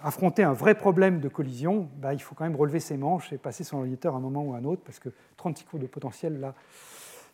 affronter 0.02 0.42
un 0.42 0.52
vrai 0.52 0.74
problème 0.74 1.20
de 1.20 1.28
collision, 1.28 1.88
bah, 1.96 2.12
il 2.12 2.20
faut 2.20 2.34
quand 2.34 2.44
même 2.44 2.54
relever 2.54 2.78
ses 2.78 2.98
manches 2.98 3.32
et 3.32 3.38
passer 3.38 3.64
son 3.64 3.78
ordinateur 3.78 4.14
à 4.14 4.18
un 4.18 4.20
moment 4.20 4.44
ou 4.44 4.52
à 4.52 4.58
un 4.58 4.64
autre, 4.64 4.82
parce 4.84 4.98
que 4.98 5.08
36 5.38 5.64
courbes 5.64 5.82
de 5.82 5.86
potentiel, 5.86 6.38
là, 6.38 6.54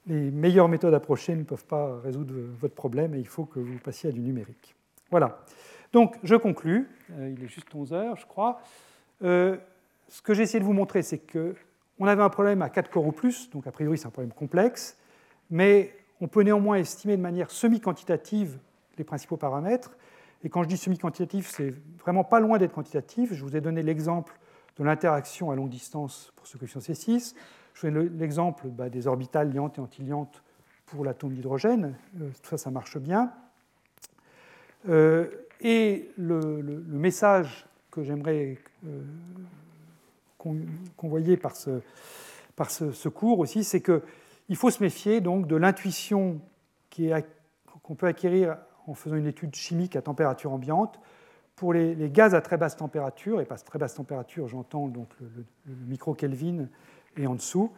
les 0.06 0.30
meilleures 0.30 0.68
méthodes 0.68 0.94
approchées 0.94 1.34
ne 1.34 1.42
peuvent 1.42 1.64
pas 1.64 1.98
résoudre 2.00 2.34
votre 2.60 2.74
problème 2.74 3.14
et 3.14 3.18
il 3.18 3.26
faut 3.26 3.46
que 3.46 3.58
vous 3.58 3.78
passiez 3.78 4.10
à 4.10 4.12
du 4.12 4.20
numérique. 4.20 4.76
Voilà. 5.10 5.40
Donc, 5.92 6.16
je 6.22 6.36
conclus. 6.36 6.88
Euh, 7.10 7.34
il 7.36 7.44
est 7.44 7.48
juste 7.48 7.74
11 7.74 7.92
heures, 7.92 8.16
je 8.16 8.26
crois. 8.26 8.60
Euh, 9.24 9.56
ce 10.08 10.22
que 10.22 10.34
j'ai 10.34 10.44
essayé 10.44 10.60
de 10.60 10.64
vous 10.64 10.72
montrer, 10.72 11.02
c'est 11.02 11.18
qu'on 11.18 12.06
avait 12.06 12.22
un 12.22 12.30
problème 12.30 12.62
à 12.62 12.70
4 12.70 12.90
corps 12.90 13.06
ou 13.06 13.12
plus, 13.12 13.50
donc 13.50 13.66
a 13.66 13.72
priori 13.72 13.98
c'est 13.98 14.06
un 14.06 14.10
problème 14.10 14.32
complexe, 14.32 14.96
mais 15.50 15.92
on 16.22 16.28
peut 16.28 16.42
néanmoins 16.42 16.76
estimer 16.76 17.16
de 17.16 17.22
manière 17.22 17.50
semi-quantitative 17.50 18.56
les 18.96 19.02
principaux 19.02 19.36
paramètres. 19.36 19.96
Et 20.44 20.48
quand 20.48 20.62
je 20.62 20.68
dis 20.68 20.76
semi-quantitatif, 20.76 21.48
c'est 21.48 21.74
vraiment 21.98 22.22
pas 22.22 22.38
loin 22.38 22.58
d'être 22.58 22.72
quantitatif. 22.72 23.32
Je 23.32 23.42
vous 23.44 23.56
ai 23.56 23.60
donné 23.60 23.82
l'exemple 23.82 24.38
de 24.78 24.84
l'interaction 24.84 25.50
à 25.50 25.56
longue 25.56 25.68
distance 25.68 26.32
pour 26.36 26.46
ce 26.46 26.56
coefficient 26.56 26.80
C6. 26.80 27.34
Je 27.74 27.80
fais 27.80 27.90
l'exemple 27.90 28.68
bah, 28.68 28.88
des 28.88 29.08
orbitales 29.08 29.52
liantes 29.52 29.78
et 29.78 29.80
antiliantes 29.80 30.44
pour 30.86 31.04
l'atome 31.04 31.34
d'hydrogène. 31.34 31.96
tout 32.16 32.50
ça, 32.50 32.56
ça 32.56 32.70
marche 32.70 32.98
bien. 32.98 33.32
et 34.88 36.10
le, 36.16 36.84
message 36.86 37.66
que 37.90 38.04
j'aimerais 38.04 38.58
qu'on 40.38 41.08
voyait 41.08 41.36
par 41.36 41.56
ce, 41.56 41.80
ce, 42.92 43.08
cours 43.08 43.40
aussi, 43.40 43.64
c'est 43.64 43.80
qu'il 44.52 44.58
faut 44.58 44.68
se 44.68 44.82
méfier 44.82 45.22
donc 45.22 45.46
de 45.46 45.56
l'intuition 45.56 46.38
qu'on 47.82 47.94
peut 47.94 48.06
acquérir 48.06 48.58
en 48.86 48.92
faisant 48.92 49.16
une 49.16 49.26
étude 49.26 49.54
chimique 49.54 49.96
à 49.96 50.02
température 50.02 50.52
ambiante 50.52 51.00
pour 51.56 51.72
les, 51.72 52.10
gaz 52.10 52.34
à 52.34 52.42
très 52.42 52.58
basse 52.58 52.76
température, 52.76 53.40
et 53.40 53.46
par 53.46 53.64
très 53.64 53.78
basse 53.78 53.94
température, 53.94 54.48
j'entends 54.48 54.88
donc 54.88 55.08
le, 55.20 55.74
micro-Kelvin 55.86 56.68
et 57.16 57.26
en 57.26 57.34
dessous, 57.34 57.72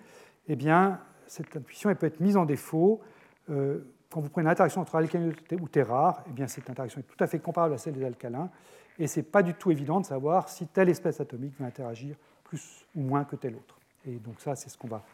eh 0.48 0.56
bien, 0.56 0.98
cette 1.28 1.56
intuition 1.56 1.90
elle 1.90 1.96
peut 1.96 2.06
être 2.06 2.18
mise 2.18 2.36
en 2.36 2.44
défaut. 2.44 3.00
Euh, 3.50 3.86
quand 4.10 4.20
vous 4.20 4.28
prenez 4.28 4.46
une 4.46 4.50
interaction 4.50 4.80
entre 4.80 4.96
alcaline 4.96 5.32
ou 5.60 5.68
terre 5.68 5.90
rare, 5.90 6.24
eh 6.28 6.32
bien, 6.32 6.48
cette 6.48 6.68
interaction 6.68 6.98
est 6.98 7.04
tout 7.04 7.22
à 7.22 7.28
fait 7.28 7.38
comparable 7.38 7.74
à 7.74 7.78
celle 7.78 7.94
des 7.94 8.04
alcalins, 8.04 8.50
et 8.98 9.06
ce 9.06 9.20
n'est 9.20 9.26
pas 9.26 9.44
du 9.44 9.54
tout 9.54 9.70
évident 9.70 10.00
de 10.00 10.06
savoir 10.06 10.48
si 10.48 10.66
telle 10.66 10.88
espèce 10.88 11.20
atomique 11.20 11.54
va 11.56 11.66
interagir 11.66 12.16
plus 12.42 12.84
ou 12.96 13.02
moins 13.02 13.22
que 13.22 13.36
telle 13.36 13.54
autre. 13.54 13.78
Et 14.04 14.16
donc 14.16 14.40
ça, 14.40 14.56
c'est 14.56 14.68
ce 14.68 14.76
qu'on 14.76 14.88
va 14.88 15.04